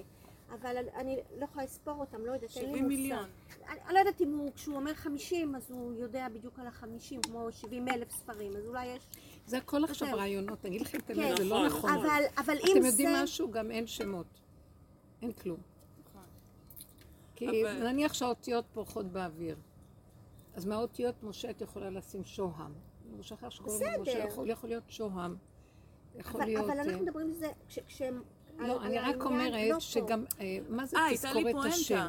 אבל 0.61 0.77
אני 0.95 1.17
לא 1.39 1.43
יכולה 1.45 1.63
לספור 1.63 1.93
אותם, 1.99 2.25
לא 2.25 2.31
יודעת, 2.31 2.57
אין 2.57 2.65
לי 2.65 2.69
70 2.71 2.83
מושג. 2.83 2.87
מיליון. 2.97 3.25
אני, 3.69 3.79
אני 3.85 3.93
לא 3.93 3.99
יודעת 3.99 4.21
אם 4.21 4.37
הוא, 4.37 4.51
כשהוא 4.55 4.75
אומר 4.75 4.93
50, 4.93 5.55
אז 5.55 5.71
הוא 5.71 5.93
יודע 5.93 6.27
בדיוק 6.33 6.59
על 6.59 6.67
ה-50, 6.67 7.27
כמו 7.27 7.51
70 7.51 7.87
אלף 7.87 8.11
ספרים, 8.11 8.51
אז 8.57 8.67
אולי 8.67 8.85
יש... 8.85 9.07
זה 9.45 9.57
הכל 9.57 9.83
עכשיו. 9.83 10.07
רעיונות, 10.17 10.59
תגיד 10.61 10.81
לכם 10.81 10.97
את 10.97 11.03
כן. 11.07 11.19
האמת, 11.19 11.37
זה 11.37 11.43
לא 11.43 11.65
נכון. 11.67 11.93
אבל, 11.93 12.23
אבל 12.37 12.53
אם 12.57 12.71
אתם 12.71 12.81
זה... 12.81 12.87
יודעים 12.87 13.09
משהו? 13.23 13.51
גם 13.51 13.71
אין 13.71 13.87
שמות. 13.87 14.25
אין 15.21 15.31
כלום. 15.31 15.59
נכון. 16.09 16.23
כי 17.35 17.63
נניח 17.83 18.13
שהאותיות 18.13 18.65
פורחות 18.73 19.05
באוויר. 19.05 19.55
אז 20.55 20.65
מהאותיות 20.65 21.23
משה 21.23 21.49
את 21.49 21.61
יכולה 21.61 21.89
לשים 21.89 22.23
שוהם. 22.23 22.73
הוא 23.15 23.23
שכח 23.23 23.49
שקוראים 23.49 23.81
לו 23.95 24.01
משה. 24.01 24.17
יכול 24.19 24.49
יכול 24.49 24.69
להיות 24.69 24.83
שוהם. 24.87 25.35
יכול 26.15 26.41
אבל, 26.41 26.49
להיות... 26.49 26.65
אבל 26.65 26.77
אנחנו 26.77 26.91
אה, 26.91 27.01
מדברים 27.01 27.27
על 27.27 27.33
זה, 27.33 27.47
כש- 27.67 27.79
כשהם... 27.87 28.21
לא, 28.57 28.83
אני 28.83 28.99
רק 28.99 29.25
אומרת 29.25 29.69
לא. 29.69 29.79
שגם, 29.79 30.25
אה, 30.39 30.57
מה 30.69 30.85
זה 30.85 30.97
אה, 30.97 31.05
הייתה 31.05 31.33
לי 31.33 31.39
תזכור 31.39 31.49
את 31.49 31.55
פואנטה. 31.55 31.75
השם? 31.75 32.07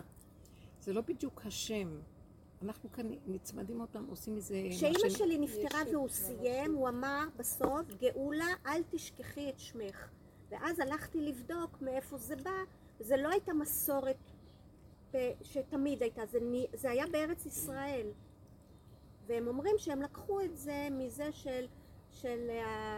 זה 0.80 0.92
לא 0.92 1.00
בדיוק 1.00 1.42
השם. 1.44 2.00
אנחנו 2.62 2.92
כאן 2.92 3.10
נצמדים 3.26 3.80
אותם, 3.80 4.04
עושים 4.08 4.34
מזה... 4.36 4.62
כשאימא 4.70 5.08
שלי 5.08 5.38
נפטרה 5.38 5.80
והוא 5.92 6.02
ממש 6.02 6.12
סיים, 6.12 6.74
הוא 6.74 6.88
אמר 6.88 7.24
בסוף, 7.36 7.86
גאולה, 8.00 8.46
אל 8.66 8.82
תשכחי 8.90 9.48
את 9.48 9.58
שמך. 9.58 10.08
ואז 10.50 10.80
הלכתי 10.80 11.20
לבדוק 11.20 11.82
מאיפה 11.82 12.18
זה 12.18 12.36
בא, 12.36 12.50
זה 13.00 13.16
לא 13.16 13.28
הייתה 13.28 13.52
מסורת 13.54 14.16
שתמיד 15.42 16.02
הייתה, 16.02 16.26
זה, 16.26 16.38
זה 16.74 16.90
היה 16.90 17.06
בארץ 17.06 17.46
ישראל. 17.46 18.06
והם 19.32 19.48
אומרים 19.48 19.78
שהם 19.78 20.02
לקחו 20.02 20.40
את 20.40 20.56
זה 20.56 20.88
מזה 20.90 21.32
של, 21.32 21.66
של 22.10 22.50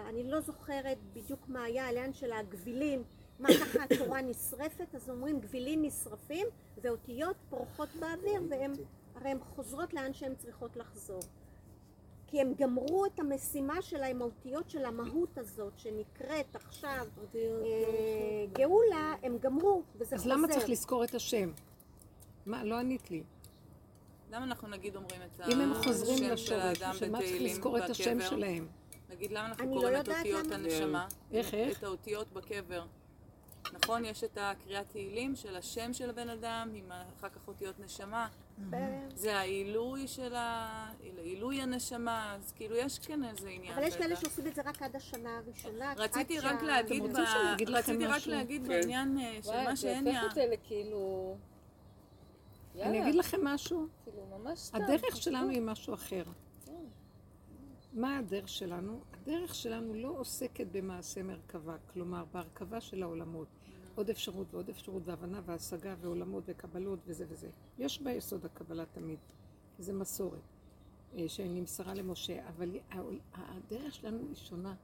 אני 0.08 0.30
לא 0.30 0.40
זוכרת 0.40 0.98
בדיוק 1.12 1.48
מה 1.48 1.62
היה, 1.62 1.86
העניין 1.86 2.12
של 2.12 2.32
הגבילים, 2.32 3.02
מה 3.38 3.48
ככה 3.48 3.84
התורה 3.84 4.22
נשרפת, 4.22 4.94
אז 4.94 5.10
אומרים 5.10 5.40
גבילים 5.40 5.82
נשרפים 5.82 6.46
ואותיות 6.82 7.36
פורחות 7.50 7.88
באוויר 8.00 8.42
והם, 8.50 8.72
הרי 9.14 9.30
הן 9.30 9.38
חוזרות 9.40 9.94
לאן 9.94 10.12
שהן 10.12 10.34
צריכות 10.34 10.76
לחזור. 10.76 11.20
כי 12.26 12.40
הם 12.40 12.54
גמרו 12.54 13.06
את 13.06 13.20
המשימה 13.20 13.82
שלהם, 13.82 14.22
האותיות 14.22 14.70
של 14.70 14.84
המהות 14.84 15.38
הזאת 15.38 15.72
שנקראת 15.78 16.56
עכשיו 16.56 17.06
אה, 17.34 17.40
גאולה, 18.52 19.14
הם 19.22 19.38
גמרו 19.38 19.82
וזה 19.96 20.16
אז 20.16 20.22
חוזר. 20.22 20.34
למה 20.34 20.48
צריך 20.48 20.68
לזכור 20.68 21.04
את 21.04 21.14
השם? 21.14 21.50
מה, 22.46 22.64
לא 22.64 22.78
ענית 22.78 23.10
לי. 23.10 23.22
למה 24.34 24.44
אנחנו 24.44 24.68
נגיד 24.68 24.96
אומרים 24.96 25.20
את 25.22 25.40
אם 25.48 25.60
הם 25.60 25.72
השם 25.72 25.82
חוזרים 25.82 26.18
של 26.18 26.32
לשורש, 26.32 26.50
האדם 26.50 26.92
שמה 26.94 27.18
צריך 27.18 27.30
בתהילים 27.30 27.46
לזכור 27.46 27.78
את 27.78 27.90
השם? 27.90 28.20
שלהם? 28.20 28.66
נגיד 29.10 29.32
למה 29.32 29.46
אנחנו 29.46 29.64
לא 29.66 29.80
קוראים 29.80 30.00
את 30.00 30.08
אותיות 30.08 30.46
למה. 30.46 30.54
הנשמה? 30.54 31.06
איך, 31.32 31.54
איך? 31.54 31.78
את 31.78 31.84
האותיות 31.84 32.32
בקבר. 32.32 32.84
נכון, 33.72 34.04
יש 34.04 34.24
את 34.24 34.38
הקריאת 34.40 34.88
תהילים 34.88 35.36
של 35.36 35.56
השם 35.56 35.92
של 35.92 36.10
הבן 36.10 36.28
אדם, 36.28 36.70
עם 36.74 36.92
אחר 37.18 37.28
כך 37.28 37.48
אותיות 37.48 37.80
נשמה. 37.80 38.28
ב- 38.70 38.76
זה 39.14 39.36
העילוי 39.36 40.08
של 40.08 40.34
ה... 40.34 40.90
עילוי 41.22 41.60
הנשמה, 41.60 42.34
אז 42.34 42.52
כאילו 42.56 42.76
יש 42.76 42.98
כן 42.98 43.24
איזה 43.24 43.48
עניין. 43.48 43.74
אבל 43.74 43.82
יש 43.82 43.96
כאלה. 43.96 44.16
שעושים 44.16 44.46
את 44.46 44.54
זה 44.54 44.62
רק 44.64 44.82
עד 44.82 44.96
השנה 44.96 45.38
הראשונה. 45.38 45.94
רציתי 45.96 46.38
רק 46.38 46.62
להגיד, 46.62 47.02
רציתי 47.68 48.06
רק? 48.06 48.26
להגיד 48.26 48.62
כן. 48.62 48.68
בעניין 48.68 49.18
אה, 49.18 49.38
של 49.42 49.48
וואי, 49.48 49.64
מה 49.64 49.74
זה 49.74 49.82
שהניה... 49.82 50.22
הופך 50.22 50.30
את 50.30 50.34
זה 50.34 50.46
לכאילו... 50.52 51.36
אני 52.74 52.82
יאללה, 52.82 53.02
אגיד 53.02 53.14
לכם 53.14 53.44
משהו. 53.44 53.86
כאילו, 54.04 54.38
ממש 54.38 54.58
סתם. 54.58 54.82
הדרך 54.82 55.16
שלנו 55.16 55.48
היא 55.48 55.60
משהו 55.62 55.94
אחר. 55.94 56.24
כן. 56.66 56.84
מה 57.92 58.18
הדרך 58.18 58.48
שלנו? 58.48 59.00
הדרך 59.12 59.54
שלנו 59.54 59.94
לא 59.94 60.08
עוסקת 60.08 60.66
במעשה 60.72 61.22
מרכבה, 61.22 61.76
כלומר 61.92 62.24
בהרכבה 62.32 62.80
של 62.80 63.02
העולמות. 63.02 63.48
עוד 63.94 64.10
אפשרות 64.10 64.54
ועוד 64.54 64.68
אפשרות 64.68 65.02
והבנה 65.04 65.40
והשגה 65.46 65.94
ועולמות 66.00 66.44
וקבלות 66.46 66.98
וזה 67.06 67.24
וזה. 67.28 67.48
יש 67.78 68.00
ביסוד 68.00 68.44
הקבלה 68.44 68.84
תמיד, 68.86 69.18
זה 69.78 69.92
מסורת 69.92 70.40
אה, 71.16 71.28
שנמסרה 71.28 71.94
למשה, 71.94 72.48
אבל 72.48 72.78
הדרך 73.32 73.94
שלנו 73.94 74.18
היא 74.18 74.34
שונה. 74.34 74.74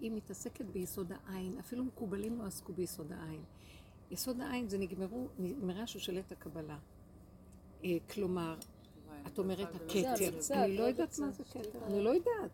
היא 0.00 0.12
מתעסקת 0.12 0.64
ביסוד 0.64 1.12
העין, 1.12 1.58
אפילו 1.58 1.84
מקובלים 1.84 2.38
לא 2.38 2.44
עסקו 2.44 2.72
ביסוד 2.72 3.12
העין. 3.12 3.42
יסוד 4.10 4.40
העין 4.40 4.68
זה 4.68 4.78
נגמרו, 4.78 5.28
נגמרה 5.38 5.86
שושלת 5.86 6.32
הקבלה. 6.32 6.78
אה, 7.84 7.96
כלומר, 8.14 8.54
את 9.26 9.38
אומרת 9.38 9.74
הכתר, 9.74 10.14
אני 10.50 10.76
לא 10.76 10.82
עוד 10.82 10.88
יודעת 10.88 11.18
מה 11.18 11.30
זה 11.30 11.44
כתר, 11.44 11.78
אני 11.86 12.04
לא 12.04 12.10
יודעת. 12.10 12.50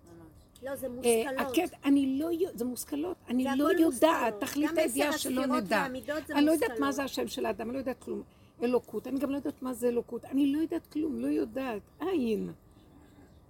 לא, 0.62 0.76
זה 0.76 0.86
אה, 0.86 0.92
מושכלות. 0.92 1.72
אני 1.84 2.18
לא 2.18 2.26
יודעת, 2.32 2.58
זה 2.58 2.64
מושכלות, 2.64 3.16
אני 3.28 3.44
זה 3.44 3.56
לא 3.56 3.72
יודעת. 3.78 4.40
תכלית 4.40 4.70
הידיעה 4.76 5.18
שלא 5.18 5.46
נדע. 5.46 5.86
אני 5.86 6.46
לא 6.46 6.52
יודעת. 6.52 6.78
מה 6.80 6.92
זה 6.92 7.04
השם 7.04 7.28
של 7.28 7.46
האדם, 7.46 7.66
אני 7.66 7.74
לא 7.74 7.78
יודעת 7.78 8.02
כלום. 8.02 8.22
אלוקות, 8.62 9.06
אני 9.06 9.18
גם 9.18 9.30
לא 9.30 9.36
יודעת 9.36 9.62
מה 9.62 9.72
זה 9.72 9.88
אלוקות, 9.88 10.24
אני 10.24 10.52
לא 10.52 10.58
יודעת 10.58 10.86
כלום, 10.86 11.18
לא 11.18 11.26
יודעת, 11.26 11.82
עין. 12.00 12.52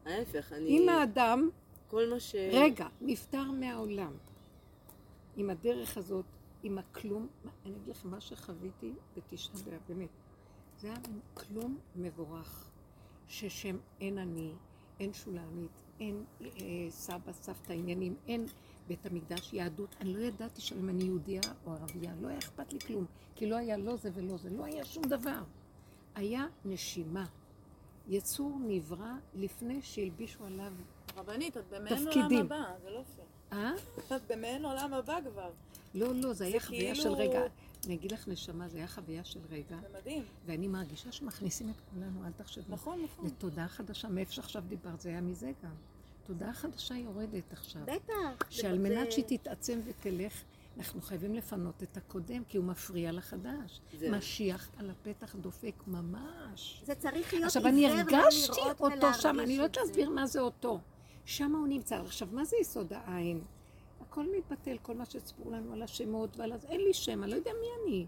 ההפך, 0.07 0.53
אני... 0.53 0.69
אם 0.69 0.89
האדם, 0.89 1.51
כל 1.91 2.11
מה 2.11 2.21
ש... 2.21 2.35
רגע, 2.35 2.87
נפטר 3.01 3.43
מהעולם, 3.43 4.13
עם 5.37 5.51
הדרך 5.51 5.97
הזאת, 5.97 6.25
עם 6.63 6.79
הכלום, 6.79 7.27
אני 7.45 7.75
אגיד 7.75 7.89
לכם, 7.89 8.11
מה 8.11 8.21
שחוויתי 8.21 8.93
בתשעה 9.17 9.55
באב, 9.65 9.81
באמת, 9.89 10.09
זה 10.81 10.89
היה 10.89 10.97
כלום 11.35 11.79
מבורך, 11.97 12.71
ששם 13.29 13.77
אין 14.01 14.19
אני, 14.19 14.53
אין 15.01 15.13
שולמית, 15.13 15.83
אין 16.01 16.25
אה, 16.43 16.49
סבא, 16.91 17.33
סבתא, 17.33 17.73
עניינים, 17.73 18.15
אין 18.29 18.47
בית 18.89 19.07
המקדש, 19.07 19.53
יהדות. 19.53 19.97
אני 20.01 20.15
לא 20.15 20.21
ידעתי 20.21 20.61
שם 20.61 20.89
אני 20.89 21.05
יהודייה 21.05 21.41
או 21.67 21.73
ערבייה, 21.73 22.13
לא 22.21 22.29
היה 22.29 22.39
אכפת 22.39 22.73
לי 22.73 22.79
כלום, 22.81 23.05
כי 23.35 23.47
לא 23.47 23.57
היה 23.57 23.77
לא 23.77 23.97
זה 23.97 24.11
ולא 24.15 24.37
זה, 24.37 24.51
לא 24.51 24.65
היה 24.65 24.85
שום 24.85 25.05
דבר. 25.05 25.43
היה 26.15 26.47
נשימה. 26.65 27.25
יצור 28.09 28.53
נברא 28.61 29.13
לפני 29.35 29.83
שהלבישו 29.83 30.45
עליו, 30.45 30.73
רבנית, 31.17 31.57
את 31.57 31.65
במעין 31.71 32.09
עולם. 32.09 32.37
הבא, 32.37 32.63
זה 32.83 32.91
לא 32.91 33.03
פייר. 33.15 33.27
אה? 33.53 33.73
את 34.17 34.23
במעין 34.29 34.65
עולם 34.65 34.95
הבא 34.95 35.19
כבר, 35.31 35.51
לא, 35.95 36.15
לא, 36.15 36.33
זה 36.33 36.45
היה 36.45 36.61
חוויה 36.61 36.95
כאילו- 36.95 37.03
של 37.03 37.13
רגע. 37.13 37.41
אני 37.87 37.95
אגיד 37.95 38.13
לך, 38.13 38.29
נשמה, 38.29 38.69
זה 38.69 38.79
היה 38.79 38.87
חוויה 38.89 39.25
של 39.25 39.41
רגע, 39.51 39.77
זה 39.83 39.99
מדהים. 40.01 40.23
ואני 40.47 40.69
מרגישה 40.69 41.13
שמכניסים 41.13 41.71
את 41.71 41.81
כולנו, 41.95 42.25
אל 42.27 42.33
תחשבו. 42.33 42.75
נכון, 42.75 43.03
נכון. 43.05 43.27
לתודעה 43.27 43.69
חדשה, 43.69 44.09
מאיפה 44.09 44.33
שעכשיו 44.33 44.63
דיברת, 44.69 45.01
זה 45.01 45.09
היה 45.09 45.21
מזה 45.21 45.53
גם. 45.65 45.71
תודעה 46.27 46.53
חדשה 46.53 46.95
יורדת 46.97 47.53
עכשיו. 47.53 47.83
בטח. 47.87 48.47
שעל 48.51 48.77
זה- 48.77 48.83
מנת 48.89 49.13
שהיא 49.13 49.25
תתעצם 49.25 49.81
ותלך, 49.85 50.33
אנחנו 50.77 51.01
חייבים 51.01 51.35
לפנות 51.35 51.83
את 51.83 51.97
הקודם, 51.97 52.43
כי 52.49 52.57
הוא 52.59 52.65
מפריע 52.67 53.13
לחדש. 53.13 53.81
זהו. 53.99 54.11
משיח 54.13 54.71
על 54.79 54.91
הפתח 54.91 55.37
דופק 55.37 55.75
ממש. 55.87 56.83
זה 56.87 56.95
צריך 56.95 57.33
להיות 57.35 57.47
עכשיו, 57.47 57.67
אני 57.67 57.87
הרגשתי 57.91 58.61
אותו 58.81 59.15
שם, 59.21 59.41
אני 59.41 59.59
לא 59.59 59.63
יודעת 59.63 59.75
זה. 59.75 59.81
להסביר 59.91 60.11
מה 60.11 60.27
זה 60.27 60.41
אותו. 60.41 60.81
שם 61.25 61.55
הוא 61.57 61.69
נמצא. 61.69 61.97
עכשיו, 62.01 62.29
מה 62.33 62.45
זה 62.45 62.57
יסוד 62.61 62.93
העין? 62.93 63.41
הכל 64.17 64.27
מתבטל, 64.39 64.77
כל 64.83 64.95
מה 64.95 65.05
שסיפרו 65.05 65.51
לנו 65.51 65.73
על 65.73 65.83
השמות 65.83 66.37
ועל 66.37 66.53
אין 66.69 66.81
לי 66.81 66.95
שם, 66.95 67.23
אני 67.23 67.31
לא 67.31 67.37
יודע 67.37 67.51
מי 67.61 67.67
אני. 67.85 68.07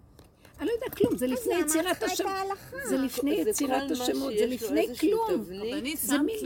אני 0.58 0.66
לא 0.66 0.72
יודע 0.72 0.96
כלום, 0.96 1.16
זה 1.16 1.26
אז 1.26 1.32
לפני 1.32 1.54
יצירת. 1.60 2.02
ההלכה? 2.26 2.76
זה 2.88 2.96
לפני 2.96 3.30
יצירת 3.30 3.90
השמות, 3.90 4.32
זה 4.38 4.46
לפני 4.46 4.86
כלום. 5.00 5.44
זה 5.94 6.18
מין 6.18 6.36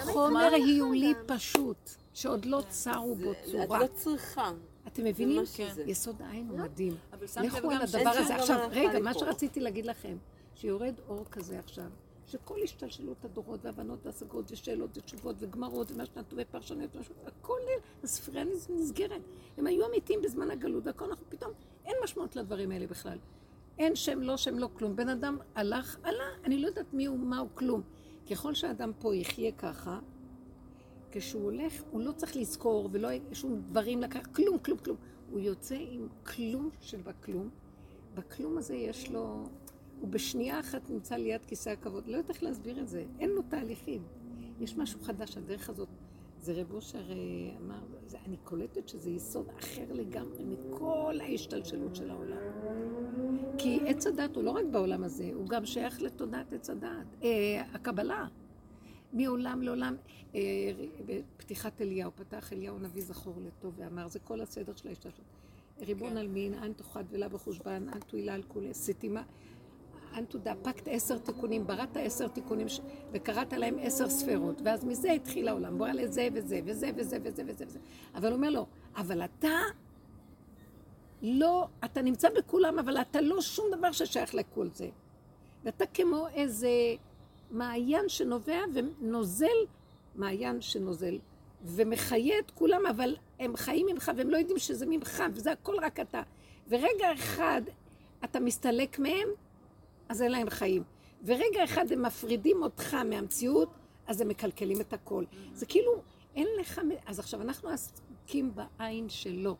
חומר 0.00 0.52
היולי. 0.54 1.12
פשוט, 1.26 1.90
שעוד 2.14 2.44
לא 2.44 2.62
צרו 2.68 3.14
בו 3.14 3.22
זה- 3.24 3.30
את 3.30 3.66
צורה. 3.66 3.78
לא 3.78 3.86
צריכה. 3.94 4.50
אתם 4.86 5.04
מבינים? 5.04 5.46
שזה. 5.46 5.82
יסוד 5.86 6.16
העין 6.22 6.46
הוא 6.50 6.58
מדהים. 6.58 6.96
שמת 7.34 7.44
לב 7.44 7.56
לכו 7.56 7.70
על 7.70 7.82
הדבר 7.82 8.10
הזה. 8.10 8.26
שום 8.28 8.36
עכשיו, 8.36 8.68
רגע, 8.70 8.98
מה. 9.00 9.14
שרציתי 9.14 9.60
להגיד 9.60 9.86
לכם, 9.86 10.16
שיורד 10.54 10.94
אור 11.08 11.24
כזה 11.30 11.58
עכשיו, 11.58 11.84
שכל 12.30 12.62
השתלשלות 12.64 13.24
הדורות 13.24 13.60
והבנות 13.64 14.06
והשגות 14.06 14.52
ושאלות 14.52 14.98
ותשובות 14.98 15.36
וגמרות 15.38 15.92
ומה 15.92 16.06
שנתנו 16.06 16.38
ופרשנויות, 16.42 16.90
הכל, 17.26 17.58
הספירה 18.04 18.44
נס- 18.44 18.70
נסגרת. 18.70 19.20
הם 19.58 19.66
היו 19.66 19.86
אמיתיים 19.86 20.22
בזמן 20.22 20.50
הגלות, 20.50 20.86
הכל 20.86 21.04
אנחנו 21.04 21.26
פתאום, 21.28 21.52
אין 21.86 21.96
משמעות 22.04 22.36
לדברים 22.36 22.70
האלה 22.70 22.86
בכלל. 22.86 23.18
אין 23.78 23.96
שם, 23.96 24.20
לא 24.20 24.36
שם, 24.36 24.58
לא 24.58 24.68
כלום. 24.74 24.96
בן 24.96 25.08
אדם 25.08 25.38
הלך, 25.54 25.98
עלה, 26.02 26.24
אני 26.44 26.58
לא 26.62 26.66
יודעת 26.66 26.94
מי 26.94 27.06
הוא, 27.06 27.18
מה 27.18 27.38
הוא, 27.38 27.48
כלום. 27.54 27.82
ככל 28.30 28.54
שאדם 28.54 28.92
פה 28.98 29.14
יחיה 29.16 29.52
ככה, 29.52 29.98
כשהוא 31.12 31.42
הולך, 31.44 31.72
הוא 31.90 32.00
לא 32.00 32.12
צריך 32.12 32.36
לזכור 32.36 32.88
ולא 32.92 33.08
שום 33.32 33.60
דברים 33.60 34.00
לקח, 34.02 34.26
כלום, 34.34 34.58
כלום, 34.58 34.78
כלום. 34.78 34.96
הוא 35.30 35.40
יוצא 35.40 35.76
עם 35.90 36.08
כלום 36.26 36.70
שבכלום. 36.80 37.48
בכלום 38.14 38.58
הזה 38.58 38.74
יש 38.74 39.10
לו... 39.10 39.44
הוא 40.00 40.08
בשנייה 40.08 40.60
אחת 40.60 40.90
נמצא 40.90 41.16
ליד 41.16 41.44
כיסא 41.44 41.70
הכבוד. 41.70 42.06
לא 42.06 42.16
יודעת 42.16 42.30
איך 42.30 42.42
להסביר 42.42 42.80
את 42.80 42.88
זה. 42.88 43.04
אין 43.20 43.30
לו 43.30 43.42
תהליכים. 43.42 44.02
יש 44.60 44.76
משהו 44.76 45.00
חדש, 45.00 45.36
הדרך 45.36 45.70
הזאת. 45.70 45.88
זה 46.40 46.52
רב 46.52 46.72
אושר 46.72 47.10
אה, 47.10 47.16
אמר, 47.60 47.80
זה, 48.06 48.18
אני 48.26 48.36
קולטת 48.44 48.88
שזה 48.88 49.10
יסוד 49.10 49.48
אחר 49.58 49.92
לגמרי 49.92 50.44
מכל 50.44 51.18
ההשתלשלות 51.20 51.96
של 51.96 52.10
העולם. 52.10 52.36
כי 53.58 53.80
עץ 53.86 54.06
הדת 54.06 54.36
הוא 54.36 54.44
לא 54.44 54.50
רק 54.50 54.64
בעולם 54.70 55.04
הזה, 55.04 55.30
הוא 55.34 55.48
גם 55.48 55.66
שייך 55.66 56.02
לתודעת 56.02 56.52
עץ 56.52 56.70
הדת. 56.70 57.16
אה, 57.22 57.62
הקבלה. 57.72 58.26
מעולם 59.12 59.62
לעולם, 59.62 59.96
אה, 60.34 60.40
בפתיחת 61.06 61.80
אליהו, 61.80 62.10
פתח 62.14 62.52
אליהו 62.52 62.78
נביא 62.78 63.02
זכור 63.02 63.34
לטוב 63.46 63.74
ואמר, 63.76 64.08
זה 64.08 64.18
כל 64.18 64.40
הסדר 64.40 64.74
של 64.76 64.88
ההשתלשלות. 64.88 65.26
ריבון 65.80 66.10
כן. 66.10 66.16
על 66.16 66.28
מין, 66.28 66.54
אנ 66.54 66.72
תאכל 66.72 67.00
ולה 67.10 67.28
בחושבן, 67.28 67.86
אנ 67.88 68.00
תועילה 68.00 68.34
על 68.34 68.42
כולי, 68.42 68.74
סתימה. 68.74 69.22
אנטו 70.16 70.38
דפקת 70.38 70.88
עשר 70.88 71.18
תיקונים, 71.18 71.66
בראת 71.66 71.96
עשר 71.96 72.28
תיקונים 72.28 72.68
ש... 72.68 72.80
וקראת 73.12 73.52
להם 73.52 73.76
עשר 73.82 74.08
ספרות, 74.08 74.60
ואז 74.64 74.84
מזה 74.84 75.12
התחיל 75.12 75.48
העולם, 75.48 75.78
בוא 75.78 75.88
לזה 75.88 76.28
וזה 76.32 76.60
וזה 76.64 76.90
וזה 76.96 77.18
וזה 77.22 77.42
וזה 77.46 77.64
וזה. 77.66 77.78
אבל 78.14 78.28
הוא 78.28 78.36
אומר 78.36 78.50
לו, 78.50 78.66
אבל 78.96 79.24
אתה 79.24 79.58
לא, 81.22 81.66
אתה 81.84 82.02
נמצא 82.02 82.28
בכולם, 82.38 82.78
אבל 82.78 82.96
אתה 83.00 83.20
לא 83.20 83.40
שום 83.40 83.66
דבר 83.78 83.92
ששייך 83.92 84.34
לכל 84.34 84.68
זה. 84.74 84.88
ואתה 85.64 85.86
כמו 85.86 86.26
איזה 86.34 86.70
מעיין 87.50 88.08
שנובע 88.08 88.60
ונוזל, 88.74 89.46
מעיין 90.14 90.60
שנוזל, 90.60 91.18
ומחיה 91.64 92.38
את 92.38 92.50
כולם, 92.50 92.86
אבל 92.86 93.16
הם 93.38 93.56
חיים 93.56 93.86
ממך 93.86 94.10
והם 94.16 94.30
לא 94.30 94.36
יודעים 94.36 94.58
שזה 94.58 94.86
ממך, 94.86 95.22
וזה 95.34 95.52
הכל 95.52 95.76
רק 95.82 96.00
אתה. 96.00 96.22
ורגע 96.68 97.12
אחד 97.14 97.62
אתה 98.24 98.40
מסתלק 98.40 98.98
מהם, 98.98 99.28
אז 100.10 100.22
אין 100.22 100.32
להם 100.32 100.50
חיים. 100.50 100.82
ורגע 101.24 101.64
אחד 101.64 101.92
הם 101.92 102.02
מפרידים 102.02 102.62
אותך 102.62 102.94
מהמציאות, 102.94 103.68
אז 104.06 104.20
הם 104.20 104.28
מקלקלים 104.28 104.80
את 104.80 104.92
הכל. 104.92 105.24
זה 105.52 105.66
כאילו, 105.66 106.02
אין 106.36 106.46
לך... 106.60 106.80
אז 107.06 107.18
עכשיו, 107.18 107.42
אנחנו 107.42 107.68
עסוקים 107.68 108.54
בעין 108.54 109.08
שלו. 109.08 109.56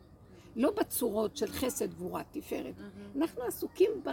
לא 0.55 0.71
בצורות 0.71 1.37
של 1.37 1.47
חסד, 1.47 1.93
גבורה, 1.93 2.23
תפארת. 2.31 2.73
אנחנו 3.15 3.43
עסוקים 3.43 3.91
ב... 4.03 4.09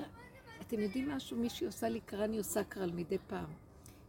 אתם 0.61 0.81
יודעים 0.81 1.09
משהו? 1.09 1.37
מישהי 1.37 1.67
עושה 1.67 1.89
לי 1.89 2.01
קרניו 2.01 2.45
סקרל 2.45 2.91
מדי 2.95 3.19
פעם. 3.27 3.53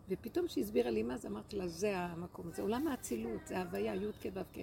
ופתאום 0.09 0.47
כשהיא 0.47 0.63
הסבירה 0.63 0.91
לי 0.91 1.03
מה 1.03 1.17
זה, 1.17 1.27
אמרתי 1.27 1.55
לה, 1.55 1.67
זה 1.67 1.97
המקום, 1.97 2.51
זה 2.51 2.61
עולם 2.61 2.87
האצילות, 2.87 3.47
זה 3.47 3.59
הוויה, 3.59 3.95
י' 3.95 4.11
כ' 4.21 4.25
ו' 4.33 4.39
כ'. 4.53 4.59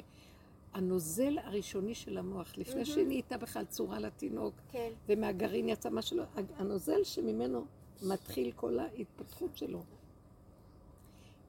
הנוזל 0.76 1.38
הראשוני 1.38 1.94
של 1.94 2.18
המוח, 2.18 2.52
לפני 2.56 2.84
שנהייתה 2.84 3.38
בכלל 3.38 3.64
צורה 3.64 3.98
לתינוק, 3.98 4.54
כן. 4.72 4.92
ומהגרעין 5.08 5.68
יצא 5.68 5.90
מה 5.90 6.02
שלא, 6.02 6.24
הנוזל 6.56 7.04
שממנו 7.04 7.64
מתחיל 8.02 8.52
כל 8.52 8.78
ההתפתחות 8.78 9.56
שלו. 9.56 9.82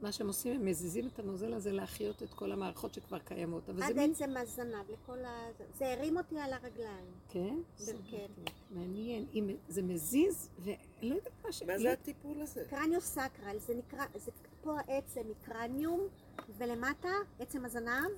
מה 0.02 0.12
שהם 0.12 0.28
עושים, 0.28 0.56
הם 0.56 0.66
מזיזים 0.66 1.08
את 1.08 1.20
הנוזל 1.20 1.54
הזה 1.54 1.72
להחיות 1.72 2.24
את 2.24 2.34
כל 2.34 2.52
המערכות 2.52 2.94
שכבר 2.94 3.20
קיימות. 3.20 3.70
אבל 3.70 3.78
זה 3.78 3.86
עד 3.86 3.96
מין... 3.96 4.12
עצם 4.12 4.38
הזנב, 4.38 4.86
לכל 4.90 5.26
ה... 5.26 5.48
זה 5.78 5.94
הרים 5.94 6.18
אותי 6.18 6.40
על 6.40 6.54
הרגליים. 6.54 7.06
כן? 7.30 7.56
כן. 8.10 8.26
מעניין. 8.72 9.26
אם 9.34 9.50
זה 9.70 9.82
מזיז, 9.82 10.50
ואני 10.60 10.78
לא 11.02 11.16
יודעת 11.16 11.34
מה 11.46 11.52
ש... 11.52 11.64
מה 11.64 11.80
זה 11.80 11.92
הטיפול 11.92 12.42
הזה? 12.42 12.66
קרניו 12.70 13.02
סקרל, 13.02 13.58
זה 13.60 13.76
נקרא, 13.76 14.06
זה 14.16 14.32
פה 14.62 14.80
העצם 14.80 15.22
מקרניום, 15.30 16.08
ולמטה 16.58 17.12
עצם 17.40 17.66
הזנב, 17.66 18.12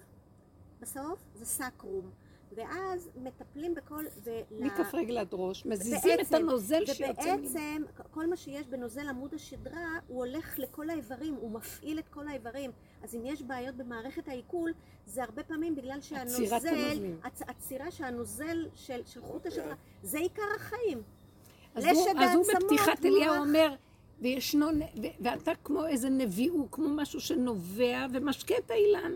בסוף 0.82 1.20
זה 1.36 1.46
סקרום. 1.46 2.12
ואז 2.56 3.10
מטפלים 3.16 3.76
בכל... 3.76 4.04
ול- 4.24 4.34
מכף 4.66 4.94
רגל 4.94 5.18
עד 5.18 5.28
ראש, 5.32 5.66
מזיזים 5.66 6.12
את 6.14 6.18
בעצם, 6.18 6.36
הנוזל 6.36 6.86
שיוצא 6.86 7.36
ממנו. 7.36 7.50
ובעצם 7.50 7.84
כל 8.12 8.28
מה 8.28 8.36
שיש 8.36 8.68
בנוזל 8.68 9.08
עמוד 9.08 9.34
השדרה, 9.34 10.00
הוא 10.08 10.26
הולך 10.26 10.60
לכל 10.60 10.90
האיברים, 10.90 11.34
הוא 11.36 11.52
מפעיל 11.52 12.00
את 12.00 12.08
כל 12.10 12.28
האיברים. 12.28 12.72
אז 13.04 13.16
אם 13.16 13.22
יש 13.26 13.42
בעיות 13.42 13.76
במערכת 13.76 14.28
העיכול, 14.28 14.72
זה 15.06 15.24
הרבה 15.24 15.44
פעמים 15.44 15.76
בגלל 15.76 16.02
שהנוזל, 16.02 16.56
עצירת 17.22 17.50
עצירה 17.50 17.92
שהנוזל 17.92 18.68
של, 18.76 19.02
של 19.06 19.22
חוט 19.22 19.46
השדרה, 19.46 19.76
זה 20.04 20.18
עיקר 20.18 20.42
החיים. 20.56 21.02
אז 21.76 21.86
הוא, 21.86 22.08
אז 22.20 22.36
הוא 22.36 22.46
בפתיחת 22.56 23.06
אליהו. 23.06 23.36
אומר, 23.36 23.76
וישנו, 24.22 24.68
ו- 24.68 25.24
ואתה 25.24 25.52
כמו 25.64 25.86
איזה 25.86 26.10
נביאו, 26.10 26.72
כמו 26.72 26.90
משהו 26.90 27.20
שנובע 27.22 28.06
ומשקה 28.14 28.56
את 28.58 28.72
האילן. 28.72 29.12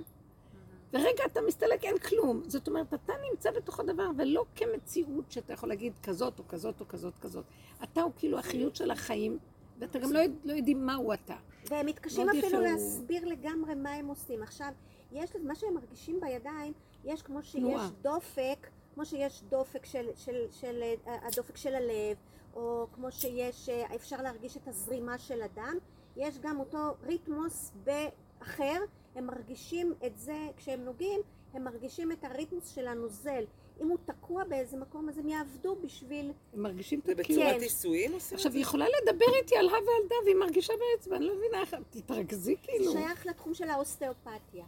ורגע 0.94 1.24
אתה 1.26 1.40
מסתלק, 1.48 1.84
אין 1.84 1.98
כלום. 1.98 2.42
זאת 2.48 2.68
אומרת, 2.68 2.94
אתה 2.94 3.14
נמצא 3.32 3.52
בתוך 3.52 3.80
הדבר, 3.80 4.10
ולא 4.18 4.46
כמציאות 4.56 5.32
שאתה 5.32 5.54
יכול 5.54 5.70
להגיד 5.70 5.94
כזאת 6.04 6.40
או 6.40 6.48
כזאת 6.48 6.82
או 6.82 6.88
כזאת 6.88 7.14
כזאת. 7.22 7.46
אתה 7.84 8.02
הוא 8.02 8.12
כאילו 8.18 8.40
החיות 8.40 8.76
של 8.76 8.92
החיים, 8.92 9.38
ואתה 9.80 10.00
גם 10.00 10.14
לא, 10.14 10.20
יודע- 10.20 10.36
לא 10.44 10.54
יודעים 10.54 10.86
מהו 10.86 11.14
אתה. 11.14 11.36
והם 11.70 11.86
מתקשים 11.86 12.30
אפילו 12.30 12.60
הוא- 12.60 12.68
להסביר 12.68 13.26
לגמרי 13.26 13.76
מה 13.76 13.92
הם 13.92 14.08
עושים. 14.08 14.44
עכשיו, 14.44 14.68
יש 15.12 15.30
מה 15.44 15.56
שהם 15.56 15.74
מרגישים 15.74 16.20
בידיים, 16.20 16.74
יש 17.06 17.22
כמו 17.22 17.44
שיש 17.44 17.56
תנועה. 17.62 17.90
דופק, 18.02 18.68
כמו 18.96 19.06
שיש 19.06 19.44
דופק 19.50 19.86
של, 19.86 20.06
של, 20.16 20.36
של, 20.52 20.84
אה, 21.08 21.16
הדופק 21.28 21.58
של 21.58 21.76
הלב, 21.76 22.18
או 22.56 22.88
כמו 22.94 23.12
שיש, 23.12 23.70
אה, 23.70 23.96
אפשר 23.96 24.22
להרגיש 24.22 24.58
את 24.58 24.68
הזרימה 24.68 25.18
של 25.18 25.42
הדם, 25.42 25.78
יש 26.18 26.40
גם 26.40 26.60
אותו 26.60 26.78
ריתמוס 27.04 27.72
באחר, 27.84 28.80
הם 29.16 29.28
מרגישים 29.28 29.94
את 30.06 30.18
זה, 30.18 30.48
כשהם 30.58 30.86
נוגעים, 30.86 31.22
הם 31.54 31.64
מרגישים 31.64 32.12
את 32.12 32.24
הריתמוס 32.24 32.76
של 32.76 32.88
הנוזל. 32.88 33.44
אם 33.82 33.88
הוא 33.90 33.98
תקוע 34.06 34.44
באיזה 34.44 34.78
מקום, 34.78 35.10
אז 35.10 35.18
הם 35.18 35.28
יעבדו 35.28 35.76
בשביל... 35.76 36.32
הם 36.54 36.64
מרגישים 36.64 37.00
את 37.00 37.06
זה. 37.06 37.16
בצורת 37.16 37.54
כן. 37.54 37.60
נישואים 37.60 38.14
עושים 38.14 38.28
את 38.28 38.34
עכשיו, 38.34 38.52
זה? 38.52 38.58
היא 38.58 38.62
יכולה 38.64 38.86
לדבר 39.02 39.26
איתי 39.42 39.58
על 39.58 39.70
הא 39.70 39.74
ועל 39.74 40.08
דא, 40.10 40.16
והיא 40.26 40.36
מרגישה 40.36 40.74
באצבע, 40.80 41.16
אני 41.16 41.26
לא 41.26 41.36
מבינה 41.38 41.62
איך... 41.62 41.76
תתרכזי 41.90 42.56
כאילו. 42.64 42.92
שייך 42.92 43.26
לתחום 43.26 43.54
של 43.54 43.70
האוסטאופתיה. 43.70 44.66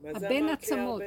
זה 0.00 0.26
הבין 0.26 0.48
עצמות. 0.48 1.02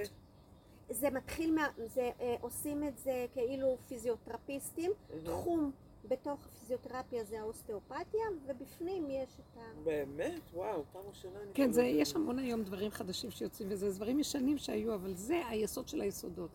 זה 0.89 1.09
מתחיל 1.09 1.53
מה... 1.55 1.67
זה, 1.85 2.09
אה, 2.21 2.35
עושים 2.41 2.83
את 2.83 2.97
זה 2.97 3.25
כאילו 3.33 3.77
פיזיותרפיסטים. 3.87 4.91
תחום 5.23 5.71
בתוך 6.07 6.45
הפיזיותרפיה 6.45 7.23
זה 7.23 7.39
האוסטאופתיה, 7.39 8.21
ובפנים 8.45 9.09
יש 9.09 9.29
את 9.39 9.57
ה... 9.57 9.61
באמת? 9.83 10.41
וואו, 10.53 10.83
פעם 10.91 11.01
ראשונה 11.09 11.39
אני... 11.43 11.51
כן, 11.53 11.71
זה, 11.71 11.81
קוראת. 11.81 11.95
יש 11.95 12.15
המון 12.15 12.39
היום 12.39 12.63
דברים 12.63 12.91
חדשים 12.91 13.31
שיוצאים, 13.31 13.67
וזה 13.71 13.91
דברים 13.91 14.19
ישנים 14.19 14.57
שהיו, 14.57 14.93
אבל 14.95 15.13
זה 15.13 15.41
היסוד 15.47 15.87
של 15.87 16.01
היסודות. 16.01 16.49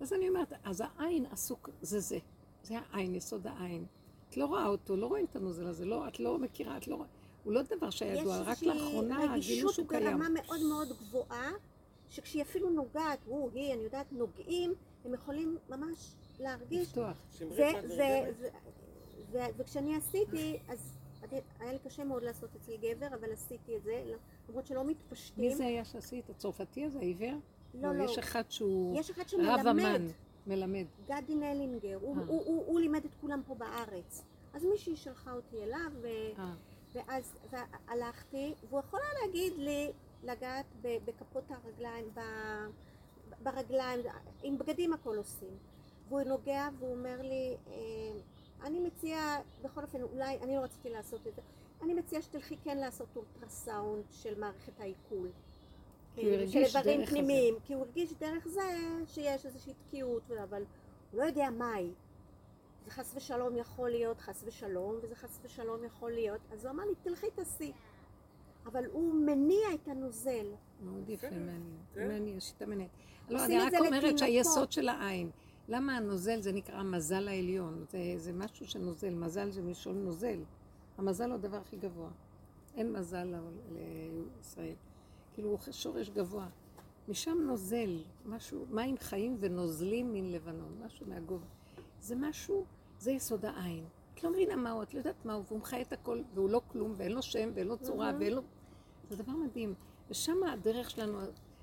אז 0.00 0.12
אני 0.12 0.28
אומרת, 0.28 0.52
אז 0.64 0.82
העין 0.96 1.26
עסוק, 1.26 1.70
זה 1.82 2.00
זה. 2.00 2.18
זה 2.62 2.74
העין, 2.78 3.14
יסוד 3.14 3.46
העין. 3.46 3.84
את 4.28 4.36
לא 4.36 4.46
רואה 4.46 4.66
אותו, 4.66 4.96
לא 4.96 5.06
רואים 5.06 5.24
את 5.24 5.36
הנוזל 5.36 5.66
הזה, 5.66 5.84
לא, 5.84 6.08
את 6.08 6.20
לא 6.20 6.38
מכירה, 6.38 6.76
את 6.76 6.88
לא 6.88 6.94
רואה... 6.94 7.06
הוא 7.44 7.52
לא 7.52 7.62
דבר 7.62 7.90
שידוע, 7.90 8.38
רק 8.38 8.56
יש 8.56 8.62
לאחרונה 8.62 9.18
גילו 9.20 9.32
רגישות 9.32 9.74
שהוא 9.74 9.88
קיים. 9.88 10.04
ברמה 10.04 10.28
מאוד 10.28 10.60
מאוד 10.68 10.88
גבוהה, 10.88 11.50
שכשהיא 12.10 12.42
אפילו 12.42 12.70
נוגעת, 12.70 13.18
הוא, 13.26 13.50
היא, 13.54 13.74
אני 13.74 13.82
יודעת, 13.82 14.12
נוגעים, 14.12 14.74
הם 15.04 15.14
יכולים 15.14 15.58
ממש 15.68 16.14
להרגיש. 16.40 16.88
לפתוח. 16.88 17.16
ו- 19.32 19.38
וכשאני 19.56 19.96
עשיתי, 19.96 20.58
אז 20.68 20.96
היה 21.60 21.72
לי 21.72 21.78
קשה 21.78 22.04
מאוד 22.04 22.22
לעשות 22.22 22.50
אצל 22.56 22.72
גבר, 22.76 23.06
אבל 23.06 23.32
עשיתי 23.32 23.76
את 23.76 23.82
זה, 23.82 24.04
למרות 24.48 24.66
שלא 24.66 24.84
מתפשטים. 24.84 25.44
מי 25.44 25.54
זה 25.56 25.64
היה 25.66 25.84
שעשית? 25.84 26.30
הצרפתי 26.30 26.84
הזה, 26.84 26.98
העיוור? 26.98 27.34
לא, 27.74 27.94
לא. 27.94 28.04
יש 28.04 28.18
אחד 28.18 28.42
שהוא 28.50 29.00
יש 29.00 29.10
אחד 29.10 29.22
רב 29.22 29.28
שמלמד, 29.28 29.66
אמן, 29.66 30.06
מלמד. 30.46 30.84
גדי 31.08 31.34
נלינגר, 31.34 31.98
הוא, 32.00 32.16
אה. 32.16 32.22
הוא, 32.26 32.42
הוא, 32.46 32.64
הוא 32.66 32.80
לימד 32.80 33.04
את 33.04 33.14
כולם 33.20 33.42
פה 33.46 33.54
בארץ. 33.54 34.22
אז 34.54 34.64
מישהי 34.64 34.96
שלחה 34.96 35.32
אותי 35.32 35.62
אליו, 35.62 35.90
ו... 36.02 36.06
אה, 36.38 36.52
ואז 36.92 37.34
הלכתי, 37.88 38.54
והוא 38.68 38.80
יכול 38.80 39.00
היה 39.02 39.26
להגיד 39.26 39.52
לי 39.56 39.92
לגעת 40.22 40.66
בכפות 40.82 41.44
הרגליים, 41.50 42.04
ב- 42.14 42.68
ברגליים, 43.42 44.00
עם 44.42 44.58
בגדים 44.58 44.92
הכל 44.92 45.16
עושים. 45.16 45.56
והוא 46.08 46.22
נוגע 46.22 46.68
והוא 46.78 46.92
אומר 46.92 47.22
לי, 47.22 47.56
אה, 47.66 47.72
אני 48.64 48.80
מציע, 48.80 49.36
בכל 49.62 49.82
אופן, 49.82 50.02
אולי, 50.02 50.38
אני 50.42 50.56
לא 50.56 50.60
רציתי 50.60 50.90
לעשות 50.90 51.26
את 51.26 51.34
זה, 51.34 51.42
אני 51.82 51.94
מציע 51.94 52.22
שתלכי 52.22 52.56
כן 52.64 52.78
לעשות 52.78 53.08
אולטרסאונד 53.16 54.04
של 54.10 54.40
מערכת 54.40 54.80
העיכול. 54.80 55.28
כי 56.14 56.20
הוא 56.20 56.30
כאילו, 56.30 56.50
של 56.50 56.58
הרגיש 56.58 56.76
איברים 56.76 57.00
דרך 57.00 57.10
פנימיים, 57.10 57.54
כי 57.64 57.74
הוא 57.74 57.82
הרגיש 57.82 58.12
דרך 58.12 58.48
זה 58.48 58.62
שיש 59.06 59.46
איזושהי 59.46 59.72
תקיעות, 59.86 60.22
אבל 60.42 60.62
הוא 61.10 61.20
לא 61.20 61.24
יודע 61.24 61.50
מהי. 61.50 61.90
זה 62.84 62.90
חס 62.90 63.12
ושלום 63.16 63.56
יכול 63.56 63.90
להיות 63.90 64.20
חס 64.20 64.42
ושלום, 64.46 64.96
וזה 65.02 65.16
חס 65.16 65.38
ושלום 65.42 65.84
יכול 65.84 66.12
להיות, 66.12 66.40
אז 66.52 66.64
הוא 66.64 66.72
אמר 66.72 66.84
לי, 66.84 66.94
תלכי 67.02 67.26
תעשי. 67.34 67.72
אבל 68.66 68.84
הוא 68.92 69.14
מניע 69.14 69.74
את 69.74 69.88
הנוזל. 69.88 70.46
מאוד 70.82 71.10
יפה, 71.10 71.28
כן, 71.28 71.38
מעניין. 71.38 71.78
כן. 71.94 72.08
מעניין, 72.08 72.40
שיטה 72.40 72.66
מעניינת. 72.66 72.90
לא, 73.28 73.44
אני 73.44 73.68
את 73.68 73.72
רק 73.74 73.80
אומרת. 73.86 74.18
שהיסוד 74.18 74.72
של 74.72 74.88
העין. 74.88 75.30
למה 75.68 75.96
הנוזל 75.96 76.40
זה 76.40 76.52
נקרא 76.52 76.82
מזל 76.82 77.28
העליון? 77.28 77.84
זה, 77.88 77.98
זה 78.16 78.32
משהו 78.32 78.66
שנוזל, 78.66 79.14
מזל 79.14 79.50
זה 79.50 79.62
מלשון 79.62 80.04
נוזל. 80.04 80.40
המזל 80.98 81.26
הוא 81.26 81.34
הדבר 81.34 81.56
הכי 81.56 81.76
גבוה. 81.76 82.10
אין 82.76 82.92
מזל 82.92 83.34
לישראל. 83.72 84.74
כאילו 85.32 85.48
הוא 85.50 85.58
שורש 85.70 86.10
גבוה. 86.10 86.48
משם 87.08 87.38
נוזל, 87.46 88.02
משהו, 88.26 88.66
מים 88.70 88.96
חיים 88.98 89.36
ונוזלים 89.40 90.12
מן 90.12 90.32
לבנון, 90.32 90.82
משהו 90.84 91.06
מהגובה. 91.06 91.46
זה 92.00 92.16
משהו, 92.16 92.64
זה 92.98 93.10
יסוד 93.12 93.44
העין. 93.44 93.84
את 94.14 94.24
לא 94.24 94.30
מבינה 94.30 94.56
מהו, 94.56 94.82
את 94.82 94.94
לא 94.94 94.98
יודעת 94.98 95.24
מהו, 95.24 95.44
והוא 95.46 95.58
מחיה 95.58 95.80
את 95.80 95.92
הכל, 95.92 96.22
והוא 96.34 96.50
לא 96.50 96.60
כלום, 96.68 96.94
ואין 96.96 97.12
לו 97.12 97.22
שם, 97.22 97.50
ואין 97.54 97.66
לו 97.66 97.78
צורה, 97.78 98.12
ואין 98.20 98.32
לו... 98.32 98.42
זה 99.10 99.22
דבר 99.22 99.32
מדהים. 99.32 99.74
ושם 100.10 100.44
הדרך 100.44 100.90
שלנו, 100.90 101.18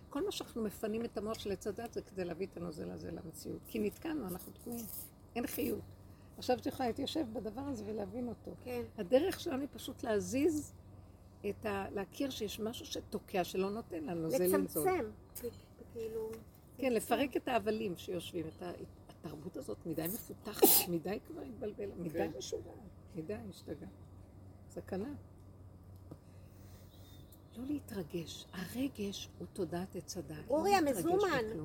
כל 0.10 0.26
מה 0.26 0.32
שאנחנו 0.32 0.64
מפנים 0.64 1.06
את 1.06 1.18
המוח 1.18 1.40
של 1.40 1.52
עץ 1.52 1.68
הדת 1.68 1.94
זה 1.94 2.02
כדי 2.02 2.26
להביא 2.26 2.48
את 2.52 2.58
הנוזל 2.58 2.92
הזה 2.92 3.12
למציאות. 3.12 3.60
כי 3.68 3.80
נתקענו, 3.80 4.28
אנחנו 4.28 4.52
תקועים. 4.54 4.86
אין 5.36 5.48
חיות. 5.48 5.80
עכשיו 6.38 6.58
את 6.58 6.66
יכולה 6.66 6.90
להתיישב 6.90 7.26
בדבר 7.34 7.62
הזה 7.62 7.84
ולהבין 7.88 8.28
אותו. 8.28 8.52
כן. 8.64 8.82
הדרך 8.98 9.40
שלנו 9.40 9.60
היא 9.62 9.68
פשוט 9.74 10.04
להזיז 10.04 10.74
את 11.50 11.66
ה... 11.66 11.86
להכיר 11.90 12.30
שיש 12.30 12.60
משהו 12.60 12.86
שתוקע, 12.86 13.44
שלא 13.44 13.70
נותן 13.70 14.04
לנוזל 14.04 14.44
לנזול. 14.44 14.62
לצמצם. 14.92 15.12
כאילו... 15.94 16.30
כן, 16.78 16.94
לפרק 16.94 17.38
את 17.38 17.48
ההבלים 17.48 17.98
שיושבים. 17.98 18.46
את 18.48 18.62
ה- 18.62 18.72
התרבות 19.10 19.58
הזאת 19.58 19.78
מדי 19.86 20.08
מפותחת, 20.08 20.68
מדי 20.90 21.20
כבר 21.28 21.42
התבלבלה, 21.42 21.96
מדי 21.96 22.10
כן. 22.20 22.32
משוגעת, 22.38 22.74
מדי 23.16 23.34
השתגעה. 23.50 23.90
סכנה. 24.70 25.14
לא 27.60 27.66
להתרגש. 27.68 28.46
הרגש 28.54 29.30
הוא 29.40 29.48
תודעת 29.54 29.96
עץ 29.96 30.18
הדעת. 30.18 30.38
לא 30.50 30.56
אורי 30.56 30.76
המזומן. 30.76 31.44